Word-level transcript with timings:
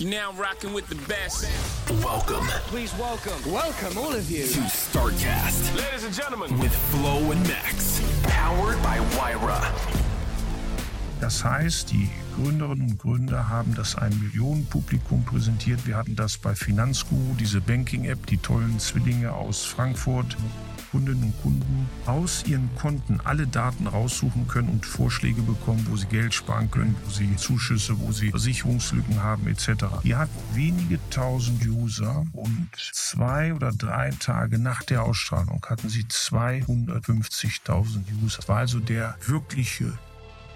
You're 0.00 0.10
now 0.10 0.32
rocking 0.32 0.72
with 0.74 0.88
the 0.88 0.96
best. 1.06 1.46
Welcome 2.02 2.44
Please 2.66 2.92
welcome, 2.98 3.38
welcome 3.52 3.96
all 3.96 4.12
of 4.12 4.28
you. 4.28 4.44
to 4.44 4.60
StarCast 4.62 5.76
Ladies 5.76 6.04
and 6.04 6.12
gentlemen, 6.12 6.58
with 6.58 6.74
Flo 6.90 7.30
and 7.30 7.40
Max. 7.46 8.00
Powered 8.24 8.82
by 8.82 8.98
Wyra. 9.16 9.62
Das 11.20 11.44
heißt, 11.44 11.92
die 11.92 12.10
Gründerinnen 12.34 12.90
und 12.90 12.98
Gründer 12.98 13.48
haben 13.48 13.74
das 13.76 13.94
ein 13.94 14.18
Millionenpublikum 14.18 15.24
präsentiert. 15.24 15.86
Wir 15.86 15.96
hatten 15.96 16.16
das 16.16 16.38
bei 16.38 16.56
Finanzguru, 16.56 17.34
diese 17.38 17.60
Banking-App, 17.60 18.26
die 18.26 18.38
tollen 18.38 18.80
Zwillinge 18.80 19.32
aus 19.32 19.64
Frankfurt. 19.64 20.36
Kundinnen 20.94 21.24
und 21.24 21.42
Kunden 21.42 21.90
aus 22.06 22.44
ihren 22.46 22.72
Konten 22.76 23.20
alle 23.24 23.48
Daten 23.48 23.88
raussuchen 23.88 24.46
können 24.46 24.68
und 24.68 24.86
Vorschläge 24.86 25.42
bekommen, 25.42 25.84
wo 25.90 25.96
sie 25.96 26.06
Geld 26.06 26.32
sparen 26.32 26.70
können, 26.70 26.94
wo 27.04 27.10
sie 27.10 27.34
Zuschüsse, 27.34 27.98
wo 27.98 28.12
sie 28.12 28.30
Versicherungslücken 28.30 29.20
haben 29.20 29.48
etc. 29.48 29.86
Die 30.04 30.14
hatten 30.14 30.38
wenige 30.52 31.00
tausend 31.10 31.66
User 31.66 32.24
und 32.32 32.68
zwei 32.92 33.52
oder 33.52 33.72
drei 33.72 34.10
Tage 34.20 34.60
nach 34.60 34.84
der 34.84 35.02
Ausstrahlung 35.02 35.66
hatten 35.68 35.88
sie 35.88 36.04
250.000 36.04 38.04
User. 38.22 38.36
Das 38.36 38.48
war 38.48 38.58
also 38.58 38.78
der 38.78 39.16
wirkliche 39.26 39.98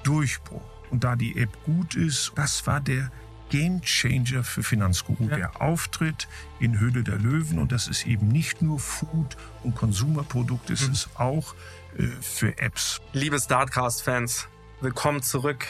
Durchbruch. 0.05 0.62
Und 0.92 1.02
da 1.02 1.17
die 1.17 1.36
App 1.36 1.50
gut 1.64 1.97
ist, 1.97 2.30
das 2.36 2.64
war 2.64 2.80
der 2.80 3.11
Game 3.48 3.80
Changer 3.80 4.44
für 4.44 4.62
Finanzguru. 4.62 5.28
Der 5.28 5.60
Auftritt 5.60 6.28
in 6.60 6.78
Höhle 6.78 7.02
der 7.02 7.16
Löwen 7.16 7.58
und 7.58 7.72
das 7.72 7.88
ist 7.88 8.06
eben 8.06 8.28
nicht 8.28 8.60
nur 8.60 8.78
Food- 8.78 9.36
und 9.62 9.74
Konsumerprodukt, 9.74 10.70
es 10.70 10.82
ist 10.82 11.08
auch 11.14 11.55
äh, 11.96 12.06
für 12.20 12.58
Apps. 12.58 13.00
Liebe 13.12 13.40
Startcast-Fans, 13.40 14.48
willkommen 14.80 15.22
zurück. 15.22 15.64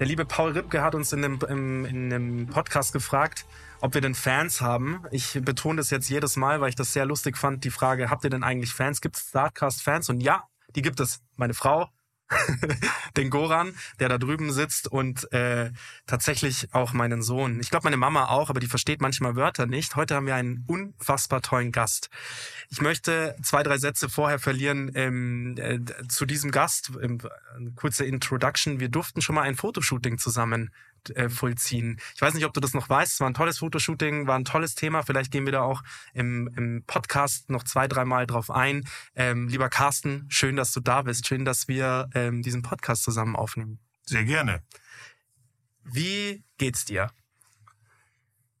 Der 0.00 0.06
liebe 0.06 0.24
Paul 0.24 0.52
Ripke 0.52 0.82
hat 0.82 0.94
uns 0.94 1.12
in 1.12 1.22
dem, 1.22 1.38
im, 1.48 1.84
in 1.84 2.10
dem 2.10 2.46
Podcast 2.46 2.92
gefragt, 2.92 3.46
ob 3.80 3.94
wir 3.94 4.00
denn 4.00 4.14
Fans 4.14 4.60
haben. 4.60 5.04
Ich 5.10 5.38
betone 5.42 5.76
das 5.76 5.90
jetzt 5.90 6.08
jedes 6.08 6.36
Mal, 6.36 6.60
weil 6.60 6.70
ich 6.70 6.74
das 6.74 6.92
sehr 6.92 7.06
lustig 7.06 7.36
fand, 7.36 7.64
die 7.64 7.70
Frage, 7.70 8.10
habt 8.10 8.24
ihr 8.24 8.30
denn 8.30 8.42
eigentlich 8.42 8.72
Fans? 8.72 9.00
Gibt 9.00 9.16
es 9.16 9.28
Startcast-Fans? 9.28 10.08
Und 10.08 10.20
ja, 10.20 10.44
die 10.74 10.82
gibt 10.82 11.00
es. 11.00 11.22
Meine 11.36 11.54
Frau, 11.54 11.90
den 13.16 13.30
Goran, 13.30 13.74
der 13.98 14.08
da 14.08 14.18
drüben 14.18 14.52
sitzt 14.52 14.88
und 14.88 15.32
äh, 15.32 15.72
tatsächlich 16.06 16.68
auch 16.72 16.92
meinen 16.92 17.22
Sohn. 17.22 17.60
Ich 17.60 17.70
glaube, 17.70 17.84
meine 17.84 17.96
Mama 17.96 18.28
auch, 18.28 18.50
aber 18.50 18.60
die 18.60 18.66
versteht 18.66 19.00
manchmal 19.00 19.36
Wörter 19.36 19.66
nicht. 19.66 19.96
Heute 19.96 20.14
haben 20.14 20.26
wir 20.26 20.34
einen 20.34 20.64
unfassbar 20.66 21.42
tollen 21.42 21.72
Gast. 21.72 22.10
Ich 22.68 22.80
möchte 22.80 23.36
zwei, 23.42 23.62
drei 23.62 23.78
Sätze 23.78 24.08
vorher 24.08 24.38
verlieren 24.38 24.92
ähm, 24.94 25.56
äh, 25.58 25.80
zu 26.08 26.26
diesem 26.26 26.50
Gast. 26.50 26.92
Ähm, 27.02 27.18
kurze 27.74 28.04
Introduction. 28.04 28.80
Wir 28.80 28.88
durften 28.88 29.22
schon 29.22 29.34
mal 29.34 29.42
ein 29.42 29.56
Fotoshooting 29.56 30.18
zusammen 30.18 30.70
äh, 31.10 31.30
vollziehen. 31.30 31.98
Ich 32.14 32.20
weiß 32.20 32.34
nicht, 32.34 32.44
ob 32.44 32.52
du 32.52 32.60
das 32.60 32.74
noch 32.74 32.88
weißt. 32.88 33.14
Es 33.14 33.20
war 33.20 33.28
ein 33.28 33.34
tolles 33.34 33.58
Fotoshooting, 33.58 34.26
war 34.26 34.38
ein 34.38 34.44
tolles 34.44 34.74
Thema. 34.74 35.02
Vielleicht 35.02 35.30
gehen 35.30 35.46
wir 35.46 35.52
da 35.52 35.62
auch 35.62 35.82
im, 36.12 36.50
im 36.56 36.84
Podcast 36.86 37.48
noch 37.48 37.64
zwei, 37.64 37.88
dreimal 37.88 38.26
drauf 38.26 38.50
ein. 38.50 38.86
Ähm, 39.14 39.48
lieber 39.48 39.70
Carsten, 39.70 40.26
schön, 40.28 40.56
dass 40.56 40.72
du 40.72 40.80
da 40.80 41.02
bist. 41.02 41.26
Schön, 41.26 41.44
dass 41.44 41.68
wir 41.68 42.10
ähm, 42.14 42.42
diesen 42.42 42.62
Podcast 42.62 43.02
zusammen 43.02 43.36
aufnehmen. 43.36 43.78
Sehr 44.04 44.24
gerne. 44.24 44.62
Wie 45.84 46.44
geht's 46.58 46.84
dir? 46.84 47.10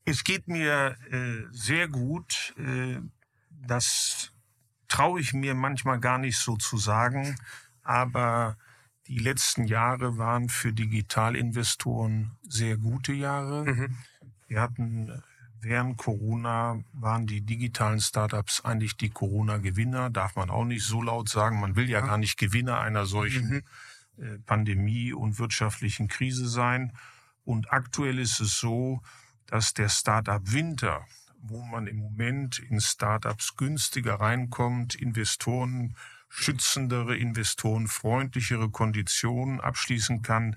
Es 0.04 0.24
geht 0.24 0.48
mir 0.48 0.96
äh, 1.10 1.46
sehr 1.50 1.88
gut. 1.88 2.54
Äh, 2.58 3.00
das 3.50 4.32
traue 4.88 5.20
ich 5.20 5.32
mir 5.32 5.54
manchmal 5.54 6.00
gar 6.00 6.18
nicht 6.18 6.38
so 6.38 6.56
zu 6.56 6.76
sagen, 6.76 7.36
aber 7.82 8.56
die 9.10 9.18
letzten 9.18 9.64
Jahre 9.64 10.18
waren 10.18 10.48
für 10.48 10.72
Digitalinvestoren 10.72 12.38
sehr 12.42 12.76
gute 12.76 13.12
Jahre. 13.12 13.64
Mhm. 13.64 13.96
Wir 14.46 14.60
hatten 14.60 15.08
äh, 15.08 15.18
während 15.60 15.96
Corona 15.96 16.80
waren 16.92 17.26
die 17.26 17.40
digitalen 17.40 18.00
Startups 18.00 18.64
eigentlich 18.64 18.96
die 18.96 19.10
Corona-Gewinner. 19.10 20.10
Darf 20.10 20.36
man 20.36 20.48
auch 20.48 20.64
nicht 20.64 20.84
so 20.84 21.02
laut 21.02 21.28
sagen. 21.28 21.58
Man 21.58 21.74
will 21.74 21.90
ja 21.90 22.02
gar 22.02 22.18
nicht 22.18 22.38
Gewinner 22.38 22.78
einer 22.78 23.04
solchen 23.04 23.64
äh, 24.16 24.38
Pandemie 24.46 25.12
und 25.12 25.40
wirtschaftlichen 25.40 26.06
Krise 26.06 26.48
sein. 26.48 26.92
Und 27.42 27.72
aktuell 27.72 28.20
ist 28.20 28.38
es 28.38 28.60
so, 28.60 29.02
dass 29.46 29.74
der 29.74 29.88
Startup 29.88 30.52
Winter, 30.52 31.04
wo 31.42 31.64
man 31.64 31.88
im 31.88 31.96
Moment 31.96 32.60
in 32.60 32.80
Startups 32.80 33.56
günstiger 33.56 34.20
reinkommt, 34.20 34.94
Investoren 34.94 35.96
schützendere, 36.30 37.16
Investoren 37.16 37.88
freundlichere 37.88 38.70
Konditionen 38.70 39.60
abschließen 39.60 40.22
kann, 40.22 40.56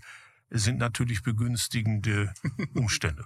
sind 0.49 0.77
natürlich 0.77 1.23
begünstigende 1.23 2.33
Umstände. 2.75 3.25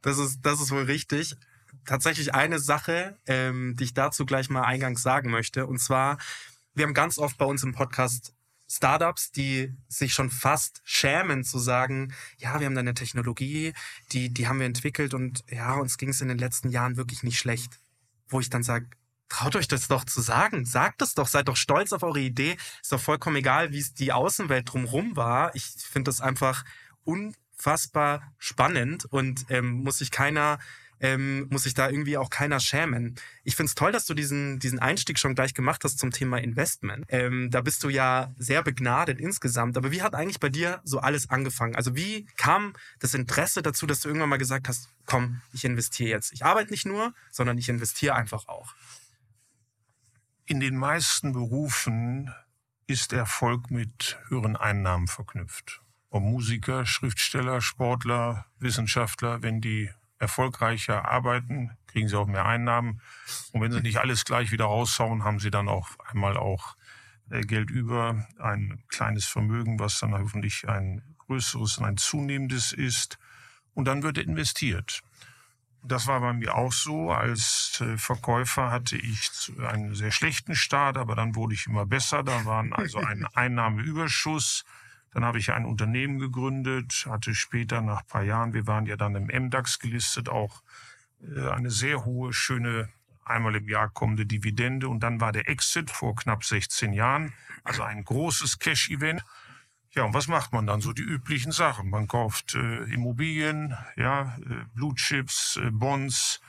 Das 0.00 0.18
ist, 0.18 0.40
das 0.42 0.60
ist 0.60 0.70
wohl 0.70 0.84
richtig. 0.84 1.36
Tatsächlich 1.84 2.34
eine 2.34 2.60
Sache, 2.60 3.18
ähm, 3.26 3.76
die 3.76 3.84
ich 3.84 3.94
dazu 3.94 4.24
gleich 4.24 4.48
mal 4.48 4.62
eingangs 4.62 5.02
sagen 5.02 5.30
möchte. 5.30 5.66
Und 5.66 5.80
zwar, 5.80 6.18
wir 6.74 6.86
haben 6.86 6.94
ganz 6.94 7.18
oft 7.18 7.36
bei 7.36 7.44
uns 7.44 7.62
im 7.64 7.72
Podcast 7.72 8.32
Startups, 8.70 9.32
die 9.32 9.74
sich 9.88 10.12
schon 10.12 10.30
fast 10.30 10.82
schämen 10.84 11.42
zu 11.42 11.58
sagen, 11.58 12.12
ja, 12.36 12.60
wir 12.60 12.66
haben 12.66 12.74
da 12.74 12.80
eine 12.80 12.94
Technologie, 12.94 13.72
die, 14.12 14.28
die 14.32 14.46
haben 14.46 14.60
wir 14.60 14.66
entwickelt 14.66 15.14
und 15.14 15.42
ja, 15.50 15.74
uns 15.74 15.96
ging 15.96 16.10
es 16.10 16.20
in 16.20 16.28
den 16.28 16.38
letzten 16.38 16.68
Jahren 16.68 16.96
wirklich 16.96 17.22
nicht 17.22 17.38
schlecht. 17.38 17.80
Wo 18.28 18.40
ich 18.40 18.50
dann 18.50 18.62
sage, 18.62 18.86
traut 19.28 19.56
euch 19.56 19.68
das 19.68 19.88
doch 19.88 20.04
zu 20.04 20.20
sagen. 20.20 20.64
Sagt 20.64 21.02
es 21.02 21.14
doch, 21.14 21.26
seid 21.26 21.48
doch 21.48 21.56
stolz 21.56 21.92
auf 21.92 22.02
eure 22.02 22.20
Idee. 22.20 22.56
Ist 22.82 22.92
doch 22.92 23.00
vollkommen 23.00 23.36
egal, 23.36 23.72
wie 23.72 23.78
es 23.78 23.94
die 23.94 24.12
Außenwelt 24.12 24.72
drumherum 24.72 25.16
war. 25.16 25.54
Ich 25.54 25.64
finde 25.64 26.08
das 26.08 26.20
einfach 26.20 26.64
unfassbar 27.04 28.22
spannend 28.38 29.04
und 29.06 29.46
ähm, 29.48 29.82
muss 29.82 29.98
sich 29.98 30.10
keiner 30.10 30.58
ähm, 31.00 31.46
muss 31.50 31.62
sich 31.62 31.74
da 31.74 31.88
irgendwie 31.88 32.16
auch 32.16 32.30
keiner 32.30 32.60
schämen. 32.60 33.14
Ich 33.44 33.56
finde 33.56 33.68
es 33.68 33.74
toll, 33.74 33.92
dass 33.92 34.06
du 34.06 34.14
diesen, 34.14 34.58
diesen 34.58 34.78
Einstieg 34.78 35.18
schon 35.18 35.34
gleich 35.34 35.54
gemacht 35.54 35.84
hast 35.84 35.98
zum 35.98 36.10
Thema 36.10 36.38
Investment. 36.38 37.04
Ähm, 37.08 37.50
da 37.50 37.60
bist 37.60 37.84
du 37.84 37.88
ja 37.88 38.34
sehr 38.36 38.62
begnadet 38.62 39.20
insgesamt. 39.20 39.76
Aber 39.76 39.92
wie 39.92 40.02
hat 40.02 40.14
eigentlich 40.14 40.40
bei 40.40 40.48
dir 40.48 40.80
so 40.84 40.98
alles 40.98 41.30
angefangen? 41.30 41.76
Also 41.76 41.94
wie 41.94 42.26
kam 42.36 42.72
das 42.98 43.14
Interesse 43.14 43.62
dazu, 43.62 43.86
dass 43.86 44.00
du 44.00 44.08
irgendwann 44.08 44.30
mal 44.30 44.38
gesagt 44.38 44.68
hast, 44.68 44.90
komm, 45.06 45.40
ich 45.52 45.64
investiere 45.64 46.10
jetzt. 46.10 46.32
Ich 46.32 46.44
arbeite 46.44 46.70
nicht 46.70 46.86
nur, 46.86 47.14
sondern 47.30 47.58
ich 47.58 47.68
investiere 47.68 48.14
einfach 48.14 48.48
auch. 48.48 48.74
In 50.50 50.60
den 50.60 50.78
meisten 50.78 51.34
Berufen 51.34 52.34
ist 52.86 53.12
Erfolg 53.12 53.70
mit 53.70 54.18
höheren 54.28 54.56
Einnahmen 54.56 55.06
verknüpft. 55.06 55.82
Ob 56.08 56.22
Musiker, 56.22 56.86
Schriftsteller, 56.86 57.60
Sportler, 57.60 58.46
Wissenschaftler, 58.58 59.42
wenn 59.42 59.60
die 59.60 59.90
erfolgreicher 60.18 61.04
arbeiten, 61.04 61.76
kriegen 61.86 62.08
sie 62.08 62.16
auch 62.16 62.26
mehr 62.26 62.46
Einnahmen. 62.46 63.02
Und 63.52 63.60
wenn 63.60 63.72
sie 63.72 63.82
nicht 63.82 63.98
alles 63.98 64.24
gleich 64.24 64.50
wieder 64.50 64.64
raushauen, 64.64 65.22
haben 65.22 65.38
sie 65.38 65.50
dann 65.50 65.68
auch 65.68 65.90
einmal 66.10 66.38
auch 66.38 66.76
äh, 67.28 67.42
Geld 67.42 67.68
über, 67.68 68.26
ein 68.38 68.82
kleines 68.88 69.26
Vermögen, 69.26 69.78
was 69.78 70.00
dann 70.00 70.14
hoffentlich 70.14 70.66
ein 70.66 71.02
größeres 71.18 71.76
und 71.76 71.84
ein 71.84 71.98
zunehmendes 71.98 72.72
ist. 72.72 73.18
Und 73.74 73.84
dann 73.84 74.02
wird 74.02 74.16
investiert. 74.16 75.02
Das 75.88 76.06
war 76.06 76.20
bei 76.20 76.32
mir 76.34 76.54
auch 76.54 76.72
so. 76.72 77.10
Als 77.10 77.80
äh, 77.80 77.96
Verkäufer 77.96 78.70
hatte 78.70 78.96
ich 78.96 79.30
einen 79.66 79.94
sehr 79.94 80.10
schlechten 80.10 80.54
Start, 80.54 80.98
aber 80.98 81.16
dann 81.16 81.34
wurde 81.34 81.54
ich 81.54 81.66
immer 81.66 81.86
besser. 81.86 82.22
Da 82.22 82.44
war 82.44 82.64
also 82.72 82.98
ein 82.98 83.26
Einnahmeüberschuss. 83.34 84.64
Dann 85.12 85.24
habe 85.24 85.38
ich 85.38 85.52
ein 85.52 85.64
Unternehmen 85.64 86.18
gegründet, 86.18 87.06
hatte 87.08 87.34
später 87.34 87.80
nach 87.80 88.02
ein 88.02 88.06
paar 88.06 88.22
Jahren, 88.22 88.52
wir 88.52 88.66
waren 88.66 88.84
ja 88.84 88.96
dann 88.96 89.14
im 89.14 89.26
MDAX 89.26 89.78
gelistet, 89.78 90.28
auch 90.28 90.62
äh, 91.22 91.48
eine 91.48 91.70
sehr 91.70 92.04
hohe, 92.04 92.34
schöne, 92.34 92.90
einmal 93.24 93.56
im 93.56 93.68
Jahr 93.68 93.88
kommende 93.88 94.26
Dividende. 94.26 94.88
Und 94.88 95.00
dann 95.00 95.20
war 95.20 95.32
der 95.32 95.48
Exit 95.48 95.90
vor 95.90 96.14
knapp 96.14 96.44
16 96.44 96.92
Jahren, 96.92 97.32
also 97.64 97.82
ein 97.82 98.04
großes 98.04 98.58
Cash-Event. 98.58 99.24
Ja, 99.98 100.04
und 100.04 100.14
was 100.14 100.28
macht 100.28 100.52
man 100.52 100.64
dann? 100.64 100.80
So 100.80 100.92
die 100.92 101.02
üblichen 101.02 101.50
Sachen. 101.50 101.90
Man 101.90 102.06
kauft 102.06 102.54
äh, 102.54 102.84
Immobilien, 102.84 103.76
ja, 103.96 104.36
äh, 104.38 104.64
Blue 104.72 104.94
Chips, 104.94 105.56
äh, 105.60 105.72
Bonds, 105.72 106.40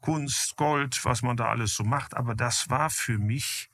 Kunst, 0.00 0.56
Gold, 0.56 1.04
was 1.04 1.22
man 1.22 1.36
da 1.36 1.50
alles 1.50 1.76
so 1.76 1.84
macht. 1.84 2.16
Aber 2.16 2.34
das 2.34 2.68
war 2.68 2.90
für 2.90 3.16
mich 3.16 3.70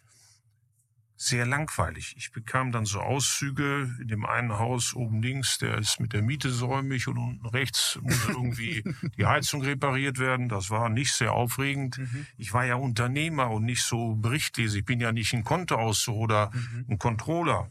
sehr 1.16 1.46
langweilig. 1.46 2.14
Ich 2.18 2.30
bekam 2.30 2.72
dann 2.72 2.84
so 2.84 3.00
Auszüge 3.00 3.90
in 4.02 4.08
dem 4.08 4.26
einen 4.26 4.58
Haus 4.58 4.92
oben 4.92 5.22
links, 5.22 5.56
der 5.56 5.78
ist 5.78 5.98
mit 5.98 6.12
der 6.12 6.20
Miete 6.20 6.50
säumig 6.50 7.08
und 7.08 7.16
unten 7.16 7.46
rechts 7.46 7.98
muss 8.02 8.22
irgendwie 8.28 8.84
die 9.16 9.24
Heizung 9.24 9.62
repariert 9.62 10.18
werden. 10.18 10.50
Das 10.50 10.68
war 10.68 10.90
nicht 10.90 11.14
sehr 11.14 11.32
aufregend. 11.32 11.96
Mhm. 11.96 12.26
Ich 12.36 12.52
war 12.52 12.66
ja 12.66 12.74
Unternehmer 12.74 13.50
und 13.50 13.64
nicht 13.64 13.82
so 13.82 14.14
Berichtleser. 14.14 14.76
Ich 14.76 14.84
bin 14.84 15.00
ja 15.00 15.12
nicht 15.12 15.32
ein 15.32 15.42
Kontoauszug 15.42 16.16
oder 16.16 16.50
mhm. 16.52 16.84
ein 16.90 16.98
Controller. 16.98 17.70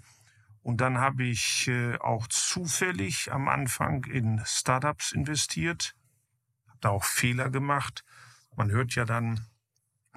Und 0.66 0.82
dann 0.82 0.98
habe 0.98 1.24
ich 1.24 1.68
äh, 1.68 1.96
auch 2.00 2.26
zufällig 2.26 3.32
am 3.32 3.48
Anfang 3.50 4.04
in 4.06 4.42
Startups 4.46 5.12
investiert, 5.12 5.96
habe 6.68 6.80
da 6.82 6.90
auch 6.90 7.04
Fehler 7.04 7.52
gemacht. 7.52 8.04
Man 8.56 8.72
hört 8.72 8.96
ja 8.96 9.06
dann 9.06 9.46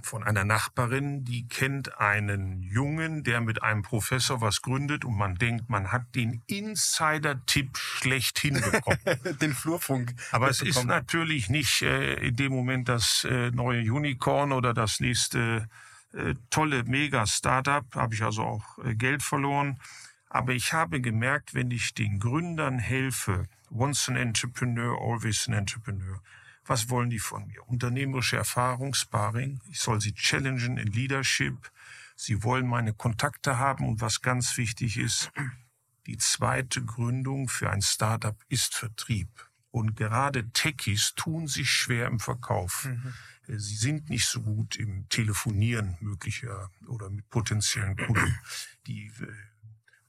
von 0.00 0.25
einer 0.25 0.47
Nachbarin, 0.47 1.23
die 1.23 1.47
kennt 1.49 2.00
einen 2.00 2.62
Jungen, 2.62 3.25
der 3.25 3.43
mit 3.43 3.62
einem 3.62 3.83
Professor 3.83 4.41
was 4.41 4.62
gründet 4.62 5.05
und 5.05 5.19
man 5.19 5.35
denkt, 5.35 5.69
man 5.69 5.93
hat 5.93 6.15
den 6.15 6.43
Insider-Tipp 6.47 7.77
schlecht 7.77 8.39
hinbekommen. 8.39 8.99
den 9.43 9.53
Flurfunk. 9.53 10.15
Aber 10.33 10.49
es 10.49 10.62
ist 10.62 10.83
natürlich 10.87 11.50
nicht 11.50 11.83
äh, 11.83 12.15
in 12.27 12.37
dem 12.37 12.53
Moment 12.53 12.89
das 12.89 13.27
äh, 13.29 13.50
neue 13.50 13.83
Unicorn 13.83 14.53
oder 14.53 14.73
das 14.73 14.99
nächste 15.00 15.69
äh, 16.15 16.37
tolle 16.49 16.85
Mega-Startup. 16.85 17.85
Habe 17.95 18.15
ich 18.15 18.23
also 18.23 18.45
auch 18.45 18.79
äh, 18.79 18.95
Geld 18.95 19.23
verloren. 19.23 19.79
Aber 20.30 20.52
ich 20.52 20.72
habe 20.72 21.00
gemerkt, 21.00 21.54
wenn 21.54 21.70
ich 21.70 21.94
den 21.94 22.19
Gründern 22.19 22.78
helfe, 22.78 23.48
once 23.70 24.08
an 24.08 24.16
entrepreneur, 24.16 24.98
always 25.00 25.48
an 25.48 25.54
entrepreneur, 25.54 26.20
was 26.64 26.90
wollen 26.90 27.10
die 27.10 27.19
von 27.19 27.46
mir? 27.46 27.66
Unternehmerische 27.66 28.36
Erfahrung, 28.36 28.92
Sparring. 28.92 29.60
Ich 29.70 29.80
soll 29.80 30.00
sie 30.00 30.12
challengen 30.12 30.76
in 30.76 30.88
Leadership. 30.88 31.70
Sie 32.14 32.42
wollen 32.42 32.66
meine 32.66 32.92
Kontakte 32.92 33.58
haben 33.58 33.88
und 33.88 34.00
was 34.00 34.20
ganz 34.20 34.56
wichtig 34.56 34.98
ist, 34.98 35.30
die 36.06 36.19
zweite 36.19 36.84
Gründung 36.84 37.48
für 37.48 37.70
ein 37.70 37.80
Startup 37.80 38.36
ist 38.48 38.75
Vertrieb. 38.75 39.28
Und 39.70 39.94
gerade 39.94 40.50
Techies 40.50 41.14
tun 41.14 41.46
sich 41.46 41.70
schwer 41.70 42.06
im 42.06 42.19
Verkauf. 42.19 42.86
Mhm. 42.86 43.14
Sie 43.46 43.76
sind 43.76 44.10
nicht 44.10 44.26
so 44.26 44.42
gut 44.42 44.76
im 44.76 45.08
Telefonieren 45.08 45.96
möglicher 46.00 46.70
oder 46.86 47.08
mit 47.08 47.28
potenziellen 47.30 47.96
Kunden. 47.96 48.38
Die 48.86 49.06
äh, 49.06 49.26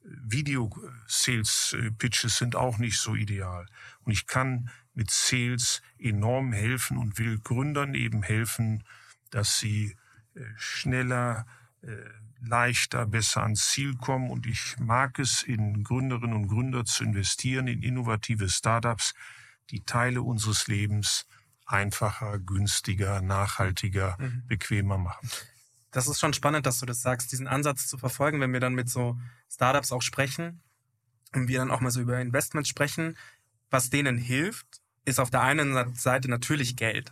Video-Sales-Pitches 0.03 2.37
sind 2.37 2.55
auch 2.55 2.77
nicht 2.77 2.97
so 2.97 3.15
ideal. 3.15 3.65
Und 4.03 4.11
ich 4.11 4.27
kann 4.27 4.69
mit 4.93 5.11
Sales 5.11 5.81
enorm 5.97 6.53
helfen 6.53 6.97
und 6.97 7.19
will 7.19 7.39
Gründern 7.39 7.93
eben 7.93 8.23
helfen, 8.23 8.83
dass 9.29 9.59
sie 9.59 9.95
äh, 10.35 10.41
schneller, 10.57 11.45
äh, 11.81 11.95
leichter, 12.41 13.05
besser 13.05 13.43
ans 13.43 13.69
Ziel 13.69 13.95
kommen. 13.95 14.29
Und 14.29 14.45
ich 14.45 14.77
mag 14.79 15.19
es, 15.19 15.43
in 15.43 15.83
Gründerinnen 15.83 16.35
und 16.35 16.47
Gründer 16.47 16.85
zu 16.85 17.03
investieren, 17.03 17.67
in 17.67 17.83
innovative 17.83 18.49
Startups, 18.49 19.13
die 19.69 19.83
Teile 19.85 20.21
unseres 20.21 20.67
Lebens 20.67 21.27
einfacher, 21.65 22.39
günstiger, 22.39 23.21
nachhaltiger, 23.21 24.17
mhm. 24.19 24.43
bequemer 24.47 24.97
machen. 24.97 25.29
Das 25.91 26.07
ist 26.07 26.19
schon 26.19 26.33
spannend, 26.33 26.65
dass 26.65 26.79
du 26.79 26.85
das 26.85 27.01
sagst, 27.01 27.31
diesen 27.31 27.47
Ansatz 27.47 27.87
zu 27.87 27.97
verfolgen, 27.97 28.39
wenn 28.39 28.53
wir 28.53 28.59
dann 28.59 28.75
mit 28.75 28.89
so 28.89 29.17
Startups 29.49 29.91
auch 29.91 30.01
sprechen 30.01 30.61
und 31.33 31.47
wir 31.47 31.59
dann 31.59 31.71
auch 31.71 31.81
mal 31.81 31.91
so 31.91 32.01
über 32.01 32.19
Investments 32.19 32.69
sprechen. 32.69 33.17
Was 33.69 33.89
denen 33.89 34.17
hilft, 34.17 34.81
ist 35.05 35.19
auf 35.19 35.29
der 35.29 35.41
einen 35.41 35.95
Seite 35.95 36.29
natürlich 36.29 36.75
Geld. 36.75 37.11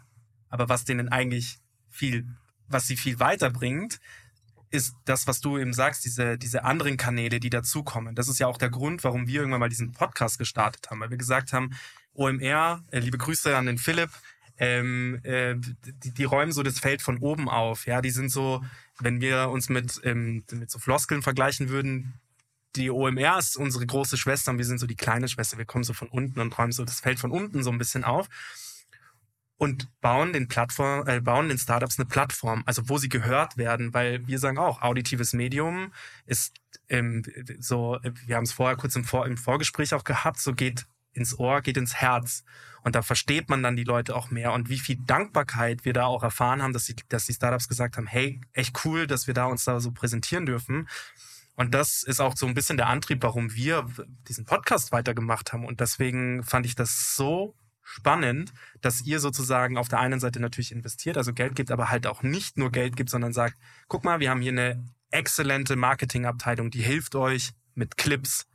Aber 0.49 0.69
was 0.69 0.85
denen 0.85 1.09
eigentlich 1.09 1.59
viel, 1.89 2.27
was 2.67 2.87
sie 2.87 2.97
viel 2.97 3.19
weiterbringt, 3.19 3.99
ist 4.69 4.95
das, 5.05 5.27
was 5.27 5.39
du 5.39 5.57
eben 5.57 5.73
sagst, 5.73 6.03
diese, 6.05 6.37
diese 6.37 6.63
anderen 6.63 6.97
Kanäle, 6.97 7.39
die 7.39 7.49
dazukommen. 7.49 8.15
Das 8.15 8.27
ist 8.27 8.39
ja 8.39 8.47
auch 8.47 8.57
der 8.57 8.69
Grund, 8.69 9.03
warum 9.03 9.27
wir 9.27 9.39
irgendwann 9.39 9.61
mal 9.61 9.69
diesen 9.69 9.93
Podcast 9.93 10.37
gestartet 10.37 10.89
haben, 10.89 10.99
weil 10.99 11.09
wir 11.09 11.17
gesagt 11.17 11.53
haben, 11.53 11.71
OMR, 12.13 12.83
äh, 12.91 12.99
liebe 12.99 13.17
Grüße 13.17 13.55
an 13.55 13.67
den 13.67 13.77
Philipp, 13.77 14.09
ähm, 14.57 15.19
äh, 15.23 15.55
die, 16.03 16.13
die 16.13 16.23
räumen 16.23 16.51
so 16.51 16.63
das 16.63 16.79
Feld 16.79 17.01
von 17.01 17.17
oben 17.19 17.49
auf. 17.49 17.85
Ja, 17.85 18.01
die 18.01 18.09
sind 18.09 18.29
so, 18.29 18.63
wenn 18.99 19.21
wir 19.21 19.49
uns 19.49 19.69
mit, 19.69 20.01
ähm, 20.03 20.43
mit 20.51 20.71
so 20.71 20.79
Floskeln 20.79 21.21
vergleichen 21.21 21.69
würden, 21.69 22.19
die 22.75 22.91
OMR 22.91 23.39
ist 23.39 23.57
unsere 23.57 23.85
große 23.85 24.17
Schwester 24.17 24.51
und 24.51 24.57
wir 24.57 24.65
sind 24.65 24.79
so 24.79 24.87
die 24.87 24.95
kleine 24.95 25.27
Schwester. 25.27 25.57
Wir 25.57 25.65
kommen 25.65 25.83
so 25.83 25.93
von 25.93 26.07
unten 26.09 26.39
und 26.39 26.57
räumen 26.57 26.71
so 26.71 26.85
das 26.85 26.99
Feld 26.99 27.19
von 27.19 27.31
unten 27.31 27.63
so 27.63 27.71
ein 27.71 27.77
bisschen 27.77 28.03
auf 28.03 28.27
und 29.57 29.89
bauen 30.01 30.33
den 30.33 30.47
Plattform, 30.47 31.07
äh, 31.07 31.19
bauen 31.19 31.49
den 31.49 31.57
Startups 31.57 31.99
eine 31.99 32.07
Plattform, 32.07 32.63
also 32.65 32.89
wo 32.89 32.97
sie 32.97 33.09
gehört 33.09 33.57
werden, 33.57 33.93
weil 33.93 34.25
wir 34.27 34.39
sagen 34.39 34.57
auch, 34.57 34.81
auditives 34.81 35.33
Medium 35.33 35.91
ist 36.25 36.53
ähm, 36.89 37.23
so, 37.59 37.97
wir 38.25 38.35
haben 38.35 38.43
es 38.43 38.53
vorher 38.53 38.77
kurz 38.77 38.95
im, 38.95 39.03
Vor 39.03 39.25
im 39.25 39.37
Vorgespräch 39.37 39.93
auch 39.93 40.03
gehabt, 40.03 40.39
so 40.39 40.53
geht 40.53 40.85
ins 41.17 41.37
Ohr, 41.37 41.61
geht 41.61 41.77
ins 41.77 41.95
Herz. 41.95 42.43
Und 42.83 42.95
da 42.95 43.01
versteht 43.01 43.49
man 43.49 43.63
dann 43.63 43.75
die 43.75 43.83
Leute 43.83 44.15
auch 44.15 44.31
mehr. 44.31 44.53
Und 44.53 44.69
wie 44.69 44.79
viel 44.79 44.97
Dankbarkeit 45.05 45.83
wir 45.83 45.93
da 45.93 46.05
auch 46.05 46.23
erfahren 46.23 46.61
haben, 46.61 46.73
dass 46.73 46.85
die, 46.85 46.95
dass 47.09 47.25
die 47.25 47.33
Startups 47.33 47.67
gesagt 47.67 47.97
haben, 47.97 48.07
hey, 48.07 48.39
echt 48.53 48.85
cool, 48.85 49.07
dass 49.07 49.27
wir 49.27 49.33
da 49.33 49.45
uns 49.45 49.65
da 49.65 49.79
so 49.79 49.91
präsentieren 49.91 50.45
dürfen. 50.45 50.87
Und 51.55 51.73
das 51.73 52.03
ist 52.03 52.21
auch 52.21 52.37
so 52.37 52.45
ein 52.45 52.53
bisschen 52.53 52.77
der 52.77 52.87
Antrieb, 52.87 53.23
warum 53.23 53.53
wir 53.53 53.87
diesen 54.27 54.45
Podcast 54.45 54.91
weitergemacht 54.91 55.51
haben. 55.51 55.65
Und 55.65 55.79
deswegen 55.79 56.43
fand 56.43 56.65
ich 56.65 56.75
das 56.75 57.15
so 57.15 57.55
spannend, 57.81 58.53
dass 58.81 59.01
ihr 59.01 59.19
sozusagen 59.19 59.77
auf 59.77 59.87
der 59.87 59.99
einen 59.99 60.19
Seite 60.19 60.39
natürlich 60.39 60.71
investiert, 60.71 61.17
also 61.17 61.33
Geld 61.33 61.55
gibt, 61.55 61.71
aber 61.71 61.89
halt 61.89 62.05
auch 62.05 62.21
nicht 62.21 62.57
nur 62.57 62.71
Geld 62.71 62.95
gibt, 62.95 63.09
sondern 63.09 63.33
sagt, 63.33 63.57
guck 63.87 64.03
mal, 64.03 64.19
wir 64.19 64.29
haben 64.29 64.41
hier 64.41 64.51
eine 64.51 64.83
exzellente 65.09 65.75
Marketingabteilung, 65.75 66.69
die 66.69 66.81
hilft 66.81 67.15
euch 67.15 67.53
mit 67.75 67.97
Clips. 67.97 68.45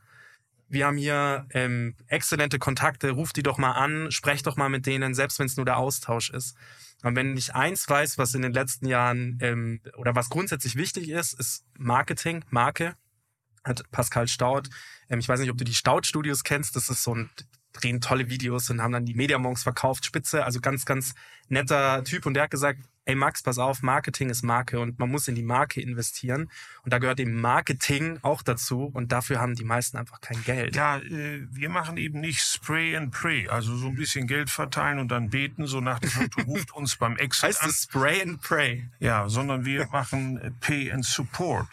Wir 0.73 0.87
haben 0.87 0.97
hier 0.97 1.47
ähm, 1.51 1.95
exzellente 2.07 2.59
Kontakte, 2.59 3.11
ruft 3.11 3.37
die 3.37 3.43
doch 3.43 3.59
mal 3.59 3.73
an, 3.73 4.11
sprecht 4.11 4.47
doch 4.47 4.57
mal 4.57 4.71
mit 4.71 4.87
denen, 4.87 5.15
selbst 5.15 5.39
wenn 5.39 5.45
es 5.45 5.59
nur 5.59 5.67
der 5.67 5.77
Austausch 5.77 6.31
ist. 6.31 6.57
Und 7.03 7.15
wenn 7.15 7.37
ich 7.37 7.55
eins 7.55 7.87
weiß, 7.87 8.17
was 8.17 8.35
in 8.35 8.41
den 8.41 8.55
letzten 8.55 8.87
Jahren 8.87 9.39
ähm, 9.43 9.83
oder 9.99 10.15
was 10.15 10.31
grundsätzlich 10.31 10.77
wichtig 10.77 11.11
ist, 11.11 11.39
ist 11.39 11.67
Marketing, 11.77 12.43
Marke. 12.49 12.97
Hat 13.65 13.85
Pascal 13.91 14.29
Staud. 14.29 14.71
Ähm, 15.11 15.19
ich 15.19 15.29
weiß 15.29 15.41
nicht, 15.41 15.51
ob 15.51 15.59
du 15.59 15.65
die 15.65 15.75
Staud-Studios 15.75 16.43
kennst. 16.43 16.75
Das 16.75 16.89
ist 16.89 17.03
so 17.03 17.17
ein 17.17 17.29
drehen 17.75 18.01
tolle 18.01 18.31
Videos 18.31 18.71
und 18.71 18.81
haben 18.81 18.93
dann 18.93 19.05
die 19.05 19.15
Mediamonks 19.15 19.63
verkauft, 19.63 20.07
Spitze, 20.07 20.45
also 20.45 20.61
ganz, 20.61 20.87
ganz 20.87 21.15
netter 21.49 22.03
Typ. 22.05 22.25
Und 22.25 22.33
der 22.33 22.45
hat 22.45 22.51
gesagt, 22.51 22.81
ey 23.05 23.15
Max, 23.15 23.43
pass 23.43 23.59
auf, 23.59 23.83
Marketing 23.83 24.31
ist 24.31 24.43
Marke 24.43 24.81
und 24.81 24.99
man 24.99 25.11
muss 25.11 25.29
in 25.29 25.35
die 25.35 25.43
Marke 25.43 25.81
investieren. 25.81 26.51
Und 26.83 26.93
da 26.93 26.99
gehört 26.99 27.21
eben 27.21 27.41
Marketing 27.41 28.19
auch 28.23 28.43
dazu 28.43 28.85
und 28.93 29.13
dafür 29.13 29.41
haben 29.41 29.55
die 29.55 29.65
meisten 29.65 29.97
einfach 29.97 30.21
kein 30.21 30.43
Geld. 30.45 30.77
Ja, 30.77 30.99
äh, 30.99 31.47
wir 31.51 31.69
machen 31.69 31.97
eben 31.97 32.21
nicht 32.21 32.41
Spray 32.41 32.97
and 32.97 33.13
Pray, 33.13 33.49
also 33.49 33.77
so 33.77 33.89
ein 33.89 33.97
bisschen 33.97 34.27
Geld 34.27 34.51
verteilen 34.51 34.99
und 34.99 35.09
dann 35.09 35.31
beten, 35.31 35.67
so 35.67 35.81
nach 35.81 35.99
dem 35.99 36.11
Motto, 36.15 36.43
ruft 36.47 36.73
uns 36.73 36.97
beim 36.97 37.17
Exit 37.17 37.49
heißt 37.49 37.63
an. 37.63 37.69
Heißt 37.69 37.83
Spray 37.85 38.23
and 38.23 38.41
Pray? 38.41 38.89
Ja, 39.01 39.29
sondern 39.29 39.65
wir 39.65 39.87
machen 39.89 40.39
äh, 40.39 40.51
Pay 40.61 40.93
and 40.93 41.05
Support. 41.05 41.69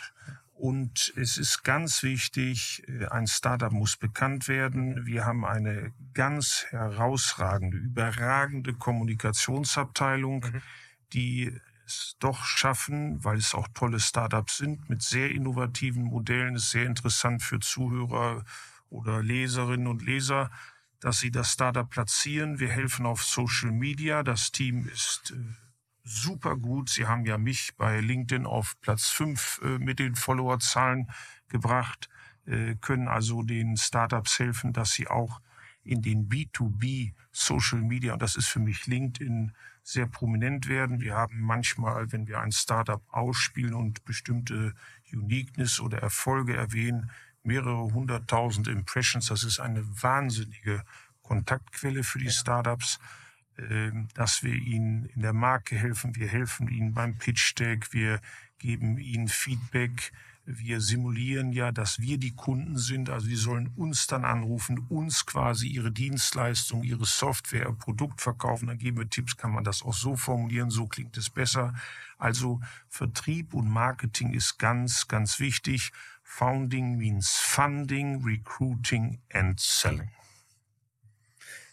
Und 0.59 1.13
es 1.15 1.38
ist 1.38 1.63
ganz 1.63 2.03
wichtig, 2.03 2.83
äh, 2.88 3.05
ein 3.05 3.27
Startup 3.27 3.71
muss 3.71 3.95
bekannt 3.95 4.50
werden. 4.50 5.05
Wir 5.05 5.25
haben 5.25 5.45
eine 5.45 5.93
ganz 6.13 6.65
herausragende, 6.71 7.77
überragende 7.77 8.74
Kommunikationsabteilung, 8.74 10.45
mhm. 10.51 10.62
Die 11.13 11.51
es 11.86 12.16
doch 12.20 12.44
schaffen, 12.44 13.24
weil 13.24 13.38
es 13.38 13.56
auch 13.56 13.68
tolle 13.74 14.00
Startups 14.00 14.58
sind, 14.58 14.89
mit 14.89 15.01
sehr 15.01 15.32
innovativen 15.32 16.04
Modellen, 16.04 16.56
ist 16.56 16.70
sehr 16.70 16.86
interessant 16.86 17.42
für 17.42 17.60
Zuhörer 17.60 18.46
oder 18.89 19.24
Leserinnen 19.24 19.88
und 19.88 20.04
Leser, 20.04 20.51
dass 21.00 21.20
sie 21.20 21.32
das 21.32 21.51
Startup 21.51 21.89
platzieren. 21.89 22.60
Wir 22.60 22.70
helfen 22.70 23.06
auf 23.06 23.24
Social 23.24 23.72
Media. 23.72 24.24
Das 24.24 24.51
Team 24.51 24.88
ist 24.88 25.32
äh, 25.32 25.36
super 26.04 26.58
gut. 26.58 26.89
Sie 26.89 27.08
haben 27.08 27.25
ja 27.25 27.38
mich 27.38 27.75
bei 27.78 28.01
LinkedIn 28.01 28.46
auf 28.46 28.80
Platz 28.82 29.08
fünf 29.08 29.60
äh, 29.63 29.80
mit 29.80 30.00
den 30.00 30.16
Followerzahlen 30.16 31.10
gebracht, 31.48 32.10
äh, 32.46 32.75
können 32.75 33.08
also 33.08 33.44
den 33.44 33.78
Startups 33.78 34.39
helfen, 34.39 34.74
dass 34.74 34.92
sie 34.92 35.08
auch 35.08 35.42
in 35.84 36.01
den 36.01 36.30
B2B 36.30 37.13
Social 37.32 37.82
Media, 37.82 38.13
und 38.13 38.22
das 38.22 38.36
ist 38.36 38.48
für 38.48 38.60
mich 38.60 38.86
LinkedIn, 38.86 39.54
sehr 39.83 40.05
prominent 40.05 40.67
werden. 40.67 41.01
Wir 41.01 41.15
haben 41.15 41.41
manchmal, 41.41 42.12
wenn 42.12 42.27
wir 42.27 42.39
ein 42.39 42.51
Startup 42.51 43.01
ausspielen 43.09 43.74
und 43.74 44.05
bestimmte 44.05 44.74
Uniqueness 45.12 45.79
oder 45.79 46.00
Erfolge 46.00 46.55
erwähnen, 46.55 47.12
mehrere 47.43 47.93
hunderttausend 47.93 48.67
Impressions. 48.67 49.27
Das 49.27 49.43
ist 49.43 49.59
eine 49.59 49.83
wahnsinnige 50.01 50.83
Kontaktquelle 51.21 52.03
für 52.03 52.19
die 52.19 52.29
Startups. 52.29 53.00
Ähm, 53.69 54.07
dass 54.13 54.43
wir 54.43 54.53
ihnen 54.53 55.05
in 55.05 55.21
der 55.21 55.33
Marke 55.33 55.75
helfen. 55.75 56.15
Wir 56.15 56.27
helfen 56.27 56.69
ihnen 56.69 56.93
beim 56.93 57.17
Pitch 57.17 57.57
Deck. 57.59 57.91
Wir 57.91 58.21
geben 58.57 58.98
ihnen 58.98 59.27
Feedback 59.27 60.12
Wir 60.51 60.82
simulieren 60.82 61.51
ja, 61.51 61.72
dass 61.72 62.00
wir 62.00 62.18
die 62.18 62.36
Kunden 62.36 62.75
sind. 62.75 63.12
Also 63.12 63.27
die 63.27 63.36
sollen 63.36 63.68
uns 63.75 64.08
dann 64.08 64.25
anrufen, 64.25 64.79
uns 64.89 65.27
quasi 65.27 65.68
ihre 65.68 65.91
Dienstleistung, 65.91 66.82
ihre 66.82 67.06
Software, 67.06 67.68
ihr 67.68 67.74
Produkt 67.74 68.20
verkaufen. 68.20 68.65
Dann 68.65 68.79
geben 68.79 68.98
wir 68.98 69.08
Tipps, 69.08 69.38
kann 69.38 69.51
man 69.51 69.63
das 69.63 69.84
auch 69.84 69.94
so 69.94 70.15
formulieren, 70.15 70.72
so 70.72 70.88
klingt 70.88 71.15
es 71.18 71.29
besser. 71.29 71.75
Also 72.18 72.62
Vertrieb 72.88 73.53
und 73.53 73.70
Marketing 73.70 74.34
ist 74.34 74.58
ganz, 74.58 75.08
ganz 75.08 75.39
wichtig. 75.39 75.91
Founding 76.24 76.98
means 76.98 77.38
funding, 77.38 78.24
recruiting 78.24 79.20
and 79.32 79.60
selling. 79.60 80.10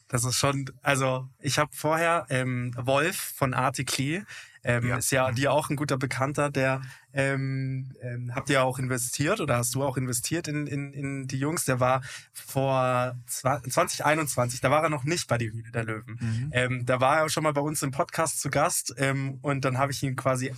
Das 0.09 0.25
ist 0.25 0.37
schon, 0.37 0.71
also 0.83 1.29
ich 1.41 1.59
habe 1.59 1.71
vorher 1.75 2.27
ähm, 2.29 2.75
Wolf 2.77 3.17
von 3.17 3.55
Articly, 3.55 4.23
ähm, 4.67 4.87
Ja. 4.89 4.97
ist 4.97 5.11
ja 5.13 5.31
dir 5.33 5.53
auch 5.53 5.71
ein 5.71 5.77
guter 5.77 5.97
Bekannter, 5.97 6.51
der 6.51 6.83
ähm, 7.13 7.93
ähm, 8.03 8.35
habt 8.35 8.51
ihr 8.51 8.63
auch 8.65 8.79
investiert 8.79 9.41
oder 9.41 9.57
hast 9.59 9.75
du 9.75 9.85
auch 9.85 9.97
investiert 9.97 10.49
in, 10.49 10.67
in, 10.67 10.93
in 10.93 11.29
die 11.29 11.39
Jungs? 11.39 11.65
Der 11.65 11.79
war 11.81 12.03
vor 12.33 13.17
zwa- 13.29 13.63
2021, 13.69 14.61
da 14.61 14.71
war 14.71 14.83
er 14.83 14.91
noch 14.91 15.05
nicht 15.05 15.29
bei 15.29 15.39
die 15.39 15.51
Höhle 15.53 15.71
der 15.71 15.85
Löwen. 15.85 16.51
Ähm, 16.53 16.85
da 16.85 17.01
war 17.01 17.19
er 17.21 17.29
schon 17.29 17.45
mal 17.45 17.53
bei 17.53 17.61
uns 17.61 17.83
im 17.83 17.91
Podcast 17.93 18.41
zu 18.41 18.51
Gast 18.51 18.95
ähm, 18.99 19.39
und 19.43 19.65
dann 19.65 19.79
habe 19.79 19.93
ich 19.93 20.03
ihn 20.03 20.17
quasi 20.17 20.53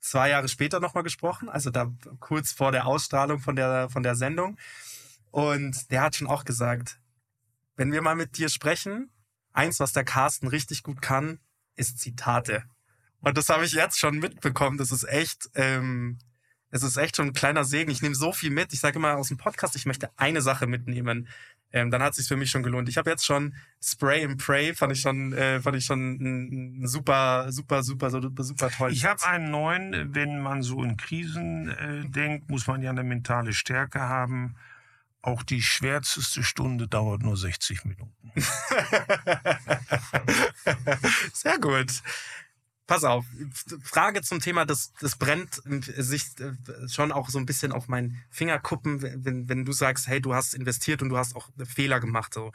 zwei 0.00 0.30
Jahre 0.30 0.48
später 0.48 0.80
nochmal 0.80 1.04
gesprochen, 1.04 1.48
also 1.48 1.70
da 1.70 1.92
kurz 2.20 2.52
vor 2.52 2.72
der 2.72 2.86
Ausstrahlung 2.86 3.38
von 3.40 3.56
der, 3.56 3.88
von 3.90 4.02
der 4.02 4.14
Sendung. 4.16 4.56
Und 5.30 5.90
der 5.90 6.02
hat 6.02 6.16
schon 6.16 6.26
auch 6.28 6.44
gesagt, 6.44 6.98
wenn 7.76 7.92
wir 7.92 8.02
mal 8.02 8.16
mit 8.16 8.36
dir 8.36 8.48
sprechen, 8.48 9.10
eins, 9.52 9.80
was 9.80 9.92
der 9.92 10.04
Carsten 10.04 10.46
richtig 10.48 10.82
gut 10.82 11.00
kann, 11.02 11.38
ist 11.76 11.98
Zitate. 11.98 12.64
Und 13.22 13.38
das 13.38 13.48
habe 13.48 13.64
ich 13.64 13.72
jetzt 13.72 13.98
schon 13.98 14.18
mitbekommen. 14.18 14.78
Das 14.78 14.92
ist 14.92 15.04
echt, 15.04 15.48
ähm, 15.54 16.18
es 16.70 16.82
ist 16.82 16.96
echt 16.96 17.16
schon 17.16 17.28
ein 17.28 17.32
kleiner 17.32 17.64
Segen. 17.64 17.90
Ich 17.90 18.02
nehme 18.02 18.14
so 18.14 18.32
viel 18.32 18.50
mit. 18.50 18.72
Ich 18.72 18.80
sage 18.80 18.98
immer 18.98 19.16
aus 19.16 19.28
dem 19.28 19.36
Podcast, 19.36 19.76
ich 19.76 19.86
möchte 19.86 20.10
eine 20.16 20.42
Sache 20.42 20.66
mitnehmen. 20.66 21.28
Ähm, 21.72 21.90
dann 21.90 22.02
hat 22.02 22.10
es 22.10 22.18
sich 22.18 22.28
für 22.28 22.36
mich 22.36 22.50
schon 22.50 22.62
gelohnt. 22.62 22.88
Ich 22.88 22.98
habe 22.98 23.10
jetzt 23.10 23.24
schon 23.24 23.54
Spray 23.82 24.24
and 24.24 24.38
Pray, 24.42 24.74
fand 24.74 24.92
ich 24.92 25.00
schon, 25.00 25.32
äh, 25.32 25.60
fand 25.60 25.76
ich 25.76 25.86
schon 25.86 26.16
ein, 26.16 26.82
ein 26.82 26.86
super, 26.86 27.50
super, 27.50 27.82
super, 27.82 28.10
super, 28.10 28.42
super 28.44 28.70
toll. 28.70 28.92
Ich 28.92 29.04
habe 29.06 29.24
einen 29.26 29.50
neuen, 29.50 30.14
wenn 30.14 30.42
man 30.42 30.62
so 30.62 30.82
in 30.82 30.96
Krisen 30.96 31.70
äh, 31.70 32.08
denkt, 32.08 32.50
muss 32.50 32.66
man 32.66 32.82
ja 32.82 32.90
eine 32.90 33.04
mentale 33.04 33.54
Stärke 33.54 34.00
haben. 34.00 34.56
Auch 35.22 35.44
die 35.44 35.62
schwärzeste 35.62 36.42
Stunde 36.42 36.88
dauert 36.88 37.22
nur 37.22 37.36
60 37.36 37.84
Minuten. 37.84 38.12
Sehr 41.32 41.58
gut. 41.58 42.02
Pass 42.86 43.04
auf, 43.04 43.24
Frage 43.84 44.22
zum 44.22 44.40
Thema, 44.40 44.64
das, 44.64 44.92
das 45.00 45.16
brennt 45.16 45.62
sich 45.64 46.24
äh, 46.40 46.88
schon 46.88 47.12
auch 47.12 47.28
so 47.30 47.38
ein 47.38 47.46
bisschen 47.46 47.72
auf 47.72 47.88
meinen 47.88 48.22
Fingerkuppen, 48.30 49.02
wenn, 49.24 49.48
wenn 49.48 49.64
du 49.64 49.72
sagst, 49.72 50.08
hey, 50.08 50.20
du 50.20 50.34
hast 50.34 50.54
investiert 50.54 51.00
und 51.00 51.08
du 51.08 51.16
hast 51.16 51.36
auch 51.36 51.48
Fehler 51.64 52.00
gemacht. 52.00 52.34
So. 52.34 52.52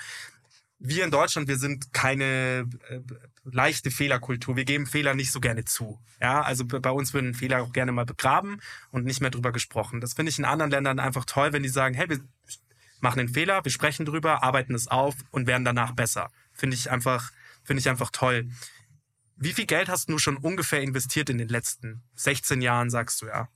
Wir 0.79 1.05
in 1.05 1.11
Deutschland, 1.11 1.47
wir 1.47 1.57
sind 1.57 1.93
keine 1.93 2.69
äh, 2.89 2.99
leichte 3.45 3.89
Fehlerkultur. 3.89 4.57
Wir 4.57 4.65
geben 4.65 4.85
Fehler 4.85 5.15
nicht 5.15 5.31
so 5.31 5.39
gerne 5.39 5.63
zu. 5.63 5.99
Ja, 6.21 6.41
also 6.41 6.65
bei 6.65 6.91
uns 6.91 7.13
würden 7.13 7.33
Fehler 7.33 7.63
auch 7.63 7.71
gerne 7.71 7.91
mal 7.93 8.05
begraben 8.05 8.61
und 8.91 9.05
nicht 9.05 9.21
mehr 9.21 9.31
drüber 9.31 9.51
gesprochen. 9.51 10.01
Das 10.01 10.13
finde 10.13 10.29
ich 10.29 10.39
in 10.39 10.45
anderen 10.45 10.71
Ländern 10.71 10.99
einfach 10.99 11.25
toll, 11.25 11.53
wenn 11.53 11.63
die 11.63 11.69
sagen, 11.69 11.95
hey, 11.95 12.09
wir 12.09 12.19
machen 12.99 13.19
den 13.19 13.29
Fehler, 13.29 13.63
wir 13.63 13.71
sprechen 13.71 14.05
drüber, 14.05 14.43
arbeiten 14.43 14.75
es 14.75 14.87
auf 14.87 15.15
und 15.31 15.47
werden 15.47 15.65
danach 15.65 15.93
besser. 15.93 16.29
Finde 16.53 16.75
ich 16.75 16.91
einfach, 16.91 17.31
finde 17.63 17.79
ich 17.79 17.89
einfach 17.89 18.09
toll. 18.11 18.49
Wie 19.37 19.53
viel 19.53 19.65
Geld 19.65 19.87
hast 19.89 20.09
du 20.09 20.17
schon 20.17 20.37
ungefähr 20.37 20.81
investiert 20.81 21.29
in 21.29 21.37
den 21.37 21.47
letzten 21.49 22.03
16 22.15 22.61
Jahren, 22.61 22.89
sagst 22.89 23.21
du 23.21 23.27
ja? 23.27 23.47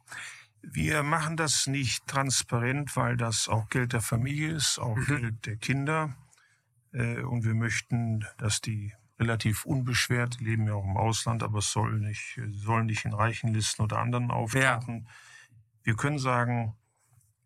Wir 0.61 1.01
machen 1.01 1.38
das 1.38 1.65
nicht 1.65 2.05
transparent, 2.05 2.95
weil 2.95 3.17
das 3.17 3.47
auch 3.47 3.67
Geld 3.69 3.93
der 3.93 4.01
Familie 4.01 4.51
ist, 4.51 4.77
auch 4.77 4.95
Geld 5.07 5.45
der 5.47 5.57
Kinder. 5.57 6.15
Äh, 6.93 7.21
Und 7.23 7.43
wir 7.45 7.55
möchten, 7.55 8.25
dass 8.38 8.61
die 8.61 8.93
relativ 9.19 9.65
unbeschwert, 9.65 10.39
die 10.39 10.45
leben 10.45 10.67
ja 10.67 10.73
auch 10.73 10.83
im 10.83 10.97
Ausland, 10.97 11.41
aber 11.41 11.59
es 11.59 11.71
soll 11.71 12.00
nicht, 12.00 12.39
sollen 12.51 12.85
nicht 12.88 13.05
in 13.05 13.13
reichen 13.13 13.53
Listen 13.53 13.81
oder 13.81 13.97
anderen 14.00 14.29
auftauchen. 14.31 15.07
Wir 15.83 15.95
können 15.95 16.19
sagen, 16.19 16.75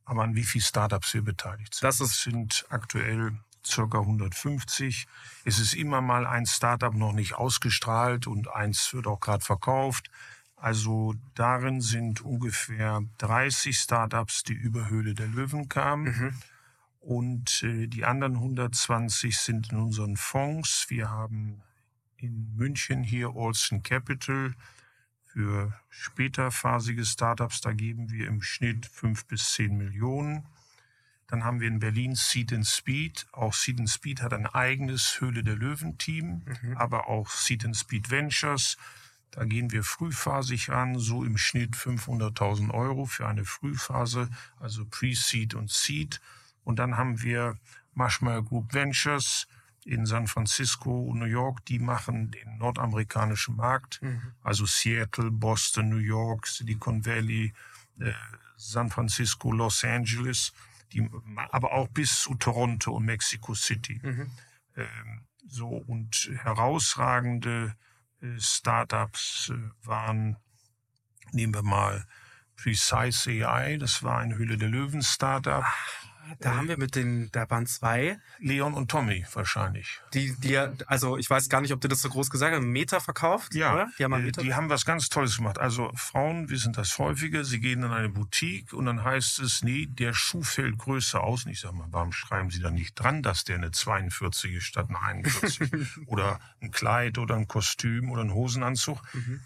aber 0.04 0.24
an 0.24 0.36
wie 0.36 0.44
viel 0.44 0.62
Startups 0.62 1.14
wir 1.14 1.22
beteiligt 1.22 1.74
sind. 1.76 1.84
Das 1.88 2.02
ist- 2.02 2.12
Es 2.12 2.22
sind 2.24 2.66
aktuell 2.70 3.38
circa 3.66 4.00
150. 4.00 5.08
Es 5.44 5.60
ist 5.60 5.74
immer 5.74 6.02
mal 6.02 6.26
ein 6.26 6.46
Startup 6.46 6.94
noch 6.94 7.14
nicht 7.14 7.34
ausgestrahlt 7.36 8.28
und 8.28 8.48
eins 8.48 8.94
wird 8.94 9.08
auch 9.08 9.20
gerade 9.20 9.44
verkauft. 9.44 10.10
Also 10.56 11.16
darin 11.36 11.82
sind 11.82 12.22
ungefähr 12.22 13.02
30 13.20 13.78
Startups, 13.78 14.44
die 14.44 14.54
über 14.54 14.90
Höhle 14.90 15.14
der 15.14 15.28
Löwen 15.28 15.70
kamen. 15.70 16.40
Und 17.00 17.62
äh, 17.62 17.88
die 17.88 18.04
anderen 18.04 18.36
120 18.36 19.38
sind 19.38 19.72
in 19.72 19.78
unseren 19.78 20.18
Fonds. 20.18 20.86
Wir 20.90 21.12
haben 21.12 21.62
in 22.18 22.56
München 22.56 23.04
hier 23.04 23.36
Olsen 23.36 23.84
Capital 23.84 24.56
für 25.24 25.74
späterphasige 25.90 27.06
Startups. 27.06 27.62
Da 27.62 27.74
geben 27.74 28.10
wir 28.10 28.28
im 28.28 28.42
Schnitt 28.42 28.88
fünf 28.88 29.26
bis 29.28 29.52
zehn 29.54 29.78
Millionen. 29.78 30.48
Dann 31.28 31.44
haben 31.44 31.60
wir 31.60 31.68
in 31.68 31.80
Berlin 31.80 32.16
Seed 32.16 32.54
and 32.54 32.66
Speed. 32.66 33.26
Auch 33.32 33.54
Seed 33.54 33.80
and 33.80 33.90
Speed 33.90 34.22
hat 34.22 34.34
ein 34.34 34.46
eigenes 34.46 35.20
Höhle 35.20 35.44
der 35.44 35.56
Löwen-Team, 35.56 36.44
aber 36.76 37.08
auch 37.08 37.30
Seed 37.30 37.66
and 37.66 37.76
Speed 37.76 38.12
Ventures. 38.12 38.78
Da 39.32 39.44
gehen 39.44 39.72
wir 39.72 39.84
frühphasig 39.84 40.70
an, 40.70 40.98
so 40.98 41.24
im 41.24 41.38
Schnitt 41.38 41.76
500.000 41.76 42.72
Euro 42.74 43.06
für 43.06 43.28
eine 43.28 43.44
Frühphase, 43.44 44.30
also 44.60 44.86
Pre-Seed 44.86 45.56
und 45.56 45.72
Seed. 45.72 46.22
Und 46.64 46.80
dann 46.80 46.96
haben 46.96 47.22
wir 47.22 47.58
Marshmallow 47.96 48.44
Group 48.44 48.74
Ventures 48.74 49.48
in 49.84 50.06
San 50.06 50.28
Francisco 50.28 51.10
und 51.10 51.20
New 51.20 51.26
York. 51.26 51.66
Die 51.66 51.80
machen 51.80 52.32
den 52.32 52.58
nordamerikanischen 52.58 53.56
Markt, 53.56 54.00
also 54.42 54.66
Seattle, 54.66 55.32
Boston, 55.32 55.90
New 55.90 55.98
York, 55.98 56.48
Silicon 56.48 57.06
Valley, 57.06 57.54
äh, 58.00 58.12
San 58.58 58.90
Francisco, 58.90 59.52
Los 59.52 59.84
Angeles, 59.84 60.54
die, 60.96 61.10
aber 61.52 61.74
auch 61.74 61.88
bis 61.90 62.22
zu 62.22 62.36
Toronto 62.36 62.94
und 62.94 63.06
Mexico 63.06 63.54
City. 63.54 64.00
Ähm, 64.76 65.26
so 65.48 65.68
und 65.68 66.32
herausragende 66.44 67.76
äh, 68.22 68.40
Startups 68.40 69.52
äh, 69.54 69.86
waren, 69.86 70.38
nehmen 71.32 71.54
wir 71.54 71.64
mal 71.64 72.06
Precise 72.56 73.30
AI, 73.30 73.78
das 73.78 74.02
war 74.02 74.20
ein 74.20 74.36
Höhle 74.36 74.58
der 74.58 74.70
Löwen 74.70 75.02
Startup. 75.02 75.66
Da 76.40 76.56
haben 76.56 76.68
wir 76.68 76.78
mit 76.78 76.96
den, 76.96 77.30
da 77.32 77.50
waren 77.50 77.66
zwei, 77.68 78.18
Leon 78.40 78.74
und 78.74 78.90
Tommy 78.90 79.26
wahrscheinlich. 79.34 80.00
die, 80.14 80.36
die, 80.40 80.58
also 80.88 81.18
ich 81.18 81.30
weiß 81.30 81.50
gar 81.50 81.62
nicht, 81.62 81.72
ob 81.74 81.82
du 81.82 81.88
das 81.88 82.02
so 82.02 82.10
groß 82.10 82.30
gesagt 82.30 82.56
hast, 82.56 82.64
Meta 82.64 83.00
verkauft, 83.00 83.54
oder? 83.74 83.92
Die 84.00 84.04
haben 84.04 84.14
äh, 84.14 84.20
Meta. 84.20 84.42
die 84.42 84.54
haben 84.54 84.70
was 84.70 84.86
ganz 84.86 85.10
Tolles 85.10 85.38
gemacht. 85.38 85.60
Also 85.60 85.92
Frauen 85.96 86.50
wissen 86.50 86.74
das 86.74 86.98
häufiger. 87.00 87.44
Sie 87.44 87.60
gehen 87.60 87.84
in 87.84 87.92
eine 87.92 88.10
Boutique 88.10 88.74
und 88.74 88.86
dann 88.86 89.04
heißt 89.04 89.40
es, 89.40 89.62
nee, 89.64 89.86
der 89.88 90.14
Schuh 90.14 90.42
fällt 90.44 90.78
größer 90.78 91.24
aus. 91.24 91.46
Und 91.46 91.52
ich 91.52 91.60
sage 91.60 91.76
mal, 91.76 91.88
warum 91.92 92.12
schreiben 92.12 92.50
Sie 92.50 92.60
da 92.60 92.72
nicht 92.72 92.96
dran, 92.96 93.22
dass 93.24 93.44
der 93.44 93.58
eine 93.58 93.72
42 93.72 94.54
ist 94.54 94.64
statt 94.66 94.88
eine 94.90 95.02
41? 95.02 95.72
oder 96.08 96.40
ein 96.62 96.72
Kleid 96.72 97.18
oder 97.18 97.36
ein 97.36 97.48
Kostüm 97.48 98.10
oder 98.12 98.22
ein 98.24 98.34
Hosenanzug. 98.34 99.00
Mhm. 99.14 99.42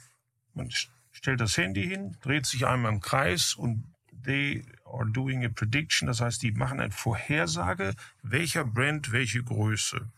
Man 0.54 0.68
st- 0.70 0.88
stellt 1.12 1.42
das 1.42 1.58
Handy 1.58 1.88
hin, 1.88 2.18
dreht 2.22 2.46
sich 2.46 2.66
einmal 2.66 2.92
im 2.94 3.02
Kreis 3.02 3.54
und 3.54 3.84
they 4.24 4.66
are 4.94 5.10
doing 5.10 5.46
a 5.46 5.50
prediction. 5.50 6.08
Das 6.08 6.22
heißt, 6.22 6.42
die 6.42 6.52
machen 6.52 6.80
eine 6.80 6.92
Vorhersage, 6.92 7.94
welcher 8.24 8.66
Brand 8.66 9.12
welche 9.12 9.44
Größe. 9.44 10.10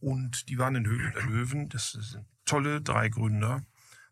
Und 0.00 0.48
die 0.48 0.58
waren 0.58 0.76
in 0.76 0.86
Höhle 0.86 1.10
der 1.12 1.24
Löwen. 1.24 1.68
Das 1.68 1.92
sind 1.92 2.24
tolle 2.44 2.80
drei 2.80 3.08
Gründer. 3.08 3.64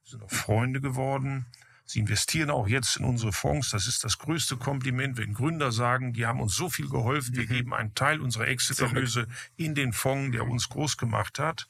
sind 0.05 0.23
auch 0.23 0.31
Freunde 0.31 0.81
geworden. 0.81 1.47
Sie 1.89 2.01
investieren 2.01 2.51
auch 2.51 2.67
jetzt 2.67 2.97
in 2.97 3.05
unsere 3.05 3.33
Fonds. 3.33 3.71
Das 3.71 3.87
ist 3.87 4.03
das 4.03 4.19
größte 4.19 4.57
Kompliment, 4.57 5.17
wenn 5.19 5.35
Gründer 5.35 5.71
sagen, 5.71 6.13
die 6.13 6.27
haben 6.27 6.41
uns 6.41 6.57
so 6.57 6.69
viel 6.69 6.89
geholfen, 6.89 7.37
wir 7.37 7.47
geben 7.47 7.73
einen 7.73 7.95
Teil 7.95 8.21
unserer 8.21 8.49
Exit-Erlöse 8.49 9.29
in 9.57 9.77
den 9.77 9.93
Fonds, 9.93 10.33
der 10.33 10.49
uns 10.49 10.69
groß 10.69 10.97
gemacht 10.97 11.39
hat. 11.39 11.69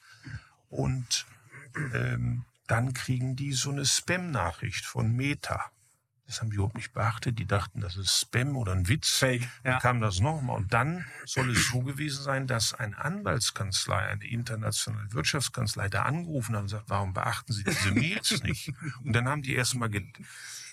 Und 0.69 1.27
ähm, 1.93 2.45
dann 2.65 2.93
kriegen 2.93 3.35
die 3.35 3.53
so 3.53 3.69
eine 3.69 3.85
Spam-Nachricht 3.85 4.85
von 4.85 5.15
Meta. 5.15 5.71
Das 6.27 6.41
haben 6.41 6.49
die 6.49 6.55
überhaupt 6.55 6.75
nicht 6.75 6.93
beachtet. 6.93 7.39
Die 7.39 7.45
dachten, 7.45 7.79
das 7.79 7.95
ist 7.95 8.19
Spam 8.19 8.55
oder 8.57 8.73
ein 8.73 8.87
Witz. 8.87 9.17
Fake, 9.17 9.41
ja. 9.41 9.71
Dann 9.71 9.79
kam 9.79 10.01
das 10.01 10.19
nochmal. 10.19 10.57
Und 10.57 10.73
dann 10.73 11.05
soll 11.25 11.49
es 11.51 11.69
so 11.69 11.81
gewesen 11.81 12.21
sein, 12.21 12.47
dass 12.47 12.73
eine 12.73 12.97
Anwaltskanzlei, 12.97 14.07
eine 14.07 14.25
internationale 14.25 15.11
Wirtschaftskanzlei 15.13 15.87
da 15.87 16.03
angerufen 16.03 16.55
hat 16.55 16.63
und 16.63 16.67
sagt, 16.67 16.89
warum 16.89 17.13
beachten 17.13 17.53
Sie 17.53 17.63
diese 17.63 17.91
Mails 17.91 18.43
nicht? 18.43 18.73
Und 19.03 19.13
dann 19.13 19.27
haben 19.27 19.41
die 19.41 19.55
erstmal 19.55 19.89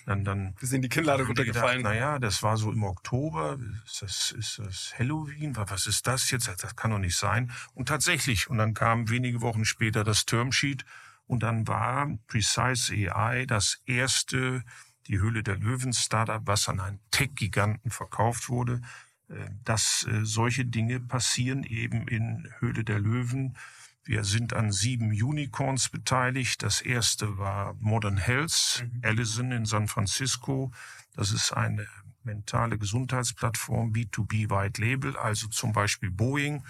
dann, 0.05 0.23
dann 0.23 0.55
Wir 0.59 0.67
sind 0.67 0.83
die 0.83 0.89
Kinnlade 0.89 1.25
runtergefallen. 1.25 1.81
Naja, 1.81 2.19
das 2.19 2.43
war 2.43 2.57
so 2.57 2.71
im 2.71 2.83
Oktober. 2.83 3.57
Ist 3.85 4.01
das, 4.01 4.31
ist 4.31 4.59
das 4.59 4.93
Halloween? 4.99 5.55
Was 5.55 5.71
was 5.71 5.87
ist 5.87 6.05
das 6.05 6.29
jetzt? 6.31 6.47
Das 6.47 6.75
kann 6.75 6.91
doch 6.91 6.99
nicht 6.99 7.17
sein. 7.17 7.51
Und 7.73 7.87
tatsächlich, 7.87 8.49
und 8.49 8.57
dann 8.57 8.73
kam 8.73 9.09
wenige 9.09 9.41
Wochen 9.41 9.65
später 9.65 10.03
das 10.03 10.25
Termsheet 10.25 10.85
und 11.27 11.41
dann 11.43 11.67
war 11.67 12.07
Precise 12.27 12.93
AI 12.93 13.45
das 13.45 13.81
erste 13.85 14.63
die 15.07 15.19
Höhle 15.19 15.43
der 15.43 15.57
Löwen 15.57 15.93
Startup, 15.93 16.41
was 16.45 16.67
an 16.69 16.79
einen 16.79 16.99
Tech-Giganten 17.11 17.91
verkauft 17.91 18.49
wurde, 18.49 18.81
äh, 19.29 19.35
dass 19.63 20.07
äh, 20.09 20.25
solche 20.25 20.65
Dinge 20.65 20.99
passieren 20.99 21.63
eben 21.63 22.07
in 22.07 22.47
Höhle 22.59 22.83
der 22.83 22.99
Löwen. 22.99 23.57
Wir 24.03 24.23
sind 24.23 24.53
an 24.53 24.71
sieben 24.71 25.09
Unicorns 25.09 25.89
beteiligt. 25.89 26.61
Das 26.61 26.81
erste 26.81 27.37
war 27.37 27.75
Modern 27.79 28.17
Health, 28.17 28.85
mhm. 28.85 29.01
Allison 29.03 29.51
in 29.51 29.65
San 29.65 29.87
Francisco. 29.87 30.71
Das 31.15 31.31
ist 31.31 31.51
eine 31.53 31.87
mentale 32.23 32.77
Gesundheitsplattform, 32.77 33.93
B2B 33.93 34.49
White 34.49 34.81
Label, 34.81 35.15
also 35.17 35.47
zum 35.47 35.73
Beispiel 35.73 36.11
Boeing 36.11 36.63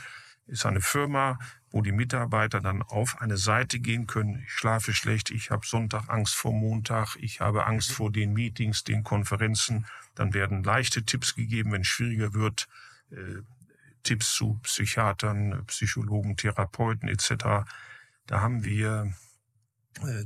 ist 0.48 0.66
eine 0.66 0.82
Firma, 0.82 1.40
wo 1.72 1.82
die 1.82 1.92
Mitarbeiter 1.92 2.62
dann 2.62 2.82
auf 2.82 3.22
eine 3.22 3.38
Seite 3.38 3.80
gehen 3.80 4.08
können. 4.08 4.44
Ich 4.46 4.52
schlafe 4.52 4.94
schlecht, 4.94 5.32
ich 5.32 5.52
habe 5.52 5.66
Sonntag 5.66 6.10
Angst 6.10 6.36
vor 6.36 6.54
Montag, 6.54 7.18
ich 7.20 7.42
habe 7.42 7.66
Angst 7.66 7.92
vor 7.92 8.12
den 8.12 8.34
Meetings, 8.34 8.84
den 8.84 9.04
Konferenzen. 9.04 9.86
Dann 10.14 10.34
werden 10.34 10.64
leichte 10.64 11.04
Tipps 11.04 11.36
gegeben, 11.36 11.72
wenn 11.72 11.82
es 11.82 11.88
schwieriger 11.88 12.34
wird. 12.34 12.68
Äh, 13.12 13.42
Tipps 14.04 14.36
zu 14.36 14.60
Psychiatern, 14.62 15.66
Psychologen, 15.66 16.38
Therapeuten 16.38 17.10
etc. 17.10 17.66
Da 18.28 18.42
haben 18.42 18.64
wir 18.64 19.12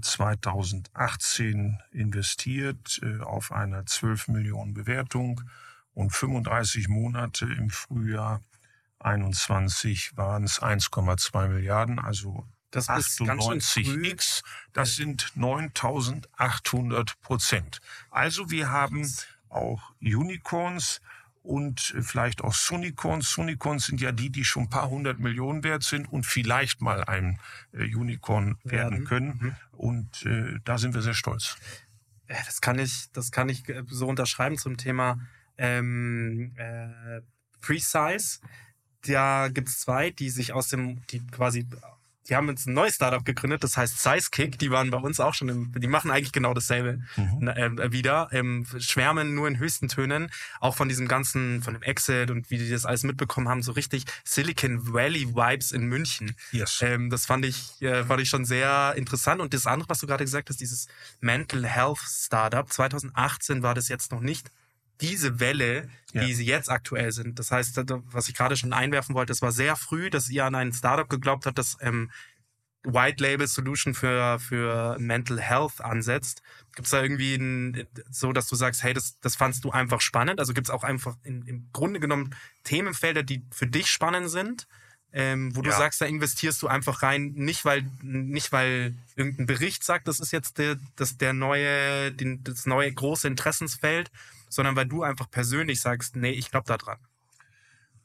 2018 0.02 1.80
äh, 1.94 1.98
investiert 1.98 3.00
äh, 3.04 3.22
auf 3.22 3.52
einer 3.52 3.86
12 3.86 4.30
Millionen 4.30 4.74
Bewertung 4.74 5.42
und 5.94 6.12
35 6.12 6.88
Monate 6.90 7.46
im 7.46 7.70
Frühjahr 7.70 8.42
21 9.00 10.18
waren 10.18 10.44
es 10.44 10.62
1,2 10.62 11.48
Milliarden, 11.48 12.00
also 12.00 12.48
das 12.72 12.90
98x, 12.90 14.44
das 14.74 14.96
sind 14.96 15.32
9800 15.36 17.20
Prozent. 17.22 17.82
Also 18.12 18.52
wir 18.52 18.70
haben 18.70 19.12
auch 19.50 19.94
Unicorns 20.02 21.02
und 21.42 21.96
vielleicht 22.02 22.44
auch 22.44 22.54
Sunicorns. 22.54 23.32
Sunicorns 23.32 23.88
sind 23.88 24.02
ja 24.02 24.12
die, 24.12 24.30
die 24.30 24.46
schon 24.46 24.64
ein 24.64 24.70
paar 24.70 24.90
hundert 24.90 25.20
Millionen 25.20 25.64
wert 25.64 25.84
sind 25.84 26.12
und 26.12 26.26
vielleicht 26.26 26.82
mal 26.82 27.04
ein 27.06 27.40
äh, 27.72 27.96
Unicorn 27.96 28.58
werden 28.64 29.06
können. 29.06 29.40
Mhm. 29.40 29.56
Und 29.72 30.26
äh, 30.26 30.60
da 30.64 30.78
sind 30.78 30.94
wir 30.94 31.02
sehr 31.02 31.16
stolz. 31.16 31.58
Das 32.28 32.62
kann 32.62 32.78
ich, 32.78 33.12
das 33.14 33.32
kann 33.32 33.50
ich 33.50 33.68
äh, 33.70 33.84
so 33.88 34.08
unterschreiben 34.08 34.58
zum 34.60 34.78
Thema 34.78 35.20
ähm, 35.58 36.54
äh, 36.56 37.22
Precise 37.62 38.40
da 39.08 39.48
gibt's 39.50 39.80
zwei, 39.80 40.10
die 40.12 40.30
sich 40.30 40.54
aus 40.54 40.68
dem, 40.68 41.06
die 41.08 41.26
quasi, 41.28 41.66
die 42.28 42.36
haben 42.36 42.48
jetzt 42.50 42.68
ein 42.68 42.74
neues 42.74 42.96
Startup 42.96 43.24
gegründet, 43.24 43.64
das 43.64 43.78
heißt 43.78 44.02
Sizekick, 44.02 44.60
die 44.60 44.70
waren 44.70 44.92
bei 44.92 44.98
uns 44.98 45.20
auch 45.20 45.34
schon, 45.34 45.50
im, 45.50 45.72
die 45.72 45.88
machen 45.88 46.12
eigentlich 46.12 46.32
genau 46.32 46.54
dasselbe 46.54 47.02
mhm. 47.16 47.48
äh, 47.48 47.92
wieder, 47.92 48.30
ähm, 48.32 48.68
schwärmen 48.78 49.34
nur 49.34 49.48
in 49.48 49.58
höchsten 49.58 49.88
Tönen, 49.88 50.30
auch 50.60 50.76
von 50.76 50.90
diesem 50.90 51.08
ganzen, 51.08 51.64
von 51.64 51.74
dem 51.74 51.84
Exit 51.84 52.30
und 52.30 52.50
wie 52.52 52.58
die 52.58 52.70
das 52.70 52.86
alles 52.86 53.04
mitbekommen 53.04 53.48
haben, 53.48 53.64
so 53.64 53.72
richtig 53.72 54.06
Silicon 54.24 54.94
Valley 54.94 55.34
Vibes 55.34 55.72
in 55.72 55.88
München. 55.88 56.36
Yes. 56.52 56.80
Ähm, 56.82 57.10
das 57.10 57.26
fand 57.26 57.46
ich, 57.46 57.82
äh, 57.82 58.04
fand 58.04 58.22
ich 58.22 58.30
schon 58.30 58.46
sehr 58.46 58.94
interessant 58.96 59.42
und 59.42 59.54
das 59.54 59.66
andere, 59.66 59.90
was 59.90 60.00
du 60.00 60.08
gerade 60.08 60.24
gesagt 60.24 60.50
hast, 60.50 60.60
dieses 60.60 60.88
Mental 61.22 61.66
Health 61.66 62.00
Startup, 62.00 62.72
2018 62.72 63.64
war 63.64 63.74
das 63.74 63.88
jetzt 63.88 64.12
noch 64.12 64.22
nicht 64.22 64.52
diese 65.02 65.40
Welle, 65.40 65.90
ja. 66.14 66.22
wie 66.22 66.34
sie 66.34 66.46
jetzt 66.46 66.70
aktuell 66.70 67.12
sind. 67.12 67.40
Das 67.40 67.52
heißt, 67.52 67.80
was 68.12 68.28
ich 68.28 68.36
gerade 68.36 68.58
schon 68.58 68.74
einwerfen 68.74 69.16
wollte, 69.16 69.32
es 69.32 69.42
war 69.42 69.52
sehr 69.52 69.76
früh, 69.76 70.10
dass 70.10 70.30
ihr 70.30 70.46
an 70.46 70.56
ein 70.56 70.74
Startup 70.74 71.10
geglaubt 71.10 71.46
habt, 71.46 71.58
das 71.58 71.78
ähm, 71.82 72.12
White 72.84 73.22
Label 73.22 73.48
Solution 73.48 73.94
für, 73.94 74.40
für 74.40 74.98
Mental 75.00 75.40
Health 75.40 75.82
ansetzt. 75.82 76.42
Gibt 76.76 76.86
es 76.86 76.92
da 76.92 77.02
irgendwie 77.02 77.36
ein, 77.36 77.88
so, 78.10 78.32
dass 78.32 78.48
du 78.48 78.56
sagst, 78.56 78.84
hey, 78.84 78.94
das, 78.94 79.20
das 79.20 79.36
fandst 79.36 79.66
du 79.66 79.72
einfach 79.72 80.02
spannend? 80.02 80.40
Also 80.40 80.54
gibt 80.54 80.68
es 80.68 80.72
auch 80.72 80.84
einfach 80.84 81.18
in, 81.24 81.44
im 81.44 81.70
Grunde 81.74 82.00
genommen 82.00 82.36
Themenfelder, 82.64 83.24
die 83.24 83.46
für 83.52 83.68
dich 83.68 83.88
spannend 83.88 84.30
sind? 84.30 84.68
Ähm, 85.12 85.56
wo 85.56 85.64
du 85.64 85.72
ja. 85.72 85.78
sagst, 85.78 86.02
da 86.02 86.06
investierst 86.06 86.62
du 86.62 86.68
einfach 86.68 87.02
rein, 87.02 87.32
nicht 87.34 87.66
weil 87.66 87.84
nicht 88.04 88.52
weil 88.52 88.94
irgendein 89.16 89.48
Bericht 89.48 89.84
sagt, 89.84 90.08
das 90.08 90.20
ist 90.20 90.32
jetzt 90.32 90.60
der, 90.60 90.78
das 90.98 91.18
der 91.18 91.34
neue, 91.34 92.12
den, 92.12 92.44
das 92.44 92.68
neue 92.68 92.94
große 92.94 93.28
Interessensfeld, 93.28 94.12
sondern 94.50 94.76
weil 94.76 94.88
du 94.88 95.04
einfach 95.04 95.30
persönlich 95.30 95.80
sagst, 95.80 96.16
nee, 96.16 96.32
ich 96.32 96.52
glaube 96.52 96.68
da 96.68 96.78
dran. 96.78 97.00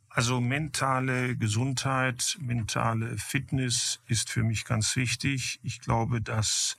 Also 0.08 0.40
mentale 0.40 1.36
Gesundheit, 1.36 2.38
mentale 2.40 3.18
Fitness 3.18 4.00
ist 4.06 4.30
für 4.30 4.44
mich 4.44 4.64
ganz 4.64 4.94
wichtig. 4.94 5.58
Ich 5.64 5.80
glaube, 5.80 6.20
dass 6.20 6.76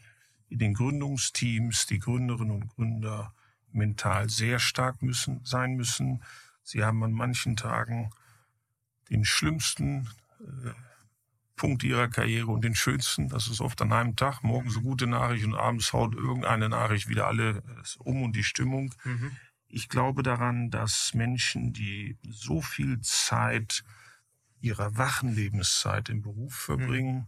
in 0.48 0.60
den 0.60 0.74
Gründungsteams 0.74 1.86
die 1.86 2.00
Gründerinnen 2.00 2.52
und 2.52 2.68
Gründer 2.70 3.34
mental 3.74 4.30
sehr 4.30 4.60
stark 4.60 5.02
müssen, 5.02 5.42
sein 5.44 5.76
müssen. 5.76 6.24
Sie 6.64 6.84
haben 6.84 7.04
an 7.04 7.12
manchen 7.12 7.58
Tagen 7.58 8.10
den 9.10 9.26
schlimmsten 9.26 10.10
äh, 10.40 10.72
Punkt 11.56 11.84
ihrer 11.84 12.08
Karriere 12.08 12.48
und 12.48 12.64
den 12.64 12.76
schönsten. 12.76 13.30
Das 13.30 13.48
ist 13.48 13.62
oft 13.62 13.82
an 13.82 13.94
einem 13.94 14.16
Tag. 14.16 14.44
Morgens 14.44 14.76
eine 14.76 14.84
gute 14.84 15.08
Nachricht 15.08 15.46
und 15.46 15.56
abends 15.56 15.94
haut 15.94 16.16
irgendeine 16.16 16.70
Nachricht 16.70 17.08
wieder 17.08 17.28
alle 17.28 17.58
äh, 17.58 17.62
um 18.00 18.24
und 18.24 18.36
die 18.36 18.44
Stimmung. 18.44 18.94
Mhm. 19.04 19.32
Ich 19.76 19.90
glaube 19.90 20.24
daran, 20.24 20.72
dass 20.72 21.14
Menschen, 21.14 21.74
die 21.74 22.18
so 22.24 22.62
viel 22.62 23.02
Zeit 23.02 23.84
ihrer 24.62 24.96
wachen 24.96 25.36
Lebenszeit 25.36 26.08
im 26.08 26.22
Beruf 26.22 26.56
verbringen, 26.56 27.16
mhm. 27.16 27.28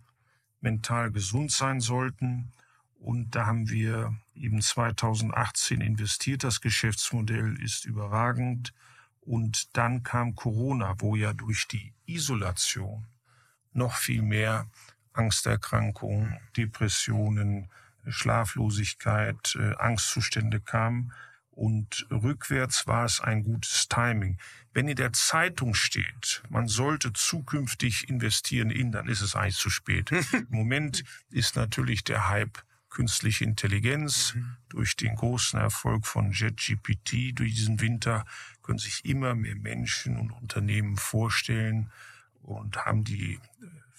mental 0.62 1.12
gesund 1.12 1.52
sein 1.52 1.82
sollten. 1.82 2.54
Und 3.00 3.36
da 3.36 3.48
haben 3.48 3.70
wir 3.70 4.18
eben 4.34 4.62
2018 4.62 5.82
investiert. 5.82 6.46
Das 6.46 6.62
Geschäftsmodell 6.62 7.62
ist 7.62 7.84
überragend. 7.84 8.74
Und 9.20 9.76
dann 9.76 10.04
kam 10.04 10.34
Corona, 10.36 10.96
wo 11.00 11.18
ja 11.18 11.34
durch 11.34 11.68
die 11.68 11.94
Isolation 12.06 13.08
noch 13.74 13.98
viel 13.98 14.22
mehr 14.22 14.70
Angsterkrankungen, 15.12 16.40
Depressionen, 16.56 17.70
Schlaflosigkeit, 18.08 19.58
äh, 19.60 19.76
Angstzustände 19.76 20.62
kamen. 20.62 21.12
Und 21.58 22.06
rückwärts 22.12 22.86
war 22.86 23.04
es 23.04 23.20
ein 23.20 23.44
gutes 23.44 23.88
Timing. 23.90 24.38
Wenn 24.74 24.88
in 24.88 24.96
der 24.96 25.12
Zeitung 25.14 25.74
steht, 25.74 26.44
man 26.50 26.68
sollte 26.68 27.14
zukünftig 27.14 28.10
investieren 28.10 28.70
in, 28.70 28.92
dann 28.92 29.08
ist 29.08 29.22
es 29.22 29.36
eigentlich 29.36 29.58
zu 29.58 29.72
spät. 29.72 30.12
Im 30.34 30.46
Moment 30.52 31.04
ist 31.32 31.56
natürlich 31.56 32.04
der 32.04 32.30
Hype 32.30 32.60
künstliche 32.92 33.44
Intelligenz. 33.44 34.36
Mhm. 34.36 34.58
Durch 34.70 34.96
den 34.98 35.16
großen 35.16 35.60
Erfolg 35.60 36.06
von 36.06 36.32
JetGPT 36.32 37.40
durch 37.40 37.56
diesen 37.56 37.82
Winter 37.82 38.24
können 38.62 38.78
sich 38.78 39.04
immer 39.04 39.34
mehr 39.34 39.56
Menschen 39.56 40.16
und 40.16 40.30
Unternehmen 40.30 40.96
vorstellen 40.96 41.90
und 42.44 42.86
haben 42.86 43.04
die 43.04 43.40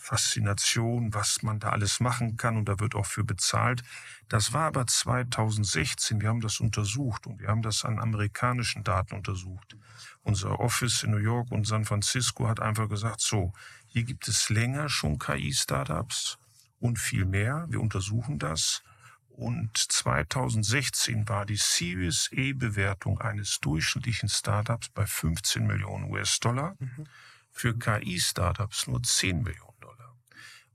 Faszination, 0.09 1.13
was 1.13 1.43
man 1.43 1.59
da 1.61 1.69
alles 1.69 2.01
machen 2.01 2.39
kann 2.39 2.57
und 2.57 2.67
da 2.67 2.81
wird 2.81 2.95
auch 2.95 3.05
für 3.05 3.25
bezahlt. 3.25 3.83
Das 4.31 4.55
war 4.55 4.69
aber 4.69 4.87
2016. 4.87 6.23
Wir 6.23 6.31
haben 6.31 6.41
das 6.41 6.61
untersucht 6.61 7.27
und 7.27 7.41
wir 7.41 7.49
haben 7.49 7.61
das 7.61 7.85
an 7.85 7.99
amerikanischen 7.99 8.85
Daten 8.85 9.15
untersucht. 9.17 9.77
Unser 10.23 10.61
Office 10.61 11.03
in 11.03 11.11
New 11.11 11.19
York 11.19 11.53
und 11.53 11.67
San 11.67 11.85
Francisco 11.85 12.49
hat 12.49 12.59
einfach 12.59 12.89
gesagt, 12.89 13.21
so, 13.21 13.53
hier 13.87 14.05
gibt 14.05 14.29
es 14.29 14.49
länger 14.49 14.89
schon 14.89 15.19
KI-Startups 15.19 16.39
und 16.81 16.99
viel 16.99 17.27
mehr. 17.27 17.67
Wir 17.69 17.81
untersuchen 17.81 18.39
das. 18.39 18.83
Und 19.29 19.77
2016 19.77 21.29
war 21.29 21.45
die 21.45 21.57
Series 21.57 22.31
A-Bewertung 22.33 23.21
eines 23.21 23.61
durchschnittlichen 23.61 24.31
Startups 24.31 24.89
bei 24.89 25.05
15 25.05 25.67
Millionen 25.67 26.11
US-Dollar. 26.11 26.77
Mhm. 26.79 27.07
Für 27.51 27.79
KI-Startups 27.79 28.87
nur 28.87 29.03
10 29.03 29.43
Millionen 29.43 29.68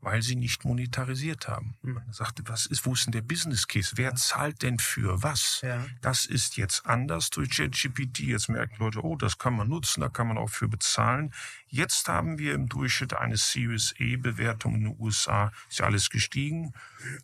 weil 0.03 0.21
sie 0.21 0.35
nicht 0.35 0.65
monetarisiert 0.65 1.47
haben. 1.47 1.75
Mhm. 1.81 1.93
Man 1.93 2.11
sagte, 2.11 2.43
was 2.47 2.65
ist, 2.65 2.85
wo 2.85 2.93
ist 2.93 3.05
denn 3.05 3.13
der 3.13 3.21
Business 3.21 3.67
Case? 3.67 3.93
Wer 3.95 4.15
zahlt 4.15 4.61
denn 4.61 4.77
für 4.77 5.23
was? 5.23 5.61
Ja. 5.63 5.85
Das 6.01 6.25
ist 6.25 6.57
jetzt 6.57 6.85
anders 6.85 7.29
durch 7.29 7.49
ChatGPT. 7.49 8.19
Jetzt 8.19 8.49
merken 8.49 8.75
Leute, 8.79 9.03
oh, 9.03 9.15
das 9.15 9.37
kann 9.37 9.55
man 9.55 9.69
nutzen, 9.69 10.01
da 10.01 10.09
kann 10.09 10.27
man 10.27 10.37
auch 10.37 10.49
für 10.49 10.67
bezahlen. 10.67 11.33
Jetzt 11.67 12.09
haben 12.09 12.37
wir 12.37 12.53
im 12.53 12.67
Durchschnitt 12.67 13.13
eine 13.13 13.37
Series 13.37 13.95
E 13.97 14.17
Bewertung 14.17 14.75
in 14.75 14.83
den 14.83 14.99
USA, 14.99 15.51
ist 15.69 15.79
ja 15.79 15.85
alles 15.85 16.09
gestiegen, 16.09 16.73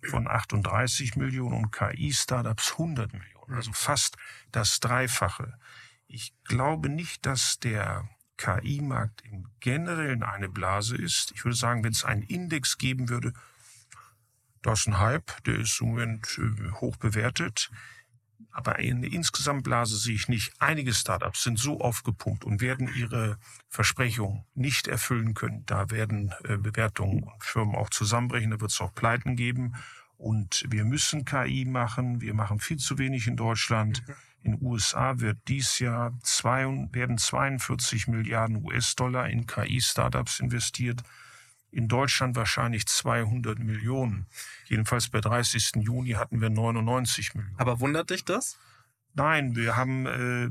von 0.09 0.27
38 0.27 1.15
Millionen 1.17 1.65
und 1.65 1.71
KI-Startups 1.71 2.71
100 2.71 3.13
Millionen. 3.13 3.53
Also 3.53 3.71
fast 3.73 4.15
das 4.51 4.79
Dreifache. 4.79 5.53
Ich 6.07 6.33
glaube 6.45 6.89
nicht, 6.89 7.25
dass 7.25 7.59
der 7.59 8.09
KI-Markt 8.39 9.21
im 9.29 9.47
Generellen 9.59 10.23
eine 10.23 10.47
Blase 10.47 10.95
ist. 10.95 11.33
Ich 11.35 11.43
würde 11.43 11.57
sagen, 11.57 11.83
wenn 11.83 11.91
es 11.91 12.05
einen 12.05 12.23
Index 12.23 12.77
geben 12.77 13.09
würde, 13.09 13.33
das 14.61 14.81
ist 14.81 14.87
ein 14.87 14.99
Hype, 14.99 15.43
der 15.43 15.59
ist 15.59 15.79
im 15.81 15.89
Moment 15.89 16.39
äh, 16.39 16.71
hoch 16.71 16.95
bewertet. 16.95 17.69
Aber 18.51 18.77
eine 18.77 19.07
insgesamt 19.07 19.63
Blase 19.63 19.97
sehe 19.97 20.15
ich 20.15 20.29
nicht. 20.29 20.53
Einige 20.59 20.93
Startups 20.93 21.43
sind 21.43 21.59
so 21.59 21.81
aufgepumpt 21.81 22.45
und 22.45 22.61
werden 22.61 22.89
ihre 22.95 23.37
Versprechungen 23.67 24.45
nicht 24.55 24.87
erfüllen 24.87 25.33
können. 25.33 25.65
Da 25.65 25.91
werden 25.91 26.33
äh, 26.45 26.57
Bewertungen 26.57 27.23
und 27.23 27.43
Firmen 27.43 27.75
auch 27.75 27.89
zusammenbrechen, 27.89 28.51
da 28.51 28.61
wird 28.61 28.71
es 28.71 28.81
auch 28.81 28.95
Pleiten 28.95 29.35
geben. 29.35 29.75
Und 30.17 30.65
wir 30.69 30.85
müssen 30.85 31.25
KI 31.25 31.65
machen. 31.65 32.21
Wir 32.21 32.33
machen 32.33 32.59
viel 32.59 32.77
zu 32.77 32.97
wenig 32.97 33.27
in 33.27 33.35
Deutschland. 33.35 34.03
In 34.41 34.53
den 34.53 34.65
USA 34.65 35.19
wird 35.19 35.37
dies 35.47 35.79
Jahr 35.79 36.17
zwei, 36.23 36.63
werden 36.91 37.17
42 37.17 38.07
Milliarden 38.07 38.63
US-Dollar 38.63 39.29
in 39.29 39.45
KI-Startups 39.45 40.39
investiert. 40.39 41.01
In 41.71 41.87
Deutschland 41.87 42.35
wahrscheinlich 42.35 42.87
200 42.87 43.59
Millionen. 43.59 44.25
Jedenfalls 44.65 45.09
bei 45.09 45.21
30. 45.21 45.73
Juni 45.75 46.11
hatten 46.11 46.41
wir 46.41 46.49
99 46.49 47.35
Millionen. 47.35 47.59
Aber 47.59 47.79
wundert 47.79 48.09
dich 48.09 48.25
das? 48.25 48.57
Nein, 49.13 49.55
wir 49.55 49.75
haben 49.75 50.05
äh, 50.05 50.49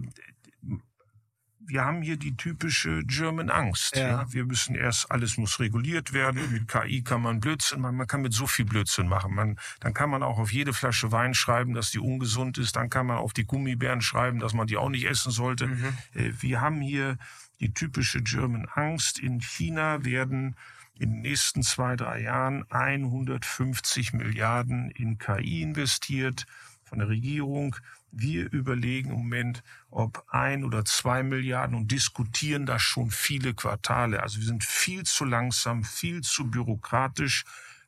wir 1.69 1.85
haben 1.85 2.01
hier 2.01 2.17
die 2.17 2.37
typische 2.37 3.03
German 3.05 3.51
Angst. 3.51 3.95
Ja. 3.97 4.09
ja. 4.09 4.33
Wir 4.33 4.45
müssen 4.45 4.75
erst, 4.75 5.11
alles 5.11 5.37
muss 5.37 5.61
reguliert 5.61 6.13
werden. 6.15 6.51
Mit 6.51 6.67
KI 6.67 7.03
kann 7.03 7.21
man 7.21 7.41
Blödsinn 7.41 7.83
machen. 7.83 7.97
Man 7.97 8.07
kann 8.07 8.23
mit 8.23 8.33
so 8.33 8.47
viel 8.47 8.65
Blödsinn 8.65 9.07
machen. 9.07 9.35
Man, 9.35 9.59
dann 9.81 9.93
kann 9.93 10.09
man 10.09 10.23
auch 10.23 10.39
auf 10.39 10.51
jede 10.51 10.73
Flasche 10.73 11.13
Wein 11.13 11.35
schreiben, 11.35 11.75
dass 11.75 11.91
die 11.91 11.99
ungesund 11.99 12.57
ist. 12.57 12.77
Dann 12.77 12.89
kann 12.89 13.07
man 13.07 13.19
auf 13.19 13.35
die 13.35 13.45
Gummibären 13.45 14.01
schreiben, 14.01 14.39
dass 14.39 14.55
man 14.55 14.67
die 14.67 14.79
auch 14.79 14.89
nicht 14.89 15.05
essen 15.05 15.31
sollte. 15.31 15.67
Mhm. 15.67 15.85
Äh, 16.15 16.33
wir 16.41 16.61
haben 16.63 16.81
hier 16.81 17.19
die 17.61 17.75
typische 17.75 18.23
German 18.23 18.67
Angst. 18.73 19.19
In 19.19 19.41
China 19.41 20.05
werden 20.05 20.57
in 20.99 21.11
den 21.11 21.21
nächsten 21.21 21.63
zwei, 21.63 21.97
drei 21.97 22.23
Jahren 22.23 22.65
150 22.71 24.15
Milliarden 24.15 24.91
in 24.91 25.19
KI 25.19 25.63
investiert 25.63 26.47
von 26.83 26.99
der 26.99 27.09
Regierung. 27.09 27.77
Wir 28.11 28.51
überlegen 28.53 29.11
im 29.11 29.19
Moment, 29.19 29.63
ob 29.91 30.25
ein 30.29 30.65
oder 30.65 30.85
zwei 30.85 31.23
Milliarden 31.23 31.77
und 31.77 31.93
diskutieren 31.93 32.67
das 32.67 32.83
schon 32.83 33.11
viele 33.11 33.55
Quartale. 33.55 34.23
Also 34.23 34.39
wir 34.39 34.47
sind 34.47 34.65
viel 34.65 35.05
zu 35.05 35.25
langsam, 35.25 35.85
viel 35.85 36.23
zu 36.23 36.51
bürokratisch. 36.51 37.45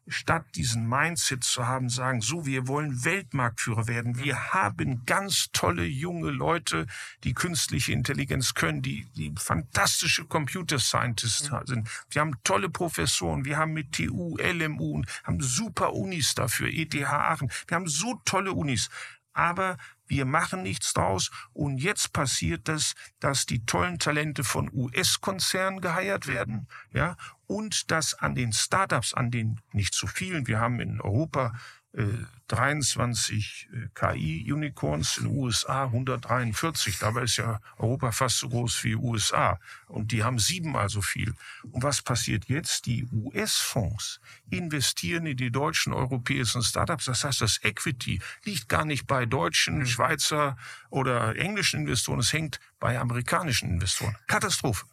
Statt 0.08 0.44
diesen 0.56 0.88
Mindset 0.88 1.44
zu 1.44 1.66
haben, 1.68 1.88
sagen, 1.88 2.20
so, 2.20 2.44
wir 2.44 2.66
wollen 2.66 3.04
Weltmarktführer 3.04 3.86
werden. 3.86 4.18
Wir 4.18 4.52
haben 4.52 5.04
ganz 5.06 5.50
tolle 5.52 5.84
junge 5.84 6.30
Leute, 6.30 6.86
die 7.22 7.32
künstliche 7.32 7.92
Intelligenz 7.92 8.54
können, 8.54 8.82
die, 8.82 9.06
die 9.14 9.32
fantastische 9.36 10.24
Computer 10.24 10.80
Scientists 10.80 11.50
sind. 11.66 11.88
Wir 12.08 12.22
haben 12.22 12.34
tolle 12.42 12.70
Professoren. 12.70 13.44
Wir 13.44 13.58
haben 13.58 13.72
mit 13.72 13.92
TU, 13.92 14.36
LMU, 14.38 15.02
haben 15.22 15.40
super 15.40 15.92
Unis 15.92 16.34
dafür, 16.34 16.68
ETH 16.68 16.94
Aachen. 17.04 17.50
Wir 17.68 17.76
haben 17.76 17.86
so 17.86 18.20
tolle 18.24 18.52
Unis 18.52 18.90
aber 19.32 19.76
wir 20.10 20.24
machen 20.24 20.62
nichts 20.62 20.92
draus. 20.92 21.30
Und 21.52 21.78
jetzt 21.78 22.12
passiert 22.12 22.68
es, 22.68 22.94
dass 23.20 23.46
die 23.46 23.64
tollen 23.64 23.98
Talente 23.98 24.44
von 24.44 24.70
US-Konzernen 24.72 25.80
geheiert 25.80 26.26
werden, 26.26 26.66
ja, 26.92 27.16
und 27.46 27.90
dass 27.90 28.14
an 28.14 28.34
den 28.34 28.52
Startups, 28.52 29.14
an 29.14 29.30
den 29.30 29.60
nicht 29.72 29.94
zu 29.94 30.06
vielen, 30.06 30.46
wir 30.46 30.60
haben 30.60 30.80
in 30.80 31.00
Europa 31.00 31.52
23 31.92 33.68
äh, 33.72 33.88
KI-Unicorns, 33.94 35.18
in 35.18 35.24
den 35.24 35.36
USA 35.36 35.84
143. 35.84 36.98
Dabei 36.98 37.22
ist 37.22 37.36
ja 37.36 37.60
Europa 37.78 38.12
fast 38.12 38.38
so 38.38 38.48
groß 38.48 38.84
wie 38.84 38.94
USA. 38.94 39.58
Und 39.88 40.12
die 40.12 40.22
haben 40.22 40.38
siebenmal 40.38 40.88
so 40.88 41.02
viel. 41.02 41.34
Und 41.70 41.82
was 41.82 42.02
passiert 42.02 42.46
jetzt? 42.46 42.86
Die 42.86 43.08
US-Fonds 43.12 44.20
investieren 44.50 45.26
in 45.26 45.36
die 45.36 45.50
deutschen 45.50 45.92
europäischen 45.92 46.62
Startups. 46.62 47.06
Das 47.06 47.24
heißt, 47.24 47.40
das 47.40 47.58
Equity 47.62 48.20
liegt 48.44 48.68
gar 48.68 48.84
nicht 48.84 49.06
bei 49.06 49.26
deutschen, 49.26 49.78
mhm. 49.78 49.86
Schweizer 49.86 50.56
oder 50.90 51.36
englischen 51.36 51.80
Investoren. 51.80 52.20
Es 52.20 52.32
hängt 52.32 52.60
bei 52.78 52.98
amerikanischen 52.98 53.68
Investoren. 53.68 54.16
Katastrophe. 54.28 54.86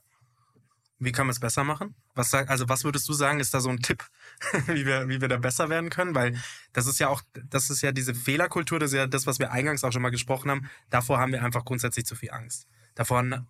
Wie 1.00 1.12
kann 1.12 1.28
man 1.28 1.32
es 1.32 1.40
besser 1.40 1.64
machen? 1.64 1.94
Was 2.16 2.34
also 2.34 2.68
was 2.70 2.84
würdest 2.84 3.08
du 3.08 3.14
sagen, 3.14 3.40
ist 3.40 3.54
da 3.54 3.60
so 3.60 3.70
ein 3.70 3.80
Tipp, 3.82 4.04
wie 4.68 4.86
wir, 4.86 5.08
wie 5.10 5.22
wir 5.22 5.28
da 5.28 5.38
besser 5.38 5.70
werden 5.70 5.90
können? 5.90 6.16
Weil 6.16 6.40
das 6.74 6.88
ist 6.88 7.00
ja 7.00 7.10
auch, 7.10 7.22
das 7.50 7.70
ist 7.70 7.82
ja 7.82 7.92
diese 7.92 8.14
Fehlerkultur, 8.14 8.80
das 8.80 8.92
ist 8.92 8.98
ja 8.98 9.08
das, 9.08 9.28
was 9.28 9.40
wir 9.40 9.52
eingangs 9.52 9.84
auch 9.84 9.92
schon 9.92 10.02
mal 10.02 10.10
gesprochen 10.10 10.52
haben. 10.52 10.70
Davor 10.90 11.20
haben 11.20 11.32
wir 11.32 11.44
einfach 11.44 11.66
grundsätzlich 11.66 12.06
zu 12.06 12.16
viel 12.16 12.32
Angst. 12.32 12.68
Davon, 12.96 13.48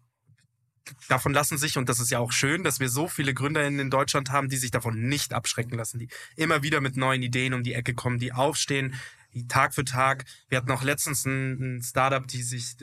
davon 1.08 1.34
lassen 1.34 1.58
sich, 1.58 1.78
und 1.78 1.90
das 1.90 2.00
ist 2.00 2.12
ja 2.12 2.20
auch 2.20 2.32
schön, 2.32 2.64
dass 2.64 2.80
wir 2.80 2.90
so 2.90 3.08
viele 3.08 3.34
Gründer 3.34 3.66
in 3.66 3.90
Deutschland 3.90 4.32
haben, 4.32 4.50
die 4.50 4.58
sich 4.58 4.72
davon 4.72 5.08
nicht 5.08 5.34
abschrecken 5.34 5.78
lassen, 5.78 6.00
die 6.00 6.10
immer 6.36 6.64
wieder 6.64 6.82
mit 6.82 6.98
neuen 6.98 7.24
Ideen 7.24 7.54
um 7.54 7.64
die 7.64 7.74
Ecke 7.74 7.94
kommen, 7.94 8.20
die 8.20 8.34
aufstehen, 8.34 8.96
Tag 9.48 9.76
für 9.76 9.86
Tag. 9.86 10.26
Wir 10.50 10.58
hatten 10.58 10.72
auch 10.72 10.84
letztens 10.84 11.26
ein, 11.26 11.78
ein 11.78 11.82
Startup, 11.84 12.26
die 12.28 12.42
sich 12.42 12.76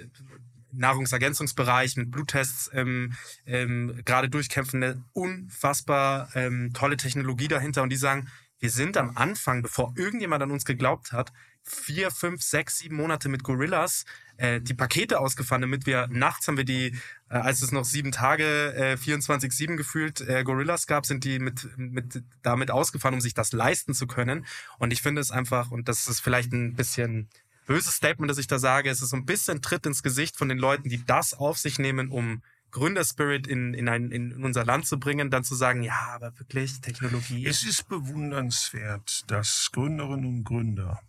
Nahrungsergänzungsbereich 0.77 1.97
mit 1.97 2.11
Bluttests 2.11 2.71
ähm, 2.73 3.15
ähm, 3.47 4.01
gerade 4.05 4.29
durchkämpfen, 4.29 4.83
eine 4.83 5.03
unfassbar 5.13 6.29
ähm, 6.35 6.73
tolle 6.75 6.97
Technologie 6.97 7.49
dahinter 7.49 7.83
und 7.83 7.91
die 7.91 7.97
sagen, 7.97 8.29
wir 8.59 8.71
sind 8.71 8.97
am 8.97 9.17
Anfang, 9.17 9.63
bevor 9.63 9.93
irgendjemand 9.97 10.43
an 10.43 10.51
uns 10.51 10.65
geglaubt 10.65 11.13
hat, 11.13 11.33
vier, 11.63 12.11
fünf, 12.11 12.43
sechs, 12.43 12.79
sieben 12.79 12.97
Monate 12.97 13.29
mit 13.29 13.43
Gorillas 13.43 14.05
äh, 14.37 14.61
die 14.61 14.75
Pakete 14.75 15.19
ausgefahren, 15.21 15.63
damit 15.63 15.87
wir 15.87 16.09
nachts 16.09 16.47
haben 16.47 16.57
wir 16.57 16.65
die, 16.65 16.97
äh, 17.31 17.37
als 17.37 17.63
es 17.63 17.73
noch 17.73 17.85
sieben 17.85 18.13
Tage, 18.13 18.75
äh, 18.75 18.97
24-7 18.97 19.77
gefühlt 19.77 20.21
äh, 20.21 20.45
Gorillas 20.45 20.87
gab, 20.87 21.07
sind 21.07 21.25
die 21.25 21.39
mit, 21.39 21.69
mit 21.77 22.23
damit 22.43 22.71
ausgefahren, 22.71 23.15
um 23.15 23.21
sich 23.21 23.35
das 23.35 23.53
leisten 23.53 23.95
zu 23.95 24.07
können. 24.07 24.47
Und 24.79 24.93
ich 24.93 25.03
finde 25.03 25.21
es 25.21 25.31
einfach, 25.31 25.71
und 25.71 25.89
das 25.89 26.07
ist 26.09 26.21
vielleicht 26.21 26.53
ein 26.53 26.75
bisschen 26.75 27.29
böses 27.67 27.95
Statement, 27.95 28.31
das 28.31 28.39
ich 28.39 28.47
da 28.47 28.59
sage. 28.59 28.91
Es 28.91 29.03
ist 29.03 29.11
so 29.11 29.17
ein 29.17 29.25
bisschen 29.25 29.63
Tritt 29.63 29.87
ins 29.87 30.03
Gesicht 30.03 30.37
von 30.37 30.49
den 30.49 30.59
Leuten, 30.59 30.89
die 30.89 31.05
das 31.05 31.35
auf 31.35 31.59
sich 31.59 31.79
nehmen, 31.79 32.11
um 32.11 32.43
Gründerspirit 32.71 33.47
in, 33.47 33.73
in, 33.73 33.89
ein, 33.89 34.11
in 34.11 34.45
unser 34.45 34.65
Land 34.65 34.87
zu 34.87 34.99
bringen, 34.99 35.31
dann 35.31 35.45
zu 35.45 35.55
sagen, 35.55 35.83
ja, 35.83 36.09
aber 36.15 36.37
wirklich 36.39 36.81
Technologie. 36.81 37.47
Es 37.47 37.63
ist 37.65 37.89
bewundernswert, 37.89 39.31
dass 39.31 39.71
Gründerinnen 39.73 40.27
und 40.27 40.45
Gründer, 40.45 41.01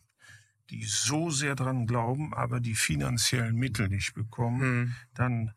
die 0.69 0.83
so 0.83 1.31
sehr 1.31 1.55
dran 1.55 1.87
glauben, 1.87 2.33
aber 2.35 2.59
die 2.59 2.75
finanziellen 2.75 3.55
Mittel 3.55 3.89
nicht 3.89 4.13
bekommen, 4.13 4.61
hm. 4.61 4.95
dann 5.15 5.53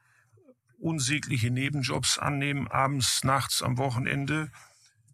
unsägliche 0.78 1.50
Nebenjobs 1.50 2.18
annehmen, 2.18 2.68
abends, 2.68 3.22
nachts, 3.22 3.62
am 3.62 3.76
Wochenende. 3.76 4.50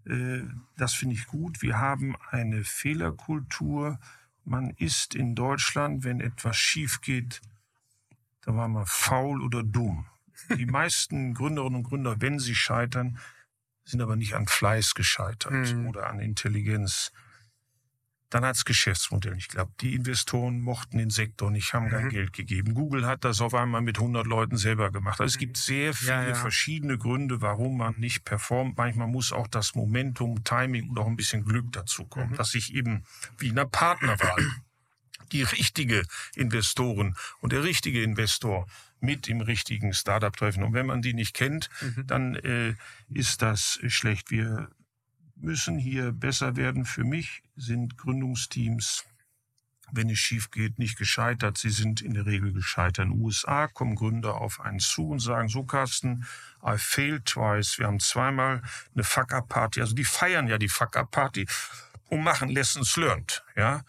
Äh, 0.07 0.43
das 0.77 0.95
finde 0.95 1.17
ich 1.17 1.27
gut. 1.27 1.61
Wir 1.61 1.79
haben 1.79 2.15
eine 2.31 2.63
Fehlerkultur, 2.63 3.99
man 4.45 4.71
ist 4.71 5.15
in 5.15 5.35
Deutschland, 5.35 6.05
wenn 6.05 6.21
etwas 6.21 6.57
schief 6.57 7.01
geht, 7.01 7.41
da 8.43 8.55
war 8.55 8.69
man 8.69 8.87
faul 8.87 9.43
oder 9.43 9.63
dumm. 9.63 10.07
Die 10.57 10.67
meisten 10.67 11.35
Gründerinnen 11.35 11.77
und 11.77 11.85
Gründer, 11.85 12.21
wenn 12.21 12.39
sie 12.39 12.55
scheitern, 12.55 13.19
sind 13.85 14.01
aber 14.01 14.17
nicht 14.17 14.35
an 14.35 14.47
Fleiß 14.47 14.95
gescheitert 14.95 15.75
mhm. 15.75 15.89
oder 15.89 16.09
an 16.09 16.21
Intelligenz. 16.21 17.13
Dann 18.35 18.45
hat's 18.45 18.65
Geschäftsmodell. 18.65 19.37
Ich 19.37 19.47
glaube, 19.47 19.71
die 19.81 19.95
Investoren 19.95 20.61
mochten 20.61 20.99
den 20.99 21.11
Sektor 21.11 21.53
nicht, 21.53 21.73
haben 21.73 21.87
mhm. 21.87 21.91
kein 21.91 22.09
Geld 22.09 22.33
gegeben. 22.33 22.75
Google 22.75 23.07
hat 23.07 23.25
das 23.25 23.41
auf 23.41 23.55
einmal 23.55 23.81
mit 23.81 23.99
100 23.99 24.27
Leuten 24.27 24.57
selber 24.57 24.91
gemacht. 24.91 25.21
Also 25.21 25.35
es 25.35 25.39
gibt 25.39 25.57
sehr 25.57 25.95
viele 25.95 26.11
ja, 26.11 26.29
ja. 26.31 26.35
verschiedene 26.35 26.99
Gründe, 26.99 27.43
warum 27.43 27.77
man 27.77 27.95
nicht 27.97 28.25
performt. 28.25 28.77
Manchmal 28.77 29.07
muss 29.07 29.31
auch 29.31 29.47
das 29.47 29.77
Momentum, 29.77 30.43
Timing 30.43 30.89
und 30.89 30.99
auch 30.99 31.07
ein 31.07 31.15
bisschen 31.15 31.45
Glück 31.45 31.71
dazu 31.71 32.07
kommen, 32.07 32.33
mhm. 32.33 32.35
dass 32.35 32.51
sich 32.51 32.75
eben 32.75 33.05
wie 33.39 33.51
in 33.51 33.53
einer 33.57 33.69
Partnerwahl 33.69 34.45
die 35.31 35.45
richtige 35.45 36.03
Investoren 36.35 37.15
und 37.39 37.53
der 37.53 37.63
richtige 37.63 38.03
Investor 38.03 38.67
mit 38.99 39.29
im 39.29 39.43
richtigen 39.43 39.95
Startup 39.95 40.37
treffen. 40.37 40.65
Und 40.65 40.73
wenn 40.73 40.87
man 40.87 41.03
die 41.03 41.15
nicht 41.15 41.35
kennt, 41.35 41.71
mhm. 41.81 42.07
dann 42.09 42.35
äh, 42.35 42.75
ist 43.11 43.43
das 43.43 43.79
schlecht. 43.87 44.33
Wir 44.33 44.71
müssen 45.45 45.79
hier 45.79 46.13
besser 46.13 46.57
werden. 46.57 46.85
Für 46.85 47.05
mich 47.05 47.43
sind 47.57 47.97
Gründungsteams, 47.97 49.05
wenn 49.93 50.11
es 50.11 50.19
schief 50.19 50.51
geht, 50.51 50.79
nicht 50.79 50.99
gescheitert. 50.99 51.59
Sie 51.59 51.71
sind 51.71 52.01
in 52.01 52.15
der 52.15 52.27
Regel 52.27 52.53
gescheitert. 52.53 53.07
In 53.07 53.13
den 53.13 53.21
USA 53.21 53.69
kommen 53.69 53.95
Gründer 53.95 54.41
auf 54.41 54.61
einen 54.61 54.81
zu 54.81 55.09
und 55.09 55.21
sagen, 55.21 55.49
so 55.49 55.65
Carsten, 55.65 56.27
I 56.65 56.77
failed 56.79 57.27
twice. 57.27 57.79
Wir 57.79 57.87
haben 57.87 58.01
zweimal 58.01 58.63
eine 58.95 59.05
Fuck-Up-Party. 59.05 59.81
Also 59.81 59.95
die 59.95 60.05
feiern 60.05 60.49
ja 60.49 60.59
die 60.59 60.69
Fuck-Up-Party 60.69 61.47
und 62.09 62.23
machen 62.23 62.49
Lessons 62.49 62.97
learned. 62.97 63.45
Ja, 63.57 63.85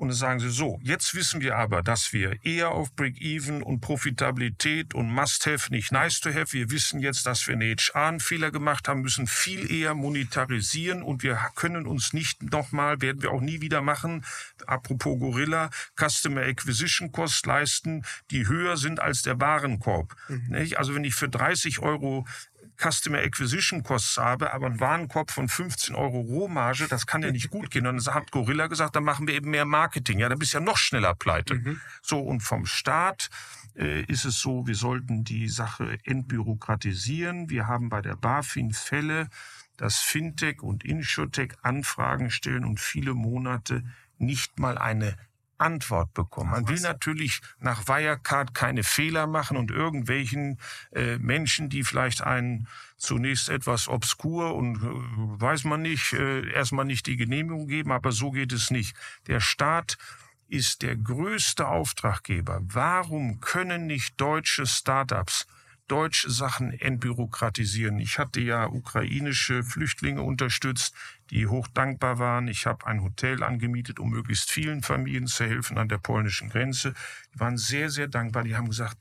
und 0.00 0.08
dann 0.08 0.16
sagen 0.16 0.40
sie 0.40 0.48
so, 0.48 0.80
jetzt 0.82 1.14
wissen 1.14 1.42
wir 1.42 1.56
aber, 1.56 1.82
dass 1.82 2.14
wir 2.14 2.42
eher 2.42 2.70
auf 2.70 2.90
Break-Even 2.96 3.62
und 3.62 3.80
Profitabilität 3.80 4.94
und 4.94 5.12
Must-Have, 5.12 5.70
nicht 5.70 5.92
Nice-to-Have. 5.92 6.54
Wir 6.54 6.70
wissen 6.70 7.00
jetzt, 7.00 7.26
dass 7.26 7.46
wir 7.46 7.54
einen 7.94 8.20
Fehler 8.20 8.50
gemacht 8.50 8.88
haben, 8.88 9.02
müssen 9.02 9.26
viel 9.26 9.70
eher 9.70 9.92
monetarisieren 9.92 11.02
und 11.02 11.22
wir 11.22 11.38
können 11.54 11.86
uns 11.86 12.14
nicht 12.14 12.42
nochmal, 12.42 13.02
werden 13.02 13.20
wir 13.20 13.30
auch 13.30 13.42
nie 13.42 13.60
wieder 13.60 13.82
machen, 13.82 14.24
apropos 14.66 15.18
Gorilla, 15.18 15.68
Customer 15.96 16.40
Acquisition 16.40 17.12
Cost 17.12 17.44
leisten, 17.44 18.02
die 18.30 18.48
höher 18.48 18.78
sind 18.78 19.00
als 19.00 19.20
der 19.20 19.38
Warenkorb. 19.38 20.16
Mhm. 20.28 20.66
Also 20.76 20.94
wenn 20.94 21.04
ich 21.04 21.14
für 21.14 21.28
30 21.28 21.80
Euro 21.80 22.26
Customer 22.80 23.18
Acquisition 23.18 23.82
Costs 23.82 24.16
habe, 24.16 24.52
aber 24.52 24.66
ein 24.66 24.80
Warenkorb 24.80 25.30
von 25.30 25.48
15 25.48 25.94
Euro 25.94 26.20
Rohmarge, 26.20 26.88
das 26.88 27.06
kann 27.06 27.22
ja 27.22 27.30
nicht 27.30 27.50
gut 27.50 27.70
gehen. 27.70 27.86
Und 27.86 28.04
dann 28.04 28.14
hat 28.14 28.30
Gorilla 28.30 28.66
gesagt, 28.66 28.96
dann 28.96 29.04
machen 29.04 29.28
wir 29.28 29.34
eben 29.34 29.50
mehr 29.50 29.64
Marketing. 29.64 30.18
Ja, 30.18 30.28
dann 30.28 30.38
bist 30.38 30.54
du 30.54 30.58
ja 30.58 30.64
noch 30.64 30.76
schneller 30.76 31.14
pleite. 31.14 31.54
Mhm. 31.56 31.80
So, 32.02 32.20
und 32.20 32.40
vom 32.40 32.66
Staat 32.66 33.30
äh, 33.76 34.02
ist 34.04 34.24
es 34.24 34.40
so, 34.40 34.66
wir 34.66 34.74
sollten 34.74 35.24
die 35.24 35.48
Sache 35.48 35.98
entbürokratisieren. 36.04 37.50
Wir 37.50 37.66
haben 37.66 37.88
bei 37.88 38.00
der 38.00 38.16
BaFin 38.16 38.72
Fälle, 38.72 39.28
dass 39.76 39.98
Fintech 39.98 40.62
und 40.62 40.84
Insurtech 40.84 41.52
Anfragen 41.62 42.30
stellen 42.30 42.64
und 42.64 42.80
viele 42.80 43.14
Monate 43.14 43.84
nicht 44.18 44.58
mal 44.58 44.78
eine 44.78 45.16
Antwort 45.60 46.14
bekommen. 46.14 46.50
Man 46.50 46.68
will 46.68 46.80
natürlich 46.80 47.40
nach 47.58 47.86
Wirecard 47.86 48.54
keine 48.54 48.82
Fehler 48.82 49.26
machen 49.26 49.56
und 49.56 49.70
irgendwelchen 49.70 50.58
äh, 50.92 51.18
Menschen, 51.18 51.68
die 51.68 51.84
vielleicht 51.84 52.22
einen 52.22 52.66
zunächst 52.96 53.48
etwas 53.48 53.88
obskur 53.88 54.54
und 54.54 54.76
äh, 54.76 55.40
weiß 55.40 55.64
man 55.64 55.82
nicht, 55.82 56.12
äh, 56.12 56.50
erstmal 56.52 56.84
nicht 56.84 57.06
die 57.06 57.16
Genehmigung 57.16 57.66
geben, 57.66 57.92
aber 57.92 58.12
so 58.12 58.30
geht 58.30 58.52
es 58.52 58.70
nicht. 58.70 58.96
Der 59.26 59.40
Staat 59.40 59.98
ist 60.48 60.82
der 60.82 60.96
größte 60.96 61.68
Auftraggeber. 61.68 62.60
Warum 62.62 63.40
können 63.40 63.86
nicht 63.86 64.20
deutsche 64.20 64.66
Startups 64.66 65.46
deutsche 65.90 66.30
Sachen 66.30 66.72
entbürokratisieren. 66.72 67.98
Ich 67.98 68.18
hatte 68.18 68.40
ja 68.40 68.66
ukrainische 68.66 69.64
Flüchtlinge 69.64 70.22
unterstützt, 70.22 70.94
die 71.30 71.46
hoch 71.46 71.68
dankbar 71.68 72.18
waren. 72.18 72.48
Ich 72.48 72.66
habe 72.66 72.86
ein 72.86 73.02
Hotel 73.02 73.42
angemietet, 73.42 73.98
um 73.98 74.10
möglichst 74.10 74.50
vielen 74.50 74.82
Familien 74.82 75.26
zu 75.26 75.44
helfen 75.44 75.78
an 75.78 75.88
der 75.88 75.98
polnischen 75.98 76.48
Grenze. 76.48 76.94
Die 77.34 77.40
waren 77.40 77.56
sehr, 77.56 77.90
sehr 77.90 78.08
dankbar. 78.08 78.44
Die 78.44 78.56
haben 78.56 78.68
gesagt, 78.68 78.98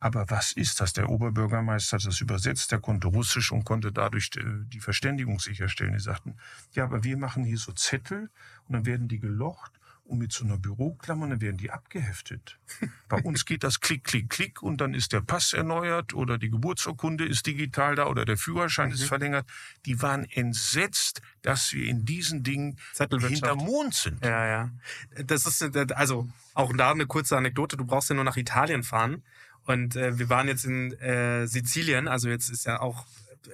aber 0.00 0.30
was 0.30 0.52
ist 0.52 0.80
das? 0.80 0.92
Der 0.92 1.08
Oberbürgermeister 1.08 1.96
hat 1.96 2.06
das 2.06 2.20
übersetzt, 2.20 2.70
der 2.70 2.78
konnte 2.78 3.08
Russisch 3.08 3.50
und 3.50 3.64
konnte 3.64 3.90
dadurch 3.92 4.30
äh, 4.36 4.42
die 4.66 4.80
Verständigung 4.80 5.40
sicherstellen. 5.40 5.94
Die 5.94 6.00
sagten, 6.00 6.36
ja, 6.72 6.84
aber 6.84 7.02
wir 7.02 7.16
machen 7.16 7.44
hier 7.44 7.58
so 7.58 7.72
Zettel 7.72 8.30
und 8.66 8.74
dann 8.74 8.86
werden 8.86 9.08
die 9.08 9.18
gelocht 9.18 9.77
und 10.08 10.18
mit 10.18 10.32
so 10.32 10.44
einer 10.44 10.56
Büroklammer, 10.56 11.28
dann 11.28 11.40
werden 11.40 11.58
die 11.58 11.70
abgeheftet. 11.70 12.58
Bei 13.08 13.20
uns 13.22 13.44
geht 13.44 13.62
das 13.62 13.80
Klick, 13.80 14.04
Klick, 14.04 14.30
Klick 14.30 14.62
und 14.62 14.80
dann 14.80 14.94
ist 14.94 15.12
der 15.12 15.20
Pass 15.20 15.52
erneuert 15.52 16.14
oder 16.14 16.38
die 16.38 16.50
Geburtsurkunde 16.50 17.26
ist 17.26 17.46
digital 17.46 17.94
da 17.94 18.06
oder 18.06 18.24
der 18.24 18.38
Führerschein 18.38 18.88
mhm. 18.88 18.94
ist 18.94 19.04
verlängert. 19.04 19.46
Die 19.84 20.00
waren 20.00 20.24
entsetzt, 20.24 21.20
dass 21.42 21.72
wir 21.72 21.86
in 21.86 22.04
diesen 22.04 22.42
Dingen 22.42 22.78
hinter 22.96 23.54
Mond 23.54 23.94
sind. 23.94 24.24
Ja, 24.24 24.46
ja. 24.46 24.70
Das 25.24 25.44
ist, 25.46 25.62
also 25.92 26.28
auch 26.54 26.72
da 26.74 26.90
eine 26.90 27.06
kurze 27.06 27.36
Anekdote. 27.36 27.76
Du 27.76 27.84
brauchst 27.84 28.08
ja 28.08 28.14
nur 28.14 28.24
nach 28.24 28.36
Italien 28.36 28.82
fahren. 28.82 29.22
Und 29.64 29.96
äh, 29.96 30.18
wir 30.18 30.30
waren 30.30 30.48
jetzt 30.48 30.64
in 30.64 30.92
äh, 30.94 31.46
Sizilien, 31.46 32.08
also 32.08 32.30
jetzt 32.30 32.48
ist 32.48 32.64
ja 32.64 32.80
auch 32.80 33.04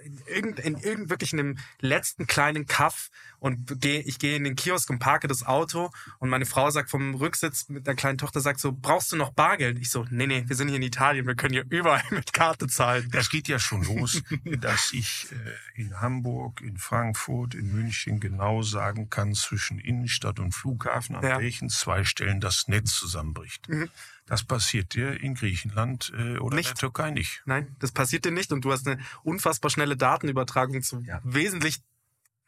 in 0.05 0.21
irgend, 0.27 0.59
in 0.61 0.77
irgend 0.77 1.11
wirklich 1.11 1.33
in 1.33 1.41
einem 1.41 1.59
letzten 1.81 2.27
kleinen 2.27 2.67
Kaff 2.67 3.11
und 3.45 3.79
gehe, 3.83 4.01
ich 4.01 4.19
gehe 4.19 4.37
in 4.37 4.45
den 4.45 4.57
Kiosk 4.57 4.89
und 4.89 5.01
parke 5.01 5.29
das 5.29 5.45
Auto 5.45 5.91
und 6.19 6.31
meine 6.31 6.47
Frau 6.47 6.71
sagt 6.71 6.89
vom 6.89 7.15
Rücksitz 7.15 7.69
mit 7.69 7.87
der 7.87 7.95
kleinen 7.95 8.17
Tochter 8.17 8.41
sagt 8.41 8.59
so, 8.59 8.73
brauchst 8.73 9.13
du 9.13 9.17
noch 9.17 9.35
Bargeld? 9.35 9.79
Ich 9.79 9.91
so, 9.91 10.07
nee, 10.09 10.27
nee, 10.27 10.45
wir 10.47 10.57
sind 10.57 10.69
hier 10.69 10.79
in 10.79 10.83
Italien, 10.83 11.27
wir 11.27 11.35
können 11.35 11.53
hier 11.53 11.67
überall 11.69 12.03
mit 12.11 12.33
Karte 12.33 12.69
zahlen. 12.69 13.07
Das 13.13 13.29
geht 13.29 13.47
ja 13.47 13.59
schon 13.59 13.85
los, 13.85 14.23
dass 14.61 14.95
ich 14.95 15.27
äh, 15.31 15.83
in 15.83 16.01
Hamburg, 16.01 16.63
in 16.63 16.79
Frankfurt, 16.79 17.55
in 17.55 17.71
München 17.71 18.19
genau 18.19 18.63
sagen 18.63 19.11
kann, 19.11 19.35
zwischen 19.35 19.79
Innenstadt 19.79 20.41
und 20.41 20.53
Flughafen, 20.53 21.15
an 21.15 21.23
ja. 21.23 21.39
welchen 21.39 21.69
zwei 21.69 22.05
Stellen 22.05 22.41
das 22.41 22.67
Netz 22.69 22.95
zusammenbricht. 22.95 23.69
Mhm. 23.69 23.91
Das 24.25 24.43
passiert 24.43 24.95
dir 24.95 25.21
in 25.21 25.35
Griechenland 25.35 26.11
äh, 26.17 26.39
oder 26.39 26.57
nicht. 26.57 26.71
in 26.71 26.75
der 26.77 26.81
Türkei 26.81 27.11
nicht. 27.11 27.43
Nein, 27.45 27.77
das 27.79 27.93
passiert 27.93 28.25
dir 28.25 28.33
nicht 28.33 28.53
und 28.53 28.65
du 28.65 28.73
hast 28.73 28.89
eine 28.89 28.99
unfassbar 29.23 29.71
schnelle 29.71 29.99
Datenübertragung 29.99 30.81
zu 30.81 31.03
ja. 31.03 31.21
wesentlich 31.25 31.83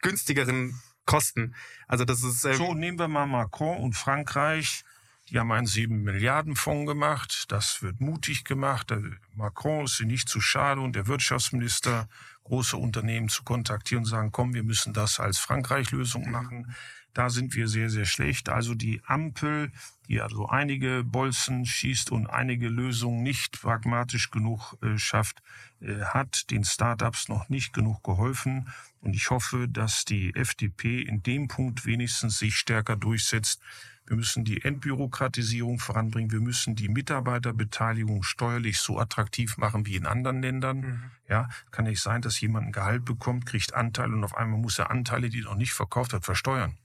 günstigeren 0.01 0.79
Kosten. 1.05 1.55
Also 1.87 2.05
das 2.05 2.23
ist 2.23 2.45
ähm 2.45 2.55
so 2.55 2.73
nehmen 2.73 2.99
wir 2.99 3.07
mal 3.07 3.25
Macron 3.25 3.77
und 3.77 3.93
Frankreich. 3.93 4.83
Die 5.29 5.39
haben 5.39 5.51
einen 5.51 5.67
7 5.67 6.03
Milliarden 6.03 6.55
Fonds 6.55 6.87
gemacht. 6.87 7.45
Das 7.49 7.81
wird 7.81 7.99
mutig 7.99 8.45
gemacht. 8.45 8.93
Macron 9.33 9.85
ist 9.85 9.99
nicht 10.01 10.29
zu 10.29 10.39
schade 10.39 10.79
und 10.79 10.95
der 10.95 11.07
Wirtschaftsminister 11.07 12.07
große 12.47 12.77
Unternehmen 12.77 13.27
zu 13.29 13.43
kontaktieren 13.43 14.03
und 14.03 14.09
sagen, 14.09 14.31
komm, 14.31 14.53
wir 14.53 14.63
müssen 14.63 14.93
das 14.93 15.19
als 15.19 15.37
Frankreich-Lösung 15.37 16.31
machen. 16.31 16.73
Da 17.13 17.29
sind 17.29 17.55
wir 17.55 17.67
sehr, 17.67 17.89
sehr 17.89 18.05
schlecht. 18.05 18.47
Also 18.47 18.73
die 18.73 19.01
Ampel, 19.05 19.71
die 20.07 20.21
also 20.21 20.47
einige 20.47 21.03
Bolzen 21.03 21.65
schießt 21.65 22.11
und 22.11 22.27
einige 22.27 22.69
Lösungen 22.69 23.23
nicht 23.23 23.61
pragmatisch 23.61 24.31
genug 24.31 24.77
äh, 24.81 24.97
schafft, 24.97 25.41
äh, 25.81 26.01
hat 26.01 26.49
den 26.51 26.63
Startups 26.63 27.27
noch 27.27 27.49
nicht 27.49 27.73
genug 27.73 28.03
geholfen. 28.03 28.69
Und 29.01 29.13
ich 29.13 29.29
hoffe, 29.29 29.67
dass 29.67 30.05
die 30.05 30.33
FDP 30.35 31.01
in 31.01 31.23
dem 31.23 31.47
Punkt 31.47 31.85
wenigstens 31.85 32.39
sich 32.39 32.55
stärker 32.55 32.95
durchsetzt. 32.95 33.61
Wir 34.07 34.17
müssen 34.17 34.45
die 34.45 34.63
Entbürokratisierung 34.63 35.79
voranbringen. 35.79 36.31
Wir 36.31 36.39
müssen 36.39 36.75
die 36.75 36.89
Mitarbeiterbeteiligung 36.89 38.23
steuerlich 38.23 38.79
so 38.79 38.97
attraktiv 38.97 39.57
machen 39.57 39.85
wie 39.85 39.95
in 39.95 40.05
anderen 40.05 40.41
Ländern. 40.41 40.77
Mhm. 40.79 41.03
Ja, 41.29 41.49
kann 41.71 41.85
nicht 41.85 42.01
sein, 42.01 42.21
dass 42.21 42.39
jemand 42.41 42.67
ein 42.67 42.71
Gehalt 42.71 43.05
bekommt, 43.05 43.45
kriegt 43.45 43.73
Anteile 43.73 44.13
und 44.13 44.23
auf 44.23 44.35
einmal 44.35 44.59
muss 44.59 44.79
er 44.79 44.89
Anteile, 44.89 45.29
die 45.29 45.41
er 45.41 45.45
noch 45.45 45.55
nicht 45.55 45.73
verkauft 45.73 46.13
hat, 46.13 46.25
versteuern 46.25 46.77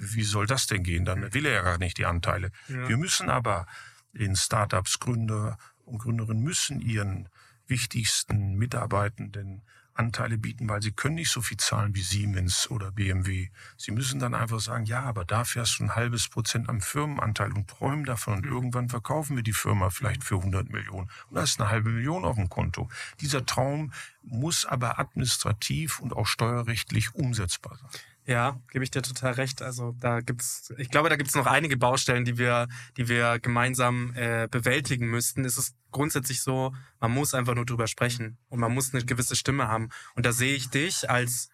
wie 0.00 0.22
soll 0.22 0.46
das 0.46 0.66
denn 0.66 0.82
gehen? 0.82 1.04
Dann 1.04 1.32
will 1.34 1.46
er 1.46 1.52
ja 1.52 1.62
gar 1.62 1.78
nicht 1.78 1.98
die 1.98 2.06
Anteile. 2.06 2.50
Ja. 2.68 2.88
Wir 2.88 2.96
müssen 2.96 3.28
aber 3.28 3.66
in 4.12 4.34
Startups 4.34 4.98
Gründer 4.98 5.58
und 5.84 5.98
Gründerinnen 5.98 6.42
müssen 6.42 6.80
ihren 6.80 7.28
wichtigsten 7.66 8.54
Mitarbeitenden 8.56 9.62
Anteile 10.00 10.38
bieten, 10.38 10.68
weil 10.68 10.80
sie 10.80 10.92
können 10.92 11.16
nicht 11.16 11.30
so 11.30 11.42
viel 11.42 11.58
zahlen 11.58 11.94
wie 11.94 12.02
Siemens 12.02 12.70
oder 12.70 12.90
BMW. 12.90 13.50
Sie 13.76 13.90
müssen 13.90 14.18
dann 14.18 14.34
einfach 14.34 14.60
sagen, 14.60 14.86
ja, 14.86 15.02
aber 15.02 15.26
dafür 15.26 15.62
hast 15.62 15.78
du 15.78 15.84
ein 15.84 15.94
halbes 15.94 16.28
Prozent 16.28 16.68
am 16.70 16.80
Firmenanteil 16.80 17.52
und 17.52 17.68
träumen 17.68 18.06
davon 18.06 18.38
und 18.38 18.46
irgendwann 18.46 18.88
verkaufen 18.88 19.36
wir 19.36 19.42
die 19.42 19.52
Firma 19.52 19.90
vielleicht 19.90 20.24
für 20.24 20.36
100 20.36 20.70
Millionen 20.70 21.10
und 21.28 21.36
da 21.36 21.42
ist 21.42 21.60
eine 21.60 21.70
halbe 21.70 21.90
Million 21.90 22.24
auf 22.24 22.36
dem 22.36 22.48
Konto. 22.48 22.88
Dieser 23.20 23.44
Traum 23.44 23.92
muss 24.22 24.64
aber 24.64 24.98
administrativ 24.98 26.00
und 26.00 26.14
auch 26.14 26.26
steuerrechtlich 26.26 27.14
umsetzbar 27.14 27.76
sein. 27.76 28.00
Ja, 28.30 28.60
gebe 28.70 28.84
ich 28.84 28.92
dir 28.92 29.02
total 29.02 29.32
recht. 29.32 29.60
Also 29.60 29.96
da 29.98 30.20
gibt's, 30.20 30.72
ich 30.78 30.88
glaube, 30.88 31.08
da 31.08 31.16
gibt's 31.16 31.34
noch 31.34 31.46
einige 31.46 31.76
Baustellen, 31.76 32.24
die 32.24 32.38
wir, 32.38 32.68
die 32.96 33.08
wir 33.08 33.40
gemeinsam 33.40 34.14
äh, 34.14 34.46
bewältigen 34.48 35.08
müssten. 35.08 35.44
Es 35.44 35.58
ist 35.58 35.74
grundsätzlich 35.90 36.40
so, 36.40 36.72
man 37.00 37.10
muss 37.10 37.34
einfach 37.34 37.56
nur 37.56 37.66
drüber 37.66 37.88
sprechen 37.88 38.38
und 38.48 38.60
man 38.60 38.72
muss 38.72 38.94
eine 38.94 39.04
gewisse 39.04 39.34
Stimme 39.34 39.66
haben. 39.66 39.88
Und 40.14 40.26
da 40.26 40.30
sehe 40.30 40.54
ich 40.54 40.70
dich 40.70 41.10
als 41.10 41.48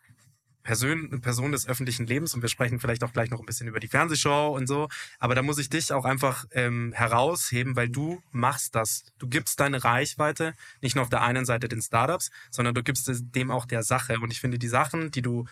Person, 0.65 1.23
Person 1.23 1.53
des 1.53 1.67
öffentlichen 1.67 2.07
Lebens 2.07 2.35
und 2.35 2.43
wir 2.43 2.51
sprechen 2.51 2.79
vielleicht 2.79 3.05
auch 3.05 3.13
gleich 3.15 3.31
noch 3.31 3.41
ein 3.41 3.47
bisschen 3.47 3.69
über 3.69 3.81
die 3.81 3.89
Fernsehshow 3.89 4.55
und 4.55 4.67
so. 4.67 4.89
Aber 5.19 5.35
da 5.35 5.41
muss 5.41 5.57
ich 5.57 5.71
dich 5.71 5.95
auch 5.95 6.05
einfach 6.05 6.45
ähm, 6.51 6.93
herausheben, 6.95 7.75
weil 7.77 7.89
du 7.89 8.21
machst 8.33 8.75
das. 8.75 9.05
Du 9.17 9.29
gibst 9.29 9.61
deine 9.61 9.83
Reichweite 9.83 10.53
nicht 10.83 10.95
nur 10.95 11.05
auf 11.05 11.09
der 11.09 11.23
einen 11.23 11.47
Seite 11.47 11.69
den 11.69 11.81
Startups, 11.81 12.31
sondern 12.51 12.75
du 12.75 12.83
gibst 12.83 13.11
dem 13.35 13.51
auch 13.51 13.65
der 13.65 13.83
Sache. 13.83 14.19
Und 14.21 14.31
ich 14.31 14.41
finde 14.41 14.59
die 14.59 14.69
Sachen, 14.69 15.11
die 15.11 15.23
du 15.23 15.47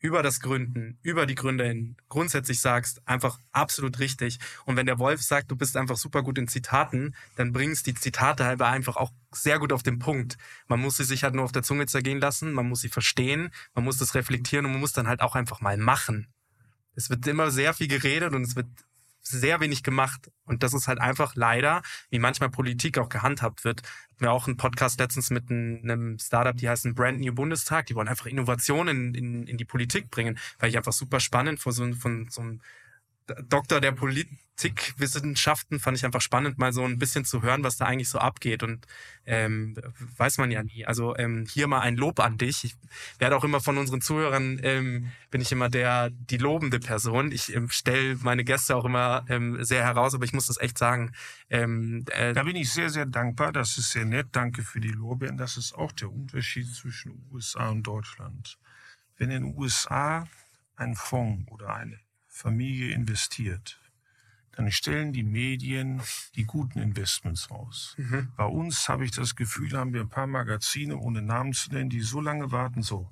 über 0.00 0.22
das 0.22 0.40
Gründen, 0.40 0.98
über 1.02 1.26
die 1.26 1.34
Gründe 1.34 1.66
hin 1.66 1.96
grundsätzlich 2.08 2.60
sagst, 2.60 3.06
einfach 3.06 3.38
absolut 3.52 3.98
richtig. 3.98 4.38
Und 4.64 4.76
wenn 4.76 4.86
der 4.86 4.98
Wolf 4.98 5.22
sagt, 5.22 5.50
du 5.50 5.56
bist 5.56 5.76
einfach 5.76 5.96
super 5.96 6.22
gut 6.22 6.38
in 6.38 6.48
Zitaten, 6.48 7.14
dann 7.36 7.52
bringst 7.52 7.86
die 7.86 7.94
Zitate 7.94 8.44
halber 8.44 8.68
einfach 8.68 8.96
auch 8.96 9.12
sehr 9.30 9.58
gut 9.58 9.72
auf 9.72 9.82
den 9.82 9.98
Punkt. 9.98 10.38
Man 10.66 10.80
muss 10.80 10.96
sie 10.96 11.04
sich 11.04 11.22
halt 11.22 11.34
nur 11.34 11.44
auf 11.44 11.52
der 11.52 11.62
Zunge 11.62 11.86
zergehen 11.86 12.18
lassen, 12.18 12.52
man 12.52 12.68
muss 12.68 12.80
sie 12.80 12.88
verstehen, 12.88 13.50
man 13.74 13.84
muss 13.84 13.98
das 13.98 14.14
reflektieren 14.14 14.64
und 14.66 14.72
man 14.72 14.80
muss 14.80 14.92
dann 14.92 15.06
halt 15.06 15.20
auch 15.20 15.36
einfach 15.36 15.60
mal 15.60 15.76
machen. 15.76 16.26
Es 16.94 17.10
wird 17.10 17.26
immer 17.26 17.50
sehr 17.50 17.74
viel 17.74 17.88
geredet 17.88 18.34
und 18.34 18.42
es 18.42 18.56
wird 18.56 18.68
sehr 19.30 19.60
wenig 19.60 19.82
gemacht. 19.82 20.30
Und 20.44 20.62
das 20.62 20.74
ist 20.74 20.88
halt 20.88 21.00
einfach 21.00 21.34
leider, 21.34 21.82
wie 22.10 22.18
manchmal 22.18 22.50
Politik 22.50 22.98
auch 22.98 23.08
gehandhabt 23.08 23.64
wird. 23.64 23.82
Wir 24.18 24.32
auch 24.32 24.46
einen 24.46 24.56
Podcast 24.56 25.00
letztens 25.00 25.30
mit 25.30 25.50
einem 25.50 26.18
Startup, 26.18 26.56
die 26.56 26.68
heißen 26.68 26.94
Brand 26.94 27.20
New 27.20 27.32
Bundestag. 27.32 27.86
Die 27.86 27.94
wollen 27.94 28.08
einfach 28.08 28.26
Innovationen 28.26 29.14
in, 29.14 29.14
in, 29.14 29.46
in 29.46 29.56
die 29.56 29.64
Politik 29.64 30.10
bringen, 30.10 30.38
weil 30.58 30.70
ich 30.70 30.76
einfach 30.76 30.92
super 30.92 31.20
spannend 31.20 31.60
von 31.60 31.72
so, 31.72 31.92
von 31.94 32.28
so 32.28 32.42
einem 32.42 32.60
Doktor 33.48 33.80
der 33.80 33.92
Politikwissenschaften 33.92 35.80
fand 35.80 35.96
ich 35.96 36.04
einfach 36.04 36.20
spannend, 36.20 36.58
mal 36.58 36.72
so 36.72 36.84
ein 36.84 36.98
bisschen 36.98 37.24
zu 37.24 37.42
hören, 37.42 37.64
was 37.64 37.76
da 37.76 37.86
eigentlich 37.86 38.08
so 38.08 38.18
abgeht. 38.18 38.62
Und 38.62 38.86
ähm, 39.26 39.76
weiß 40.16 40.38
man 40.38 40.50
ja 40.50 40.62
nie. 40.62 40.84
Also 40.86 41.16
ähm, 41.16 41.46
hier 41.48 41.66
mal 41.66 41.80
ein 41.80 41.96
Lob 41.96 42.20
an 42.20 42.38
dich. 42.38 42.64
Ich 42.64 42.76
werde 43.18 43.36
auch 43.36 43.44
immer 43.44 43.60
von 43.60 43.78
unseren 43.78 44.00
Zuhörern, 44.00 44.60
ähm, 44.62 45.10
bin 45.30 45.40
ich 45.40 45.52
immer 45.52 45.68
der 45.68 46.10
die 46.10 46.36
lobende 46.36 46.80
Person. 46.80 47.32
Ich 47.32 47.54
ähm, 47.54 47.70
stelle 47.70 48.16
meine 48.22 48.44
Gäste 48.44 48.76
auch 48.76 48.84
immer 48.84 49.24
ähm, 49.28 49.62
sehr 49.64 49.82
heraus, 49.84 50.14
aber 50.14 50.24
ich 50.24 50.32
muss 50.32 50.46
das 50.46 50.60
echt 50.60 50.78
sagen. 50.78 51.12
Ähm, 51.48 52.04
äh, 52.12 52.32
da 52.32 52.42
bin 52.42 52.56
ich 52.56 52.72
sehr, 52.72 52.90
sehr 52.90 53.06
dankbar. 53.06 53.52
Das 53.52 53.78
ist 53.78 53.92
sehr 53.92 54.04
nett. 54.04 54.28
Danke 54.32 54.62
für 54.62 54.80
die 54.80 54.88
Lorbeeren. 54.88 55.36
Das 55.36 55.56
ist 55.56 55.74
auch 55.74 55.92
der 55.92 56.10
Unterschied 56.10 56.72
zwischen 56.74 57.26
USA 57.30 57.68
und 57.70 57.82
Deutschland. 57.82 58.58
Wenn 59.16 59.30
in 59.30 59.44
den 59.44 59.54
USA 59.56 60.26
ein 60.76 60.94
Fonds 60.94 61.50
oder 61.50 61.74
eine 61.74 62.00
Familie 62.40 62.92
investiert, 62.94 63.78
dann 64.52 64.72
stellen 64.72 65.12
die 65.12 65.22
Medien 65.22 66.00
die 66.36 66.44
guten 66.44 66.78
Investments 66.78 67.50
raus. 67.50 67.94
Mhm. 67.98 68.32
Bei 68.36 68.44
uns 68.44 68.88
habe 68.88 69.04
ich 69.04 69.10
das 69.10 69.36
Gefühl, 69.36 69.76
haben 69.76 69.92
wir 69.92 70.00
ein 70.00 70.08
paar 70.08 70.26
Magazine, 70.26 70.96
ohne 70.96 71.22
Namen 71.22 71.52
zu 71.52 71.70
nennen, 71.70 71.90
die 71.90 72.00
so 72.00 72.20
lange 72.20 72.50
warten, 72.50 72.82
so, 72.82 73.08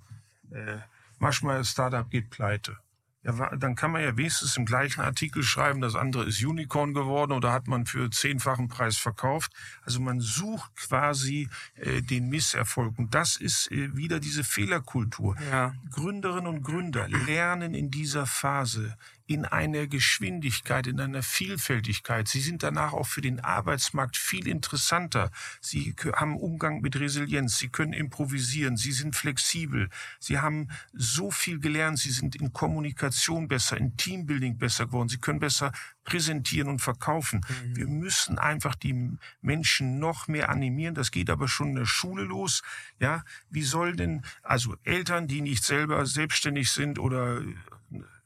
äh, 0.51 0.79
Maschmeyer 1.19 1.65
Startup 1.65 2.09
geht 2.09 2.31
pleite. 2.31 2.79
Ja, 3.25 3.57
dann 3.57 3.75
kann 3.75 3.91
man 3.91 4.03
ja 4.03 4.17
wenigstens 4.17 4.57
im 4.57 4.65
gleichen 4.65 5.01
Artikel 5.01 5.43
schreiben, 5.43 5.81
das 5.81 5.97
andere 5.97 6.25
ist 6.25 6.43
Unicorn 6.43 6.95
geworden 6.95 7.33
oder 7.33 7.53
hat 7.53 7.67
man 7.67 7.85
für 7.85 8.11
zehnfachen 8.11 8.69
Preis 8.69 8.97
verkauft. 8.97 9.53
Also 9.83 10.01
man 10.01 10.21
sucht 10.21 10.75
quasi 10.77 11.49
äh, 11.75 12.01
den 12.01 12.29
Misserfolg. 12.29 12.99
Und 12.99 13.15
das 13.15 13.37
ist 13.37 13.71
äh, 13.73 13.97
wieder 13.97 14.21
diese 14.21 14.45
Fehlerkultur. 14.45 15.37
Ja. 15.51 15.75
Gründerinnen 15.91 16.47
und 16.47 16.63
Gründer 16.63 17.09
lernen 17.09 17.75
in 17.75 17.91
dieser 17.91 18.25
Phase 18.25 18.97
in 19.29 19.45
einer 19.45 19.87
Geschwindigkeit, 19.87 20.87
in 20.87 20.99
einer 20.99 21.23
Vielfältigkeit. 21.23 22.29
Sie 22.29 22.41
sind 22.41 22.63
danach 22.63 22.95
auch 22.95 23.07
für 23.07 23.21
den 23.21 23.41
Arbeitsmarkt 23.41 24.17
viel 24.17 24.49
interessanter. 24.49 25.31
Sie 25.61 25.95
haben 26.17 26.39
Umgang 26.39 26.81
mit 26.81 26.99
Resilienz, 26.99 27.59
sie 27.59 27.69
können 27.69 27.93
improvisieren, 27.93 28.79
sie 28.79 28.91
sind 28.91 29.15
flexibel, 29.15 29.91
sie 30.19 30.39
haben 30.39 30.69
so 30.95 31.31
viel 31.31 31.61
gelernt, 31.61 31.99
sie 31.99 32.11
sind 32.11 32.37
in 32.37 32.55
Kommunikation 32.55 33.49
besser, 33.49 33.77
in 33.77 33.99
Teambuilding 33.99 34.57
besser 34.57 34.87
geworden, 34.87 35.11
sie 35.11 35.19
können 35.19 35.41
besser 35.41 35.73
präsentieren 36.05 36.71
und 36.71 36.79
verkaufen. 36.81 37.45
Wir 37.75 37.87
müssen 37.87 38.39
einfach 38.39 38.75
die 38.77 39.19
Menschen 39.43 39.99
noch 39.99 40.27
mehr 40.27 40.49
animieren. 40.49 40.95
Das 40.95 41.11
geht 41.11 41.29
aber 41.29 41.49
schon 41.49 41.69
in 41.69 41.75
der 41.75 41.85
Schule 41.85 42.23
los. 42.23 42.63
Ja, 42.99 43.25
wie 43.51 43.63
soll 43.63 43.95
denn, 43.95 44.23
also 44.43 44.75
Eltern, 44.85 45.29
die 45.29 45.43
nicht 45.43 45.65
selber 45.65 46.07
selbstständig 46.07 46.71
sind 46.71 46.99
oder 46.99 47.43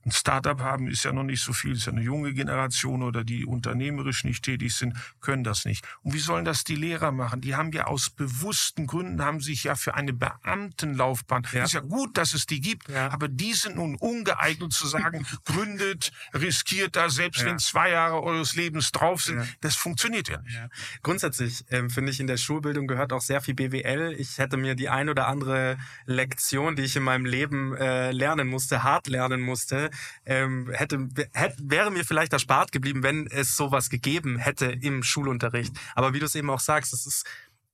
ein 0.05 0.11
Startup 0.13 0.61
haben, 0.61 0.89
ist 0.89 1.05
ja 1.05 1.13
noch 1.13 1.23
nicht 1.23 1.43
so 1.43 1.53
viel, 1.53 1.73
ist 1.73 1.87
ja 1.87 1.93
eine 1.93 2.03
junge 2.03 2.33
Generation 2.35 3.03
oder 3.03 3.25
die 3.25 3.45
unternehmerisch 3.47 4.25
nicht 4.25 4.45
tätig 4.45 4.75
sind, 4.75 4.97
können 5.21 5.45
das 5.45 5.65
nicht. 5.65 5.85
Und 6.03 6.15
wie 6.15 6.19
sollen 6.19 6.45
das 6.45 6.65
die 6.65 6.75
Lehrer 6.75 7.13
machen? 7.13 7.41
Die 7.41 7.55
haben 7.55 7.71
ja 7.73 7.87
aus 7.87 8.11
bewussten 8.11 8.87
Gründen, 8.87 9.23
haben 9.23 9.41
sich 9.41 9.65
ja 9.65 9.75
für 9.77 9.95
eine 9.95 10.13
Beamtenlaufbahn, 10.13 11.47
Ja. 11.53 11.65
ist 11.65 11.73
ja 11.73 11.81
gut, 11.81 12.17
dass 12.19 12.35
es 12.35 12.47
die 12.47 12.61
gibt, 12.61 12.89
Ja. 12.89 13.11
aber 13.11 13.29
die 13.29 13.53
sind 13.53 13.77
nun 13.77 13.95
ungeeignet 13.97 14.73
zu 14.73 14.87
sagen, 14.87 15.25
gründet, 15.45 16.13
riskiert 16.35 16.97
da, 16.97 17.09
selbst 17.09 17.41
Ja. 17.43 17.47
wenn 17.47 17.59
zwei 17.59 17.91
Jahre 17.91 18.23
eures 18.23 18.55
Lebens 18.57 18.93
drauf 18.93 19.23
sind. 19.23 19.43
Das 19.61 19.77
funktioniert 19.77 20.29
ja 20.29 20.41
nicht. 20.43 20.59
Grundsätzlich 21.03 21.65
ähm, 21.71 21.91
finde 21.91 22.11
ich, 22.13 22.21
in 22.21 22.27
der 22.27 22.37
Schulbildung 22.37 22.87
gehört 22.87 23.13
auch 23.13 23.21
sehr 23.21 23.41
viel 23.41 23.55
BWL. 23.55 24.15
Ich 24.19 24.39
hätte 24.39 24.57
mir 24.57 24.75
die 24.75 24.89
ein 24.89 25.09
oder 25.09 25.29
andere 25.29 25.79
Lektion, 26.07 26.77
die 26.77 26.83
ich 26.83 26.97
in 26.97 27.03
meinem 27.03 27.25
Leben 27.25 27.75
äh, 27.77 28.11
lernen 28.13 28.49
musste, 28.49 28.83
hart 28.83 29.07
lernen 29.09 29.41
musste, 29.41 29.91
ähm, 30.27 30.71
hätte, 30.73 31.09
hätte, 31.33 31.57
wäre 31.63 31.91
mir 31.91 32.05
vielleicht 32.05 32.33
erspart 32.33 32.73
geblieben, 32.73 33.03
wenn 33.03 33.27
es 33.27 33.57
sowas 33.57 33.91
gegeben 33.91 34.39
hätte 34.39 34.67
im 34.67 35.03
Schulunterricht. 35.03 35.75
Aber 35.95 36.15
wie 36.15 36.19
du 36.19 36.27
es 36.27 36.35
eben 36.35 36.51
auch 36.51 36.61
sagst, 36.61 36.93
es 36.93 37.07
ist, 37.07 37.27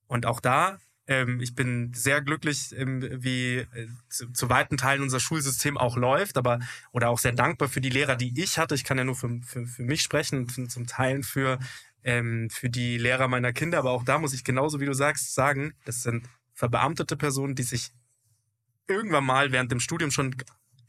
und 0.07 0.27
auch 0.27 0.41
da, 0.41 0.79
ähm, 1.07 1.41
ich 1.41 1.55
bin 1.55 1.93
sehr 1.95 2.21
glücklich, 2.21 2.75
ähm, 2.77 3.03
wie 3.23 3.57
äh, 3.57 3.89
zu, 4.09 4.31
zu 4.33 4.51
weiten 4.51 4.77
Teilen 4.77 5.03
unser 5.03 5.21
Schulsystem 5.21 5.79
auch 5.79 5.97
läuft, 5.97 6.37
aber 6.37 6.61
oder 6.93 7.09
auch 7.09 7.19
sehr 7.19 7.33
dankbar 7.33 7.69
für 7.69 7.81
die 7.81 7.89
Lehrer, 7.89 8.15
die 8.15 8.39
ich 8.41 8.59
hatte. 8.59 8.75
Ich 8.75 8.85
kann 8.85 8.99
ja 8.99 9.05
nur 9.05 9.17
für, 9.17 9.41
für, 9.43 9.67
für 9.67 9.83
mich 9.83 10.03
sprechen 10.03 10.49
zum 10.49 10.87
Teilen 10.87 11.23
für 11.23 11.59
ähm, 12.05 12.51
für 12.51 12.71
die 12.71 12.99
Lehrer 12.99 13.29
meiner 13.29 13.53
Kinder, 13.53 13.79
aber 13.79 13.91
auch 13.91 14.05
da 14.05 14.19
muss 14.19 14.35
ich 14.35 14.45
genauso 14.45 14.81
wie 14.81 14.87
du 14.87 14.93
sagst 14.93 15.35
sagen, 15.35 15.75
das 15.85 16.03
sind 16.03 16.29
verbeamtete 16.55 17.17
Personen, 17.17 17.55
die 17.55 17.63
sich 17.63 17.91
irgendwann 18.87 19.25
mal 19.25 19.53
während 19.53 19.71
dem 19.73 19.81
Studium 19.81 20.11
schon 20.11 20.35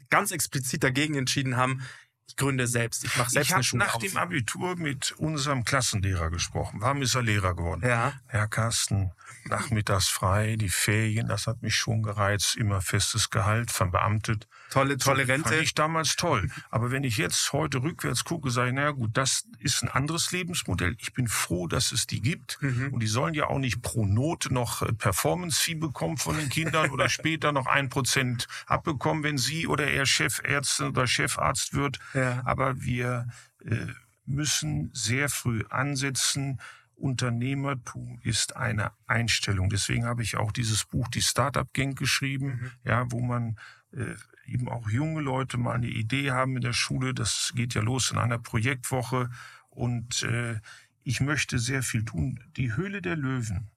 ganz 0.10 0.32
explizit 0.32 0.84
dagegen 0.84 1.16
entschieden 1.16 1.58
haben, 1.58 1.82
ich 2.28 2.36
gründe 2.36 2.68
selbst, 2.68 3.04
ich 3.04 3.18
mache 3.18 3.32
selbst 3.32 3.48
Ich 3.48 3.54
eine 3.54 3.58
habe 3.58 3.64
Schule 3.64 3.86
nach 3.86 3.96
auf. 3.96 4.02
dem 4.02 4.16
Abitur 4.18 4.76
mit 4.76 5.14
unserem 5.14 5.64
Klassenlehrer 5.66 6.30
gesprochen. 6.30 6.80
Warum 6.80 7.02
ist 7.02 7.16
er 7.16 7.24
Lehrer 7.24 7.56
geworden? 7.56 7.82
Ja. 7.84 8.14
Herr 8.28 8.48
Carsten, 8.48 9.12
nachmittags 9.46 10.10
frei, 10.10 10.56
die 10.56 10.70
Ferien, 10.70 11.28
das 11.28 11.48
hat 11.48 11.64
mich 11.64 11.76
schon 11.76 12.04
gereizt, 12.04 12.56
immer 12.56 12.82
festes 12.82 13.32
Gehalt, 13.32 13.72
verbeamtet. 13.72 14.48
Tolle, 14.70 14.98
tolle 14.98 15.26
So, 15.26 15.32
Rente. 15.32 15.50
Fand 15.50 15.62
ich 15.62 15.74
damals 15.74 16.16
toll. 16.16 16.50
Aber 16.70 16.92
wenn 16.92 17.04
ich 17.04 17.18
jetzt 17.18 17.54
heute 17.54 17.82
rückwärts 17.82 18.24
gucke, 18.24 18.52
sage 18.52 18.70
ich, 18.70 18.76
naja 18.76 18.92
gut, 18.92 19.12
das 19.14 19.48
ist 19.60 19.84
ein 19.84 19.90
anderes 19.90 20.32
Lebensmodell. 20.32 20.96
Ich 21.00 21.14
bin 21.14 21.28
froh, 21.28 21.68
dass 21.68 21.92
es 21.92 22.08
die 22.08 22.22
gibt. 22.22 22.62
Mhm. 22.62 22.94
Und 22.94 23.00
die 23.02 23.08
sollen 23.08 23.34
ja 23.34 23.48
auch 23.48 23.60
nicht 23.60 23.82
pro 23.82 24.06
Note 24.06 24.54
noch 24.54 24.82
äh, 24.82 24.94
Performance-Fee 24.94 25.76
bekommen 25.76 26.18
von 26.18 26.38
den 26.38 26.50
Kindern 26.50 26.92
oder 26.92 27.10
später 27.10 27.52
noch 27.52 27.68
ein 27.68 27.90
Prozent 27.90 28.48
abbekommen, 28.66 29.24
wenn 29.24 29.38
sie 29.38 29.68
oder 29.68 29.88
er 29.88 30.06
Chefärztin 30.06 30.88
oder 30.88 31.08
Chefarzt 31.08 31.74
wird. 31.74 32.00
Ja. 32.14 32.42
Aber 32.46 32.82
wir 32.82 33.28
äh, 33.66 33.88
müssen 34.26 34.92
sehr 34.94 35.30
früh 35.30 35.64
ansetzen. 35.70 36.60
Unternehmertum 36.96 38.20
ist 38.24 38.56
eine 38.56 38.92
Einstellung. 39.08 39.70
Deswegen 39.70 40.06
habe 40.06 40.22
ich 40.22 40.38
auch 40.38 40.52
dieses 40.52 40.86
Buch 40.86 41.08
Die 41.08 41.22
Startup 41.22 41.72
Gang 41.74 41.98
geschrieben, 41.98 42.72
ja, 42.84 43.06
wo 43.10 43.22
man 43.22 43.58
äh, 43.94 44.16
eben 44.52 44.70
auch 44.70 44.90
junge 44.90 45.22
Leute 45.22 45.58
mal 45.58 45.76
eine 45.76 45.88
Idee 45.88 46.32
haben 46.32 46.56
in 46.56 46.62
der 46.62 46.74
Schule. 46.74 47.14
Das 47.14 47.54
geht 47.56 47.74
ja 47.74 47.82
los 47.82 48.12
in 48.12 48.18
einer 48.18 48.40
Projektwoche 48.40 49.30
und 49.70 50.24
äh, 50.24 50.60
ich 51.04 51.22
möchte 51.22 51.60
sehr 51.60 51.84
viel 51.84 52.06
tun. 52.06 52.44
Die 52.58 52.76
Höhle 52.76 53.02
der 53.02 53.16
Löwen 53.16 53.72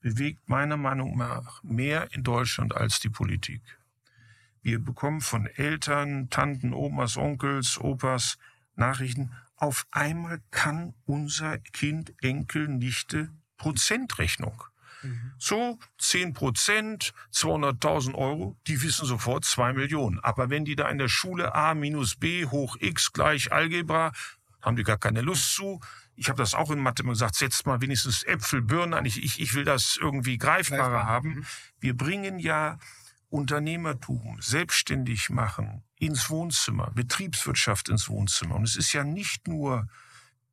bewegt 0.00 0.48
meiner 0.48 0.76
Meinung 0.76 1.16
nach 1.16 1.62
mehr 1.62 2.12
in 2.12 2.22
Deutschland 2.22 2.74
als 2.76 3.00
die 3.00 3.08
Politik. 3.08 3.62
Wir 4.60 4.78
bekommen 4.78 5.20
von 5.20 5.46
Eltern, 5.46 6.30
Tanten, 6.30 6.72
Omas, 6.72 7.16
Onkels, 7.16 7.78
Opas 7.78 8.38
Nachrichten. 8.76 9.32
Auf 9.56 9.86
einmal 9.90 10.40
kann 10.50 10.94
unser 11.04 11.58
Kind, 11.58 12.14
Enkel, 12.22 12.68
Nichte 12.68 13.30
Prozentrechnung. 13.56 14.64
So 15.38 15.78
10 15.98 16.32
Prozent, 16.32 17.12
200.000 17.32 18.14
Euro, 18.14 18.56
die 18.66 18.82
wissen 18.82 19.06
sofort 19.06 19.44
2 19.44 19.72
Millionen. 19.72 20.20
Aber 20.20 20.50
wenn 20.50 20.64
die 20.64 20.76
da 20.76 20.88
in 20.88 20.98
der 20.98 21.08
Schule 21.08 21.54
A 21.54 21.74
minus 21.74 22.16
B 22.16 22.46
hoch 22.46 22.76
X 22.80 23.12
gleich 23.12 23.52
Algebra, 23.52 24.12
haben 24.60 24.76
die 24.76 24.84
gar 24.84 24.98
keine 24.98 25.20
Lust 25.20 25.54
zu. 25.54 25.80
Ich 26.14 26.28
habe 26.28 26.38
das 26.38 26.54
auch 26.54 26.70
in 26.70 26.78
Mathe 26.78 27.02
immer 27.02 27.12
gesagt, 27.12 27.34
setzt 27.34 27.66
mal 27.66 27.80
wenigstens 27.80 28.22
Äpfel, 28.22 28.62
Birnen 28.62 28.94
an. 28.94 29.04
Ich, 29.04 29.22
ich, 29.22 29.40
ich 29.40 29.54
will 29.54 29.64
das 29.64 29.98
irgendwie 30.00 30.38
greifbarer 30.38 31.06
haben. 31.06 31.46
Wir 31.80 31.96
bringen 31.96 32.38
ja 32.38 32.78
Unternehmertum, 33.28 34.36
selbstständig 34.40 35.30
machen 35.30 35.82
ins 35.96 36.28
Wohnzimmer, 36.28 36.90
Betriebswirtschaft 36.94 37.88
ins 37.88 38.08
Wohnzimmer. 38.08 38.56
Und 38.56 38.64
es 38.64 38.76
ist 38.76 38.92
ja 38.92 39.04
nicht 39.04 39.48
nur 39.48 39.88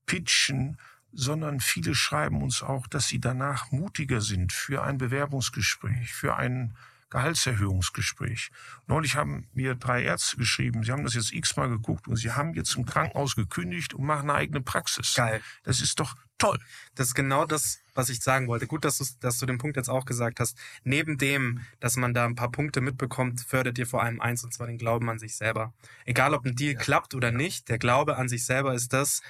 Pitchen, 0.05 0.77
sondern 1.11 1.59
viele 1.59 1.95
schreiben 1.95 2.41
uns 2.41 2.61
auch, 2.61 2.87
dass 2.87 3.07
sie 3.07 3.19
danach 3.19 3.71
mutiger 3.71 4.21
sind 4.21 4.53
für 4.53 4.83
ein 4.83 4.97
Bewerbungsgespräch, 4.97 6.13
für 6.13 6.35
ein 6.35 6.75
Gehaltserhöhungsgespräch. 7.09 8.51
Neulich 8.87 9.15
haben 9.15 9.47
mir 9.53 9.75
drei 9.75 10.03
Ärzte 10.03 10.37
geschrieben, 10.37 10.83
sie 10.83 10.91
haben 10.91 11.03
das 11.03 11.15
jetzt 11.15 11.33
x-mal 11.33 11.69
geguckt 11.69 12.07
und 12.07 12.17
sie 12.17 12.31
haben 12.31 12.53
jetzt 12.53 12.75
im 12.75 12.85
Krankenhaus 12.85 13.35
gekündigt 13.35 13.93
und 13.93 14.05
machen 14.05 14.29
eine 14.29 14.37
eigene 14.37 14.61
Praxis. 14.61 15.15
Geil. 15.15 15.41
Das 15.63 15.81
ist 15.81 15.99
doch 15.99 16.15
toll. 16.37 16.59
Das 16.95 17.07
ist 17.07 17.15
genau 17.15 17.45
das, 17.45 17.79
was 17.95 18.09
ich 18.09 18.21
sagen 18.21 18.47
wollte. 18.47 18.67
Gut, 18.67 18.85
dass 18.85 18.99
du, 18.99 19.05
dass 19.19 19.39
du 19.39 19.45
den 19.47 19.57
Punkt 19.57 19.75
jetzt 19.75 19.89
auch 19.89 20.05
gesagt 20.05 20.39
hast. 20.39 20.57
Neben 20.83 21.17
dem, 21.17 21.61
dass 21.79 21.97
man 21.97 22.13
da 22.13 22.25
ein 22.25 22.35
paar 22.35 22.51
Punkte 22.51 22.79
mitbekommt, 22.79 23.41
fördert 23.41 23.77
ihr 23.77 23.87
vor 23.87 24.03
allem 24.03 24.21
eins, 24.21 24.43
und 24.43 24.53
zwar 24.53 24.67
den 24.67 24.77
Glauben 24.77 25.09
an 25.09 25.19
sich 25.19 25.35
selber. 25.35 25.73
Egal, 26.05 26.33
ob 26.33 26.45
ein 26.45 26.55
Deal 26.55 26.75
klappt 26.75 27.15
oder 27.15 27.31
nicht, 27.31 27.69
der 27.69 27.79
Glaube 27.79 28.17
an 28.17 28.29
sich 28.29 28.45
selber 28.45 28.73
ist 28.73 28.93
das, 28.93 29.21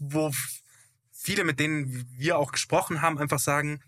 wo 0.00 0.32
viele, 1.12 1.44
mit 1.44 1.60
denen 1.60 2.06
wir 2.18 2.38
auch 2.38 2.50
gesprochen 2.50 3.02
haben, 3.02 3.18
einfach 3.18 3.38
sagen, 3.38 3.80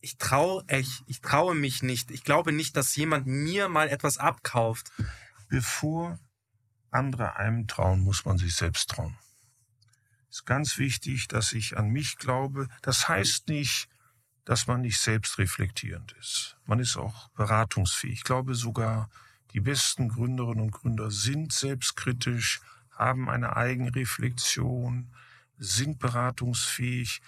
ich 0.00 0.18
traue, 0.18 0.64
ich, 0.70 1.02
ich 1.06 1.20
traue 1.20 1.54
mich 1.54 1.82
nicht. 1.82 2.10
Ich 2.10 2.24
glaube 2.24 2.52
nicht, 2.52 2.76
dass 2.76 2.96
jemand 2.96 3.26
mir 3.26 3.68
mal 3.68 3.88
etwas 3.88 4.18
abkauft. 4.18 4.90
Bevor 5.48 6.18
andere 6.90 7.36
einem 7.36 7.66
trauen, 7.66 8.00
muss 8.00 8.24
man 8.24 8.38
sich 8.38 8.54
selbst 8.54 8.90
trauen. 8.90 9.16
Ist 10.30 10.46
ganz 10.46 10.78
wichtig, 10.78 11.28
dass 11.28 11.52
ich 11.52 11.76
an 11.76 11.88
mich 11.88 12.18
glaube. 12.18 12.68
Das 12.82 13.08
heißt 13.08 13.48
nicht, 13.48 13.88
dass 14.44 14.66
man 14.66 14.82
nicht 14.82 15.00
selbstreflektierend 15.00 16.12
ist. 16.20 16.56
Man 16.66 16.78
ist 16.78 16.96
auch 16.96 17.28
beratungsfähig. 17.30 18.14
Ich 18.14 18.24
glaube 18.24 18.54
sogar, 18.54 19.10
die 19.52 19.60
besten 19.60 20.08
Gründerinnen 20.08 20.62
und 20.62 20.70
Gründer 20.70 21.10
sind 21.10 21.52
selbstkritisch, 21.52 22.60
haben 22.90 23.28
eine 23.28 23.56
Eigenreflexion, 23.56 25.12
sind 25.58 25.98
beratungsfähig, 25.98 27.20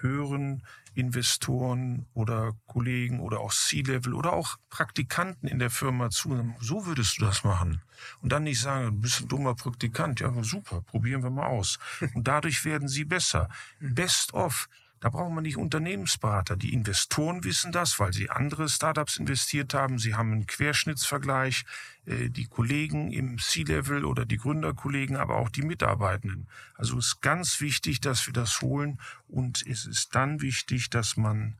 hören 0.00 0.62
Investoren 0.96 2.06
oder 2.14 2.54
Kollegen 2.66 3.20
oder 3.20 3.40
auch 3.40 3.52
C-Level 3.52 4.14
oder 4.14 4.32
auch 4.32 4.56
Praktikanten 4.70 5.46
in 5.46 5.58
der 5.58 5.70
Firma 5.70 6.10
zu. 6.10 6.54
So 6.60 6.86
würdest 6.86 7.18
du 7.18 7.26
das 7.26 7.44
machen. 7.44 7.82
Und 8.22 8.32
dann 8.32 8.44
nicht 8.44 8.60
sagen, 8.60 8.86
du 8.86 9.00
bist 9.02 9.20
ein 9.20 9.28
dummer 9.28 9.54
Praktikant. 9.54 10.20
Ja, 10.20 10.32
super, 10.42 10.80
probieren 10.82 11.22
wir 11.22 11.30
mal 11.30 11.46
aus. 11.46 11.78
Und 12.14 12.26
dadurch 12.26 12.64
werden 12.64 12.88
sie 12.88 13.04
besser. 13.04 13.48
Best 13.78 14.32
of. 14.32 14.68
Da 15.00 15.10
braucht 15.10 15.32
man 15.32 15.42
nicht 15.42 15.58
Unternehmensberater. 15.58 16.56
Die 16.56 16.72
Investoren 16.72 17.44
wissen 17.44 17.70
das, 17.70 18.00
weil 18.00 18.14
sie 18.14 18.30
andere 18.30 18.68
Startups 18.68 19.18
investiert 19.18 19.74
haben. 19.74 19.98
Sie 19.98 20.14
haben 20.14 20.32
einen 20.32 20.46
Querschnittsvergleich. 20.46 21.64
Äh, 22.06 22.30
Die 22.30 22.46
Kollegen 22.46 23.12
im 23.12 23.38
C-Level 23.38 24.04
oder 24.04 24.24
die 24.24 24.38
Gründerkollegen, 24.38 25.16
aber 25.16 25.36
auch 25.36 25.50
die 25.50 25.62
Mitarbeitenden. 25.62 26.48
Also 26.74 26.98
es 26.98 27.08
ist 27.08 27.20
ganz 27.20 27.60
wichtig, 27.60 28.00
dass 28.00 28.26
wir 28.26 28.32
das 28.32 28.62
holen. 28.62 28.98
Und 29.28 29.66
es 29.66 29.84
ist 29.84 30.14
dann 30.14 30.40
wichtig, 30.40 30.88
dass 30.88 31.16
man 31.16 31.58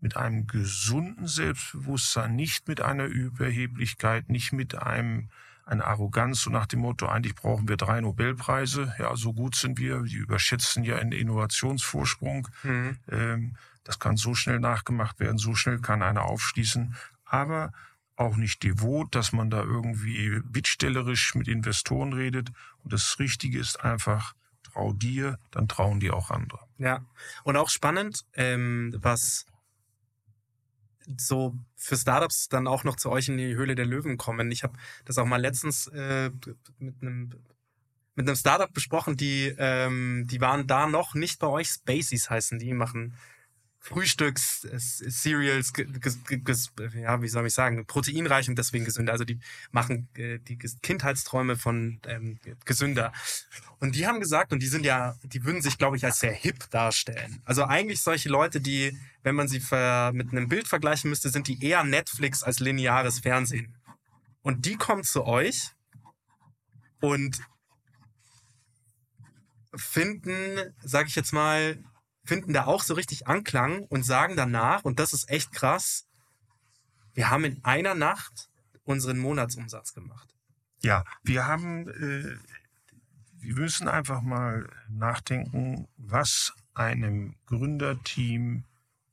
mit 0.00 0.16
einem 0.16 0.46
gesunden 0.46 1.26
Selbstbewusstsein, 1.26 2.34
nicht 2.34 2.68
mit 2.68 2.80
einer 2.80 3.06
Überheblichkeit, 3.06 4.28
nicht 4.28 4.52
mit 4.52 4.74
einem 4.74 5.30
eine 5.66 5.84
Arroganz, 5.84 6.42
so 6.42 6.50
nach 6.50 6.66
dem 6.66 6.80
Motto, 6.80 7.06
eigentlich 7.06 7.34
brauchen 7.34 7.68
wir 7.68 7.76
drei 7.76 8.00
Nobelpreise. 8.00 8.94
Ja, 8.98 9.16
so 9.16 9.32
gut 9.32 9.56
sind 9.56 9.78
wir. 9.78 10.02
Die 10.02 10.14
überschätzen 10.14 10.84
ja 10.84 10.96
einen 10.96 11.12
Innovationsvorsprung. 11.12 12.48
Mhm. 12.62 12.96
Ähm, 13.10 13.56
das 13.82 13.98
kann 13.98 14.16
so 14.16 14.34
schnell 14.34 14.60
nachgemacht 14.60 15.20
werden, 15.20 15.38
so 15.38 15.54
schnell 15.54 15.80
kann 15.80 16.02
einer 16.02 16.22
aufschließen. 16.22 16.94
Aber 17.24 17.72
auch 18.14 18.36
nicht 18.36 18.62
devot, 18.62 19.14
dass 19.14 19.32
man 19.32 19.50
da 19.50 19.62
irgendwie 19.62 20.40
bittstellerisch 20.44 21.34
mit 21.34 21.48
Investoren 21.48 22.12
redet. 22.12 22.50
Und 22.84 22.92
das 22.92 23.18
Richtige 23.18 23.58
ist 23.58 23.84
einfach, 23.84 24.34
trau 24.62 24.92
dir, 24.92 25.38
dann 25.50 25.68
trauen 25.68 26.00
dir 26.00 26.14
auch 26.14 26.30
andere. 26.30 26.60
Ja, 26.78 27.04
und 27.42 27.56
auch 27.56 27.70
spannend, 27.70 28.24
ähm, 28.34 28.94
was 28.98 29.46
so 31.16 31.56
für 31.76 31.96
Startups 31.96 32.48
dann 32.48 32.66
auch 32.66 32.84
noch 32.84 32.96
zu 32.96 33.10
euch 33.10 33.28
in 33.28 33.36
die 33.36 33.54
Höhle 33.54 33.74
der 33.74 33.86
Löwen 33.86 34.16
kommen. 34.16 34.50
Ich 34.50 34.62
habe 34.62 34.78
das 35.04 35.18
auch 35.18 35.26
mal 35.26 35.40
letztens 35.40 35.86
äh, 35.88 36.30
mit 36.78 36.94
einem 37.02 37.30
mit 38.18 38.26
einem 38.26 38.36
Startup 38.36 38.72
besprochen, 38.72 39.18
die 39.18 39.54
ähm, 39.58 40.26
die 40.26 40.40
waren 40.40 40.66
da 40.66 40.86
noch 40.86 41.14
nicht 41.14 41.38
bei 41.38 41.48
euch. 41.48 41.68
Spaceys 41.68 42.30
heißen 42.30 42.58
die, 42.58 42.72
machen 42.72 43.14
Frühstücks, 43.88 44.66
Cereals, 45.08 45.72
ja, 46.94 47.22
wie 47.22 47.28
soll 47.28 47.46
ich 47.46 47.54
sagen, 47.54 47.86
proteinreich 47.86 48.48
und 48.48 48.58
deswegen 48.58 48.84
gesünder. 48.84 49.12
Also 49.12 49.24
die 49.24 49.38
machen 49.70 50.08
äh, 50.14 50.40
die 50.40 50.58
Kindheitsträume 50.58 51.54
von 51.54 52.00
ähm, 52.08 52.40
gesünder. 52.64 53.12
Und 53.78 53.94
die 53.94 54.08
haben 54.08 54.18
gesagt, 54.18 54.52
und 54.52 54.60
die 54.60 54.66
sind 54.66 54.84
ja, 54.84 55.14
die 55.22 55.44
würden 55.44 55.62
sich, 55.62 55.78
glaube 55.78 55.96
ich, 55.96 56.04
als 56.04 56.18
sehr 56.18 56.32
hip 56.32 56.68
darstellen. 56.70 57.40
Also 57.44 57.62
eigentlich 57.62 58.02
solche 58.02 58.28
Leute, 58.28 58.60
die, 58.60 58.98
wenn 59.22 59.36
man 59.36 59.46
sie 59.46 59.60
mit 60.12 60.32
einem 60.32 60.48
Bild 60.48 60.66
vergleichen 60.66 61.08
müsste, 61.08 61.28
sind 61.28 61.46
die 61.46 61.64
eher 61.64 61.84
Netflix 61.84 62.42
als 62.42 62.58
lineares 62.58 63.20
Fernsehen. 63.20 63.76
Und 64.42 64.66
die 64.66 64.74
kommen 64.74 65.04
zu 65.04 65.24
euch 65.26 65.70
und 67.00 67.38
finden, 69.76 70.74
sage 70.82 71.08
ich 71.08 71.14
jetzt 71.14 71.32
mal, 71.32 71.78
finden 72.26 72.52
da 72.52 72.66
auch 72.66 72.82
so 72.82 72.94
richtig 72.94 73.26
Anklang 73.26 73.84
und 73.84 74.02
sagen 74.02 74.36
danach, 74.36 74.84
und 74.84 74.98
das 74.98 75.12
ist 75.12 75.30
echt 75.30 75.52
krass, 75.52 76.06
wir 77.14 77.30
haben 77.30 77.44
in 77.44 77.64
einer 77.64 77.94
Nacht 77.94 78.50
unseren 78.84 79.18
Monatsumsatz 79.18 79.94
gemacht. 79.94 80.34
Ja, 80.82 81.04
wir 81.22 81.46
haben, 81.46 81.88
äh, 81.88 82.36
wir 83.38 83.54
müssen 83.54 83.88
einfach 83.88 84.20
mal 84.20 84.68
nachdenken, 84.88 85.88
was 85.96 86.52
einem 86.74 87.36
Gründerteam 87.46 88.64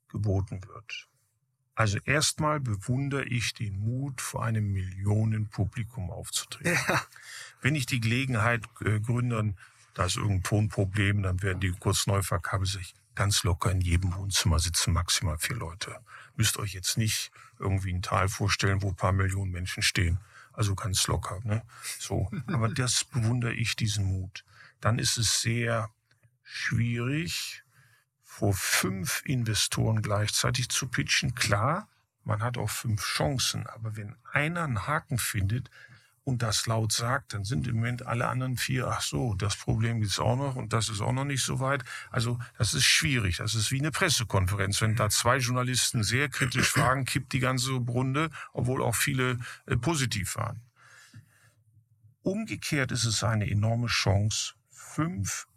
geboten 0.10 0.62
wird. 0.68 1.08
Also 1.76 1.98
erstmal 2.06 2.60
bewundere 2.60 3.26
ich 3.26 3.54
den 3.54 3.80
Mut, 3.80 4.22
vor 4.22 4.44
einem 4.44 4.72
Millionenpublikum 4.72 6.12
aufzutreten. 6.12 6.78
Ja. 6.88 7.02
Wenn 7.62 7.76
ich 7.76 7.86
die 7.86 8.00
Gelegenheit 8.00 8.64
äh, 8.82 9.00
Gründern, 9.00 9.58
da 9.94 10.06
ist 10.06 10.18
irgendein 10.18 10.44
Tonproblem, 10.44 11.24
dann 11.24 11.42
werden 11.42 11.62
die 11.62 11.72
kurz 11.72 12.06
neu 12.06 12.22
verkabelt 12.22 12.70
ganz 13.16 13.44
locker 13.44 13.72
in 13.72 13.82
jedem 13.82 14.16
Wohnzimmer 14.16 14.60
sitzen 14.60 14.94
maximal 14.94 15.38
vier 15.38 15.56
Leute. 15.56 16.00
Müsst 16.36 16.58
euch 16.58 16.74
jetzt 16.74 16.98
nicht 16.98 17.32
irgendwie 17.60 17.94
ein 17.94 18.02
Tal 18.02 18.30
vorstellen, 18.30 18.82
wo 18.82 18.90
ein 18.90 18.96
paar 18.96 19.12
Millionen 19.12 19.52
Menschen 19.52 19.84
stehen. 19.84 20.20
Also 20.52 20.76
ganz 20.76 21.08
locker, 21.08 21.40
ne? 21.44 21.64
So. 22.00 22.30
Aber 22.48 22.70
das 22.74 23.04
bewundere 23.04 23.54
ich, 23.54 23.76
diesen 23.76 24.06
Mut. 24.06 24.44
Dann 24.82 25.00
ist 25.00 25.18
es 25.18 25.42
sehr 25.42 25.90
schwierig, 26.44 27.64
vor 28.22 28.54
fünf 28.54 29.22
Investoren 29.26 30.02
gleichzeitig 30.02 30.70
zu 30.70 30.88
pitchen. 30.88 31.36
Klar, 31.36 31.88
man 32.24 32.42
hat 32.42 32.58
auch 32.58 32.70
fünf 32.70 33.04
Chancen, 33.04 33.68
aber 33.68 33.96
wenn 33.96 34.16
einer 34.32 34.64
einen 34.64 34.88
Haken 34.88 35.20
findet, 35.20 35.70
und 36.26 36.42
das 36.42 36.68
laut 36.68 36.94
sagt, 36.94 37.34
dann 37.34 37.44
sind 37.44 37.68
im 37.68 37.76
Moment 37.76 38.06
alle 38.06 38.28
anderen 38.28 38.56
vier, 38.56 38.88
ach 38.88 39.02
so, 39.02 39.34
das 39.34 39.58
Problem 39.58 40.00
gibt's 40.00 40.20
auch 40.20 40.38
noch 40.38 40.56
und 40.56 40.72
das 40.72 40.90
ist 40.90 41.02
auch 41.02 41.12
noch 41.12 41.26
nicht 41.26 41.44
so 41.44 41.60
weit. 41.60 41.84
Also 42.12 42.40
das 42.58 42.74
ist 42.74 42.86
schwierig. 42.86 43.38
Das 43.38 43.56
ist 43.56 43.72
wie 43.72 43.80
eine 43.80 43.92
Pressekonferenz. 43.92 44.80
Wenn 44.82 44.96
da 44.96 45.10
zwei 45.10 45.38
Journalisten 45.38 46.04
sehr 46.04 46.30
kritisch 46.30 46.70
fragen, 46.70 47.06
kippt 47.06 47.34
die 47.34 47.40
ganze 47.40 47.72
Runde, 47.74 48.30
obwohl 48.54 48.82
auch 48.82 48.96
viele 48.96 49.40
äh, 49.66 49.76
positiv 49.76 50.38
waren. 50.38 50.62
Umgekehrt 52.22 52.94
ist 52.94 53.04
es 53.04 53.22
eine 53.24 53.50
enorme 53.50 53.88
Chance, 53.88 54.54
fünf 54.72 55.48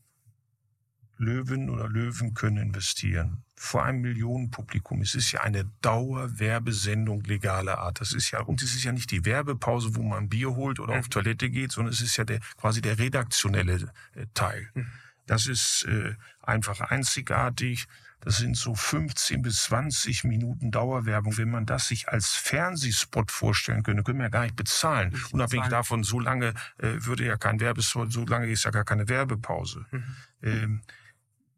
Löwen 1.17 1.71
oder 1.71 1.89
Löwen 1.89 2.35
können 2.35 2.57
investieren. 2.57 3.46
Vor 3.59 3.85
einem 3.85 4.03
Millionenpublikum. 4.03 5.01
Es 5.01 5.15
ist 5.15 5.33
ja 5.33 5.41
eine 5.41 5.65
Dauerwerbesendung 5.81 7.23
legaler 7.25 7.79
Art. 7.79 8.01
Das 8.01 8.13
ist 8.13 8.31
ja, 8.31 8.41
und 8.41 8.63
es 8.63 8.75
ist 8.75 8.85
ja 8.85 8.93
nicht 8.93 9.11
die 9.11 9.25
Werbepause, 9.25 9.97
wo 9.97 10.03
man 10.03 10.29
Bier 10.29 10.55
holt 10.55 10.79
oder 10.79 10.99
auf 10.99 11.09
Toilette 11.09 11.49
geht, 11.49 11.73
sondern 11.73 11.93
es 11.93 12.03
ist 12.03 12.17
ja 12.19 12.25
der, 12.25 12.41
quasi 12.59 12.83
der 12.83 12.99
redaktionelle 12.99 13.91
äh, 14.15 14.27
Teil. 14.35 14.69
Mhm. 14.75 14.87
Das 15.27 15.47
ist 15.47 15.85
äh, 15.89 16.15
einfach 16.43 16.81
einzigartig. 16.81 17.87
Das 18.21 18.39
sind 18.39 18.57
so 18.57 18.75
15 18.75 19.43
bis 19.43 19.65
20 19.65 20.25
Minuten 20.25 20.71
Dauerwerbung. 20.71 21.37
Wenn 21.39 21.51
man 21.51 21.65
das 21.65 21.89
sich 21.89 22.09
als 22.09 22.35
Fernsehspot 22.35 23.31
vorstellen 23.31 23.83
könnte, 23.83 24.03
können 24.03 24.19
wir 24.19 24.25
ja 24.25 24.31
gar 24.31 24.43
nicht 24.43 24.57
bezahlen. 24.57 25.11
Nicht 25.11 25.33
Unabhängig 25.33 25.67
bezahlen. 25.67 25.71
davon, 25.71 26.03
so 26.03 26.19
lange 26.19 26.49
äh, 26.79 26.95
würde 27.05 27.25
ja 27.25 27.37
kein 27.37 27.61
Werbespot, 27.61 28.13
so 28.13 28.25
lange 28.25 28.49
ist 28.49 28.65
ja 28.65 28.71
gar 28.71 28.85
keine 28.85 29.09
Werbepause. 29.09 29.87
Mhm. 29.91 30.05
Ähm, 30.43 30.83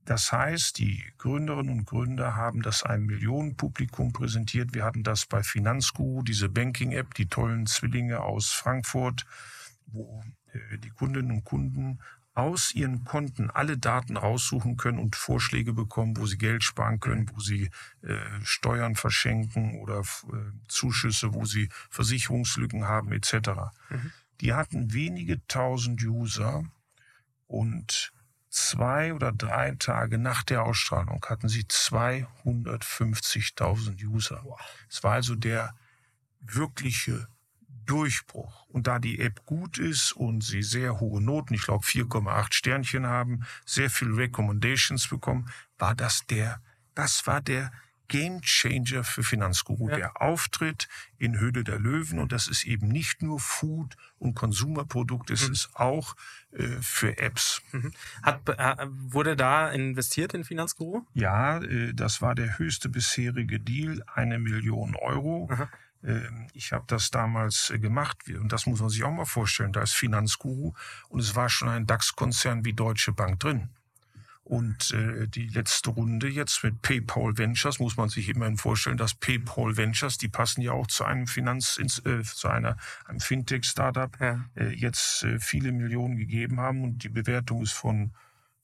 das 0.09 0.33
heißt, 0.33 0.79
die 0.79 1.05
Gründerinnen 1.19 1.81
und 1.81 1.85
Gründer 1.85 2.35
haben 2.35 2.63
das 2.63 2.83
einem 2.83 3.05
Millionenpublikum 3.05 4.15
präsentiert. 4.15 4.73
Wir 4.73 4.85
hatten 4.85 5.03
das 5.03 5.27
bei 5.27 5.43
Finanzguru, 5.43 6.23
diese 6.23 6.49
Banking-App, 6.49 7.13
die 7.13 7.27
tollen 7.27 7.67
Zwillinge 7.67 8.21
aus 8.21 8.49
Frankfurt, 8.49 9.27
wo 9.87 10.25
äh, 10.55 10.79
die 10.79 10.89
Kundinnen 10.89 11.31
und 11.31 11.45
Kunden 11.45 11.99
aus 12.33 12.75
ihren 12.75 13.05
Konten 13.05 13.51
alle 13.51 13.77
Daten 13.77 14.17
raussuchen 14.17 14.79
können 14.79 14.99
und 14.99 15.15
Vorschläge 15.15 15.75
bekommen, 15.75 16.17
wo 16.17 16.25
sie 16.25 16.39
Geld 16.39 16.65
sparen 16.65 17.01
können, 17.01 17.31
wo 17.35 17.41
sie 17.41 17.69
äh, 18.01 18.17
Steuern 18.43 18.95
verschenken 18.95 19.79
oder 19.81 20.01
äh, 20.01 20.37
Zuschüsse, 20.69 21.35
wo 21.35 21.45
sie 21.45 21.69
Versicherungslücken 21.91 22.89
haben 22.89 23.13
etc. 23.13 23.51
Mhm. 23.91 24.13
Die 24.41 24.55
hatten 24.55 24.95
wenige 24.95 25.47
tausend 25.49 26.03
User 26.03 26.65
und 27.47 28.11
zwei 28.51 29.15
oder 29.15 29.33
drei 29.33 29.77
Tage 29.79 30.19
nach 30.19 30.43
der 30.43 30.65
Ausstrahlung 30.65 31.25
hatten 31.29 31.49
sie 31.49 31.65
250.000 31.65 34.05
User. 34.05 34.43
Es 34.89 35.05
war 35.05 35.13
also 35.15 35.35
der 35.35 35.75
wirkliche 36.41 37.29
Durchbruch. 37.89 38.67
Und 38.69 38.87
da 38.87 38.99
die 38.99 39.19
App 39.19 39.45
gut 39.47 39.79
ist 39.79 40.13
und 40.13 40.45
sie 40.45 40.63
sehr 40.63 41.01
hohe 41.01 41.23
Noten, 41.23 41.55
ich 41.55 41.63
glaube 41.63 41.85
4,8 41.85 42.53
Sternchen 42.53 43.07
haben, 43.07 43.45
sehr 43.65 43.91
viele 43.91 44.17
Recommendations 44.17 45.09
bekommen, 45.09 45.51
war 45.79 45.95
das 45.95 46.27
der, 46.27 46.61
das 46.95 47.27
war 47.27 47.41
der 47.41 47.73
Game 48.09 48.41
Changer 48.43 49.05
für 49.05 49.23
Finanzguru. 49.23 49.89
Ja. 49.91 49.97
Der 49.97 50.23
Auftritt 50.23 50.89
in 51.19 51.39
Höhle 51.39 51.65
der 51.65 51.79
Löwen 51.79 52.19
und 52.19 52.33
das 52.33 52.49
ist 52.49 52.65
eben 52.65 52.89
nicht 52.89 53.23
nur 53.23 53.39
Food 53.39 53.97
und 54.19 54.35
Konsumerprodukt, 54.35 55.31
es 55.31 55.47
mhm. 55.47 55.53
ist 55.53 55.71
auch 55.75 56.17
äh, 56.53 56.67
für 56.81 57.19
Apps. 57.19 57.63
Mhm. 57.73 57.93
Hat, 58.23 58.49
äh, 58.49 58.87
wurde 58.89 59.37
da 59.37 59.69
investiert 59.69 60.35
in 60.35 60.45
Finanzguru? 60.45 61.03
Ja, 61.15 61.59
äh, 61.59 61.93
das 61.95 62.23
war 62.23 62.35
der 62.35 62.59
höchste 62.59 62.89
bisherige 62.89 63.61
Deal, 63.61 64.03
eine 64.13 64.39
Million 64.39 64.97
Euro. 64.97 65.49
Mhm. 65.51 65.69
Ich 66.53 66.73
habe 66.73 66.85
das 66.87 67.11
damals 67.11 67.71
äh, 67.71 67.79
gemacht 67.79 68.19
und 68.29 68.53
das 68.53 68.67
muss 68.67 68.81
man 68.81 68.89
sich 68.89 69.03
auch 69.03 69.13
mal 69.13 69.25
vorstellen. 69.25 69.73
Da 69.73 69.83
ist 69.83 69.95
Finanzguru 69.95 70.73
und 71.09 71.21
es 71.21 71.35
war 71.35 71.49
schon 71.49 71.69
ein 71.69 71.87
DAX-Konzern 71.87 72.65
wie 72.65 72.73
Deutsche 72.73 73.13
Bank 73.13 73.41
drin. 73.41 73.69
Und 74.49 74.93
äh, 74.93 75.29
die 75.29 75.47
letzte 75.49 75.91
Runde 75.91 76.27
jetzt 76.27 76.65
mit 76.65 76.81
PayPal 76.81 77.37
Ventures 77.37 77.81
muss 77.81 77.99
man 77.99 78.09
sich 78.09 78.31
immerhin 78.31 78.57
vorstellen, 78.57 78.97
dass 78.97 79.13
PayPal 79.13 79.77
Ventures, 79.77 80.17
die 80.17 80.29
passen 80.29 80.63
ja 80.63 80.73
auch 80.73 80.87
zu 80.87 81.05
einem 81.05 81.27
Finanz, 81.27 81.79
äh, 81.79 82.23
zu 82.23 82.49
einer 82.49 82.79
einem 83.05 83.21
Fintech-Startup, 83.21 84.11
ja. 84.19 84.47
äh, 84.57 84.71
jetzt 84.71 85.23
äh, 85.25 85.39
viele 85.39 85.71
Millionen 85.71 86.17
gegeben 86.17 86.61
haben 86.61 86.83
und 86.83 87.05
die 87.05 87.11
Bewertung 87.11 87.63
ist 87.63 87.75
von 87.75 88.15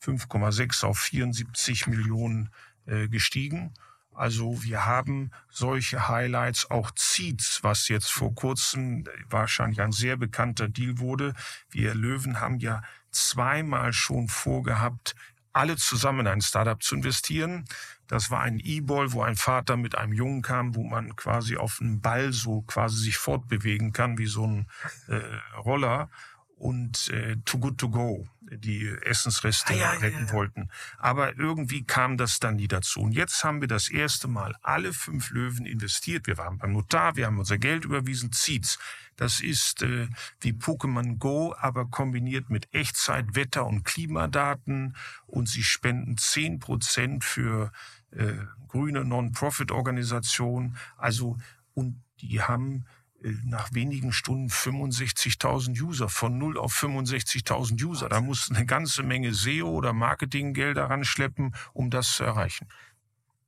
5,6 0.03 0.87
auf 0.87 0.99
74 1.01 1.87
Millionen 1.87 2.49
äh, 2.87 3.09
gestiegen. 3.09 3.75
Also 4.15 4.63
wir 4.63 4.87
haben 4.87 5.33
solche 5.51 6.09
Highlights, 6.09 6.71
auch 6.71 6.93
Zeets, 6.93 7.63
was 7.63 7.89
jetzt 7.89 8.11
vor 8.11 8.35
kurzem 8.35 9.05
wahrscheinlich 9.29 9.83
ein 9.83 9.93
sehr 9.93 10.17
bekannter 10.17 10.69
Deal 10.69 10.99
wurde. 10.99 11.35
Wir 11.69 11.95
Löwen 11.95 12.41
haben 12.41 12.59
ja 12.59 12.81
zweimal 13.11 13.93
schon 13.93 14.29
vorgehabt, 14.29 15.15
alle 15.55 15.77
zusammen 15.77 16.21
in 16.21 16.27
ein 16.29 16.41
Startup 16.43 16.83
zu 16.83 16.95
investieren. 16.97 17.65
Das 18.09 18.31
war 18.31 18.41
ein 18.43 18.59
E-Ball, 18.59 19.13
wo 19.13 19.23
ein 19.23 19.37
Vater 19.37 19.77
mit 19.77 19.97
einem 19.97 20.13
Jungen 20.13 20.43
kam, 20.43 20.75
wo 20.75 20.83
man 20.83 21.17
quasi 21.17 21.57
auf 21.57 21.79
einem 21.81 22.01
Ball 22.01 22.33
so 22.33 22.63
quasi 22.63 22.99
sich 22.99 23.17
fortbewegen 23.17 23.93
kann, 23.93 24.19
wie 24.19 24.27
so 24.27 24.47
ein 24.47 24.67
äh, 25.09 25.21
Roller. 25.57 26.11
und 26.57 27.09
äh, 27.09 27.37
Too 27.45 27.59
Good 27.59 27.79
To 27.79 27.89
Go, 27.91 28.29
die 28.43 28.87
Essensreste 29.03 29.73
Ah, 29.75 29.77
ja, 29.77 29.93
ja, 29.95 29.99
retten 30.01 30.27
ja. 30.27 30.33
wollten. 30.33 30.69
Aber 30.99 31.37
irgendwie 31.37 31.85
kam 31.85 32.17
das 32.17 32.39
dann 32.41 32.57
nie 32.57 32.69
dazu. 32.69 33.01
Und 33.01 33.13
jetzt 33.13 33.43
haben 33.45 33.61
wir 33.61 33.69
das 33.69 33.89
erste 33.89 34.29
Mal 34.29 34.55
alle 34.63 34.93
fünf 34.93 35.31
Löwen 35.31 35.67
investiert. 35.67 36.27
Wir 36.27 36.37
waren 36.39 36.59
beim 36.59 36.73
Notar, 36.73 37.17
wir 37.17 37.27
haben 37.27 37.39
unser 37.39 37.59
Geld 37.59 37.85
überwiesen, 37.85 38.33
zieht's. 38.33 38.79
Das 39.17 39.41
ist 39.41 39.83
äh, 39.83 40.09
wie 40.41 40.53
Pokémon 40.53 41.19
Go, 41.19 41.55
aber 41.59 41.87
kombiniert 41.87 42.51
mit 42.51 42.73
Echtzeit, 42.75 43.35
Wetter- 43.35 43.67
und 43.67 43.85
Klimadaten. 43.85 44.97
Und 45.27 45.49
sie 45.49 45.63
spenden 45.63 46.17
zehn 46.17 46.59
Prozent 46.59 47.25
für 47.25 47.73
äh, 48.11 48.35
grüne 48.69 49.05
Non-Profit-Organisationen. 49.05 50.77
Also, 50.97 51.39
und 51.75 52.03
die 52.21 52.43
haben 52.43 52.85
äh, 53.23 53.33
nach 53.45 53.73
wenigen 53.73 54.13
Stunden 54.13 54.49
65.000 54.49 55.81
User, 55.81 56.09
von 56.09 56.39
0 56.39 56.59
auf 56.59 56.75
65.000 56.75 57.83
User. 57.85 58.09
Da 58.09 58.21
muss 58.21 58.51
eine 58.51 58.67
ganze 58.67 59.03
Menge 59.03 59.33
SEO 59.33 59.69
oder 59.69 59.93
Marketinggelder 59.93 60.85
ranschleppen, 60.85 61.55
um 61.73 61.91
das 61.91 62.13
zu 62.17 62.25
erreichen. 62.25 62.69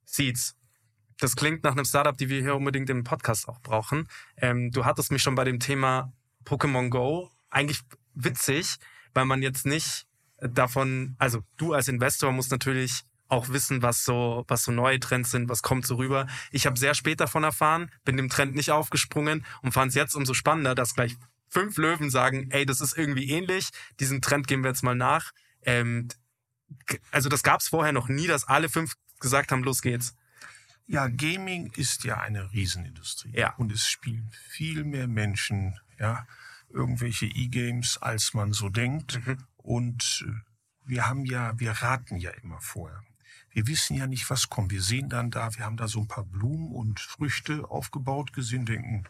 Seeds. 0.05 0.57
Das 1.19 1.37
klingt 1.37 1.64
nach 1.64 1.73
einem 1.73 1.85
Startup, 1.85 2.17
die 2.17 2.29
wir 2.29 2.41
hier 2.41 2.57
unbedingt 2.57 2.91
im 2.91 3.05
Podcast 3.05 3.49
auch 3.49 3.61
brauchen. 3.61 4.09
Ähm, 4.37 4.71
du 4.71 4.85
hattest 4.85 5.11
mich 5.11 5.23
schon 5.23 5.35
bei 5.35 5.45
dem 5.45 5.61
Thema 5.61 6.12
Pokémon 6.45 6.91
Go. 6.91 7.31
Eigentlich 7.51 7.81
witzig, 8.14 8.77
weil 9.14 9.25
man 9.25 9.43
jetzt 9.43 9.67
nicht 9.67 10.07
davon, 10.41 11.17
also 11.19 11.43
du 11.57 11.73
als 11.73 11.89
Investor 11.89 12.33
musst 12.33 12.51
natürlich 12.51 13.05
auch 13.29 13.49
wissen, 13.49 13.83
was 13.83 14.05
so, 14.05 14.45
was 14.49 14.64
so 14.64 14.73
neue 14.73 15.01
Trends 15.01 15.31
sind, 15.31 15.49
was 15.49 15.62
kommt 15.62 15.87
so 15.87 15.97
rüber. 15.97 16.27
Ich 16.51 16.67
habe 16.67 16.79
sehr 16.79 16.95
spät 16.95 17.21
davon 17.21 17.45
erfahren, 17.45 17.91
bin 18.05 18.17
dem 18.17 18.29
Trend 18.29 18.55
nicht 18.55 18.71
aufgesprungen 18.71 19.45
und 19.62 19.73
fand 19.73 19.91
es 19.91 19.95
jetzt 19.95 20.14
umso 20.14 20.35
spannender, 20.35 20.75
dass 20.75 20.95
gleich 20.95 21.17
fünf 21.49 21.77
Löwen 21.77 22.11
sagen, 22.11 22.49
ey, 22.51 22.67
das 22.67 22.81
ist 22.81 22.97
irgendwie 22.97 23.31
ähnlich, 23.31 23.71
diesen 23.99 24.21
Trend 24.21 24.47
gehen 24.47 24.62
wir 24.62 24.71
jetzt 24.71 24.85
mal 24.85 24.95
nach. 24.95 25.33
Ähm, 25.62 26.09
also 27.11 27.29
das 27.29 27.43
gab 27.43 27.61
es 27.61 27.69
vorher 27.69 27.93
noch 27.93 28.09
nie, 28.09 28.27
dass 28.27 28.45
alle 28.45 28.69
fünf 28.69 28.95
gesagt 29.21 29.51
haben, 29.51 29.64
los 29.64 29.83
geht's. 29.83 30.14
Ja, 30.87 31.09
Gaming 31.09 31.72
ist 31.76 32.05
ja 32.05 32.20
eine 32.20 32.53
Riesenindustrie. 32.53 33.32
Ja. 33.34 33.55
Und 33.57 33.72
es 33.72 33.89
spielen 33.89 34.30
viel 34.49 34.84
mehr 34.84 35.09
Menschen, 35.09 35.78
ja, 35.99 36.26
irgendwelche 36.70 37.26
E-Games, 37.26 37.99
als 37.99 38.34
man 38.34 38.53
so 38.53 38.68
denkt. 38.68 39.20
Und 39.57 40.24
äh, 40.26 40.32
wir 40.84 41.09
haben 41.09 41.24
ja, 41.24 41.59
wir 41.59 41.72
raten 41.72 42.16
ja 42.16 42.30
immer 42.43 42.61
vorher. 42.61 43.03
Wir 43.51 43.66
wissen 43.66 43.97
ja 43.97 44.07
nicht, 44.07 44.28
was 44.30 44.49
kommt. 44.49 44.70
Wir 44.70 44.82
sehen 44.82 45.09
dann 45.09 45.30
da, 45.30 45.57
wir 45.57 45.64
haben 45.64 45.76
da 45.76 45.89
so 45.89 46.01
ein 46.01 46.09
paar 46.09 46.24
Blumen 46.24 46.72
und 46.72 47.01
Früchte 47.01 47.68
aufgebaut 47.68 48.32
gesehen, 48.32 48.66
denken, 48.66 49.05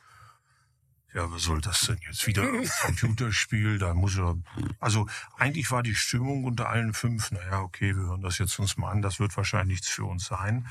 ja, 1.12 1.30
was 1.32 1.42
soll 1.42 1.60
das 1.60 1.80
denn 1.80 1.98
jetzt 2.06 2.26
wieder? 2.26 2.46
Computerspiel, 2.82 3.78
da 3.78 3.94
muss 3.94 4.16
er. 4.18 4.36
Also 4.78 5.08
eigentlich 5.36 5.70
war 5.70 5.82
die 5.82 5.94
Stimmung 5.94 6.44
unter 6.44 6.68
allen 6.68 6.94
fünf, 6.94 7.32
naja, 7.32 7.60
okay, 7.60 7.96
wir 7.96 8.04
hören 8.04 8.20
das 8.20 8.38
jetzt 8.38 8.58
uns 8.58 8.76
mal 8.76 8.90
an, 8.90 9.02
das 9.02 9.18
wird 9.18 9.36
wahrscheinlich 9.36 9.78
nichts 9.78 9.88
für 9.88 10.04
uns 10.04 10.26
sein. 10.26 10.66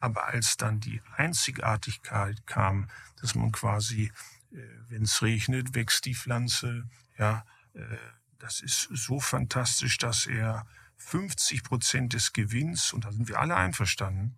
Aber 0.00 0.26
als 0.26 0.56
dann 0.56 0.80
die 0.80 1.00
Einzigartigkeit 1.16 2.46
kam, 2.46 2.88
dass 3.20 3.34
man 3.34 3.52
quasi, 3.52 4.10
äh, 4.52 4.56
wenn 4.88 5.02
es 5.02 5.22
regnet, 5.22 5.74
wächst 5.74 6.06
die 6.06 6.14
Pflanze, 6.14 6.88
ja, 7.18 7.44
äh, 7.74 7.96
das 8.38 8.60
ist 8.60 8.88
so 8.92 9.20
fantastisch, 9.20 9.98
dass 9.98 10.26
er 10.26 10.66
50 10.96 11.62
Prozent 11.62 12.12
des 12.14 12.32
Gewinns, 12.32 12.92
und 12.92 13.04
da 13.04 13.12
sind 13.12 13.28
wir 13.28 13.38
alle 13.38 13.56
einverstanden, 13.56 14.36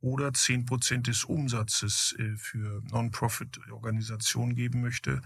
oder 0.00 0.32
10 0.32 0.64
Prozent 0.64 1.06
des 1.08 1.24
Umsatzes 1.24 2.14
äh, 2.18 2.36
für 2.36 2.82
Non-Profit-Organisationen 2.90 4.54
geben 4.54 4.80
möchte. 4.80 5.20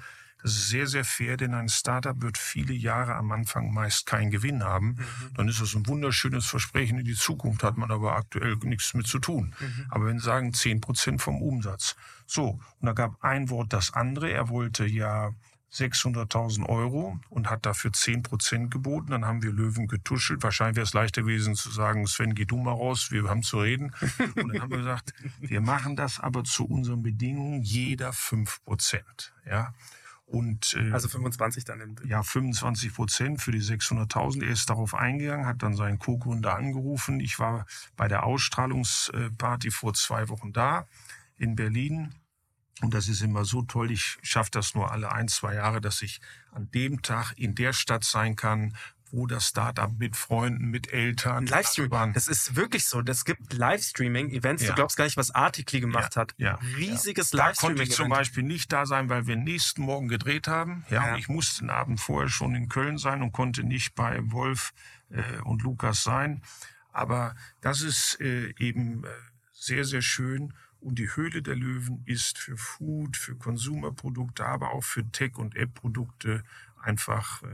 Das 0.44 0.52
ist 0.52 0.68
sehr, 0.68 0.86
sehr 0.86 1.06
fair, 1.06 1.38
denn 1.38 1.54
ein 1.54 1.70
Startup 1.70 2.20
wird 2.20 2.36
viele 2.36 2.74
Jahre 2.74 3.14
am 3.14 3.32
Anfang 3.32 3.72
meist 3.72 4.04
keinen 4.04 4.30
Gewinn 4.30 4.62
haben. 4.62 4.96
Dann 5.34 5.48
ist 5.48 5.62
das 5.62 5.74
ein 5.74 5.86
wunderschönes 5.86 6.44
Versprechen 6.44 6.98
in 6.98 7.06
die 7.06 7.14
Zukunft, 7.14 7.62
hat 7.62 7.78
man 7.78 7.90
aber 7.90 8.14
aktuell 8.14 8.56
nichts 8.56 8.92
mit 8.92 9.06
zu 9.06 9.18
tun. 9.18 9.54
Aber 9.88 10.04
wenn 10.04 10.18
Sie 10.18 10.26
sagen 10.26 10.52
10 10.52 10.82
Prozent 10.82 11.22
vom 11.22 11.40
Umsatz. 11.40 11.96
So, 12.26 12.60
und 12.78 12.86
da 12.86 12.92
gab 12.92 13.24
ein 13.24 13.48
Wort 13.48 13.72
das 13.72 13.94
andere. 13.94 14.30
Er 14.32 14.50
wollte 14.50 14.84
ja 14.84 15.32
600.000 15.72 16.66
Euro 16.68 17.18
und 17.30 17.48
hat 17.48 17.64
dafür 17.64 17.94
10 17.94 18.22
Prozent 18.22 18.70
geboten. 18.70 19.12
Dann 19.12 19.24
haben 19.24 19.42
wir 19.42 19.50
Löwen 19.50 19.88
getuschelt. 19.88 20.42
Wahrscheinlich 20.42 20.76
wäre 20.76 20.84
es 20.84 20.92
leichter 20.92 21.22
gewesen 21.22 21.54
zu 21.54 21.70
sagen, 21.70 22.06
Sven, 22.06 22.34
geh 22.34 22.44
du 22.44 22.58
mal 22.58 22.72
raus, 22.72 23.10
wir 23.10 23.24
haben 23.30 23.42
zu 23.42 23.60
reden. 23.60 23.94
Und 24.36 24.52
dann 24.52 24.60
haben 24.60 24.70
wir 24.70 24.78
gesagt, 24.78 25.14
wir 25.40 25.62
machen 25.62 25.96
das 25.96 26.20
aber 26.20 26.44
zu 26.44 26.66
unseren 26.66 27.02
Bedingungen 27.02 27.62
jeder 27.62 28.12
5 28.12 28.62
Prozent. 28.64 29.32
Ja. 29.46 29.72
Und, 30.26 30.74
äh, 30.74 30.90
Also 30.90 31.08
25 31.08 31.64
dann 31.64 31.80
im 31.80 31.96
ja, 32.06 32.22
25 32.22 32.94
Prozent 32.94 33.42
für 33.42 33.52
die 33.52 33.60
600.000. 33.60 34.42
Er 34.42 34.50
ist 34.50 34.70
darauf 34.70 34.94
eingegangen, 34.94 35.46
hat 35.46 35.62
dann 35.62 35.76
seinen 35.76 35.98
Co-Gründer 35.98 36.56
angerufen. 36.56 37.20
Ich 37.20 37.38
war 37.38 37.66
bei 37.96 38.08
der 38.08 38.24
Ausstrahlungsparty 38.24 39.70
vor 39.70 39.94
zwei 39.94 40.28
Wochen 40.28 40.52
da 40.52 40.86
in 41.36 41.56
Berlin. 41.56 42.14
Und 42.80 42.94
das 42.94 43.08
ist 43.08 43.20
immer 43.20 43.44
so 43.44 43.62
toll. 43.62 43.90
Ich 43.90 44.18
schaffe 44.22 44.50
das 44.50 44.74
nur 44.74 44.90
alle 44.90 45.12
ein, 45.12 45.28
zwei 45.28 45.54
Jahre, 45.54 45.80
dass 45.80 46.02
ich 46.02 46.20
an 46.50 46.70
dem 46.72 47.02
Tag 47.02 47.32
in 47.36 47.54
der 47.54 47.72
Stadt 47.72 48.04
sein 48.04 48.34
kann, 48.34 48.74
das 49.26 49.46
Startup 49.48 49.90
mit 49.96 50.16
Freunden, 50.16 50.70
mit 50.70 50.92
Eltern, 50.92 51.46
Livestreaming. 51.46 52.12
Das 52.12 52.26
ist 52.26 52.56
wirklich 52.56 52.84
so. 52.86 53.00
Das 53.02 53.24
gibt 53.24 53.52
Livestreaming-Events. 53.52 54.62
Ja. 54.64 54.70
Du 54.70 54.74
glaubst 54.74 54.96
gar 54.96 55.04
nicht, 55.04 55.16
was 55.16 55.30
Artikli 55.30 55.80
gemacht 55.80 56.16
Ja, 56.16 56.20
hat. 56.22 56.34
ja, 56.36 56.58
Riesiges 56.76 57.30
Da 57.30 57.52
konnte 57.52 57.82
ich 57.82 57.92
zum. 57.92 58.08
Beispiel 58.08 58.42
nicht 58.42 58.72
da 58.72 58.86
sein, 58.86 59.08
weil 59.08 59.26
wir 59.26 59.36
nächsten 59.36 59.82
Morgen 59.82 60.08
gedreht 60.08 60.48
haben. 60.48 60.84
Ja, 60.90 61.06
Ja. 61.06 61.12
Und 61.12 61.18
ich 61.20 61.28
musste 61.28 61.60
den 61.60 61.70
Abend 61.70 62.00
vorher 62.00 62.28
schon 62.28 62.54
in 62.54 62.68
Köln 62.68 62.98
sein 62.98 63.22
und 63.22 63.32
konnte 63.32 63.62
nicht 63.64 63.94
bei 63.94 64.20
Wolf 64.32 64.72
äh, 65.10 65.22
und 65.44 65.62
Lukas 65.62 66.02
sein. 66.02 66.42
Aber 66.92 67.34
das 67.60 67.80
ist 67.82 68.20
äh, 68.20 68.52
eben 68.58 69.04
äh, 69.04 69.08
sehr, 69.52 69.84
sehr 69.84 70.02
schön. 70.02 70.54
Und 70.80 70.98
die 70.98 71.08
Höhle 71.16 71.40
der 71.40 71.56
Löwen 71.56 72.02
ist 72.04 72.36
für 72.38 72.56
Food, 72.56 73.16
für 73.16 73.36
Konsumerprodukte, 73.36 74.44
aber 74.44 74.72
auch 74.72 74.84
für 74.84 75.10
Tech- 75.10 75.38
und 75.38 75.56
App-Produkte 75.56 76.42
einfach 76.82 77.42
äh, 77.42 77.46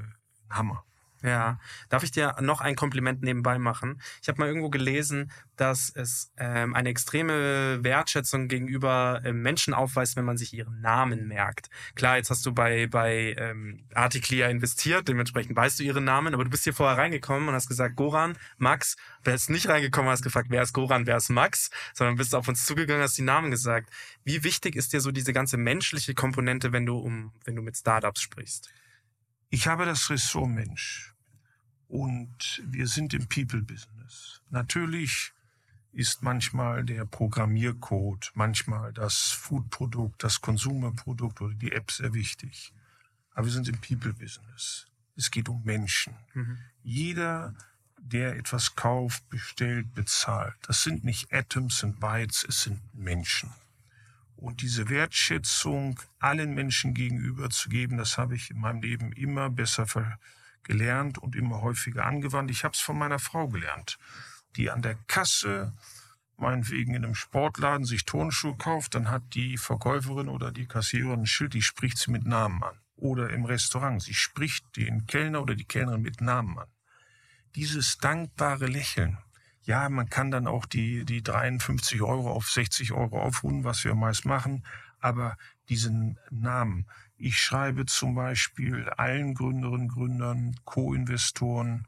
Hammer. 0.51 0.85
Ja. 1.23 1.59
Darf 1.91 2.03
ich 2.03 2.11
dir 2.11 2.35
noch 2.41 2.61
ein 2.61 2.77
Kompliment 2.77 3.23
nebenbei 3.23 3.59
machen? 3.59 4.01
Ich 4.23 4.29
habe 4.29 4.41
mal 4.41 4.49
irgendwo 4.49 4.71
gelesen, 4.71 5.31
dass 5.57 5.91
es 5.95 6.33
ähm, 6.39 6.75
eine 6.75 6.89
extreme 6.89 7.85
Wertschätzung 7.85 8.49
gegenüber 8.49 9.21
ähm, 9.25 9.43
Menschen 9.43 9.75
aufweist, 9.75 10.17
wenn 10.17 10.25
man 10.25 10.39
sich 10.39 10.55
ihren 10.55 10.81
Namen 10.81 11.29
merkt. 11.29 11.69
Klar, 11.95 12.17
jetzt 12.17 12.31
hast 12.31 12.47
du 12.47 12.53
bei, 12.53 12.87
bei 12.87 13.35
ähm, 13.37 13.85
Artiklia 13.95 14.49
investiert, 14.49 15.09
dementsprechend 15.09 15.55
weißt 15.57 15.79
du 15.79 15.85
ihren 15.85 16.05
Namen, 16.05 16.33
aber 16.33 16.45
du 16.45 16.51
bist 16.51 16.65
hier 16.65 16.73
vorher 16.73 16.97
reingekommen 16.97 17.49
und 17.49 17.55
hast 17.55 17.69
gesagt, 17.69 17.97
Goran, 17.97 18.39
Max, 18.57 18.97
wer 19.23 19.35
ist 19.35 19.51
nicht 19.51 19.69
reingekommen, 19.69 20.11
hast 20.11 20.23
gefragt, 20.23 20.49
wer 20.51 20.63
ist 20.63 20.73
Goran, 20.73 21.07
wer 21.07 21.19
ist 21.19 21.29
Max, 21.29 21.71
sondern 21.93 22.17
bist 22.17 22.35
auf 22.35 22.49
uns 22.49 22.65
zugegangen, 22.65 23.03
hast 23.03 23.19
die 23.19 23.23
Namen 23.23 23.51
gesagt. 23.51 23.91
Wie 24.25 24.43
wichtig 24.43 24.77
ist 24.77 24.95
dir 24.95 25.03
so 25.03 25.11
diese 25.11 25.35
ganze 25.35 25.59
menschliche 25.59 26.15
Komponente, 26.15 26.73
wenn 26.73 26.87
du 26.87 26.97
um, 26.97 27.33
wenn 27.45 27.57
du 27.57 27.63
mit 27.63 27.77
Startups 27.77 28.23
sprichst? 28.23 28.71
Ich 29.51 29.67
habe 29.67 29.85
das 29.85 30.09
Ressort 30.09 30.49
Mensch 30.49 31.10
und 31.91 32.63
wir 32.67 32.87
sind 32.87 33.13
im 33.15 33.27
People-Business. 33.27 34.41
Natürlich 34.51 35.33
ist 35.93 36.23
manchmal 36.23 36.85
der 36.85 37.05
Programmiercode, 37.05 38.31
manchmal 38.35 38.93
das 38.93 39.33
Foodprodukt, 39.33 40.23
das 40.23 40.41
Konsumerprodukt 40.41 41.41
oder 41.41 41.55
die 41.55 41.73
App 41.73 41.91
sehr 41.91 42.15
wichtig. 42.15 42.73
Aber 43.35 43.47
wir 43.47 43.53
sind 43.53 43.69
im 43.69 43.79
People-Business. 43.81 44.87
Es 45.17 45.31
geht 45.33 45.49
um 45.49 45.65
Menschen. 45.65 46.15
Jeder, 46.85 47.55
der 48.01 48.37
etwas 48.37 48.77
kauft, 48.77 49.29
bestellt, 49.29 49.93
bezahlt, 49.93 50.55
das 50.63 50.85
sind 50.85 51.03
nicht 51.05 51.33
Atoms 51.33 51.83
und 51.83 51.99
Bytes, 51.99 52.47
es 52.49 52.63
sind 52.63 52.81
Menschen. 52.95 53.51
Und 54.37 54.63
diese 54.63 54.89
Wertschätzung 54.89 56.01
allen 56.21 56.55
Menschen 56.55 56.95
gegenüber 56.95 57.51
zu 57.51 57.69
geben, 57.69 57.99
das 57.99 58.17
habe 58.17 58.37
ich 58.37 58.51
in 58.51 58.61
meinem 58.61 58.81
Leben 58.81 59.13
immer 59.13 59.51
besser 59.51 59.87
ver- 59.87 60.19
gelernt 60.63 61.19
und 61.19 61.37
immer 61.37 61.63
häufiger 61.63 62.07
angewandt. 62.07 62.51
Ich 62.51 62.65
habe 62.65 62.75
es 62.75 62.81
von 62.81 62.99
meiner 62.99 63.19
Frau 63.19 63.49
gelernt, 63.49 63.99
die 64.57 64.71
an 64.71 64.83
der 64.83 64.97
Kasse 65.07 65.75
meinetwegen 66.41 66.95
in 66.95 67.05
einem 67.05 67.15
Sportladen 67.15 67.85
sich 67.85 68.05
Turnschuhe 68.05 68.57
kauft, 68.57 68.95
dann 68.95 69.11
hat 69.11 69.23
die 69.35 69.57
Verkäuferin 69.57 70.29
oder 70.29 70.51
die 70.51 70.67
Kassiererin 70.67 71.21
ein 71.21 71.27
Schild, 71.27 71.55
die 71.55 71.63
spricht 71.63 71.99
sie 71.99 72.11
mit 72.11 72.27
Namen 72.27 72.63
an. 72.63 72.79
Oder 72.97 73.31
im 73.31 73.45
Restaurant, 73.45 74.03
sie 74.03 74.15
spricht 74.15 74.77
den 74.77 75.07
Kellner 75.07 75.43
oder 75.43 75.55
die 75.55 75.65
Kellnerin 75.65 76.03
mit 76.03 76.21
Namen 76.21 76.59
an. 76.59 76.69
Dieses 77.55 77.99
dankbare 77.99 78.67
Lächeln, 78.67 79.19
ja, 79.63 79.89
man 79.89 80.09
kann 80.09 80.31
dann 80.31 80.47
auch 80.47 80.67
die, 80.67 81.05
die 81.05 81.23
53 81.23 82.03
Euro 82.03 82.33
auf 82.33 82.51
60 82.51 82.93
Euro 82.93 83.21
aufrunden, 83.21 83.65
was 83.65 83.85
wir 83.85 83.95
meist 83.95 84.25
machen, 84.25 84.65
aber 84.99 85.37
diesen 85.69 86.19
Namen. 86.31 86.87
Ich 87.23 87.37
schreibe 87.39 87.85
zum 87.85 88.15
Beispiel 88.15 88.89
allen 88.97 89.35
Gründerinnen, 89.35 89.89
Gründern, 89.89 90.57
Co-Investoren 90.65 91.87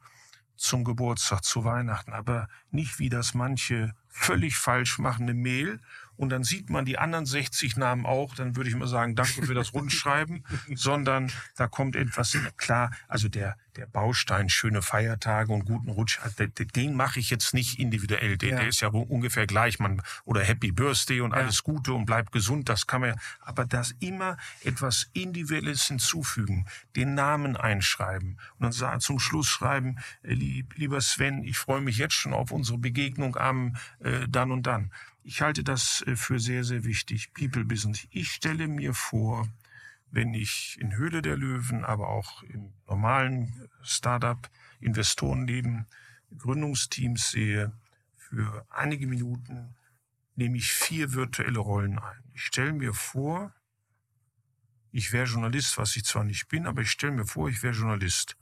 zum 0.57 0.85
Geburtstag, 0.85 1.43
zu 1.43 1.65
Weihnachten, 1.65 2.13
aber 2.13 2.51
nicht 2.71 2.99
wie 2.99 3.09
das 3.09 3.33
manche 3.33 3.95
völlig 4.09 4.59
falsch 4.59 4.99
machen, 4.99 5.23
eine 5.23 5.33
Mail 5.33 5.81
und 6.23 6.29
dann 6.29 6.45
sieht 6.45 6.71
man 6.71 6.85
die 6.85 6.99
anderen 6.99 7.27
60 7.27 7.77
Namen 7.77 8.07
auch, 8.07 8.37
dann 8.37 8.55
würde 8.55 8.71
ich 8.71 8.77
mal 8.77 8.87
sagen, 8.87 9.17
danke 9.17 9.45
für 9.45 9.55
das 9.55 9.75
Rundschreiben, 9.75 10.45
sondern 10.77 11.33
da 11.57 11.67
kommt 11.67 11.97
etwas 11.97 12.39
klar, 12.57 12.93
also 13.09 13.29
der, 13.29 13.57
der 13.75 13.87
Baustein, 13.87 14.49
schöne 14.49 14.83
Feiertage 14.83 15.53
und 15.53 15.65
guten 15.65 15.91
Rutsch, 15.91 16.21
den 16.77 16.95
mache 16.95 17.19
ich 17.19 17.29
jetzt 17.31 17.55
nicht 17.55 17.81
individuell, 17.81 18.39
der, 18.39 18.51
ja. 18.51 18.57
der 18.61 18.69
ist 18.69 18.81
ja 18.81 18.89
ungefähr 18.91 19.49
gleich, 19.49 19.81
man, 19.81 20.01
oder 20.25 20.45
Happy 20.45 20.71
Birthday 20.71 21.23
und 21.23 21.33
ja. 21.33 21.39
alles 21.39 21.65
Gute 21.65 21.93
und 21.93 22.05
bleibt 22.05 22.31
gesund, 22.31 22.69
das 22.69 22.87
kann 22.87 23.01
man 23.01 23.11
ja, 23.11 23.17
aber 23.41 23.65
das 23.65 23.93
immer 23.99 24.37
etwas 24.63 25.11
Individuelles 25.15 25.89
hinzufügen, 25.89 26.67
den 26.95 27.15
Namen 27.15 27.57
einschreiben 27.57 28.39
und 28.61 28.81
dann 28.81 29.01
zum 29.01 29.19
Schluss 29.19 29.49
schreiben, 29.49 29.99
äh, 30.23 30.35
lieber 30.77 31.01
Sven, 31.01 31.43
ich 31.43 31.59
freue 31.59 31.81
mich 31.81 31.99
jetzt 31.99 32.15
schon 32.15 32.33
auf 32.33 32.53
unsere 32.53 32.79
Begegnung 32.79 33.35
am 33.35 33.75
äh, 33.99 34.29
dann 34.29 34.53
und 34.53 34.69
dann. 34.69 34.93
Ich 35.25 35.41
halte 35.41 35.63
das 35.63 36.03
äh, 36.07 36.17
für 36.17 36.39
sehr, 36.39 36.65
sehr 36.65 36.85
wichtig. 36.85 37.33
People 37.33 37.65
Business. 37.65 38.07
Ich 38.11 38.33
stelle 38.33 38.69
mir 38.69 38.95
vor, 38.95 39.49
wenn 40.11 40.35
ich 40.35 40.77
in 40.81 40.97
Höhle 40.97 41.23
der 41.23 41.37
Löwen, 41.37 41.85
aber 41.85 42.09
auch 42.09 42.43
im 42.43 42.73
normalen 42.87 43.69
Startup 43.83 44.51
Investorenleben 44.81 45.87
Gründungsteams 46.37 47.31
sehe, 47.31 47.73
für 48.17 48.67
einige 48.71 49.07
Minuten 49.07 49.75
nehme 50.35 50.57
ich 50.57 50.73
vier 50.73 51.13
virtuelle 51.13 51.59
Rollen 51.59 51.99
ein. 51.99 52.25
Ich 52.35 52.45
stelle 52.45 52.73
mir 52.73 52.95
vor, 52.95 53.55
ich 54.91 55.13
wäre 55.13 55.27
Journalist, 55.27 55.79
was 55.79 55.97
ich 55.97 56.05
zwar 56.05 56.25
nicht 56.25 56.49
bin, 56.49 56.67
aber 56.67 56.83
ich 56.83 56.91
stelle 56.91 57.13
mir 57.13 57.27
vor, 57.27 57.49
ich 57.49 57.63
wäre 57.63 57.75
Journalist. 57.75 58.37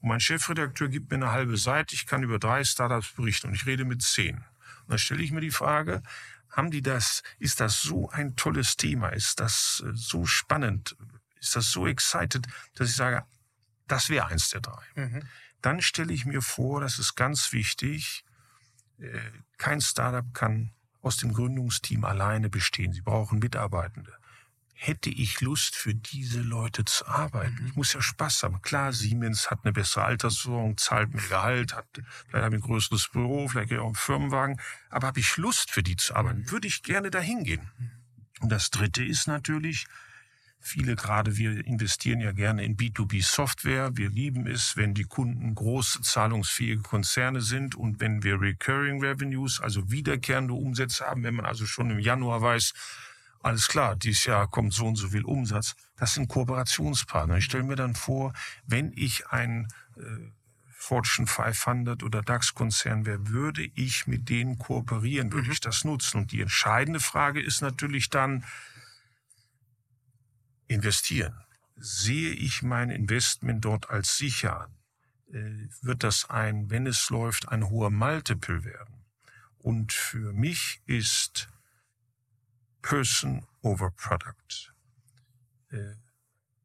Und 0.00 0.08
mein 0.10 0.20
Chefredakteur 0.20 0.88
gibt 0.88 1.10
mir 1.10 1.16
eine 1.16 1.32
halbe 1.32 1.56
Seite, 1.56 1.94
ich 1.94 2.06
kann 2.06 2.22
über 2.22 2.38
drei 2.38 2.64
Startups 2.64 3.12
berichten 3.12 3.48
und 3.48 3.54
ich 3.54 3.66
rede 3.66 3.84
mit 3.84 4.02
zehn. 4.02 4.44
Dann 4.88 4.98
stelle 4.98 5.22
ich 5.22 5.32
mir 5.32 5.40
die 5.40 5.50
Frage, 5.50 6.02
haben 6.50 6.70
die 6.70 6.82
das, 6.82 7.22
ist 7.38 7.60
das 7.60 7.82
so 7.82 8.08
ein 8.10 8.36
tolles 8.36 8.76
Thema, 8.76 9.08
ist 9.08 9.40
das 9.40 9.82
äh, 9.86 9.90
so 9.94 10.26
spannend, 10.26 10.96
ist 11.40 11.56
das 11.56 11.70
so 11.70 11.86
excited, 11.86 12.46
dass 12.74 12.90
ich 12.90 12.96
sage, 12.96 13.24
das 13.86 14.08
wäre 14.08 14.26
eins 14.26 14.50
der 14.50 14.60
drei. 14.60 14.82
Mhm. 14.94 15.22
Dann 15.62 15.80
stelle 15.80 16.12
ich 16.12 16.26
mir 16.26 16.42
vor, 16.42 16.80
das 16.80 16.98
ist 16.98 17.14
ganz 17.14 17.52
wichtig, 17.52 18.24
äh, 18.98 19.20
kein 19.58 19.80
Startup 19.80 20.32
kann 20.34 20.72
aus 21.02 21.16
dem 21.18 21.32
Gründungsteam 21.32 22.04
alleine 22.04 22.48
bestehen. 22.48 22.92
Sie 22.92 23.02
brauchen 23.02 23.38
Mitarbeitende 23.38 24.16
hätte 24.78 25.10
ich 25.10 25.40
Lust, 25.40 25.74
für 25.74 25.94
diese 25.94 26.40
Leute 26.40 26.84
zu 26.84 27.06
arbeiten? 27.06 27.56
Mhm. 27.60 27.66
Ich 27.68 27.74
muss 27.76 27.92
ja 27.94 28.02
Spaß 28.02 28.42
haben. 28.42 28.60
Klar, 28.62 28.92
Siemens 28.92 29.50
hat 29.50 29.60
eine 29.64 29.72
bessere 29.72 30.04
Altersversorgung, 30.04 30.76
zahlt 30.76 31.14
mehr 31.14 31.26
Gehalt, 31.28 31.74
hat 31.74 31.86
vielleicht 31.92 32.44
habe 32.44 32.56
ich 32.56 32.62
ein 32.62 32.66
größeres 32.66 33.08
Büro, 33.08 33.48
vielleicht 33.48 33.72
auch 33.72 33.86
einen 33.86 33.94
Firmenwagen. 33.94 34.60
Aber 34.90 35.08
habe 35.08 35.20
ich 35.20 35.36
Lust, 35.38 35.70
für 35.70 35.82
die 35.82 35.96
zu 35.96 36.14
arbeiten? 36.14 36.40
Mhm. 36.40 36.50
Würde 36.50 36.68
ich 36.68 36.82
gerne 36.82 37.10
dahin 37.10 37.42
gehen. 37.42 37.68
Mhm. 37.78 37.90
Und 38.40 38.52
das 38.52 38.70
Dritte 38.70 39.02
ist 39.02 39.26
natürlich, 39.26 39.86
viele 40.60 40.94
gerade, 40.94 41.36
wir 41.36 41.64
investieren 41.64 42.20
ja 42.20 42.32
gerne 42.32 42.64
in 42.64 42.76
B2B-Software. 42.76 43.96
Wir 43.96 44.10
lieben 44.10 44.46
es, 44.46 44.76
wenn 44.76 44.92
die 44.92 45.04
Kunden 45.04 45.54
große 45.54 46.02
zahlungsfähige 46.02 46.82
Konzerne 46.82 47.40
sind 47.40 47.74
und 47.74 48.00
wenn 48.00 48.22
wir 48.22 48.40
Recurring 48.40 49.02
Revenues, 49.02 49.60
also 49.60 49.90
wiederkehrende 49.90 50.52
Umsätze 50.52 51.06
haben, 51.06 51.22
wenn 51.22 51.34
man 51.34 51.46
also 51.46 51.64
schon 51.64 51.90
im 51.90 51.98
Januar 51.98 52.42
weiß, 52.42 52.72
alles 53.46 53.68
klar, 53.68 53.94
dieses 53.94 54.24
Jahr 54.24 54.48
kommt 54.50 54.74
so 54.74 54.86
und 54.86 54.96
so 54.96 55.08
viel 55.10 55.24
Umsatz. 55.24 55.76
Das 55.96 56.14
sind 56.14 56.26
Kooperationspartner. 56.26 57.36
Ich 57.36 57.44
stelle 57.44 57.62
mir 57.62 57.76
dann 57.76 57.94
vor, 57.94 58.32
wenn 58.66 58.92
ich 58.96 59.28
ein 59.28 59.68
äh, 59.96 60.00
Fortune 60.68 61.28
500 61.28 62.02
oder 62.02 62.22
DAX-Konzern 62.22 63.06
wäre, 63.06 63.28
würde 63.28 63.62
ich 63.74 64.08
mit 64.08 64.28
denen 64.28 64.58
kooperieren, 64.58 65.32
würde 65.32 65.46
mhm. 65.46 65.52
ich 65.52 65.60
das 65.60 65.84
nutzen? 65.84 66.18
Und 66.18 66.32
die 66.32 66.40
entscheidende 66.40 66.98
Frage 66.98 67.40
ist 67.40 67.60
natürlich 67.60 68.10
dann, 68.10 68.44
investieren. 70.66 71.34
Sehe 71.76 72.32
ich 72.32 72.62
mein 72.62 72.90
Investment 72.90 73.64
dort 73.64 73.90
als 73.90 74.16
sicher? 74.16 74.68
Äh, 75.32 75.68
wird 75.82 76.02
das 76.02 76.28
ein, 76.30 76.68
wenn 76.70 76.88
es 76.88 77.10
läuft, 77.10 77.48
ein 77.48 77.70
hoher 77.70 77.90
Multiple 77.90 78.64
werden? 78.64 79.04
Und 79.58 79.92
für 79.92 80.32
mich 80.32 80.80
ist 80.86 81.48
Person 82.86 83.44
over 83.62 83.90
Product. 83.90 84.72
Äh, 85.72 85.96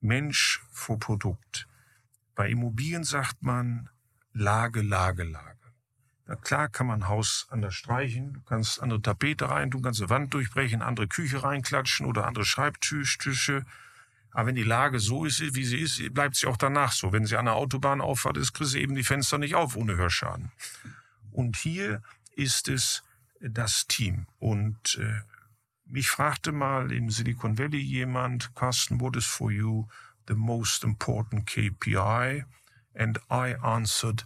Mensch 0.02 0.62
vor 0.72 1.00
Produkt. 1.00 1.68
Bei 2.36 2.48
Immobilien 2.48 3.04
sagt 3.04 3.42
man 3.42 3.90
Lage, 4.32 4.84
Lage, 4.84 5.24
Lage. 5.24 5.58
Na 6.28 6.36
klar 6.36 6.70
kann 6.70 6.86
man 6.86 7.08
Haus 7.08 7.48
anders 7.50 7.74
streichen, 7.74 8.34
du 8.34 8.42
kannst 8.42 8.84
andere 8.84 9.02
Tapete 9.02 9.50
rein, 9.50 9.72
du 9.72 9.82
kannst 9.82 10.00
eine 10.00 10.12
Wand 10.12 10.32
durchbrechen, 10.36 10.84
andere 10.84 11.08
Küche 11.08 11.42
reinklatschen 11.42 12.06
oder 12.06 12.28
andere 12.28 12.46
Schreibtische. 12.46 13.66
Aber 14.30 14.46
wenn 14.46 14.56
die 14.56 14.62
Lage 14.62 15.00
so 15.00 15.26
ist, 15.26 15.56
wie 15.56 15.66
sie 15.66 15.80
ist, 15.80 16.14
bleibt 16.14 16.36
sie 16.36 16.46
auch 16.46 16.58
danach 16.58 16.92
so. 16.92 17.12
Wenn 17.12 17.26
sie 17.26 17.38
an 17.38 17.46
der 17.46 17.56
Autobahn 17.56 18.00
auffahrt, 18.00 18.38
ist, 18.38 18.54
kriegst 18.54 18.76
du 18.76 18.80
eben 18.80 18.94
die 18.94 19.04
Fenster 19.04 19.40
nicht 19.40 19.56
auf 19.56 19.76
ohne 19.76 19.96
Hörschaden. 19.96 20.52
Und 21.32 21.58
hier 21.58 22.04
ist 22.36 22.70
es 22.70 23.02
das 23.40 23.88
Team. 23.88 24.28
Und 24.38 25.00
äh, 25.00 25.22
mich 25.92 26.10
fragte 26.10 26.52
mal 26.52 26.92
im 26.92 27.10
Silicon 27.10 27.58
Valley 27.58 27.82
jemand, 27.82 28.56
Carsten, 28.56 29.00
what 29.02 29.16
is 29.16 29.26
for 29.26 29.52
you 29.52 29.88
the 30.28 30.36
most 30.36 30.84
important 30.84 31.46
KPI? 31.46 32.46
And 32.94 33.20
I 33.30 33.56
answered, 33.62 34.26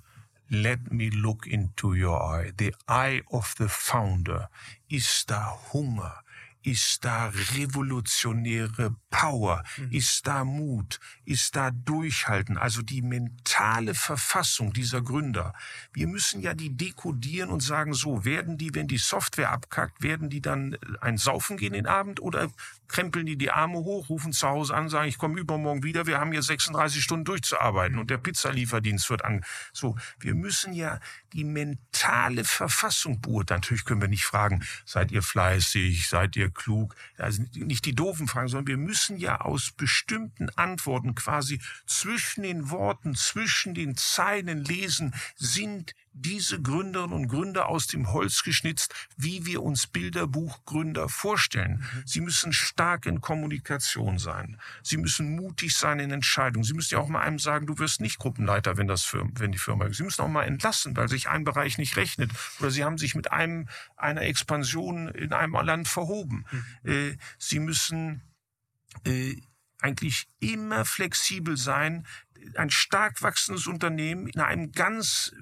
let 0.50 0.92
me 0.92 1.10
look 1.10 1.48
into 1.48 1.96
your 1.96 2.22
eye. 2.22 2.52
The 2.56 2.74
eye 2.88 3.24
of 3.32 3.56
the 3.58 3.68
founder. 3.68 4.50
Ist 4.88 5.30
da 5.30 5.58
Hunger? 5.74 6.22
Ist 6.62 7.04
da 7.04 7.32
revolutionäre 7.56 8.96
Power? 9.16 9.64
Mhm. 9.78 9.92
Ist 9.92 10.28
da 10.28 10.44
Mut? 10.44 11.00
Ist 11.24 11.56
da 11.56 11.72
Durchhalten? 11.72 12.58
Also 12.58 12.82
die 12.82 13.02
mentale 13.02 13.94
Verfassung 13.94 14.74
dieser 14.74 15.02
Gründer. 15.02 15.54
Wir 15.94 16.08
müssen 16.08 16.42
ja 16.42 16.54
die 16.54 16.76
dekodieren 16.76 17.50
und 17.50 17.62
sagen, 17.62 17.94
so 17.94 18.26
werden 18.26 18.58
die, 18.58 18.76
wenn 18.76 18.88
die 18.88 18.98
Software 18.98 19.52
abkackt, 19.52 20.04
werden 20.04 20.30
die 20.30 20.42
dann 20.42 20.74
äh, 20.74 20.78
ein 21.00 21.18
Saufen 21.18 21.56
gehen 21.56 21.74
den 21.74 21.88
Abend 21.88 22.22
oder 22.22 22.50
krempeln 22.88 23.26
die 23.26 23.38
die 23.38 23.52
Arme 23.52 23.80
hoch, 23.80 24.10
rufen 24.10 24.32
zu 24.32 24.48
Hause 24.48 24.74
an, 24.76 24.90
sagen, 24.90 25.08
ich 25.08 25.18
komme 25.18 25.40
übermorgen 25.40 25.84
wieder, 25.84 26.08
wir 26.08 26.20
haben 26.20 26.32
hier 26.32 26.44
36 26.44 27.04
Stunden 27.04 27.26
durchzuarbeiten 27.26 27.98
und 27.98 28.10
der 28.10 28.18
Pizzalieferdienst 28.18 29.10
wird 29.10 29.24
an. 29.24 29.44
So, 29.74 29.98
wir 30.20 30.36
müssen 30.36 30.74
ja 30.74 31.00
die 31.34 31.44
mentale 31.44 32.44
Verfassung 32.44 33.22
beurteilen. 33.22 33.62
Natürlich 33.62 33.86
können 33.86 34.02
wir 34.02 34.08
nicht 34.08 34.26
fragen, 34.26 34.64
seid 34.86 35.12
ihr 35.12 35.22
fleißig, 35.22 36.08
seid 36.08 36.36
ihr 36.36 36.50
klug? 36.50 36.96
Also 37.18 37.44
nicht 37.54 37.86
die 37.86 37.96
doofen 37.96 38.28
Fragen, 38.28 38.48
sondern 38.48 38.68
wir 38.68 38.78
müssen 38.78 39.05
ja 39.10 39.42
aus 39.42 39.72
bestimmten 39.72 40.50
Antworten 40.50 41.16
quasi 41.16 41.62
zwischen 41.86 42.44
den 42.44 42.70
Worten, 42.70 43.16
zwischen 43.16 43.74
den 43.74 43.96
Zeilen 43.96 44.64
lesen, 44.64 45.14
sind 45.36 45.94
diese 46.18 46.62
Gründerinnen 46.62 47.14
und 47.14 47.28
Gründer 47.28 47.68
aus 47.68 47.88
dem 47.88 48.14
Holz 48.14 48.44
geschnitzt, 48.44 48.94
wie 49.18 49.46
wir 49.46 49.62
uns 49.62 49.88
Bilderbuchgründer 49.88 51.10
vorstellen. 51.10 51.80
Mhm. 51.80 52.04
Sie 52.06 52.22
müssen 52.22 52.54
stark 52.54 53.06
in 53.06 53.20
Kommunikation 53.20 54.18
sein. 54.18 54.58
Sie 54.82 54.96
müssen 54.96 55.36
mutig 55.36 55.76
sein 55.76 56.00
in 56.00 56.12
Entscheidungen. 56.12 56.64
Sie 56.64 56.74
müssen 56.74 56.94
ja 56.94 57.02
auch 57.02 57.10
mal 57.10 57.22
einem 57.22 57.38
sagen, 57.38 57.68
du 57.68 57.78
wirst 57.80 58.00
nicht 58.00 58.18
Gruppenleiter, 58.18 58.78
wenn 58.78 58.88
das 58.88 59.04
Firma, 59.04 59.30
wenn 59.36 59.52
die 59.52 59.58
Firma. 59.58 59.92
Sie 59.92 60.04
müssen 60.04 60.22
auch 60.22 60.30
mal 60.30 60.44
entlassen, 60.44 60.96
weil 60.96 61.10
sich 61.10 61.28
ein 61.28 61.44
Bereich 61.44 61.78
nicht 61.78 61.98
rechnet. 61.98 62.32
Oder 62.60 62.72
sie 62.72 62.86
haben 62.86 62.98
sich 62.98 63.14
mit 63.14 63.34
einem, 63.34 63.68
einer 63.98 64.22
Expansion 64.22 65.10
in 65.10 65.34
einem 65.34 65.54
Land 65.54 65.90
verhoben. 65.90 66.46
Mhm. 66.84 66.90
Äh, 66.90 67.18
sie 67.38 67.60
müssen, 67.60 68.22
äh, 69.06 69.36
eigentlich 69.80 70.28
immer 70.40 70.86
flexibel 70.86 71.58
sein, 71.58 72.08
ein 72.56 72.70
stark 72.70 73.22
wachsendes 73.22 73.68
Unternehmen 73.68 74.28
in 74.28 74.40
einem 74.40 74.72
ganz 74.72 75.34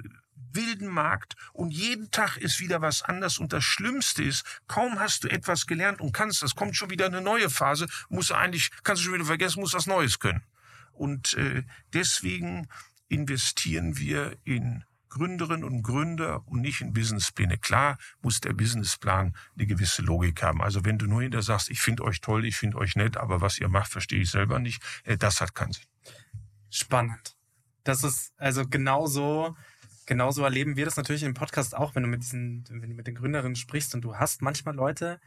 wilden 0.54 0.88
Markt 0.88 1.36
und 1.52 1.72
jeden 1.72 2.12
Tag 2.12 2.38
ist 2.38 2.60
wieder 2.60 2.82
was 2.82 3.02
anders 3.02 3.38
und 3.40 3.54
das 3.54 3.64
Schlimmste 3.64 4.24
ist, 4.24 4.62
kaum 4.68 5.00
hast 5.00 5.24
du 5.24 5.30
etwas 5.30 5.66
gelernt 5.66 6.00
und 6.00 6.14
kannst, 6.14 6.44
das 6.44 6.56
kommt 6.56 6.76
schon 6.76 6.90
wieder 6.90 7.06
eine 7.06 7.22
neue 7.22 7.50
Phase, 7.50 7.88
muss 8.10 8.32
eigentlich, 8.32 8.70
kannst 8.84 9.02
du 9.02 9.06
schon 9.06 9.16
wieder 9.16 9.26
vergessen, 9.26 9.62
muss 9.62 9.74
was 9.74 9.88
Neues 9.88 10.20
können. 10.20 10.44
Und 10.92 11.34
äh, 11.34 11.64
deswegen 11.94 12.68
investieren 13.08 13.98
wir 13.98 14.38
in 14.44 14.84
Gründerinnen 15.14 15.64
und 15.64 15.84
Gründer 15.84 16.46
und 16.48 16.62
nicht 16.62 16.82
in 16.82 16.94
Businesspläne. 16.94 17.58
Klar 17.58 17.98
muss 18.22 18.42
der 18.42 18.54
Businessplan 18.54 19.36
eine 19.56 19.68
gewisse 19.68 20.02
Logik 20.02 20.42
haben. 20.42 20.62
Also 20.62 20.86
wenn 20.86 20.98
du 20.98 21.06
nur 21.06 21.22
hinter 21.22 21.42
sagst, 21.42 21.70
ich 21.70 21.82
finde 21.82 22.04
euch 22.04 22.20
toll, 22.20 22.46
ich 22.46 22.58
finde 22.58 22.78
euch 22.78 22.96
nett, 22.96 23.18
aber 23.18 23.42
was 23.42 23.60
ihr 23.60 23.70
macht, 23.70 23.92
verstehe 23.92 24.22
ich 24.22 24.32
selber 24.32 24.60
nicht, 24.60 24.82
äh, 25.04 25.18
das 25.18 25.40
hat 25.40 25.54
keinen 25.54 25.74
Sinn. 25.74 25.86
Spannend. 26.70 27.36
Das 27.84 28.04
ist 28.04 28.34
also 28.38 28.68
genauso 28.68 29.56
genauso 30.06 30.44
erleben 30.44 30.76
wir 30.76 30.86
das 30.86 30.98
natürlich 30.98 31.24
im 31.24 31.34
Podcast 31.34 31.76
auch, 31.76 31.96
wenn 31.96 32.04
du 32.04 32.10
mit 32.10 32.24
diesen, 32.24 32.66
wenn 32.70 32.90
du 32.90 32.96
mit 32.96 33.08
den 33.08 33.16
Gründerinnen 33.16 33.56
sprichst 33.56 33.96
und 33.96 34.02
du 34.02 34.16
hast 34.16 34.42
manchmal 34.42 34.76
Leute, 34.76 35.20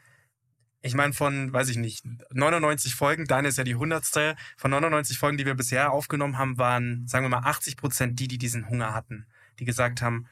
ich 0.82 0.94
meine 0.94 1.12
von, 1.12 1.52
weiß 1.52 1.68
ich 1.68 1.76
nicht, 1.76 2.04
99 2.30 2.94
Folgen, 2.94 3.26
deine 3.26 3.48
ist 3.48 3.58
ja 3.58 3.64
die 3.64 3.74
hundertste, 3.74 4.36
von 4.56 4.70
99 4.70 5.18
Folgen, 5.18 5.38
die 5.38 5.46
wir 5.46 5.54
bisher 5.54 5.92
aufgenommen 5.92 6.38
haben, 6.38 6.58
waren, 6.58 7.06
sagen 7.08 7.24
wir 7.24 7.30
mal, 7.30 7.48
80 7.48 7.76
Prozent 7.76 8.20
die, 8.20 8.28
die 8.28 8.38
diesen 8.38 8.68
Hunger 8.68 8.94
hatten, 8.94 9.26
die 9.58 9.64
gesagt 9.64 10.02
haben, 10.02 10.26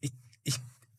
ich, 0.00 0.12
ich, 0.44 0.56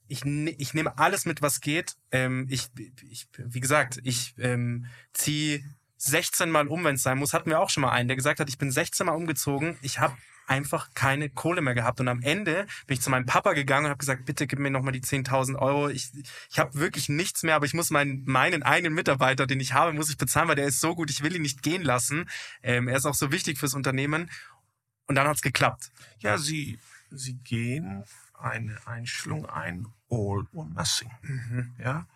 ich, 0.08 0.26
ne- 0.26 0.56
ich 0.58 0.74
nehme 0.74 0.98
alles 0.98 1.26
mit, 1.26 1.42
was 1.42 1.62
geht. 1.62 1.96
Ähm, 2.12 2.48
ich, 2.50 2.70
ich, 3.10 3.28
wie 3.38 3.60
gesagt, 3.60 4.00
ich 4.04 4.34
ähm, 4.38 4.86
ziehe 5.14 5.64
16 5.98 6.50
Mal 6.50 6.68
um, 6.68 6.84
wenn 6.84 6.96
es 6.96 7.04
sein 7.04 7.18
muss. 7.18 7.34
Hatten 7.34 7.50
wir 7.50 7.60
auch 7.60 7.70
schon 7.70 7.82
mal 7.82 7.92
einen, 7.92 8.08
der 8.08 8.18
gesagt 8.18 8.40
hat, 8.40 8.50
ich 8.50 8.58
bin 8.58 8.72
16 8.72 9.06
Mal 9.06 9.14
umgezogen. 9.14 9.78
Ich 9.82 10.00
habe 10.00 10.18
einfach 10.48 10.90
keine 10.94 11.30
Kohle 11.30 11.62
mehr 11.62 11.76
gehabt. 11.76 12.02
Und 12.02 12.10
am 12.10 12.22
Ende 12.22 12.66
bin 12.86 12.96
ich 12.96 13.02
zu 13.02 13.10
meinem 13.10 13.26
Papa 13.26 13.54
gegangen 13.54 13.86
und 13.86 13.92
habe 13.92 14.00
gesagt, 14.00 14.26
bitte 14.26 14.48
gib 14.48 14.60
mir 14.60 14.70
nochmal 14.70 14.92
die 14.92 15.02
10.000 15.02 15.58
Euro. 15.58 15.88
Ich, 15.88 16.12
ich 16.50 16.60
habe 16.60 16.74
wirklich 16.76 17.08
nichts 17.08 17.44
mehr, 17.44 17.56
aber 17.56 17.66
ich 17.66 17.74
muss 17.74 17.90
meinen, 17.90 18.26
meinen 18.26 18.62
einen 18.64 18.94
Mitarbeiter, 18.94 19.48
den 19.48 19.62
ich 19.62 19.74
habe, 19.74 19.94
muss 19.94 20.10
ich 20.10 20.18
bezahlen, 20.18 20.50
weil 20.50 20.56
der 20.56 20.66
ist 20.66 20.82
so 20.82 20.94
gut, 20.94 21.10
ich 21.10 21.24
will 21.24 21.36
ihn 21.36 21.42
nicht 21.42 21.64
gehen 21.64 21.84
lassen. 21.84 22.30
Ähm, 22.64 22.90
er 22.90 22.98
ist 22.98 23.06
auch 23.06 23.16
so 23.16 23.32
wichtig 23.32 23.60
fürs 23.60 23.74
Unternehmen. 23.74 24.30
Und 25.08 25.16
dann 25.16 25.28
hat's 25.28 25.42
geklappt. 25.42 25.92
Ja, 26.20 26.38
sie, 26.38 26.80
sie 27.12 27.36
gehen 27.36 28.04
eine 28.34 28.76
Einstellung 28.88 29.46
ein, 29.46 29.88
all 30.10 30.48
or 30.54 30.66
nothing. 30.66 31.12
Ja, 31.78 32.08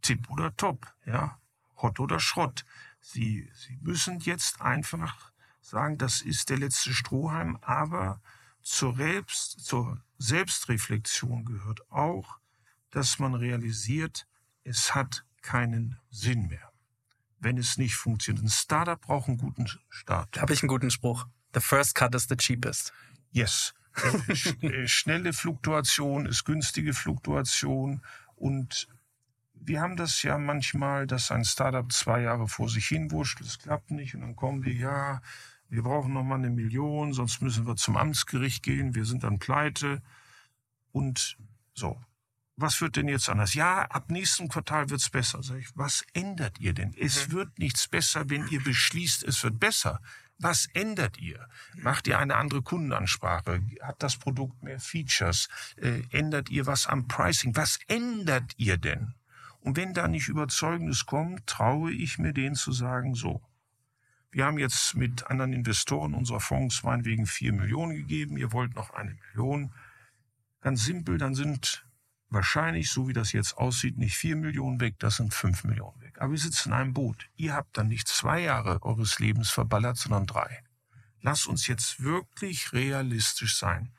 Tipp 0.00 0.30
oder 0.30 0.54
Top, 0.56 0.92
ja, 1.06 1.38
Hot 1.76 2.00
oder 2.00 2.20
Schrott. 2.20 2.64
Sie, 3.00 3.50
sie 3.54 3.76
müssen 3.80 4.20
jetzt 4.20 4.60
einfach 4.60 5.32
sagen, 5.60 5.98
das 5.98 6.20
ist 6.20 6.50
der 6.50 6.58
letzte 6.58 6.92
Strohhalm, 6.92 7.58
aber 7.62 8.20
zur, 8.62 8.94
Selbst, 8.94 9.64
zur 9.64 10.00
Selbstreflexion 10.18 11.44
gehört 11.44 11.90
auch, 11.90 12.38
dass 12.90 13.18
man 13.18 13.34
realisiert, 13.34 14.26
es 14.64 14.94
hat 14.94 15.24
keinen 15.40 15.98
Sinn 16.10 16.46
mehr, 16.48 16.72
wenn 17.40 17.58
es 17.58 17.76
nicht 17.76 17.96
funktioniert. 17.96 18.44
Ein 18.44 18.50
Startup 18.50 19.00
braucht 19.00 19.28
einen 19.28 19.38
guten 19.38 19.66
Start. 19.88 20.36
Da 20.36 20.42
habe 20.42 20.52
ich 20.52 20.62
einen 20.62 20.68
guten 20.68 20.90
Spruch. 20.90 21.26
The 21.54 21.60
first 21.60 21.94
cut 21.94 22.14
is 22.14 22.28
the 22.28 22.36
cheapest. 22.36 22.92
Yes. 23.32 23.74
Äh, 23.96 24.32
sch- 24.32 24.86
Schnelle 24.88 25.32
Fluktuation 25.32 26.26
ist 26.26 26.44
günstige 26.44 26.94
Fluktuation 26.94 28.02
und 28.36 28.88
wir 29.54 29.80
haben 29.80 29.96
das 29.96 30.22
ja 30.22 30.38
manchmal, 30.38 31.06
dass 31.06 31.30
ein 31.30 31.44
Startup 31.44 31.90
zwei 31.92 32.22
Jahre 32.22 32.48
vor 32.48 32.68
sich 32.68 32.86
hinwurscht, 32.88 33.40
es 33.40 33.58
klappt 33.58 33.90
nicht 33.90 34.14
und 34.14 34.22
dann 34.22 34.34
kommen 34.36 34.62
die, 34.62 34.72
ja, 34.72 35.22
wir 35.68 35.82
brauchen 35.82 36.12
noch 36.12 36.24
mal 36.24 36.34
eine 36.34 36.50
Million, 36.50 37.12
sonst 37.12 37.40
müssen 37.42 37.66
wir 37.66 37.76
zum 37.76 37.96
Amtsgericht 37.96 38.62
gehen, 38.62 38.94
wir 38.94 39.04
sind 39.04 39.22
dann 39.22 39.38
pleite 39.38 40.02
und 40.90 41.38
so. 41.74 42.00
Was 42.56 42.80
wird 42.82 42.96
denn 42.96 43.08
jetzt 43.08 43.30
anders? 43.30 43.54
Ja, 43.54 43.82
ab 43.86 44.10
nächsten 44.10 44.48
Quartal 44.48 44.90
wird's 44.90 45.08
besser. 45.08 45.42
Sag 45.42 45.58
ich, 45.58 45.70
was 45.74 46.04
ändert 46.12 46.60
ihr 46.60 46.74
denn? 46.74 46.94
Es 46.98 47.30
wird 47.30 47.58
nichts 47.58 47.88
besser, 47.88 48.28
wenn 48.28 48.46
ihr 48.48 48.62
beschließt, 48.62 49.24
es 49.24 49.42
wird 49.42 49.58
besser. 49.58 50.00
Was 50.42 50.66
ändert 50.74 51.18
ihr? 51.18 51.46
Macht 51.76 52.08
ihr 52.08 52.18
eine 52.18 52.34
andere 52.34 52.62
Kundenansprache? 52.62 53.62
Hat 53.80 54.02
das 54.02 54.16
Produkt 54.16 54.60
mehr 54.64 54.80
Features? 54.80 55.48
Äh, 55.76 56.02
ändert 56.10 56.50
ihr 56.50 56.66
was 56.66 56.88
am 56.88 57.06
Pricing? 57.06 57.54
Was 57.54 57.78
ändert 57.86 58.52
ihr 58.56 58.76
denn? 58.76 59.14
Und 59.60 59.76
wenn 59.76 59.94
da 59.94 60.08
nicht 60.08 60.26
Überzeugendes 60.26 61.06
kommt, 61.06 61.46
traue 61.46 61.92
ich 61.92 62.18
mir 62.18 62.32
denen 62.32 62.56
zu 62.56 62.72
sagen, 62.72 63.14
so. 63.14 63.40
Wir 64.32 64.46
haben 64.46 64.58
jetzt 64.58 64.96
mit 64.96 65.28
anderen 65.28 65.52
Investoren 65.52 66.12
unserer 66.12 66.40
Fonds 66.40 66.82
meinetwegen 66.82 67.26
vier 67.26 67.52
Millionen 67.52 67.94
gegeben. 67.94 68.36
Ihr 68.36 68.52
wollt 68.52 68.74
noch 68.74 68.90
eine 68.90 69.16
Million. 69.28 69.72
Ganz 70.60 70.84
simpel, 70.84 71.18
dann 71.18 71.36
sind 71.36 71.86
wahrscheinlich, 72.32 72.90
so 72.90 73.08
wie 73.08 73.12
das 73.12 73.32
jetzt 73.32 73.56
aussieht, 73.56 73.98
nicht 73.98 74.16
vier 74.16 74.36
Millionen 74.36 74.80
weg, 74.80 74.96
das 74.98 75.16
sind 75.16 75.34
fünf 75.34 75.64
Millionen 75.64 76.00
weg. 76.00 76.20
Aber 76.20 76.32
wir 76.32 76.38
sitzen 76.38 76.70
in 76.70 76.74
einem 76.74 76.94
Boot. 76.94 77.28
Ihr 77.36 77.54
habt 77.54 77.76
dann 77.76 77.88
nicht 77.88 78.08
zwei 78.08 78.40
Jahre 78.40 78.82
eures 78.82 79.18
Lebens 79.18 79.50
verballert, 79.50 79.96
sondern 79.96 80.26
drei. 80.26 80.62
Lass 81.20 81.46
uns 81.46 81.66
jetzt 81.66 82.02
wirklich 82.02 82.72
realistisch 82.72 83.56
sein. 83.56 83.92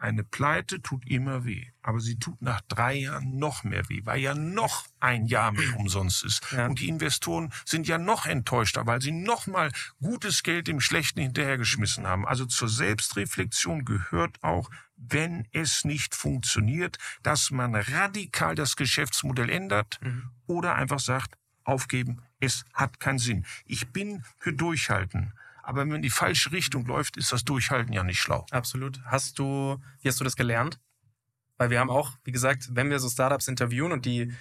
Eine 0.00 0.24
Pleite 0.24 0.80
tut 0.80 1.06
immer 1.06 1.44
weh, 1.44 1.66
aber 1.82 2.00
sie 2.00 2.18
tut 2.18 2.40
nach 2.40 2.62
drei 2.62 2.94
Jahren 2.94 3.38
noch 3.38 3.64
mehr 3.64 3.86
weh, 3.90 4.00
weil 4.04 4.18
ja 4.18 4.34
noch 4.34 4.86
ein 4.98 5.26
Jahr 5.26 5.52
mehr 5.52 5.76
umsonst 5.76 6.24
ist. 6.24 6.40
Ja. 6.52 6.66
Und 6.66 6.80
die 6.80 6.88
Investoren 6.88 7.52
sind 7.66 7.86
ja 7.86 7.98
noch 7.98 8.24
enttäuschter, 8.24 8.86
weil 8.86 9.02
sie 9.02 9.12
noch 9.12 9.46
mal 9.46 9.70
gutes 10.00 10.42
Geld 10.42 10.68
dem 10.68 10.80
Schlechten 10.80 11.20
hinterhergeschmissen 11.20 12.06
haben. 12.06 12.26
Also 12.26 12.46
zur 12.46 12.70
Selbstreflexion 12.70 13.84
gehört 13.84 14.42
auch, 14.42 14.70
wenn 14.96 15.46
es 15.52 15.84
nicht 15.84 16.14
funktioniert, 16.14 16.96
dass 17.22 17.50
man 17.50 17.74
radikal 17.74 18.54
das 18.54 18.76
Geschäftsmodell 18.76 19.50
ändert 19.50 20.00
oder 20.46 20.76
einfach 20.76 21.00
sagt, 21.00 21.36
aufgeben, 21.64 22.22
es 22.40 22.64
hat 22.72 23.00
keinen 23.00 23.18
Sinn. 23.18 23.44
Ich 23.66 23.88
bin 23.88 24.24
für 24.38 24.54
Durchhalten. 24.54 25.34
Aber 25.62 25.88
wenn 25.88 26.02
die 26.02 26.10
falsche 26.10 26.52
Richtung 26.52 26.86
läuft, 26.86 27.16
ist 27.16 27.32
das 27.32 27.44
Durchhalten 27.44 27.92
ja 27.92 28.02
nicht 28.02 28.20
schlau. 28.20 28.46
Absolut. 28.50 29.00
Hast 29.04 29.38
du, 29.38 29.78
wie 30.00 30.08
hast 30.08 30.20
du 30.20 30.24
das 30.24 30.36
gelernt? 30.36 30.80
Weil 31.56 31.70
wir 31.70 31.80
haben 31.80 31.90
auch, 31.90 32.12
wie 32.24 32.32
gesagt, 32.32 32.68
wenn 32.72 32.90
wir 32.90 32.98
so 32.98 33.08
Startups 33.08 33.48
interviewen 33.48 33.92
und 33.92 34.06
die 34.06 34.32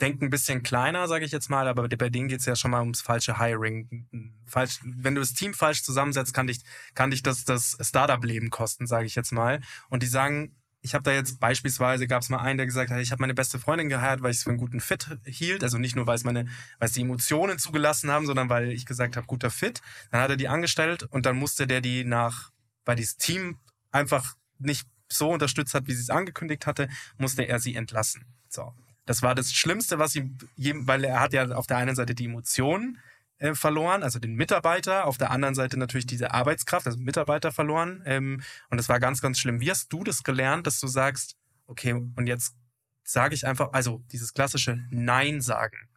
denken 0.00 0.24
ein 0.24 0.30
bisschen 0.30 0.62
kleiner, 0.62 1.08
sage 1.08 1.24
ich 1.24 1.32
jetzt 1.32 1.50
mal, 1.50 1.68
aber 1.68 1.88
bei 1.88 2.08
denen 2.08 2.28
geht's 2.28 2.46
ja 2.46 2.56
schon 2.56 2.70
mal 2.70 2.80
ums 2.80 3.02
falsche 3.02 3.38
Hiring. 3.38 4.38
Falsch, 4.46 4.80
wenn 4.82 5.14
du 5.14 5.20
das 5.20 5.34
Team 5.34 5.54
falsch 5.54 5.82
zusammensetzt, 5.82 6.32
kann 6.32 6.46
dich, 6.46 6.60
kann 6.94 7.10
dich 7.10 7.22
das, 7.22 7.44
das 7.44 7.76
Startup-Leben 7.80 8.50
kosten, 8.50 8.86
sage 8.86 9.06
ich 9.06 9.14
jetzt 9.14 9.32
mal. 9.32 9.60
Und 9.88 10.02
die 10.02 10.06
sagen, 10.06 10.56
ich 10.82 10.94
habe 10.94 11.02
da 11.02 11.12
jetzt 11.12 11.40
beispielsweise 11.40 12.06
gab 12.06 12.22
es 12.22 12.30
mal 12.30 12.38
einen, 12.38 12.56
der 12.56 12.66
gesagt 12.66 12.90
hat, 12.90 13.00
ich 13.00 13.12
habe 13.12 13.20
meine 13.20 13.34
beste 13.34 13.58
Freundin 13.58 13.88
geheiert, 13.88 14.22
weil 14.22 14.30
ich 14.30 14.38
es 14.38 14.44
für 14.44 14.50
einen 14.50 14.58
guten 14.58 14.80
Fit 14.80 15.18
hielt. 15.24 15.62
Also 15.62 15.78
nicht 15.78 15.94
nur, 15.94 16.06
weil 16.06 16.16
es 16.16 16.24
meine, 16.24 16.46
weil 16.78 16.88
es 16.88 16.92
die 16.92 17.02
Emotionen 17.02 17.58
zugelassen 17.58 18.10
haben, 18.10 18.26
sondern 18.26 18.48
weil 18.48 18.70
ich 18.70 18.86
gesagt 18.86 19.16
habe, 19.16 19.26
guter 19.26 19.50
Fit. 19.50 19.82
Dann 20.10 20.20
hat 20.22 20.30
er 20.30 20.36
die 20.36 20.48
angestellt 20.48 21.02
und 21.04 21.26
dann 21.26 21.36
musste 21.36 21.66
der 21.66 21.80
die 21.80 22.04
nach, 22.04 22.50
weil 22.84 22.96
dieses 22.96 23.16
Team 23.18 23.58
einfach 23.90 24.36
nicht 24.58 24.88
so 25.08 25.30
unterstützt 25.30 25.74
hat, 25.74 25.86
wie 25.86 25.92
sie 25.92 26.02
es 26.02 26.10
angekündigt 26.10 26.66
hatte, 26.66 26.88
musste 27.18 27.42
er 27.42 27.58
sie 27.58 27.74
entlassen. 27.74 28.24
So. 28.48 28.72
Das 29.04 29.22
war 29.22 29.34
das 29.34 29.52
Schlimmste, 29.52 29.98
was 29.98 30.14
ihm, 30.14 30.38
weil 30.56 31.04
er 31.04 31.20
hat 31.20 31.32
ja 31.32 31.48
auf 31.50 31.66
der 31.66 31.78
einen 31.78 31.96
Seite 31.96 32.14
die 32.14 32.26
Emotionen 32.26 32.98
äh, 33.40 33.54
verloren, 33.54 34.02
also 34.02 34.18
den 34.18 34.34
Mitarbeiter, 34.34 35.06
auf 35.06 35.18
der 35.18 35.30
anderen 35.30 35.54
Seite 35.54 35.78
natürlich 35.78 36.06
diese 36.06 36.32
Arbeitskraft, 36.32 36.86
also 36.86 36.98
Mitarbeiter 36.98 37.50
verloren. 37.52 38.02
Ähm, 38.04 38.42
und 38.68 38.78
das 38.78 38.88
war 38.88 39.00
ganz, 39.00 39.20
ganz 39.20 39.40
schlimm. 39.40 39.60
Wie 39.60 39.70
hast 39.70 39.92
du 39.92 40.04
das 40.04 40.22
gelernt, 40.22 40.66
dass 40.66 40.78
du 40.78 40.86
sagst, 40.86 41.36
okay, 41.66 41.94
und 41.94 42.26
jetzt 42.26 42.54
sage 43.02 43.34
ich 43.34 43.46
einfach, 43.46 43.72
also 43.72 44.04
dieses 44.12 44.34
klassische 44.34 44.84
Nein 44.90 45.40
sagen. 45.40 45.88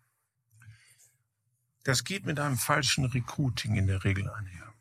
Das 1.83 2.05
geht 2.05 2.25
mit 2.25 2.39
einem 2.39 2.57
falschen 2.57 3.05
Recruiting 3.05 3.75
in 3.75 3.87
der 3.87 4.03
Regel 4.03 4.29
einher. 4.29 4.73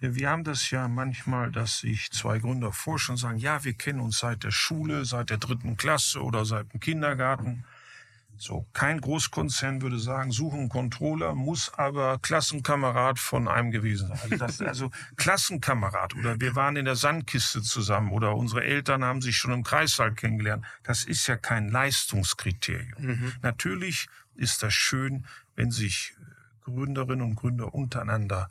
Ja, 0.00 0.14
Wir 0.14 0.30
haben 0.30 0.44
das 0.44 0.70
ja 0.70 0.88
manchmal, 0.88 1.50
dass 1.52 1.80
sich 1.80 2.10
zwei 2.10 2.38
Gründer 2.38 2.72
forschen 2.72 3.12
und 3.12 3.16
sagen, 3.18 3.38
ja, 3.38 3.64
wir 3.64 3.74
kennen 3.74 4.00
uns 4.00 4.18
seit 4.18 4.44
der 4.44 4.50
Schule, 4.50 5.04
seit 5.04 5.30
der 5.30 5.38
dritten 5.38 5.76
Klasse 5.76 6.22
oder 6.22 6.44
seit 6.44 6.72
dem 6.72 6.80
Kindergarten. 6.80 7.64
So, 8.40 8.68
kein 8.72 9.00
Großkonzern 9.00 9.82
würde 9.82 9.98
sagen, 9.98 10.30
suchen 10.30 10.68
Controller, 10.68 11.34
muss 11.34 11.74
aber 11.74 12.18
Klassenkamerad 12.20 13.18
von 13.18 13.48
einem 13.48 13.72
gewesen 13.72 14.08
sein. 14.08 14.18
Also, 14.22 14.36
das, 14.36 14.60
also 14.60 14.90
Klassenkamerad 15.16 16.14
oder 16.14 16.40
wir 16.40 16.54
waren 16.54 16.76
in 16.76 16.84
der 16.84 16.94
Sandkiste 16.94 17.62
zusammen 17.62 18.12
oder 18.12 18.36
unsere 18.36 18.62
Eltern 18.62 19.04
haben 19.04 19.20
sich 19.22 19.36
schon 19.36 19.52
im 19.52 19.64
Kreissaal 19.64 20.14
kennengelernt. 20.14 20.64
Das 20.84 21.02
ist 21.02 21.26
ja 21.26 21.36
kein 21.36 21.68
Leistungskriterium. 21.68 23.32
Natürlich 23.42 24.06
ist 24.36 24.62
das 24.62 24.72
schön, 24.72 25.26
wenn 25.56 25.72
sich 25.72 26.14
äh, 26.16 26.70
Gründerinnen 26.70 27.22
und 27.22 27.34
Gründer 27.34 27.74
untereinander 27.74 28.50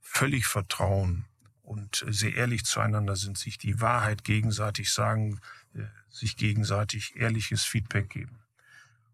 völlig 0.00 0.46
vertrauen 0.46 1.24
und 1.62 2.04
sehr 2.08 2.34
ehrlich 2.34 2.64
zueinander 2.64 3.16
sind, 3.16 3.36
sich 3.36 3.58
die 3.58 3.80
Wahrheit 3.80 4.24
gegenseitig 4.24 4.92
sagen, 4.92 5.40
äh, 5.74 5.82
sich 6.08 6.36
gegenseitig 6.36 7.16
ehrliches 7.16 7.64
Feedback 7.64 8.10
geben. 8.10 8.37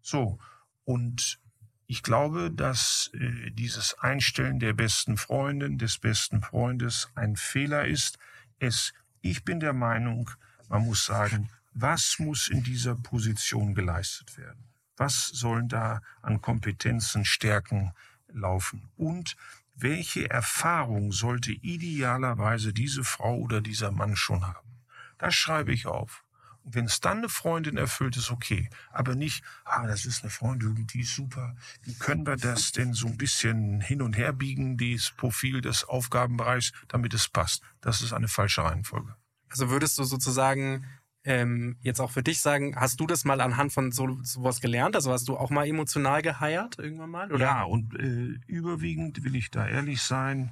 So, 0.05 0.37
und 0.83 1.39
ich 1.87 2.03
glaube, 2.03 2.51
dass 2.51 3.09
äh, 3.15 3.49
dieses 3.49 3.97
Einstellen 3.97 4.59
der 4.59 4.73
besten 4.73 5.17
Freundin, 5.17 5.79
des 5.79 5.97
besten 5.97 6.43
Freundes 6.43 7.09
ein 7.15 7.35
Fehler 7.35 7.87
ist. 7.87 8.19
Es, 8.59 8.93
ich 9.21 9.43
bin 9.43 9.59
der 9.59 9.73
Meinung, 9.73 10.29
man 10.69 10.83
muss 10.83 11.05
sagen, 11.05 11.49
was 11.73 12.19
muss 12.19 12.49
in 12.49 12.61
dieser 12.61 12.93
Position 12.93 13.73
geleistet 13.73 14.37
werden? 14.37 14.65
Was 14.95 15.25
sollen 15.25 15.69
da 15.69 16.03
an 16.21 16.39
Kompetenzen, 16.39 17.25
Stärken 17.25 17.91
laufen? 18.27 18.87
Und 18.97 19.35
welche 19.73 20.29
Erfahrung 20.29 21.13
sollte 21.13 21.51
idealerweise 21.51 22.73
diese 22.73 23.03
Frau 23.03 23.37
oder 23.39 23.59
dieser 23.59 23.89
Mann 23.89 24.15
schon 24.15 24.45
haben? 24.45 24.83
Das 25.17 25.33
schreibe 25.33 25.73
ich 25.73 25.87
auf. 25.87 26.24
Und 26.65 26.73
wenn 26.73 26.85
es 26.85 26.99
dann 26.99 27.19
eine 27.19 27.29
Freundin 27.29 27.77
erfüllt, 27.77 28.17
ist 28.17 28.31
okay. 28.31 28.69
Aber 28.91 29.15
nicht, 29.15 29.43
ah, 29.65 29.85
das 29.85 30.05
ist 30.05 30.23
eine 30.23 30.31
Freundin, 30.31 30.87
die 30.87 31.01
ist 31.01 31.15
super. 31.15 31.55
Wie 31.83 31.93
können 31.93 32.25
wir 32.25 32.37
das 32.37 32.71
denn 32.71 32.93
so 32.93 33.07
ein 33.07 33.17
bisschen 33.17 33.81
hin 33.81 34.01
und 34.01 34.17
her 34.17 34.33
biegen, 34.33 34.75
dieses 34.75 35.11
Profil 35.11 35.61
des 35.61 35.83
Aufgabenbereichs, 35.83 36.73
damit 36.87 37.13
es 37.13 37.27
passt? 37.27 37.61
Das 37.81 38.01
ist 38.01 38.13
eine 38.13 38.27
falsche 38.27 38.63
Reihenfolge. 38.63 39.15
Also 39.49 39.69
würdest 39.69 39.97
du 39.99 40.03
sozusagen 40.03 40.87
ähm, 41.23 41.77
jetzt 41.81 41.99
auch 41.99 42.11
für 42.11 42.23
dich 42.23 42.41
sagen, 42.41 42.75
hast 42.75 42.99
du 42.99 43.05
das 43.05 43.25
mal 43.25 43.41
anhand 43.41 43.71
von 43.71 43.91
so 43.91 44.17
sowas 44.23 44.59
gelernt? 44.59 44.95
Also 44.95 45.11
hast 45.11 45.27
du 45.27 45.37
auch 45.37 45.51
mal 45.51 45.67
emotional 45.67 46.23
geheiert 46.23 46.79
irgendwann 46.79 47.11
mal? 47.11 47.31
Oder? 47.31 47.45
Ja, 47.45 47.63
und 47.63 47.93
äh, 47.95 48.39
überwiegend 48.47 49.23
will 49.23 49.35
ich 49.35 49.51
da 49.51 49.67
ehrlich 49.67 50.01
sein, 50.01 50.51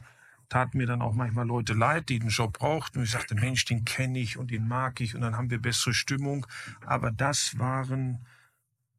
taten 0.54 0.78
mir 0.78 0.86
dann 0.86 1.02
auch 1.02 1.14
manchmal 1.14 1.48
Leute 1.48 1.74
leid, 1.74 2.10
die 2.10 2.20
den 2.20 2.30
Job 2.30 2.60
brauchten. 2.60 3.00
Und 3.00 3.06
ich 3.06 3.12
sagte, 3.12 3.34
Mensch, 3.34 3.66
den 3.66 3.86
kenne 3.86 4.20
ich 4.20 4.38
und 4.38 4.52
den 4.52 4.68
mag 4.68 5.02
ich 5.02 5.16
und 5.16 5.22
dann 5.22 5.36
haben 5.36 5.50
wir 5.50 5.60
bessere 5.60 5.96
Stimmung. 5.96 6.46
Aber 6.86 7.10
das 7.10 7.58
waren 7.58 8.24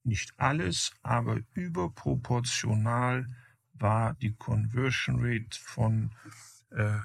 nicht 0.02 0.34
alles, 0.36 0.92
aber 1.02 1.38
überproportional 1.54 3.30
war 3.72 4.14
die 4.14 4.34
Conversion 4.34 5.18
Rate 5.20 5.56
von 5.60 6.10
äh, 6.70 6.98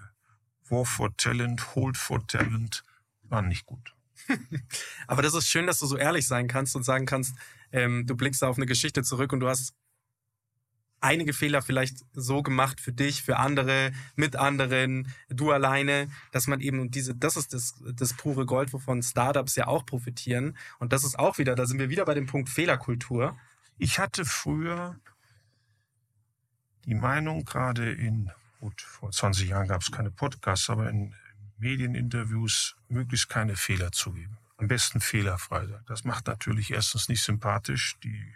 War 0.68 0.86
for 0.86 1.16
Talent, 1.16 1.76
Hold 1.76 1.98
for 1.98 2.26
Talent, 2.26 2.84
war 3.24 3.44
nicht 3.44 3.68
gut. 3.68 3.94
aber 5.08 5.22
das 5.22 5.36
ist 5.36 5.48
schön, 5.48 5.68
dass 5.68 5.80
du 5.80 5.86
so 5.86 5.96
ehrlich 5.96 6.28
sein 6.28 6.48
kannst 6.48 6.76
und 6.76 6.84
sagen 6.84 7.06
kannst, 7.06 7.36
ähm, 7.72 8.08
du 8.08 8.16
blickst 8.16 8.44
auf 8.44 8.58
eine 8.58 8.66
Geschichte 8.66 9.04
zurück 9.04 9.32
und 9.32 9.42
du 9.42 9.48
hast 9.48 9.76
einige 11.02 11.34
Fehler 11.34 11.62
vielleicht 11.62 12.06
so 12.14 12.44
gemacht 12.44 12.80
für 12.82 12.92
dich, 12.92 13.24
für 13.24 13.38
andere, 13.38 13.92
mit 14.16 14.36
anderen, 14.36 15.14
du 15.30 15.52
alleine, 15.52 16.10
dass 16.32 16.48
man 16.48 16.62
eben 16.62 16.80
und 16.80 16.96
diese, 16.96 17.16
das 17.16 17.38
ist 17.38 17.54
das, 17.54 17.76
das 17.94 18.14
pure 18.14 18.46
Gold, 18.46 18.74
wovon 18.74 19.02
Startups 19.02 19.56
ja 19.56 19.68
auch 19.68 19.86
profitieren. 19.86 20.58
Und 20.80 20.94
das 20.94 21.04
ist 21.04 21.18
auch 21.18 21.38
wieder, 21.38 21.56
da 21.56 21.66
sind 21.66 21.80
wir 21.80 21.90
wieder 21.90 22.06
bei 22.06 22.14
dem 22.14 22.26
Punkt 22.26 22.50
Fehlerkultur. 22.50 23.38
Ich 23.78 24.00
hatte 24.00 24.26
früher 24.26 25.00
die 26.86 26.96
Meinung, 26.96 27.46
gerade 27.46 27.92
in, 27.92 28.32
gut, 28.60 28.82
vor 28.82 29.12
20 29.12 29.50
Jahren 29.50 29.68
gab 29.68 29.82
es 29.82 29.92
keine 29.92 30.12
Podcasts, 30.12 30.70
aber 30.70 30.90
in 30.90 31.14
Medieninterviews 31.58 32.78
möglichst 32.88 33.30
keine 33.30 33.56
Fehler 33.56 33.92
zugeben. 33.92 34.38
Am 34.58 34.68
besten 34.68 35.00
fehlerfrei 35.00 35.68
sein. 35.68 35.84
Das 35.88 36.04
macht 36.04 36.28
natürlich 36.28 36.72
erstens 36.72 37.08
nicht 37.08 37.22
sympathisch. 37.22 37.96
Die 38.04 38.34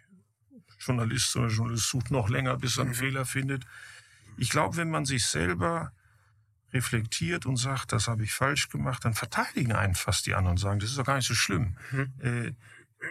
Journalist 0.86 1.36
oder 1.36 1.48
Journalist 1.48 1.90
sucht 1.90 2.12
noch 2.12 2.30
länger, 2.30 2.58
bis 2.58 2.78
er 2.78 2.84
einen 2.84 2.92
mhm. 2.92 2.96
Fehler 2.96 3.26
findet. 3.26 3.66
Ich 4.38 4.50
glaube, 4.50 4.78
wenn 4.78 4.90
man 4.90 5.06
sich 5.06 5.26
selber 5.26 5.92
reflektiert 6.74 7.46
und 7.46 7.58
sagt, 7.58 7.92
das 7.92 8.08
habe 8.08 8.24
ich 8.24 8.34
falsch 8.34 8.70
gemacht, 8.70 9.06
dann 9.06 9.14
verteidigen 9.14 9.74
einen 9.74 9.96
fast 9.96 10.26
die 10.26 10.34
anderen 10.34 10.54
und 10.54 10.58
sagen, 10.58 10.80
das 10.80 10.90
ist 10.90 10.98
doch 10.98 11.06
gar 11.06 11.18
nicht 11.18 11.28
so 11.28 11.36
schlimm. 11.36 11.78
Mhm. 11.92 12.14
Äh, 12.20 12.54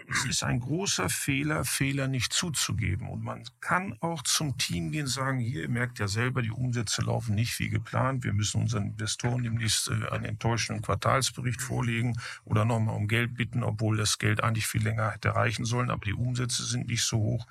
es 0.09 0.25
ist 0.25 0.43
ein 0.43 0.59
großer 0.59 1.09
Fehler, 1.09 1.65
Fehler 1.65 2.07
nicht 2.07 2.33
zuzugeben. 2.33 3.09
Und 3.09 3.23
man 3.23 3.43
kann 3.59 3.95
auch 3.99 4.23
zum 4.23 4.57
Team 4.57 4.91
gehen 4.91 5.03
und 5.03 5.07
sagen, 5.07 5.39
hier, 5.39 5.63
ihr 5.63 5.69
merkt 5.69 5.99
ja 5.99 6.07
selber, 6.07 6.41
die 6.41 6.51
Umsätze 6.51 7.03
laufen 7.03 7.35
nicht 7.35 7.59
wie 7.59 7.69
geplant. 7.69 8.23
Wir 8.23 8.33
müssen 8.33 8.61
unseren 8.61 8.87
Investoren 8.87 9.43
demnächst 9.43 9.89
äh, 9.89 10.09
einen 10.09 10.25
enttäuschenden 10.25 10.83
Quartalsbericht 10.83 11.61
vorlegen 11.61 12.17
oder 12.45 12.65
nochmal 12.65 12.95
um 12.95 13.07
Geld 13.07 13.35
bitten, 13.35 13.63
obwohl 13.63 13.97
das 13.97 14.17
Geld 14.17 14.43
eigentlich 14.43 14.67
viel 14.67 14.83
länger 14.83 15.11
hätte 15.11 15.35
reichen 15.35 15.65
sollen, 15.65 15.91
aber 15.91 16.05
die 16.05 16.13
Umsätze 16.13 16.63
sind 16.63 16.87
nicht 16.87 17.03
so 17.03 17.17
hoch. 17.17 17.47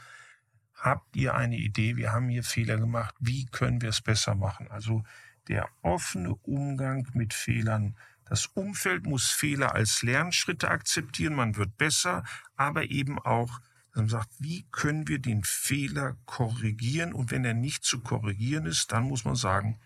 Habt 0.74 1.16
ihr 1.16 1.34
eine 1.34 1.57
Idee? 1.57 1.97
Wir 1.97 2.12
haben 2.12 2.28
hier 2.28 2.43
Fehler 2.43 2.76
gemacht. 2.76 3.14
Wie 3.20 3.47
können 3.47 3.80
wir 3.82 3.90
es 3.90 4.01
besser 4.01 4.34
machen? 4.34 4.68
Also 4.68 5.05
der 5.49 5.68
offene 5.82 6.34
Umgang 6.34 7.07
mit 7.14 7.34
Fehlern 7.34 7.97
das 8.33 8.47
Umfeld 8.47 9.05
muss 9.05 9.30
Fehler 9.30 9.74
als 9.74 10.01
Lernschritte 10.01 10.70
akzeptieren, 10.70 11.35
man 11.35 11.59
wird 11.59 11.76
besser, 11.76 12.24
aber 12.57 12.85
eben 12.91 13.18
auch, 13.18 13.61
dass 13.91 13.97
man 13.97 14.09
sagt, 14.09 14.30
wie 14.39 14.64
können 14.70 15.07
wir 15.07 15.18
den 15.18 15.45
Fehler 15.45 16.16
korrigieren 16.24 17.12
und 17.12 17.30
wenn 17.30 17.45
er 17.45 17.53
nicht 17.53 17.85
zu 17.85 18.01
korrigieren 18.01 18.64
ist, 18.64 18.91
dann 18.91 19.05
muss 19.05 19.26
man 19.26 19.35
sagen, 19.35 19.78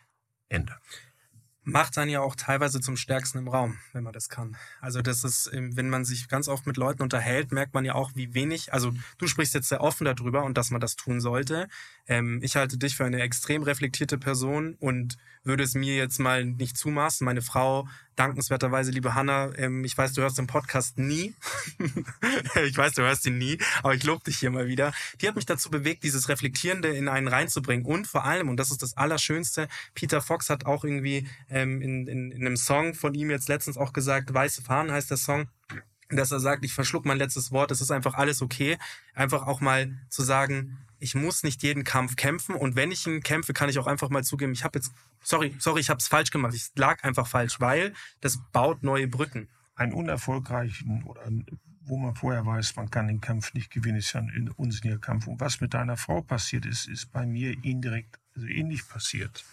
Ende 0.48 0.76
macht 1.66 1.96
dann 1.96 2.08
ja 2.08 2.20
auch 2.20 2.36
teilweise 2.36 2.80
zum 2.80 2.96
Stärksten 2.96 3.38
im 3.38 3.48
Raum, 3.48 3.76
wenn 3.92 4.04
man 4.04 4.12
das 4.12 4.28
kann. 4.28 4.56
Also 4.80 5.02
das 5.02 5.24
ist, 5.24 5.50
wenn 5.52 5.90
man 5.90 6.04
sich 6.04 6.28
ganz 6.28 6.46
oft 6.46 6.64
mit 6.64 6.76
Leuten 6.76 7.02
unterhält, 7.02 7.50
merkt 7.50 7.74
man 7.74 7.84
ja 7.84 7.96
auch, 7.96 8.12
wie 8.14 8.34
wenig, 8.34 8.72
also 8.72 8.94
du 9.18 9.26
sprichst 9.26 9.52
jetzt 9.52 9.68
sehr 9.68 9.80
offen 9.80 10.04
darüber 10.04 10.44
und 10.44 10.56
dass 10.56 10.70
man 10.70 10.80
das 10.80 10.94
tun 10.94 11.20
sollte. 11.20 11.66
Ähm, 12.06 12.40
ich 12.40 12.54
halte 12.54 12.78
dich 12.78 12.94
für 12.94 13.04
eine 13.04 13.20
extrem 13.20 13.64
reflektierte 13.64 14.16
Person 14.16 14.74
und 14.74 15.16
würde 15.42 15.64
es 15.64 15.74
mir 15.74 15.96
jetzt 15.96 16.20
mal 16.20 16.44
nicht 16.44 16.76
zumaßen. 16.76 17.24
Meine 17.24 17.42
Frau, 17.42 17.88
dankenswerterweise, 18.16 18.90
liebe 18.90 19.14
Hanna, 19.14 19.50
ähm, 19.56 19.84
ich 19.84 19.96
weiß, 19.96 20.14
du 20.14 20.22
hörst 20.22 20.38
den 20.38 20.46
Podcast 20.46 20.98
nie. 20.98 21.34
ich 22.66 22.76
weiß, 22.76 22.94
du 22.94 23.02
hörst 23.02 23.26
ihn 23.26 23.38
nie, 23.38 23.58
aber 23.82 23.94
ich 23.94 24.04
lobe 24.04 24.24
dich 24.24 24.38
hier 24.38 24.50
mal 24.50 24.66
wieder. 24.66 24.92
Die 25.20 25.28
hat 25.28 25.36
mich 25.36 25.46
dazu 25.46 25.70
bewegt, 25.70 26.02
dieses 26.02 26.28
Reflektierende 26.28 26.88
in 26.88 27.08
einen 27.08 27.28
reinzubringen. 27.28 27.86
Und 27.86 28.06
vor 28.06 28.24
allem, 28.24 28.48
und 28.48 28.56
das 28.56 28.70
ist 28.70 28.82
das 28.82 28.96
Allerschönste, 28.96 29.68
Peter 29.94 30.20
Fox 30.20 30.50
hat 30.50 30.66
auch 30.66 30.84
irgendwie 30.84 31.28
ähm, 31.50 31.80
in, 31.80 32.06
in, 32.06 32.32
in 32.32 32.46
einem 32.46 32.56
Song 32.56 32.94
von 32.94 33.14
ihm 33.14 33.30
jetzt 33.30 33.48
letztens 33.48 33.76
auch 33.76 33.92
gesagt, 33.92 34.32
Weiße 34.32 34.62
Fahnen 34.62 34.92
heißt 34.92 35.10
der 35.10 35.18
Song, 35.18 35.48
dass 36.08 36.30
er 36.30 36.40
sagt, 36.40 36.64
ich 36.64 36.72
verschluck 36.72 37.04
mein 37.04 37.18
letztes 37.18 37.50
Wort, 37.50 37.70
es 37.70 37.80
ist 37.80 37.90
einfach 37.90 38.14
alles 38.14 38.42
okay. 38.42 38.78
Einfach 39.14 39.46
auch 39.46 39.60
mal 39.60 39.98
zu 40.08 40.22
sagen, 40.22 40.78
ich 40.98 41.14
muss 41.14 41.42
nicht 41.42 41.62
jeden 41.62 41.84
Kampf 41.84 42.16
kämpfen 42.16 42.54
und 42.54 42.76
wenn 42.76 42.90
ich 42.90 43.06
ihn 43.06 43.22
kämpfe, 43.22 43.52
kann 43.52 43.68
ich 43.68 43.78
auch 43.78 43.86
einfach 43.86 44.08
mal 44.08 44.24
zugeben, 44.24 44.52
ich 44.52 44.64
habe 44.64 44.78
jetzt, 44.78 44.92
sorry, 45.22 45.54
sorry, 45.58 45.80
ich 45.80 45.90
habe 45.90 45.98
es 45.98 46.08
falsch 46.08 46.30
gemacht, 46.30 46.54
ich 46.54 46.70
lag 46.76 47.02
einfach 47.04 47.26
falsch, 47.26 47.60
weil 47.60 47.92
das 48.20 48.38
baut 48.52 48.82
neue 48.82 49.08
Brücken. 49.08 49.48
Einen 49.74 49.92
unerfolgreichen 49.92 51.02
oder 51.04 51.30
wo 51.82 51.98
man 51.98 52.14
vorher 52.14 52.44
weiß, 52.44 52.76
man 52.76 52.90
kann 52.90 53.06
den 53.06 53.20
Kampf 53.20 53.54
nicht 53.54 53.70
gewinnen, 53.70 53.98
ist 53.98 54.12
ja 54.12 54.20
ein 54.20 54.50
unsinniger 54.56 54.98
Kampf. 54.98 55.26
Und 55.26 55.40
was 55.40 55.60
mit 55.60 55.74
deiner 55.74 55.96
Frau 55.96 56.20
passiert 56.22 56.66
ist, 56.66 56.88
ist 56.88 57.12
bei 57.12 57.26
mir 57.26 57.52
indirekt 57.62 58.18
also 58.34 58.48
ähnlich 58.48 58.88
passiert. 58.88 59.44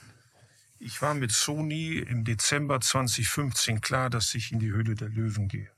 Ich 0.80 1.02
war 1.02 1.14
mit 1.14 1.32
Sony 1.32 2.00
im 2.00 2.26
Dezember 2.26 2.82
2015 2.82 3.82
klar, 3.82 4.10
dass 4.10 4.34
ich 4.36 4.52
in 4.52 4.60
die 4.60 4.72
Höhle 4.72 4.96
der 4.96 5.10
Löwen 5.10 5.48
gehe. 5.48 5.70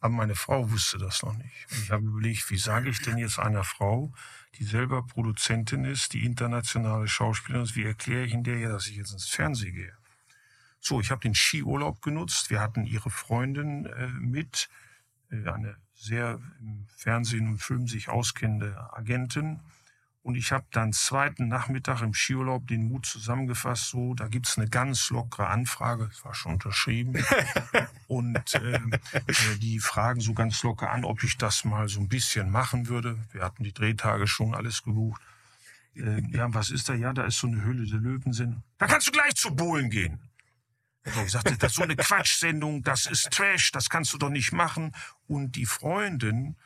Aber 0.00 0.14
meine 0.14 0.34
Frau 0.34 0.70
wusste 0.70 0.98
das 0.98 1.22
noch 1.22 1.36
nicht. 1.36 1.66
Und 1.70 1.82
ich 1.82 1.90
habe 1.90 2.04
überlegt, 2.04 2.50
wie 2.50 2.58
sage 2.58 2.90
ich 2.90 3.00
denn 3.00 3.18
jetzt 3.18 3.38
einer 3.38 3.64
Frau, 3.64 4.12
die 4.58 4.64
selber 4.64 5.02
Produzentin 5.02 5.84
ist, 5.84 6.12
die 6.12 6.24
internationale 6.24 7.08
Schauspielerin 7.08 7.64
ist, 7.64 7.76
wie 7.76 7.84
erkläre 7.84 8.24
ich 8.24 8.32
in 8.32 8.44
der 8.44 8.58
ja, 8.58 8.68
dass 8.68 8.86
ich 8.86 8.96
jetzt 8.96 9.12
ins 9.12 9.28
Fernsehen 9.28 9.74
gehe? 9.74 9.96
So, 10.80 11.00
ich 11.00 11.10
habe 11.10 11.22
den 11.22 11.34
Skiurlaub 11.34 12.02
genutzt. 12.02 12.50
Wir 12.50 12.60
hatten 12.60 12.84
ihre 12.84 13.10
Freundin 13.10 13.86
äh, 13.86 14.08
mit, 14.08 14.68
äh, 15.30 15.48
eine 15.48 15.76
sehr 15.94 16.40
im 16.60 16.86
Fernsehen 16.96 17.48
und 17.48 17.58
Film 17.58 17.88
sich 17.88 18.08
auskennende 18.08 18.92
Agentin. 18.92 19.60
Und 20.26 20.34
ich 20.34 20.50
habe 20.50 20.66
dann 20.72 20.92
zweiten 20.92 21.46
Nachmittag 21.46 22.02
im 22.02 22.12
Skiurlaub 22.12 22.66
den 22.66 22.88
Mut 22.88 23.06
zusammengefasst, 23.06 23.90
so, 23.90 24.12
da 24.14 24.26
gibt's 24.26 24.58
eine 24.58 24.68
ganz 24.68 25.08
lockere 25.10 25.46
Anfrage, 25.46 26.08
das 26.08 26.24
war 26.24 26.34
schon 26.34 26.54
unterschrieben. 26.54 27.24
und 28.08 28.54
äh, 28.56 28.80
die 29.60 29.78
fragen 29.78 30.18
so 30.18 30.34
ganz 30.34 30.64
locker 30.64 30.90
an, 30.90 31.04
ob 31.04 31.22
ich 31.22 31.38
das 31.38 31.64
mal 31.64 31.88
so 31.88 32.00
ein 32.00 32.08
bisschen 32.08 32.50
machen 32.50 32.88
würde. 32.88 33.16
Wir 33.30 33.42
hatten 33.42 33.62
die 33.62 33.72
Drehtage 33.72 34.26
schon 34.26 34.52
alles 34.52 34.82
gebucht. 34.82 35.22
Äh, 35.94 36.22
ja, 36.32 36.52
was 36.52 36.70
ist 36.70 36.88
da? 36.88 36.94
Ja, 36.94 37.12
da 37.12 37.22
ist 37.22 37.38
so 37.38 37.46
eine 37.46 37.62
Höhle 37.62 37.86
der 37.86 38.00
Löwen 38.00 38.32
sind. 38.32 38.64
Da 38.78 38.88
kannst 38.88 39.06
du 39.06 39.12
gleich 39.12 39.36
zu 39.36 39.54
Bohlen 39.54 39.90
gehen. 39.90 40.18
Und 41.04 41.24
ich 41.24 41.30
sagte, 41.30 41.56
das 41.56 41.70
ist 41.70 41.76
so 41.76 41.84
eine 41.84 41.94
Quatschsendung, 41.94 42.82
das 42.82 43.06
ist 43.06 43.30
Trash, 43.30 43.70
das 43.70 43.88
kannst 43.88 44.12
du 44.12 44.18
doch 44.18 44.30
nicht 44.30 44.50
machen. 44.50 44.90
Und 45.28 45.54
die 45.54 45.66
Freundin, 45.66 46.56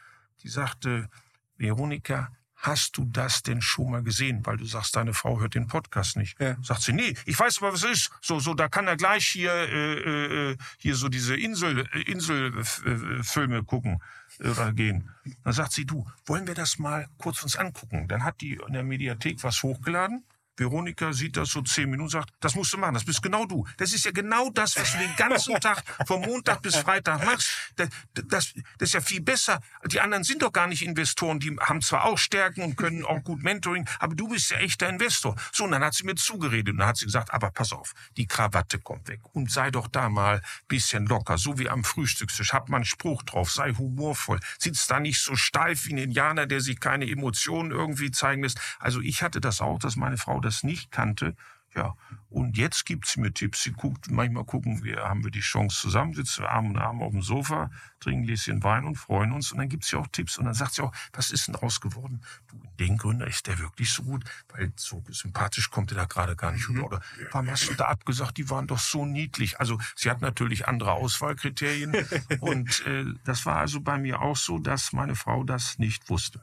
die 0.43 0.49
sagte, 0.49 1.11
Veronika, 1.59 2.33
hast 2.61 2.97
du 2.97 3.05
das 3.05 3.43
denn 3.43 3.63
schon 3.63 3.91
mal 3.91 4.03
gesehen? 4.03 4.45
Weil 4.45 4.57
du 4.57 4.65
sagst, 4.65 4.97
deine 4.97 5.15
Frau 5.15 5.41
hört 5.41 5.55
den 5.55 5.67
Podcast 5.67 6.17
nicht. 6.17 6.39
Ja. 6.41 6.57
Sagt 6.63 6.83
sie, 6.83 6.93
nee, 6.93 7.15
ich 7.27 7.39
weiß 7.39 7.59
aber, 7.59 7.73
was 7.73 7.83
es 7.83 7.91
ist. 7.91 8.11
So, 8.21 8.39
so, 8.39 8.55
da 8.55 8.69
kann 8.69 8.87
er 8.87 8.97
gleich 8.97 9.27
hier, 9.27 9.53
äh, 9.53 10.51
äh, 10.51 10.57
hier 10.79 10.95
so 10.95 11.09
diese 11.09 11.37
Insel, 11.37 11.87
äh, 11.93 12.03
Inselfilme 12.03 13.65
gucken 13.65 14.03
oder 14.39 14.73
gehen. 14.73 15.11
Dann 15.45 15.53
sagt 15.53 15.73
sie, 15.73 15.85
du, 15.85 16.07
wollen 16.27 16.47
wir 16.47 16.55
das 16.55 16.79
mal 16.79 17.09
kurz 17.19 17.43
uns 17.43 17.57
angucken? 17.57 18.09
Dann 18.09 18.25
hat 18.25 18.41
die 18.41 18.61
in 18.67 18.73
der 18.73 18.85
Mediathek 18.85 19.43
was 19.43 19.63
hochgeladen. 19.63 20.25
Veronika 20.61 21.13
sieht 21.13 21.37
das 21.37 21.51
so 21.51 21.63
zehn 21.63 21.87
Minuten 21.91 22.03
und 22.03 22.11
sagt, 22.11 22.31
das 22.41 22.55
musst 22.55 22.73
du 22.73 22.79
machen, 22.79 22.95
das 22.95 23.05
bist 23.05 23.23
genau 23.23 23.47
du. 23.47 23.67
Das 23.79 23.93
ist 23.93 24.05
ja 24.05 24.11
genau 24.11 24.51
das, 24.51 24.77
was 24.77 24.93
du 24.93 24.99
den 24.99 25.17
ganzen 25.17 25.55
Tag 25.61 25.83
vom 26.07 26.21
Montag 26.21 26.63
bis 26.63 26.77
Freitag 26.77 27.25
machst. 27.25 27.51
Das, 27.77 27.89
das, 28.15 28.55
das 28.79 28.89
ist 28.89 28.93
ja 28.93 29.01
viel 29.01 29.23
besser. 29.23 29.61
Die 29.87 30.01
anderen 30.01 30.23
sind 30.23 30.43
doch 30.43 30.53
gar 30.53 30.67
nicht 30.67 30.83
Investoren, 30.83 31.41
die 31.41 31.57
haben 31.59 31.81
zwar 31.81 32.05
auch 32.05 32.19
Stärken 32.19 32.63
und 32.63 32.77
können 32.77 33.05
auch 33.05 33.25
gut 33.25 33.43
Mentoring, 33.43 33.89
aber 33.99 34.15
du 34.15 34.29
bist 34.29 34.51
ja 34.51 34.59
echter 34.59 34.89
Investor. 34.89 35.35
So, 35.53 35.65
und 35.65 35.73
dann 35.73 35.83
hat 35.83 35.95
sie 35.95 36.05
mir 36.05 36.15
zugeredet 36.15 36.73
und 36.73 36.79
dann 36.79 36.89
hat 36.89 36.99
sie 36.99 37.07
gesagt, 37.07 37.33
aber 37.33 37.51
pass 37.51 37.73
auf, 37.73 37.93
die 38.17 38.27
Krawatte 38.27 38.79
kommt 38.79 39.09
weg 39.09 39.21
und 39.33 39.51
sei 39.51 39.71
doch 39.71 39.89
da 39.89 40.09
mal 40.09 40.43
bisschen 40.69 41.07
locker, 41.07 41.39
so 41.39 41.59
wie 41.59 41.69
am 41.69 41.85
Frühstückstisch. 41.85 42.53
Hab 42.53 42.69
mal 42.69 42.77
einen 42.77 42.85
Spruch 42.85 43.23
drauf, 43.23 43.51
sei 43.51 43.73
humorvoll. 43.73 44.41
Sitz 44.59 44.87
da 44.87 45.01
nicht 45.01 45.21
so 45.21 45.37
steif 45.37 45.87
wie 45.87 45.95
ein 45.95 45.99
Indianer, 45.99 46.47
der 46.47 46.61
sich 46.61 46.81
keine 46.81 47.09
Emotionen 47.09 47.71
irgendwie 47.71 48.11
zeigen 48.11 48.43
lässt. 48.43 48.61
Also 48.79 49.01
ich 49.01 49.23
hatte 49.23 49.41
das 49.41 49.61
auch, 49.61 49.79
dass 49.79 49.97
meine 49.97 50.19
Frau 50.19 50.41
das 50.41 50.50
das 50.51 50.63
nicht 50.63 50.91
kannte. 50.91 51.35
Ja, 51.77 51.95
und 52.31 52.57
jetzt 52.57 52.85
gibt 52.85 53.07
sie 53.07 53.21
mir 53.21 53.33
Tipps. 53.33 53.63
Sie 53.63 53.71
guckt, 53.71 54.11
manchmal 54.11 54.45
gucken 54.45 54.83
wir, 54.83 55.05
haben 55.05 55.23
wir 55.23 55.31
die 55.31 55.41
Chance 55.41 55.81
zusammen, 55.81 56.15
sitzen 56.15 56.43
wir 56.43 56.51
Arm 56.51 56.67
in 56.67 56.79
Arm 56.79 57.01
auf 57.01 57.13
dem 57.13 57.23
Sofa, 57.23 57.71
trinken 58.01 58.25
ein 58.25 58.27
bisschen 58.27 58.63
Wein 58.65 58.85
und 58.85 58.97
freuen 58.97 59.31
uns. 59.31 59.53
Und 59.53 59.59
dann 59.59 59.69
gibt 59.69 59.85
sie 59.85 59.97
auch 59.97 60.09
Tipps. 60.09 60.37
Und 60.37 60.47
dann 60.47 60.55
sagt 60.55 60.75
sie 60.75 60.83
auch, 60.83 60.93
was 61.13 61.31
ist 61.31 61.47
denn 61.47 61.55
draus 61.55 61.81
geworden? 61.81 62.23
Du, 62.49 62.61
den 62.81 62.97
Gründer 62.97 63.29
ist 63.29 63.47
der 63.47 63.59
wirklich 63.61 63.93
so 63.93 64.03
gut? 64.03 64.25
Weil 64.49 64.73
so 64.75 65.05
sympathisch 65.11 65.71
kommt 65.71 65.93
er 65.93 65.97
da 65.97 66.05
gerade 66.07 66.35
gar 66.35 66.51
nicht 66.51 66.69
rüber. 66.69 66.87
Oder 66.87 67.01
warum 67.31 67.49
hast 67.49 67.69
du 67.69 67.75
da 67.75 67.85
abgesagt? 67.87 68.37
Die 68.39 68.51
waren 68.51 68.67
doch 68.67 68.81
so 68.81 69.07
niedlich. 69.07 69.61
Also 69.61 69.79
sie 69.95 70.11
hat 70.11 70.21
natürlich 70.23 70.67
andere 70.67 70.93
Auswahlkriterien. 70.93 71.95
und 72.41 72.85
äh, 72.87 73.05
das 73.25 73.47
war 73.47 73.59
also 73.59 73.81
bei 73.81 73.97
mir 73.97 74.23
auch 74.23 74.37
so, 74.37 74.59
dass 74.59 74.93
meine 74.93 75.15
Frau 75.15 75.45
das 75.45 75.79
nicht 75.79 76.11
wusste. 76.11 76.43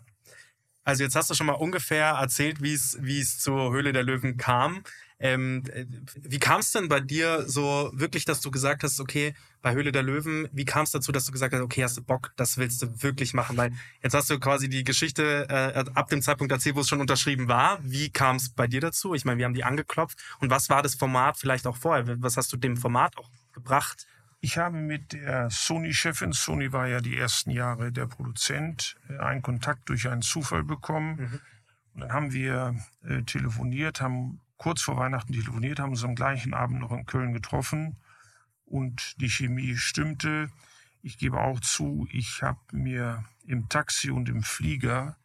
Also 0.88 1.04
jetzt 1.04 1.18
hast 1.18 1.30
du 1.30 1.34
schon 1.34 1.48
mal 1.48 1.54
ungefähr 1.54 2.12
erzählt, 2.12 2.64
wie 2.64 2.72
es 2.72 2.98
wie 3.02 3.20
es 3.20 3.40
zur 3.40 3.74
Höhle 3.74 3.92
der 3.92 4.04
Löwen 4.04 4.38
kam. 4.38 4.84
Ähm, 5.20 5.64
äh, 5.74 5.86
wie 6.16 6.40
kam 6.40 6.62
es 6.62 6.72
denn 6.72 6.88
bei 6.88 7.02
dir 7.02 7.44
so 7.46 7.92
wirklich, 7.94 8.24
dass 8.24 8.40
du 8.40 8.52
gesagt 8.52 8.84
hast, 8.84 9.02
okay, 9.02 9.34
bei 9.62 9.74
Höhle 9.74 9.92
der 9.92 10.04
Löwen, 10.04 10.48
wie 10.54 10.64
kam 10.64 10.84
es 10.84 10.92
dazu, 10.92 11.12
dass 11.12 11.26
du 11.26 11.34
gesagt 11.34 11.54
hast, 11.54 11.60
okay, 11.60 11.84
hast 11.84 11.98
du 11.98 12.04
Bock, 12.04 12.32
das 12.38 12.58
willst 12.58 12.82
du 12.82 13.04
wirklich 13.04 13.34
machen? 13.34 13.58
Weil 13.58 13.74
jetzt 14.02 14.14
hast 14.14 14.30
du 14.30 14.40
quasi 14.40 14.70
die 14.70 14.86
Geschichte 14.86 15.48
äh, 15.50 15.84
ab 15.94 16.08
dem 16.08 16.22
Zeitpunkt 16.22 16.54
erzählt, 16.54 16.78
wo 16.78 16.80
es 16.80 16.88
schon 16.88 17.02
unterschrieben 17.02 17.50
war. 17.50 17.80
Wie 17.84 18.10
kam 18.10 18.38
es 18.38 18.50
bei 18.50 18.68
dir 18.68 18.80
dazu? 18.80 19.14
Ich 19.14 19.26
meine, 19.26 19.40
wir 19.40 19.46
haben 19.46 19.56
die 19.56 19.66
angeklopft. 19.66 20.18
Und 20.40 20.52
was 20.52 20.70
war 20.70 20.84
das 20.84 20.96
Format 20.96 21.36
vielleicht 21.38 21.68
auch 21.68 21.76
vorher? 21.76 22.06
Was 22.22 22.38
hast 22.38 22.54
du 22.54 22.56
dem 22.56 22.78
Format 22.78 23.18
auch 23.18 23.30
gebracht? 23.52 24.08
Ich 24.48 24.58
habe 24.58 24.78
mit 24.78 25.12
der 25.12 25.50
Sony-Chefin, 25.50 26.32
Sony 26.32 26.72
war 26.72 26.88
ja 26.88 27.02
die 27.02 27.18
ersten 27.18 27.52
Jahre 27.52 27.91
der 27.91 28.06
Produzent, 28.06 28.95
äh, 29.10 29.18
einen 29.18 29.41
Kontakt 29.41 29.89
durch 29.89 30.08
einen 30.08 30.22
Zufall 30.22 30.64
bekommen. 30.64 31.18
Mhm. 31.18 31.41
Und 31.93 32.00
dann 32.00 32.14
haben 32.14 32.32
wir 32.32 32.74
äh, 33.04 33.24
telefoniert, 33.24 34.00
haben 34.00 34.39
kurz 34.56 34.82
vor 34.82 34.95
Weihnachten 34.95 35.34
telefoniert, 35.34 35.82
haben 35.82 35.89
uns 35.89 36.06
am 36.06 36.16
gleichen 36.16 36.54
Abend 36.54 36.80
noch 36.80 36.93
in 36.93 37.06
Köln 37.06 37.34
getroffen 37.34 37.98
und 38.64 39.20
die 39.20 39.30
Chemie 39.30 39.76
stimmte. 39.76 40.50
Ich 41.02 41.18
gebe 41.18 41.41
auch 41.41 41.60
zu, 41.60 42.08
ich 42.10 42.41
habe 42.41 42.62
mir 42.72 43.26
im 43.45 43.68
Taxi 43.68 44.12
und 44.12 44.30
im 44.30 44.43
Flieger 44.43 45.18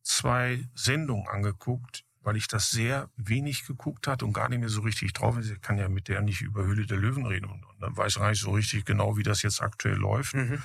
zwei 0.00 0.66
Sendungen 0.74 1.28
angeguckt, 1.28 2.05
weil 2.26 2.36
ich 2.36 2.48
das 2.48 2.72
sehr 2.72 3.08
wenig 3.16 3.68
geguckt 3.68 4.08
hatte 4.08 4.24
und 4.24 4.32
gar 4.32 4.48
nicht 4.48 4.58
mehr 4.58 4.68
so 4.68 4.80
richtig 4.80 5.12
drauf 5.12 5.38
ist. 5.38 5.48
Ich 5.48 5.60
kann 5.60 5.78
ja 5.78 5.88
mit 5.88 6.08
der 6.08 6.22
nicht 6.22 6.40
über 6.40 6.64
Höhle 6.64 6.84
der 6.84 6.98
Löwen 6.98 7.24
reden 7.24 7.46
und, 7.46 7.64
und 7.64 7.80
dann 7.80 7.96
weiß 7.96 8.16
ich 8.16 8.20
gar 8.20 8.30
nicht 8.30 8.42
so 8.42 8.50
richtig 8.50 8.84
genau, 8.84 9.16
wie 9.16 9.22
das 9.22 9.42
jetzt 9.42 9.62
aktuell 9.62 9.94
läuft. 9.94 10.34
Mhm. 10.34 10.60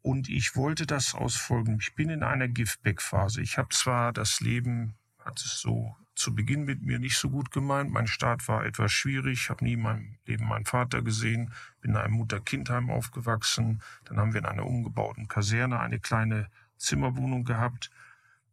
Und 0.00 0.30
ich 0.30 0.56
wollte 0.56 0.86
das 0.86 1.14
aus 1.14 1.36
folgendem. 1.36 1.78
Ich 1.78 1.94
bin 1.94 2.08
in 2.08 2.22
einer 2.22 2.48
Giftback-Phase. 2.48 3.42
Ich 3.42 3.58
habe 3.58 3.68
zwar 3.68 4.14
das 4.14 4.40
Leben, 4.40 4.94
hat 5.18 5.38
es 5.40 5.60
so 5.60 5.94
zu 6.14 6.34
Beginn 6.34 6.64
mit 6.64 6.80
mir 6.80 6.98
nicht 6.98 7.18
so 7.18 7.28
gut 7.28 7.50
gemeint. 7.50 7.90
Mein 7.90 8.06
Start 8.06 8.48
war 8.48 8.64
etwas 8.64 8.92
schwierig. 8.92 9.42
Ich 9.42 9.50
habe 9.50 9.62
nie 9.66 9.74
in 9.74 9.82
meinem 9.82 10.16
Leben 10.24 10.48
meinen 10.48 10.64
Vater 10.64 11.02
gesehen. 11.02 11.52
Bin 11.82 11.90
in 11.90 11.96
einem 11.98 12.14
Mutter-Kind-Heim 12.14 12.88
aufgewachsen. 12.88 13.82
Dann 14.06 14.16
haben 14.16 14.32
wir 14.32 14.40
in 14.40 14.46
einer 14.46 14.64
umgebauten 14.64 15.28
Kaserne 15.28 15.80
eine 15.80 16.00
kleine 16.00 16.48
Zimmerwohnung 16.78 17.44
gehabt. 17.44 17.90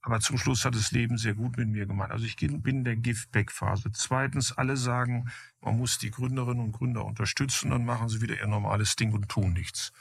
Aber 0.02 0.20
zum 0.22 0.38
Schluss 0.38 0.64
hat 0.64 0.76
das 0.76 0.92
Leben 0.92 1.18
sehr 1.18 1.34
gut 1.34 1.58
mit 1.58 1.68
mir 1.68 1.86
gemeint. 1.86 2.12
Also 2.12 2.26
ich 2.26 2.38
bin 2.38 2.64
in 2.64 2.84
der 2.84 2.96
Give-Back-Phase. 2.96 3.92
Zweitens, 3.92 4.54
alle 4.54 4.78
sagen, 4.78 5.30
man 5.62 5.78
muss 5.78 5.98
die 5.98 6.12
Gründerinnen 6.12 6.64
und 6.64 6.72
Gründer 6.72 7.04
unterstützen, 7.04 7.72
dann 7.72 7.86
machen 7.86 8.08
sie 8.08 8.22
wieder 8.22 8.38
ihr 8.38 8.48
normales 8.48 8.96
Ding 8.96 9.12
und 9.12 9.28
tun 9.28 9.54
nichts. 9.54 9.92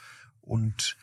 Und 0.41 0.95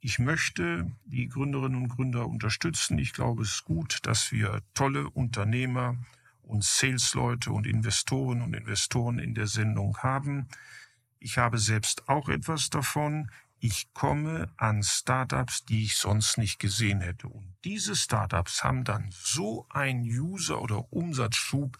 ich 0.00 0.20
möchte 0.20 0.90
die 1.04 1.28
Gründerinnen 1.28 1.82
und 1.82 1.88
Gründer 1.88 2.28
unterstützen. 2.28 2.98
Ich 2.98 3.12
glaube, 3.12 3.42
es 3.42 3.50
ist 3.50 3.64
gut, 3.64 3.98
dass 4.02 4.30
wir 4.30 4.62
tolle 4.74 5.10
Unternehmer 5.10 5.96
und 6.42 6.62
Salesleute 6.62 7.50
und 7.50 7.66
Investoren 7.66 8.40
und 8.42 8.54
Investoren 8.54 9.18
in 9.18 9.34
der 9.34 9.48
Sendung 9.48 9.98
haben. 9.98 10.46
Ich 11.18 11.38
habe 11.38 11.58
selbst 11.58 12.08
auch 12.08 12.28
etwas 12.28 12.70
davon 12.70 13.30
ich 13.66 13.92
komme 13.92 14.48
an 14.56 14.82
Startups, 14.82 15.64
die 15.64 15.84
ich 15.84 15.96
sonst 15.96 16.38
nicht 16.38 16.58
gesehen 16.58 17.00
hätte. 17.00 17.28
Und 17.28 17.54
diese 17.64 17.96
Startups 17.96 18.62
haben 18.62 18.84
dann 18.84 19.08
so 19.10 19.66
einen 19.70 20.04
User- 20.04 20.62
oder 20.62 20.92
Umsatzschub, 20.92 21.76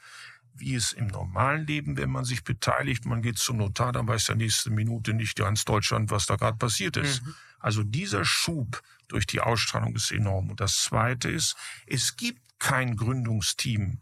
wie 0.55 0.75
es 0.75 0.93
im 0.93 1.07
normalen 1.07 1.67
Leben, 1.67 1.97
wenn 1.97 2.11
man 2.11 2.25
sich 2.25 2.43
beteiligt, 2.43 3.05
man 3.05 3.23
geht 3.23 3.39
zum 3.39 3.59
Notar, 3.59 3.93
dann 3.93 4.09
weiß 4.09 4.27
der 4.27 4.37
nächste 4.37 4.71
Minute 4.71 5.13
nicht 5.15 5.37
ganz 5.37 5.65
Deutschland, 5.65 6.11
was 6.11 6.27
da 6.27 6.37
gerade 6.37 6.57
passiert 6.57 6.97
ist. 6.97 7.25
Mhm. 7.25 7.35
Also 7.61 7.83
dieser 7.83 8.25
Schub 8.25 8.83
durch 9.09 9.27
die 9.27 9.41
Ausstrahlung 9.41 9.95
ist 9.95 10.11
enorm. 10.11 10.51
Und 10.51 10.61
das 10.61 10.83
Zweite 10.83 11.31
ist, 11.31 11.57
es 11.87 12.17
gibt 12.17 12.41
kein 12.59 12.97
Gründungsteam 12.97 14.01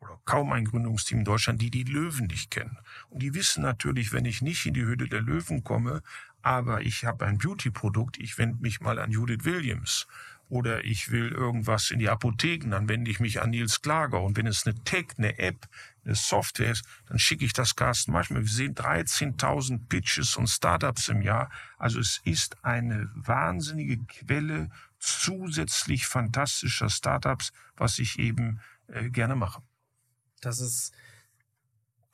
oder 0.00 0.18
kaum 0.24 0.52
ein 0.52 0.64
Gründungsteam 0.64 1.18
in 1.18 1.24
Deutschland, 1.24 1.60
die 1.60 1.70
die 1.70 1.84
Löwen 1.84 2.26
nicht 2.26 2.50
kennen. 2.50 2.78
Und 3.10 3.22
die 3.22 3.34
wissen 3.34 3.62
natürlich, 3.62 4.12
wenn 4.12 4.24
ich 4.24 4.42
nicht 4.42 4.66
in 4.66 4.74
die 4.74 4.84
Höhle 4.84 5.08
der 5.08 5.22
Löwen 5.22 5.62
komme, 5.62 6.02
aber 6.46 6.82
ich 6.82 7.04
habe 7.04 7.26
ein 7.26 7.38
Beauty-Produkt, 7.38 8.18
ich 8.18 8.38
wende 8.38 8.62
mich 8.62 8.80
mal 8.80 9.00
an 9.00 9.10
Judith 9.10 9.44
Williams. 9.44 10.06
Oder 10.48 10.84
ich 10.84 11.10
will 11.10 11.32
irgendwas 11.32 11.90
in 11.90 11.98
die 11.98 12.08
Apotheken, 12.08 12.70
dann 12.70 12.88
wende 12.88 13.10
ich 13.10 13.18
mich 13.18 13.42
an 13.42 13.50
Nils 13.50 13.82
Klager. 13.82 14.22
Und 14.22 14.36
wenn 14.36 14.46
es 14.46 14.64
eine 14.64 14.76
Tech, 14.84 15.06
eine 15.18 15.40
App, 15.40 15.66
eine 16.04 16.14
Software 16.14 16.70
ist, 16.70 16.84
dann 17.08 17.18
schicke 17.18 17.44
ich 17.44 17.52
das 17.52 17.74
Carsten 17.74 18.12
manchmal. 18.12 18.42
Wir 18.42 18.48
sehen 18.48 18.76
13.000 18.76 19.88
Pitches 19.88 20.36
und 20.36 20.46
Startups 20.46 21.08
im 21.08 21.20
Jahr. 21.20 21.50
Also 21.78 21.98
es 21.98 22.20
ist 22.22 22.64
eine 22.64 23.10
wahnsinnige 23.16 23.98
Quelle 24.04 24.70
zusätzlich 25.00 26.06
fantastischer 26.06 26.90
Startups, 26.90 27.50
was 27.76 27.98
ich 27.98 28.20
eben 28.20 28.60
äh, 28.86 29.10
gerne 29.10 29.34
mache. 29.34 29.62
Das 30.42 30.60
ist 30.60 30.92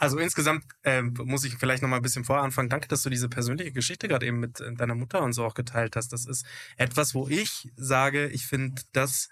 also 0.03 0.19
insgesamt 0.19 0.65
äh, 0.83 1.01
muss 1.01 1.45
ich 1.45 1.55
vielleicht 1.59 1.81
noch 1.81 1.89
mal 1.89 1.95
ein 1.95 2.03
bisschen 2.03 2.25
vorher 2.25 2.43
anfangen. 2.43 2.69
Danke, 2.69 2.89
dass 2.89 3.05
du 3.05 3.09
diese 3.09 3.29
persönliche 3.29 3.71
Geschichte 3.71 4.09
gerade 4.09 4.27
eben 4.27 4.41
mit 4.41 4.61
äh, 4.61 4.75
deiner 4.75 4.97
Mutter 4.97 5.23
und 5.23 5.33
so 5.33 5.45
auch 5.45 5.55
geteilt 5.55 5.95
hast. 5.95 6.13
Das 6.13 6.27
ist 6.27 6.45
etwas, 6.77 7.15
wo 7.15 7.29
ich 7.29 7.71
sage, 7.77 8.27
ich 8.27 8.45
finde 8.45 8.83
das 8.93 9.29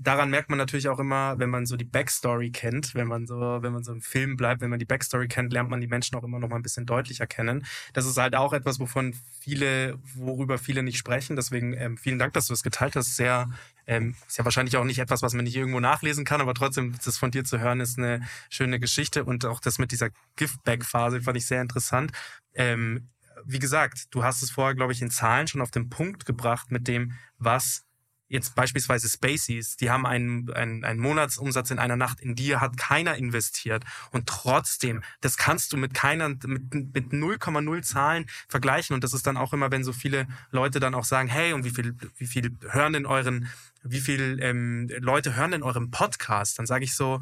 daran 0.00 0.30
merkt 0.30 0.48
man 0.48 0.58
natürlich 0.58 0.88
auch 0.88 0.98
immer, 0.98 1.38
wenn 1.38 1.50
man 1.50 1.66
so 1.66 1.76
die 1.76 1.84
Backstory 1.84 2.50
kennt, 2.50 2.94
wenn 2.94 3.08
man 3.08 3.26
so, 3.26 3.58
wenn 3.60 3.72
man 3.72 3.82
so 3.82 3.92
im 3.92 4.00
Film 4.00 4.36
bleibt, 4.36 4.60
wenn 4.60 4.70
man 4.70 4.78
die 4.78 4.84
Backstory 4.84 5.28
kennt, 5.28 5.52
lernt 5.52 5.70
man 5.70 5.80
die 5.80 5.88
Menschen 5.88 6.16
auch 6.16 6.22
immer 6.22 6.38
noch 6.38 6.48
mal 6.48 6.56
ein 6.56 6.62
bisschen 6.62 6.86
deutlicher 6.86 7.26
kennen. 7.26 7.66
Das 7.92 8.06
ist 8.06 8.16
halt 8.16 8.34
auch 8.36 8.52
etwas, 8.52 8.78
wovon 8.78 9.14
viele, 9.40 9.98
worüber 10.14 10.58
viele 10.58 10.82
nicht 10.82 10.98
sprechen. 10.98 11.36
Deswegen 11.36 11.72
ähm, 11.74 11.96
vielen 11.96 12.18
Dank, 12.18 12.32
dass 12.32 12.46
du 12.46 12.52
es 12.52 12.60
das 12.60 12.62
geteilt 12.62 12.94
hast. 12.96 13.16
Sehr, 13.16 13.50
ähm, 13.86 14.14
ist 14.26 14.38
ja 14.38 14.44
wahrscheinlich 14.44 14.76
auch 14.76 14.84
nicht 14.84 15.00
etwas, 15.00 15.22
was 15.22 15.34
man 15.34 15.44
nicht 15.44 15.56
irgendwo 15.56 15.80
nachlesen 15.80 16.24
kann, 16.24 16.40
aber 16.40 16.54
trotzdem, 16.54 16.94
das 17.04 17.18
von 17.18 17.30
dir 17.30 17.44
zu 17.44 17.58
hören, 17.58 17.80
ist 17.80 17.98
eine 17.98 18.22
schöne 18.50 18.78
Geschichte 18.78 19.24
und 19.24 19.44
auch 19.44 19.60
das 19.60 19.78
mit 19.78 19.90
dieser 19.90 20.10
Giftback-Phase 20.36 21.22
fand 21.22 21.36
ich 21.36 21.46
sehr 21.46 21.60
interessant. 21.60 22.12
Ähm, 22.54 23.08
wie 23.44 23.58
gesagt, 23.58 24.06
du 24.10 24.22
hast 24.24 24.42
es 24.42 24.50
vorher, 24.50 24.74
glaube 24.74 24.92
ich, 24.92 25.02
in 25.02 25.10
Zahlen 25.10 25.46
schon 25.46 25.60
auf 25.60 25.70
den 25.70 25.88
Punkt 25.88 26.26
gebracht 26.26 26.70
mit 26.70 26.86
dem, 26.86 27.12
was 27.38 27.84
jetzt 28.28 28.54
beispielsweise 28.54 29.08
Spaceys, 29.08 29.76
die 29.76 29.90
haben 29.90 30.06
einen, 30.06 30.50
einen, 30.52 30.84
einen 30.84 31.00
Monatsumsatz 31.00 31.70
in 31.70 31.78
einer 31.78 31.96
Nacht, 31.96 32.20
in 32.20 32.34
die 32.34 32.56
hat 32.56 32.76
keiner 32.76 33.16
investiert. 33.16 33.84
Und 34.10 34.26
trotzdem, 34.26 35.02
das 35.20 35.36
kannst 35.36 35.72
du 35.72 35.76
mit 35.76 35.94
keiner, 35.94 36.28
mit, 36.28 36.72
mit 36.74 37.12
0,0 37.12 37.82
Zahlen 37.82 38.26
vergleichen. 38.48 38.94
Und 38.94 39.04
das 39.04 39.14
ist 39.14 39.26
dann 39.26 39.36
auch 39.36 39.52
immer, 39.52 39.70
wenn 39.70 39.84
so 39.84 39.92
viele 39.92 40.26
Leute 40.50 40.80
dann 40.80 40.94
auch 40.94 41.04
sagen, 41.04 41.28
hey, 41.28 41.52
und 41.52 41.64
wie 41.64 41.70
viel, 41.70 41.96
wie 42.16 42.26
viel 42.26 42.56
hören 42.70 42.92
denn 42.92 43.06
euren, 43.06 43.48
wie 43.82 44.00
viel 44.00 44.38
ähm, 44.42 44.90
Leute 44.98 45.34
hören 45.34 45.52
denn 45.52 45.62
eurem 45.62 45.90
Podcast? 45.90 46.58
Dann 46.58 46.66
sage 46.66 46.84
ich 46.84 46.94
so, 46.94 47.20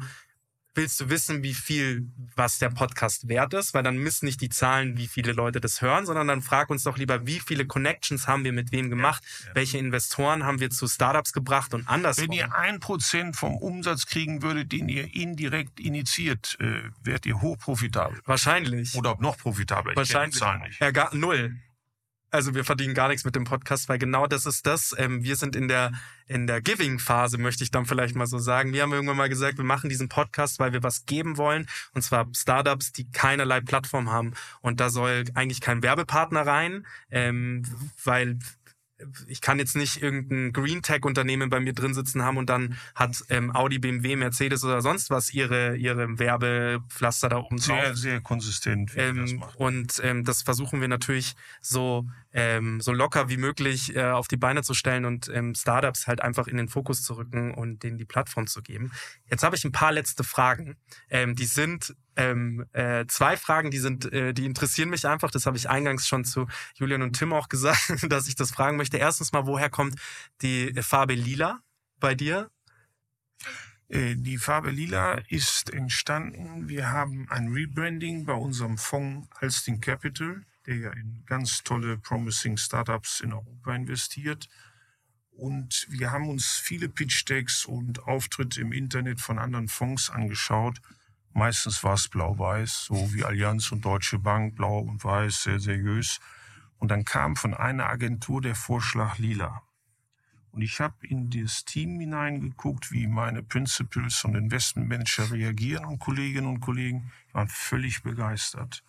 willst 0.77 0.99
du 1.01 1.09
wissen, 1.09 1.43
wie 1.43 1.53
viel, 1.53 2.07
was 2.35 2.59
der 2.59 2.69
Podcast 2.69 3.27
wert 3.27 3.53
ist, 3.53 3.73
weil 3.73 3.83
dann 3.83 3.97
misst 3.97 4.23
nicht 4.23 4.39
die 4.41 4.49
Zahlen, 4.49 4.97
wie 4.97 5.07
viele 5.07 5.33
Leute 5.33 5.59
das 5.59 5.81
hören, 5.81 6.05
sondern 6.05 6.27
dann 6.27 6.41
frag 6.41 6.69
uns 6.69 6.83
doch 6.83 6.97
lieber, 6.97 7.25
wie 7.25 7.39
viele 7.39 7.65
Connections 7.65 8.27
haben 8.27 8.43
wir 8.43 8.53
mit 8.53 8.71
wem 8.71 8.89
gemacht, 8.89 9.23
ja, 9.23 9.47
ja. 9.47 9.55
welche 9.55 9.77
Investoren 9.77 10.43
haben 10.43 10.59
wir 10.59 10.69
zu 10.69 10.87
Startups 10.87 11.33
gebracht 11.33 11.73
und 11.73 11.87
andersrum. 11.87 12.27
Wenn 12.27 12.31
ihr 12.31 12.55
ein 12.55 12.79
Prozent 12.79 13.35
vom 13.35 13.57
Umsatz 13.57 14.05
kriegen 14.05 14.41
würdet, 14.41 14.71
den 14.71 14.87
ihr 14.87 15.13
indirekt 15.13 15.79
initiiert, 15.79 16.57
äh, 16.59 16.83
wärt 17.03 17.25
ihr 17.25 17.41
hochprofitabel. 17.41 18.19
Wahrscheinlich. 18.25 18.95
Oder 18.95 19.17
noch 19.19 19.37
profitabler. 19.37 19.91
Ich 19.91 19.97
Wahrscheinlich. 19.97 20.35
Die 20.35 20.39
Zahlen 20.39 20.61
nicht. 20.61 20.79
Ja, 20.79 20.91
gar, 20.91 21.13
null. 21.15 21.57
Also 22.29 22.53
wir 22.55 22.65
verdienen 22.65 22.93
gar 22.93 23.07
nichts 23.07 23.23
mit 23.23 23.35
dem 23.35 23.45
Podcast, 23.45 23.87
weil 23.87 23.97
genau 23.97 24.27
das 24.27 24.45
ist 24.45 24.65
das. 24.65 24.93
Ähm, 24.97 25.23
wir 25.23 25.35
sind 25.35 25.55
in 25.55 25.67
der 25.67 25.91
in 26.27 26.45
der 26.45 26.61
Giving-Phase, 26.61 27.37
möchte 27.37 27.63
ich 27.63 27.71
dann 27.71 27.85
vielleicht 27.85 28.15
mal 28.15 28.27
so 28.27 28.37
sagen. 28.37 28.73
Wir 28.73 28.81
haben 28.81 28.91
irgendwann 28.91 29.15
mal 29.15 29.29
gesagt, 29.29 29.57
wir 29.57 29.63
machen 29.63 29.89
diesen 29.89 30.09
Podcast, 30.09 30.59
weil 30.59 30.73
wir 30.73 30.83
was 30.83 31.05
geben 31.05 31.37
wollen. 31.37 31.67
Und 31.93 32.01
zwar 32.01 32.27
Startups, 32.35 32.91
die 32.91 33.09
keinerlei 33.09 33.61
Plattform 33.61 34.11
haben. 34.11 34.33
Und 34.59 34.81
da 34.81 34.89
soll 34.89 35.23
eigentlich 35.35 35.61
kein 35.61 35.83
Werbepartner 35.83 36.45
rein, 36.45 36.85
ähm, 37.11 37.63
weil 38.03 38.39
ich 39.27 39.41
kann 39.41 39.59
jetzt 39.59 39.75
nicht 39.75 40.01
irgendein 40.01 40.53
Green 40.53 40.81
Tech 40.81 41.03
Unternehmen 41.03 41.49
bei 41.49 41.59
mir 41.59 41.73
drin 41.73 41.93
sitzen 41.93 42.23
haben 42.23 42.37
und 42.37 42.49
dann 42.49 42.77
hat 42.95 43.23
ähm, 43.29 43.55
Audi, 43.55 43.79
BMW, 43.79 44.15
Mercedes 44.15 44.63
oder 44.63 44.81
sonst 44.81 45.09
was 45.09 45.33
ihre 45.33 45.75
ihre 45.75 46.17
Werbepflaster 46.17 47.29
da 47.29 47.37
oben 47.37 47.57
drauf. 47.57 47.65
Sehr 47.65 47.95
sehr 47.95 48.21
konsistent. 48.21 48.91
Ähm, 48.95 49.43
und 49.57 50.01
ähm, 50.03 50.23
das 50.23 50.41
versuchen 50.41 50.81
wir 50.81 50.87
natürlich 50.87 51.35
so 51.61 52.07
ähm, 52.37 52.79
so 52.81 52.93
locker 52.93 53.29
wie 53.29 53.37
möglich 53.37 53.95
äh, 53.95 54.03
auf 54.03 54.27
die 54.27 54.37
Beine 54.37 54.61
zu 54.61 54.75
stellen 54.75 55.05
und 55.05 55.27
ähm, 55.33 55.55
Startups 55.55 56.05
halt 56.05 56.21
einfach 56.21 56.45
in 56.45 56.57
den 56.57 56.69
Fokus 56.69 57.01
zu 57.01 57.15
rücken 57.15 57.51
und 57.51 57.81
denen 57.81 57.97
die 57.97 58.05
Plattform 58.05 58.45
zu 58.45 58.61
geben. 58.61 58.91
Jetzt 59.27 59.41
habe 59.41 59.55
ich 59.55 59.65
ein 59.65 59.71
paar 59.71 59.91
letzte 59.91 60.23
Fragen. 60.23 60.77
Ähm, 61.09 61.35
die 61.35 61.47
sind 61.47 61.95
ähm, 62.15 62.63
äh, 62.73 63.05
zwei 63.07 63.37
Fragen, 63.37 63.71
die 63.71 63.79
sind, 63.79 64.13
äh, 64.13 64.35
die 64.35 64.45
interessieren 64.45 64.91
mich 64.91 65.07
einfach. 65.07 65.31
Das 65.31 65.47
habe 65.47 65.57
ich 65.57 65.67
eingangs 65.67 66.07
schon 66.07 66.25
zu 66.25 66.45
Julian 66.75 67.01
und 67.01 67.17
Tim 67.17 67.33
auch 67.33 67.49
gesagt, 67.49 68.05
dass 68.07 68.27
ich 68.27 68.35
das 68.35 68.51
fragen 68.51 68.77
möchte. 68.77 68.97
Erstens 68.97 69.31
mal, 69.31 69.47
woher 69.47 69.71
kommt 69.71 69.95
die 70.43 70.71
Farbe 70.83 71.15
Lila 71.15 71.61
bei 71.99 72.13
dir? 72.13 72.51
Äh, 73.89 74.13
die 74.15 74.37
Farbe 74.37 74.69
Lila 74.69 75.21
ist 75.27 75.73
entstanden. 75.73 76.69
Wir 76.69 76.91
haben 76.91 77.25
ein 77.31 77.47
Rebranding 77.47 78.25
bei 78.25 78.33
unserem 78.33 78.77
Fonds 78.77 79.27
Alsting 79.39 79.81
Capital, 79.81 80.43
der 80.67 80.75
ja 80.75 80.91
in 80.91 81.23
ganz 81.25 81.63
tolle 81.63 81.97
Promising 81.97 82.57
Startups 82.57 83.21
in 83.21 83.33
Europa 83.33 83.73
investiert. 83.73 84.47
Und 85.31 85.87
wir 85.89 86.11
haben 86.11 86.29
uns 86.29 86.57
viele 86.57 86.89
Pitch 86.89 87.27
Decks 87.27 87.65
und 87.65 88.03
Auftritte 88.03 88.61
im 88.61 88.71
Internet 88.71 89.21
von 89.21 89.39
anderen 89.39 89.67
Fonds 89.67 90.09
angeschaut 90.09 90.81
Meistens 91.37 91.83
war 91.83 91.93
es 91.93 92.07
blau-weiß, 92.07 92.85
so 92.85 93.13
wie 93.13 93.23
Allianz 93.23 93.71
und 93.71 93.85
Deutsche 93.85 94.17
Bank, 94.17 94.55
blau 94.55 94.79
und 94.79 95.03
weiß, 95.03 95.43
sehr 95.43 95.59
seriös. 95.59 96.19
Und 96.79 96.89
dann 96.89 97.05
kam 97.05 97.35
von 97.35 97.53
einer 97.53 97.85
Agentur 97.85 98.41
der 98.41 98.55
Vorschlag 98.55 99.19
lila. 99.19 99.61
Und 100.49 100.63
ich 100.63 100.79
habe 100.79 100.95
in 101.05 101.29
das 101.29 101.63
Team 101.63 101.99
hineingeguckt, 101.99 102.91
wie 102.91 103.05
meine 103.05 103.43
Principals 103.43 104.23
und 104.23 104.33
Investmentmanager 104.33 105.31
reagieren 105.31 105.85
und 105.85 105.99
Kolleginnen 105.99 106.47
und 106.47 106.59
Kollegen 106.59 107.11
waren 107.33 107.49
völlig 107.49 108.01
begeistert. 108.01 108.83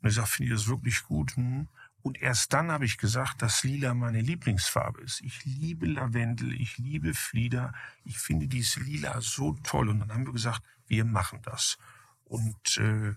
Und 0.00 0.08
ich 0.08 0.14
sagte, 0.14 0.30
finde 0.30 0.52
ich 0.52 0.58
das 0.58 0.68
wirklich 0.68 1.02
gut? 1.04 1.36
Hm? 1.36 1.68
Und 2.02 2.20
erst 2.20 2.52
dann 2.52 2.70
habe 2.70 2.86
ich 2.86 2.96
gesagt, 2.96 3.42
dass 3.42 3.62
Lila 3.62 3.92
meine 3.92 4.22
Lieblingsfarbe 4.22 5.02
ist. 5.02 5.20
Ich 5.20 5.44
liebe 5.44 5.86
Lavendel, 5.86 6.52
ich 6.58 6.78
liebe 6.78 7.12
Flieder, 7.12 7.74
ich 8.04 8.18
finde 8.18 8.48
dieses 8.48 8.76
Lila 8.76 9.20
so 9.20 9.52
toll. 9.62 9.90
Und 9.90 10.00
dann 10.00 10.12
haben 10.12 10.26
wir 10.26 10.32
gesagt, 10.32 10.62
wir 10.86 11.04
machen 11.04 11.40
das. 11.42 11.76
Und 12.24 12.78
äh, 12.78 13.14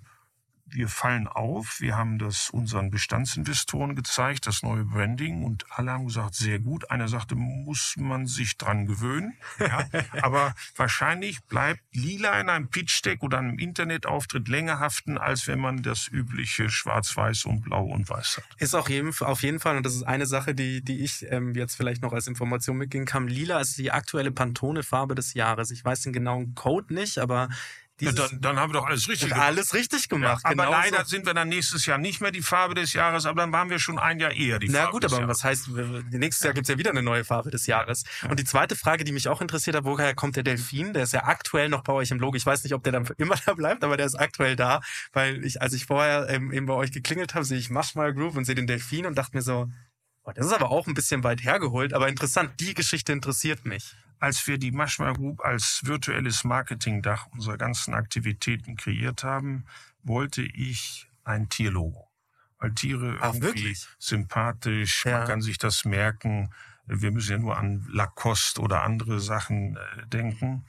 wir 0.65 0.87
fallen 0.87 1.27
auf. 1.27 1.79
Wir 1.79 1.97
haben 1.97 2.17
das 2.17 2.49
unseren 2.49 2.89
Bestandsinvestoren 2.89 3.95
gezeigt, 3.95 4.47
das 4.47 4.63
neue 4.63 4.85
Branding, 4.85 5.43
und 5.43 5.65
alle 5.69 5.91
haben 5.91 6.05
gesagt, 6.05 6.35
sehr 6.35 6.59
gut. 6.59 6.89
Einer 6.89 7.07
sagte, 7.07 7.35
muss 7.35 7.95
man 7.97 8.27
sich 8.27 8.57
dran 8.57 8.85
gewöhnen. 8.85 9.33
Ja, 9.59 9.87
aber 10.21 10.55
wahrscheinlich 10.75 11.43
bleibt 11.43 11.81
lila 11.93 12.39
in 12.39 12.49
einem 12.49 12.69
Pitch-Deck 12.69 13.23
oder 13.23 13.39
einem 13.39 13.59
Internetauftritt 13.59 14.47
länger 14.47 14.79
haften, 14.79 15.17
als 15.17 15.47
wenn 15.47 15.59
man 15.59 15.83
das 15.83 16.07
übliche 16.07 16.69
Schwarz-Weiß 16.69 17.45
und 17.45 17.61
Blau 17.61 17.85
und 17.85 18.09
Weiß 18.09 18.37
hat. 18.37 18.45
Ist 18.57 18.75
auch 18.75 18.89
jeden, 18.89 19.13
auf 19.19 19.43
jeden 19.43 19.59
Fall, 19.59 19.77
und 19.77 19.85
das 19.85 19.95
ist 19.95 20.03
eine 20.03 20.25
Sache, 20.25 20.55
die, 20.55 20.83
die 20.83 21.03
ich 21.03 21.25
ähm, 21.29 21.53
jetzt 21.55 21.75
vielleicht 21.75 22.01
noch 22.01 22.13
als 22.13 22.27
Information 22.27 22.77
mitgehen 22.77 23.05
kann. 23.05 23.27
Lila 23.27 23.59
ist 23.59 23.77
die 23.77 23.91
aktuelle 23.91 24.31
Pantone-Farbe 24.31 25.15
des 25.15 25.33
Jahres. 25.33 25.71
Ich 25.71 25.83
weiß 25.83 26.01
den 26.01 26.13
genauen 26.13 26.55
Code 26.55 26.93
nicht, 26.93 27.19
aber 27.19 27.49
ja, 28.05 28.11
dann, 28.11 28.41
dann 28.41 28.59
haben 28.59 28.73
wir 28.73 28.79
doch 28.79 28.87
alles 28.87 29.07
richtig 29.07 29.29
gemacht. 29.29 29.45
Alles 29.45 29.73
richtig 29.73 30.09
gemacht. 30.09 30.41
Ja, 30.43 30.51
aber 30.51 30.65
genau 30.65 30.71
leider 30.71 30.99
so. 30.99 31.09
sind 31.09 31.25
wir 31.25 31.33
dann 31.33 31.49
nächstes 31.49 31.85
Jahr 31.85 31.97
nicht 31.97 32.21
mehr 32.21 32.31
die 32.31 32.41
Farbe 32.41 32.75
des 32.75 32.93
Jahres, 32.93 33.25
aber 33.25 33.41
dann 33.41 33.51
waren 33.51 33.69
wir 33.69 33.79
schon 33.79 33.99
ein 33.99 34.19
Jahr 34.19 34.31
eher 34.31 34.59
die 34.59 34.69
Na 34.69 34.79
Farbe 34.79 34.91
gut, 34.91 35.03
des 35.03 35.13
aber 35.13 35.21
Jahres. 35.21 35.37
was 35.37 35.43
heißt, 35.43 35.69
nächstes 36.11 36.43
Jahr 36.43 36.53
gibt's 36.53 36.69
ja 36.69 36.77
wieder 36.77 36.91
eine 36.91 37.03
neue 37.03 37.23
Farbe 37.23 37.51
des 37.51 37.67
Jahres. 37.67 38.03
Und 38.29 38.39
die 38.39 38.45
zweite 38.45 38.75
Frage, 38.75 39.03
die 39.03 39.11
mich 39.11 39.27
auch 39.27 39.41
interessiert 39.41 39.75
hat, 39.75 39.83
woher 39.85 40.13
kommt 40.15 40.35
der 40.35 40.43
Delfin? 40.43 40.93
Der 40.93 41.03
ist 41.03 41.13
ja 41.13 41.25
aktuell 41.25 41.69
noch 41.69 41.83
bei 41.83 41.93
euch 41.93 42.11
im 42.11 42.19
Logo. 42.19 42.35
Ich 42.35 42.45
weiß 42.45 42.63
nicht, 42.63 42.73
ob 42.73 42.83
der 42.83 42.93
dann 42.93 43.07
immer 43.17 43.35
da 43.45 43.53
bleibt, 43.53 43.83
aber 43.83 43.97
der 43.97 44.05
ist 44.05 44.15
aktuell 44.15 44.55
da, 44.55 44.81
weil 45.11 45.43
ich, 45.45 45.61
als 45.61 45.73
ich 45.73 45.85
vorher 45.85 46.27
ähm, 46.29 46.51
eben 46.51 46.65
bei 46.65 46.73
euch 46.73 46.91
geklingelt 46.91 47.33
habe, 47.35 47.45
sehe 47.45 47.57
ich 47.57 47.69
Marshmallow 47.69 48.13
Group 48.13 48.35
und 48.35 48.45
sehe 48.45 48.55
den 48.55 48.67
Delfin 48.67 49.05
und 49.05 49.17
dachte 49.17 49.35
mir 49.35 49.41
so, 49.41 49.69
boah, 50.23 50.33
das 50.33 50.47
ist 50.47 50.53
aber 50.53 50.71
auch 50.71 50.87
ein 50.87 50.93
bisschen 50.93 51.23
weit 51.23 51.43
hergeholt, 51.43 51.93
aber 51.93 52.07
interessant, 52.07 52.59
die 52.59 52.73
Geschichte 52.73 53.11
interessiert 53.11 53.65
mich. 53.65 53.95
als 54.19 54.47
wir 54.47 54.57
die 54.57 54.71
Maschma 54.71 55.11
Group 55.11 55.41
als 55.43 55.81
virtuelles 55.83 56.45
Marketingdach 56.45 57.27
unserer 57.33 57.57
ganzen 57.57 57.93
Aktivitäten 57.93 58.77
kreiert 58.77 59.23
haben, 59.25 59.65
wollte 60.03 60.41
ich 60.43 61.09
ein 61.25 61.49
Tierlogo. 61.49 62.07
Weil 62.57 62.71
Tiere 62.73 63.17
Ach, 63.19 63.33
irgendwie 63.33 63.41
wirklich? 63.47 63.87
sympathisch, 63.99 65.03
Ja. 65.05 65.17
man 65.19 65.27
kann 65.27 65.41
sich 65.41 65.57
das 65.57 65.83
merken. 65.83 66.53
Wir 66.85 67.11
müssen 67.11 67.31
ja 67.31 67.37
nur 67.37 67.57
an 67.57 67.85
Lacoste 67.91 68.61
oder 68.61 68.83
andere 68.83 69.19
Sachen 69.19 69.75
äh, 69.75 70.07
denken. 70.07 70.63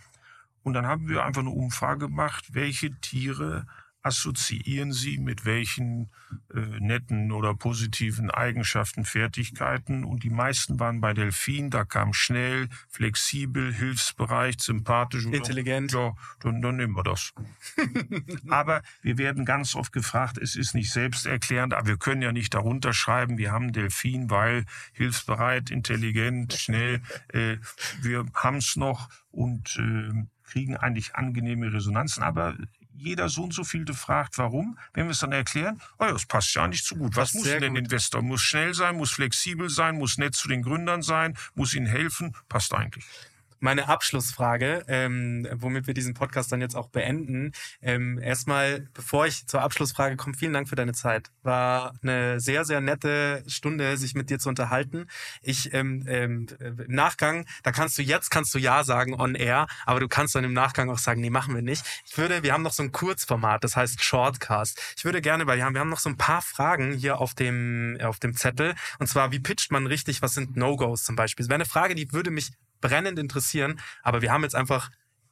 Und 0.65 0.73
dann 0.75 0.87
haben 0.87 1.09
wir 1.09 1.25
einfach 1.25 1.43
eine 1.43 1.51
Umfrage 1.51 2.07
gemacht, 2.09 2.55
welche 2.55 2.91
Tiere 3.01 3.67
assoziieren 4.05 4.93
Sie 4.93 5.19
mit 5.19 5.47
welchen 5.47 6.11
äh, 6.55 6.59
netten 6.79 7.33
oder 7.33 7.55
positiven 7.55 8.31
Eigenschaften, 8.31 9.07
Fertigkeiten. 9.07 10.05
Und 10.05 10.25
die 10.25 10.31
meisten 10.31 10.79
waren 10.79 11.01
bei 11.01 11.15
Delfin, 11.15 11.71
da 11.71 11.85
kam 11.85 12.13
schnell, 12.13 12.69
flexibel, 12.89 13.73
hilfsbereit, 13.73 14.61
sympathisch. 14.61 15.25
Und 15.25 15.35
Intelligent. 15.35 15.93
Ja, 15.93 16.15
dann, 16.41 16.61
dann 16.61 16.77
nehmen 16.77 16.95
wir 16.95 17.03
das. 17.03 17.33
aber 18.49 18.83
wir 19.01 19.17
werden 19.17 19.47
ganz 19.47 19.75
oft 19.75 19.93
gefragt, 19.93 20.37
es 20.37 20.55
ist 20.55 20.75
nicht 20.75 20.93
selbsterklärend, 20.93 21.73
aber 21.73 21.87
wir 21.87 21.97
können 21.97 22.21
ja 22.21 22.33
nicht 22.33 22.53
darunter 22.53 22.93
schreiben, 22.93 23.39
wir 23.39 23.53
haben 23.53 23.73
Delfin, 23.73 24.29
weil 24.29 24.67
hilfsbereit, 24.93 25.71
intelligent, 25.71 26.53
schnell. 26.59 27.01
Äh, 27.29 27.57
wir 28.03 28.27
haben 28.35 28.59
es 28.59 28.77
noch 28.77 29.09
und 29.31 29.77
äh, 29.79 30.27
kriegen 30.45 30.77
eigentlich 30.77 31.15
angenehme 31.15 31.73
Resonanzen. 31.73 32.23
Aber 32.23 32.55
jeder 32.97 33.29
so 33.29 33.43
und 33.45 33.55
so 33.55 33.65
vielte 33.65 33.95
fragt, 33.95 34.39
warum. 34.39 34.79
Wenn 34.93 35.07
wir 35.07 35.13
es 35.13 35.19
dann 35.19 35.33
erklären, 35.33 35.81
oh 35.99 36.05
ja, 36.05 36.13
das 36.13 36.27
passt 36.27 36.55
ja 36.55 36.67
nicht 36.69 36.85
so 36.85 36.97
gut. 36.97 37.17
Was 37.17 37.35
muss 37.35 37.45
denn 37.45 37.75
gut. 37.75 37.79
Investor? 37.79 38.23
Muss 38.23 38.43
schnell 38.43 38.75
sein, 38.75 38.97
muss 38.97 39.13
flexibel 39.13 39.69
sein, 39.69 39.99
muss 39.99 40.19
nett 40.19 40.35
zu 40.35 40.49
den 40.49 40.63
Gründern 40.63 41.03
sein, 41.03 41.37
muss 41.55 41.75
ihnen 41.75 41.87
helfen. 41.87 42.35
Passt 42.49 42.73
eigentlich. 42.73 43.05
Meine 43.65 43.89
Abschlussfrage, 43.89 44.85
ähm, 44.89 45.49
womit 45.51 45.87
wir 45.87 45.95
diesen 45.95 46.13
Podcast 46.13 46.53
dann 46.53 46.61
jetzt 46.61 46.77
auch 46.77 46.91
beenden. 46.91 47.53
Ähm, 47.81 48.19
erstmal, 48.19 48.91
bevor 48.93 49.25
ich 49.25 49.47
zur 49.47 49.63
Abschlussfrage 49.63 50.17
komme, 50.17 50.35
vielen 50.37 50.53
Dank 50.53 50.69
für 50.69 50.77
deine 50.77 50.93
Zeit. 50.93 51.31
War 51.43 51.95
eine 52.03 52.41
sehr, 52.41 52.67
sehr 52.67 52.83
nette 52.83 53.43
Stunde, 53.47 53.97
sich 53.97 54.15
mit 54.15 54.29
dir 54.29 54.39
zu 54.39 54.51
unterhalten. 54.51 55.07
Ich 55.41 55.73
ähm, 55.73 56.05
ähm, 56.07 56.47
im 56.61 56.95
Nachgang, 56.95 57.47
da 57.63 57.73
kannst 57.73 57.97
du 57.97 58.03
jetzt 58.03 58.31
kannst 58.31 58.55
du 58.55 58.59
ja 58.59 58.85
sagen 58.85 59.19
on 59.19 59.35
air, 59.35 59.67
aber 59.87 59.99
du 59.99 60.09
kannst 60.09 60.35
dann 60.35 60.45
im 60.45 60.53
Nachgang 60.53 60.91
auch 60.91 60.99
sagen, 60.99 61.23
nee, 61.23 61.31
machen 61.31 61.55
wir 61.55 61.63
nicht. 61.63 61.87
Ich 62.07 62.19
würde, 62.19 62.43
wir 62.43 62.53
haben 62.53 62.65
noch 62.65 62.75
so 62.75 62.83
ein 62.83 62.93
Kurzformat, 62.93 63.65
das 63.65 63.77
heißt 63.77 64.05
Shortcast. 64.05 64.79
Ich 64.99 65.07
würde 65.07 65.23
gerne, 65.23 65.47
weil 65.47 65.57
wir 65.57 65.65
haben, 65.65 65.73
wir 65.73 65.81
haben 65.81 65.89
noch 65.89 66.01
so 66.01 66.11
ein 66.11 66.19
paar 66.19 66.43
Fragen 66.43 66.93
hier 66.93 67.19
auf 67.19 67.33
dem 67.33 67.97
auf 68.03 68.19
dem 68.19 68.37
Zettel. 68.37 68.75
Und 68.99 69.07
zwar, 69.07 69.33
wie 69.33 69.41
pitcht 69.41 69.73
man 69.73 69.87
richtig? 69.87 70.21
Was 70.21 70.35
sind 70.35 70.55
No-Gos 70.55 71.03
zum 71.03 71.17
Beispiel? 71.17 71.45
Das 71.45 71.49
wäre 71.49 71.55
eine 71.55 71.65
Frage, 71.65 71.95
die 71.95 72.13
würde 72.13 72.31
mich 72.31 72.51
brennend 72.81 73.19
interessieren, 73.19 73.81
aber 74.03 74.23
wir 74.23 74.33
haben 74.33 74.43
jetzt 74.43 74.55
einfach, 74.55 74.91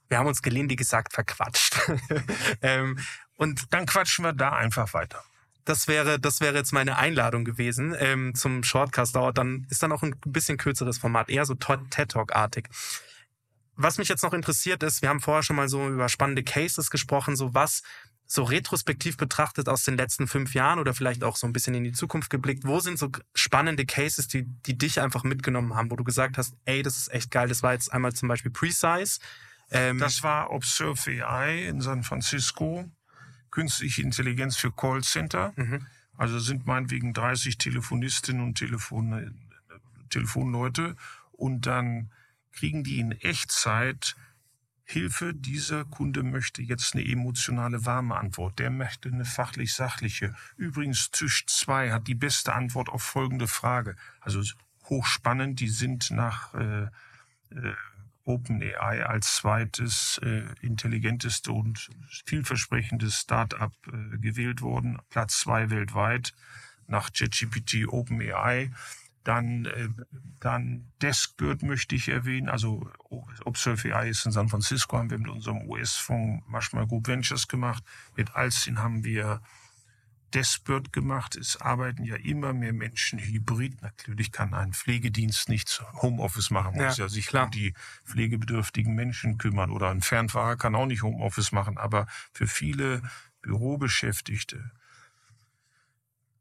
wir 0.08 0.18
haben 0.18 0.26
uns 0.26 0.42
gelinde 0.42 0.76
gesagt 0.76 1.12
verquatscht. 1.12 1.76
ähm, 2.62 2.98
und 3.36 3.72
Dann 3.72 3.86
quatschen 3.86 4.24
wir 4.24 4.32
da 4.32 4.50
einfach 4.50 4.94
weiter. 4.94 5.24
das 5.64 5.88
wäre, 5.88 6.20
das 6.20 6.40
wäre 6.40 6.54
jetzt 6.56 6.72
meine 6.72 6.96
Einladung 6.96 7.44
gewesen 7.44 7.94
ähm, 7.98 8.34
zum 8.34 8.62
Shortcast. 8.62 9.16
Dauert 9.16 9.38
dann 9.38 9.66
ist 9.70 9.82
dann 9.82 9.92
auch 9.92 10.02
ein 10.02 10.14
bisschen 10.26 10.58
kürzeres 10.58 10.98
Format, 10.98 11.28
eher 11.28 11.44
so 11.44 11.54
TED 11.54 12.08
Talk 12.08 12.34
artig. 12.34 12.68
Was 13.74 13.98
mich 13.98 14.08
jetzt 14.08 14.22
noch 14.22 14.34
interessiert 14.34 14.82
ist, 14.82 15.02
wir 15.02 15.08
haben 15.08 15.20
vorher 15.20 15.42
schon 15.42 15.56
mal 15.56 15.68
so 15.68 15.88
über 15.88 16.08
spannende 16.08 16.44
Cases 16.44 16.90
gesprochen, 16.90 17.36
so 17.36 17.54
was 17.54 17.82
so 18.32 18.44
retrospektiv 18.44 19.18
betrachtet 19.18 19.68
aus 19.68 19.84
den 19.84 19.98
letzten 19.98 20.26
fünf 20.26 20.54
Jahren 20.54 20.78
oder 20.78 20.94
vielleicht 20.94 21.22
auch 21.22 21.36
so 21.36 21.46
ein 21.46 21.52
bisschen 21.52 21.74
in 21.74 21.84
die 21.84 21.92
Zukunft 21.92 22.30
geblickt, 22.30 22.64
wo 22.64 22.80
sind 22.80 22.98
so 22.98 23.10
spannende 23.34 23.84
Cases, 23.84 24.26
die, 24.26 24.44
die 24.64 24.78
dich 24.78 25.02
einfach 25.02 25.22
mitgenommen 25.22 25.74
haben, 25.74 25.90
wo 25.90 25.96
du 25.96 26.04
gesagt 26.04 26.38
hast, 26.38 26.54
ey, 26.64 26.82
das 26.82 26.96
ist 26.96 27.12
echt 27.12 27.30
geil. 27.30 27.48
Das 27.48 27.62
war 27.62 27.74
jetzt 27.74 27.92
einmal 27.92 28.14
zum 28.14 28.28
Beispiel 28.28 28.50
Precise. 28.50 29.20
Ähm, 29.70 29.98
Das 29.98 30.22
war 30.22 30.50
Observe 30.50 31.26
AI 31.26 31.66
in 31.68 31.82
San 31.82 32.04
Francisco. 32.04 32.90
Künstliche 33.50 34.00
Intelligenz 34.00 34.56
für 34.56 34.72
Callcenter. 34.72 35.52
Mhm. 35.56 35.86
Also 36.16 36.38
sind 36.38 36.66
meinetwegen 36.66 37.12
30 37.12 37.58
Telefonistinnen 37.58 38.42
und 38.42 38.56
Telefon, 38.56 39.46
Telefonleute. 40.08 40.96
Und 41.32 41.66
dann 41.66 42.10
kriegen 42.52 42.82
die 42.82 42.98
in 42.98 43.12
Echtzeit 43.12 44.16
Hilfe. 44.84 45.32
Dieser 45.34 45.84
Kunde 45.84 46.22
möchte 46.22 46.62
jetzt 46.62 46.94
eine 46.94 47.04
emotionale, 47.04 47.84
warme 47.86 48.16
Antwort. 48.16 48.58
Der 48.58 48.70
möchte 48.70 49.08
eine 49.08 49.24
fachlich-sachliche. 49.24 50.34
Übrigens, 50.56 51.10
Tisch 51.10 51.46
2 51.46 51.92
hat 51.92 52.08
die 52.08 52.14
beste 52.14 52.52
Antwort 52.54 52.88
auf 52.88 53.02
folgende 53.02 53.46
Frage. 53.46 53.96
Also 54.20 54.42
hochspannend. 54.88 55.60
Die 55.60 55.68
sind 55.68 56.10
nach 56.10 56.54
äh, 56.54 56.82
äh, 57.50 57.74
OpenAI 58.24 59.04
als 59.04 59.36
zweites 59.36 60.20
äh, 60.22 60.44
intelligenteste 60.60 61.52
und 61.52 61.90
vielversprechendes 62.26 63.20
Start-up 63.20 63.72
äh, 63.88 64.18
gewählt 64.18 64.62
worden. 64.62 64.98
Platz 65.10 65.40
zwei 65.40 65.70
weltweit 65.70 66.32
nach 66.86 67.12
ChatGPT 67.12 67.88
OpenAI. 67.88 68.70
Dann, 69.24 69.66
äh, 69.66 69.88
dann 70.40 70.90
Deskbird 71.00 71.62
möchte 71.62 71.94
ich 71.94 72.08
erwähnen. 72.08 72.48
Also 72.48 72.90
Observe 73.44 73.94
AI 73.94 74.08
ist 74.08 74.26
in 74.26 74.32
San 74.32 74.48
Francisco, 74.48 74.98
haben 74.98 75.10
wir 75.10 75.18
mit 75.18 75.28
unserem 75.30 75.62
US-Fonds 75.68 76.44
Marshmallow 76.48 76.88
Group 76.88 77.06
Ventures 77.06 77.46
gemacht. 77.46 77.84
Mit 78.16 78.34
Alstin 78.34 78.78
haben 78.78 79.04
wir 79.04 79.40
Deskbird 80.34 80.92
gemacht. 80.92 81.36
Es 81.36 81.60
arbeiten 81.60 82.04
ja 82.04 82.16
immer 82.16 82.52
mehr 82.52 82.72
Menschen 82.72 83.18
hybrid. 83.18 83.82
Natürlich 83.82 84.32
kann 84.32 84.54
ein 84.54 84.72
Pflegedienst 84.72 85.48
nicht 85.48 85.82
Homeoffice 86.00 86.50
machen, 86.50 86.74
muss 86.74 86.96
Ja, 86.96 87.04
ja 87.04 87.08
sich 87.08 87.26
klar. 87.26 87.44
um 87.44 87.50
die 87.50 87.74
pflegebedürftigen 88.06 88.94
Menschen 88.94 89.38
kümmern. 89.38 89.70
Oder 89.70 89.90
ein 89.90 90.00
Fernfahrer 90.00 90.56
kann 90.56 90.74
auch 90.74 90.86
nicht 90.86 91.02
Homeoffice 91.02 91.52
machen. 91.52 91.76
Aber 91.78 92.06
für 92.32 92.46
viele 92.46 93.02
Bürobeschäftigte, 93.42 94.70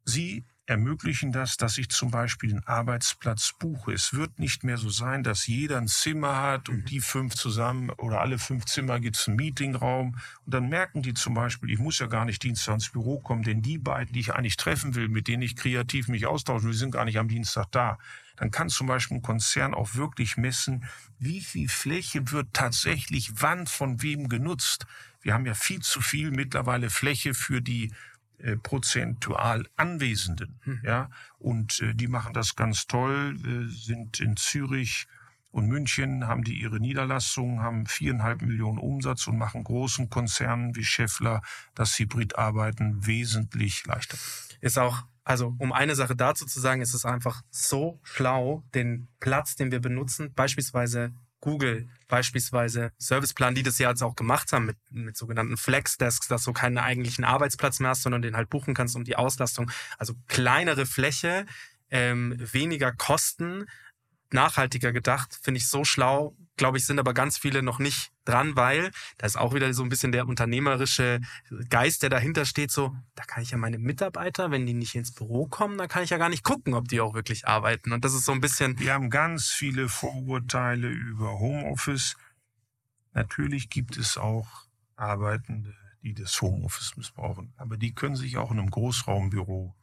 sie 0.05 0.45
ermöglichen 0.71 1.31
das, 1.31 1.57
dass 1.57 1.77
ich 1.77 1.89
zum 1.89 2.11
Beispiel 2.11 2.49
den 2.49 2.65
Arbeitsplatz 2.65 3.53
buche. 3.59 3.91
Es 3.91 4.13
wird 4.13 4.39
nicht 4.39 4.63
mehr 4.63 4.77
so 4.77 4.89
sein, 4.89 5.21
dass 5.21 5.45
jeder 5.45 5.77
ein 5.77 5.87
Zimmer 5.87 6.41
hat 6.41 6.69
und 6.69 6.89
die 6.89 7.01
fünf 7.01 7.35
zusammen 7.35 7.89
oder 7.91 8.21
alle 8.21 8.39
fünf 8.39 8.65
Zimmer 8.65 8.99
gibt's 8.99 9.27
einen 9.27 9.35
Meetingraum. 9.35 10.17
Und 10.45 10.53
dann 10.53 10.69
merken 10.69 11.01
die 11.01 11.13
zum 11.13 11.33
Beispiel, 11.33 11.69
ich 11.69 11.79
muss 11.79 11.99
ja 11.99 12.07
gar 12.07 12.25
nicht 12.25 12.41
Dienstag 12.41 12.75
ins 12.75 12.89
Büro 12.89 13.19
kommen, 13.19 13.43
denn 13.43 13.61
die 13.61 13.77
beiden, 13.77 14.13
die 14.13 14.21
ich 14.21 14.33
eigentlich 14.33 14.57
treffen 14.57 14.95
will, 14.95 15.09
mit 15.09 15.27
denen 15.27 15.43
ich 15.43 15.55
kreativ 15.55 16.07
mich 16.07 16.25
austauschen 16.25 16.69
will, 16.69 16.75
sind 16.75 16.91
gar 16.91 17.05
nicht 17.05 17.19
am 17.19 17.27
Dienstag 17.27 17.67
da. 17.71 17.99
Dann 18.37 18.49
kann 18.49 18.69
zum 18.69 18.87
Beispiel 18.87 19.17
ein 19.17 19.21
Konzern 19.21 19.73
auch 19.73 19.95
wirklich 19.95 20.37
messen, 20.37 20.85
wie 21.19 21.41
viel 21.41 21.67
Fläche 21.67 22.31
wird 22.31 22.53
tatsächlich 22.53 23.33
wann 23.41 23.67
von 23.67 24.01
wem 24.01 24.29
genutzt. 24.29 24.87
Wir 25.21 25.33
haben 25.33 25.45
ja 25.45 25.53
viel 25.53 25.81
zu 25.81 26.01
viel 26.01 26.31
mittlerweile 26.31 26.89
Fläche 26.89 27.33
für 27.33 27.61
die 27.61 27.91
äh, 28.43 28.57
prozentual 28.57 29.67
Anwesenden. 29.75 30.59
Hm. 30.63 30.81
Ja, 30.83 31.09
und 31.37 31.79
äh, 31.81 31.93
die 31.93 32.07
machen 32.07 32.33
das 32.33 32.55
ganz 32.55 32.87
toll, 32.87 33.37
äh, 33.45 33.71
sind 33.73 34.19
in 34.19 34.37
Zürich 34.37 35.07
und 35.51 35.67
München, 35.67 36.27
haben 36.27 36.43
die 36.43 36.59
ihre 36.59 36.79
Niederlassungen, 36.79 37.61
haben 37.61 37.85
viereinhalb 37.85 38.41
Millionen 38.41 38.77
Umsatz 38.77 39.27
und 39.27 39.37
machen 39.37 39.63
großen 39.63 40.09
Konzernen 40.09 40.75
wie 40.75 40.83
Scheffler 40.83 41.41
das 41.75 41.97
Hybridarbeiten 41.99 43.05
wesentlich 43.05 43.85
leichter. 43.85 44.17
ist 44.61 44.79
auch, 44.79 45.03
also 45.23 45.55
um 45.59 45.73
eine 45.73 45.95
Sache 45.95 46.15
dazu 46.15 46.45
zu 46.45 46.59
sagen, 46.59 46.81
ist 46.81 46.93
es 46.93 47.05
einfach 47.05 47.41
so 47.49 47.99
schlau, 48.03 48.63
den 48.73 49.07
Platz, 49.19 49.55
den 49.55 49.71
wir 49.71 49.81
benutzen, 49.81 50.33
beispielsweise 50.33 51.13
Google, 51.41 51.89
beispielsweise 52.07 52.91
Serviceplan, 52.97 53.55
die 53.55 53.63
das 53.63 53.77
ja 53.79 53.89
jetzt 53.89 54.03
auch 54.03 54.15
gemacht 54.15 54.53
haben 54.53 54.65
mit, 54.67 54.77
mit 54.89 55.17
sogenannten 55.17 55.57
Flexdesks, 55.57 56.27
dass 56.27 56.43
du 56.43 56.53
keinen 56.53 56.77
eigentlichen 56.77 57.25
Arbeitsplatz 57.25 57.79
mehr 57.79 57.89
hast, 57.89 58.03
sondern 58.03 58.21
den 58.21 58.37
halt 58.37 58.49
buchen 58.49 58.73
kannst 58.73 58.95
um 58.95 59.03
die 59.03 59.15
Auslastung. 59.15 59.69
Also 59.97 60.13
kleinere 60.27 60.85
Fläche, 60.85 61.45
ähm, 61.89 62.35
weniger 62.39 62.91
Kosten, 62.93 63.65
nachhaltiger 64.33 64.91
gedacht, 64.91 65.37
finde 65.41 65.59
ich 65.59 65.67
so 65.67 65.83
schlau. 65.83 66.35
Glaube 66.57 66.77
ich, 66.77 66.85
sind 66.85 66.99
aber 66.99 67.13
ganz 67.13 67.37
viele 67.37 67.63
noch 67.63 67.79
nicht 67.79 68.11
dran, 68.25 68.55
weil 68.55 68.91
da 69.17 69.25
ist 69.25 69.37
auch 69.37 69.53
wieder 69.53 69.73
so 69.73 69.83
ein 69.83 69.89
bisschen 69.89 70.11
der 70.11 70.27
unternehmerische 70.27 71.19
Geist, 71.69 72.03
der 72.03 72.09
dahinter 72.09 72.45
steht. 72.45 72.71
So, 72.71 72.95
da 73.15 73.23
kann 73.23 73.41
ich 73.41 73.51
ja 73.51 73.57
meine 73.57 73.79
Mitarbeiter, 73.79 74.51
wenn 74.51 74.65
die 74.65 74.73
nicht 74.73 74.95
ins 74.95 75.13
Büro 75.13 75.47
kommen, 75.47 75.77
dann 75.77 75.87
kann 75.87 76.03
ich 76.03 76.11
ja 76.11 76.17
gar 76.17 76.29
nicht 76.29 76.43
gucken, 76.43 76.73
ob 76.73 76.87
die 76.87 77.01
auch 77.01 77.13
wirklich 77.13 77.47
arbeiten. 77.47 77.93
Und 77.93 78.05
das 78.05 78.13
ist 78.13 78.25
so 78.25 78.31
ein 78.31 78.41
bisschen, 78.41 78.79
Wir 78.79 78.93
haben 78.93 79.09
ganz 79.09 79.49
viele 79.49 79.89
Vorurteile 79.89 80.87
über 80.87 81.39
Homeoffice. 81.39 82.15
Natürlich 83.13 83.69
gibt 83.69 83.97
es 83.97 84.17
auch 84.17 84.67
Arbeitende, 84.95 85.75
die 86.03 86.13
das 86.13 86.41
Homeoffice 86.41 86.95
missbrauchen. 86.95 87.53
Aber 87.57 87.77
die 87.77 87.93
können 87.93 88.15
sich 88.15 88.37
auch 88.37 88.51
in 88.51 88.59
einem 88.59 88.69
Großraumbüro, 88.69 89.75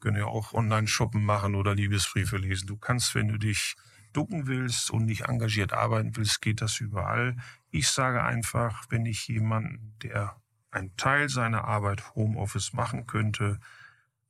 können 0.00 0.18
ja 0.18 0.26
auch 0.26 0.52
online 0.52 0.86
shoppen 0.86 1.24
machen 1.24 1.54
oder 1.54 1.74
Liebesbriefe 1.74 2.36
lesen. 2.36 2.66
Du 2.66 2.76
kannst, 2.76 3.14
wenn 3.14 3.28
du 3.28 3.38
dich 3.38 3.74
ducken 4.16 4.46
willst 4.46 4.90
und 4.90 5.04
nicht 5.04 5.22
engagiert 5.22 5.72
arbeiten 5.72 6.16
willst, 6.16 6.40
geht 6.40 6.60
das 6.60 6.80
überall. 6.80 7.36
Ich 7.70 7.88
sage 7.88 8.22
einfach, 8.22 8.86
wenn 8.88 9.04
ich 9.06 9.28
jemanden, 9.28 9.94
der 10.02 10.40
einen 10.70 10.96
Teil 10.96 11.28
seiner 11.28 11.64
Arbeit 11.64 12.14
Homeoffice 12.14 12.72
machen 12.72 13.06
könnte, 13.06 13.60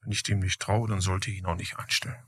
wenn 0.03 0.13
ich 0.13 0.23
dem 0.23 0.41
nicht 0.41 0.61
traue, 0.61 0.89
dann 0.89 1.01
sollte 1.01 1.31
ich 1.31 1.39
ihn 1.39 1.47
auch 1.47 1.57
nicht 1.57 1.79
einstellen. 1.79 2.23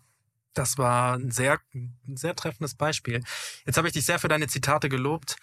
das 0.54 0.76
war 0.76 1.14
ein 1.14 1.30
sehr, 1.30 1.60
ein 1.74 2.16
sehr 2.16 2.34
treffendes 2.34 2.74
Beispiel. 2.74 3.22
Jetzt 3.64 3.76
habe 3.76 3.86
ich 3.86 3.94
dich 3.94 4.04
sehr 4.04 4.18
für 4.18 4.28
deine 4.28 4.48
Zitate 4.48 4.88
gelobt. 4.88 5.36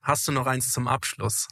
Hast 0.00 0.26
du 0.26 0.32
noch 0.32 0.46
eins 0.46 0.72
zum 0.72 0.88
Abschluss? 0.88 1.48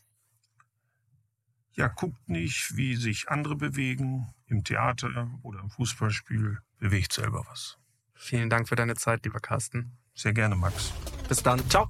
Ja, 1.74 1.88
guckt 1.88 2.28
nicht, 2.28 2.76
wie 2.76 2.96
sich 2.96 3.28
andere 3.28 3.56
bewegen. 3.56 4.32
Im 4.46 4.64
Theater 4.64 5.30
oder 5.42 5.60
im 5.60 5.70
Fußballspiel 5.70 6.58
bewegt 6.78 7.12
selber 7.12 7.44
was. 7.48 7.78
Vielen 8.14 8.50
Dank 8.50 8.68
für 8.68 8.76
deine 8.76 8.94
Zeit, 8.94 9.24
lieber 9.24 9.40
Carsten. 9.40 9.98
Sehr 10.14 10.32
gerne, 10.32 10.54
Max. 10.54 10.92
Bis 11.28 11.42
dann. 11.42 11.62
Ciao. 11.68 11.86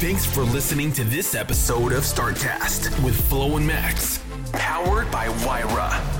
Thanks 0.00 0.26
for 0.26 0.44
listening 0.44 0.92
to 0.92 1.04
this 1.04 1.34
episode 1.34 1.92
of 1.92 2.04
StartCast 2.04 3.02
with 3.02 3.18
Flo 3.28 3.56
and 3.56 3.66
Max, 3.66 4.20
powered 4.52 5.10
by 5.10 5.28
Wyra. 5.44 6.15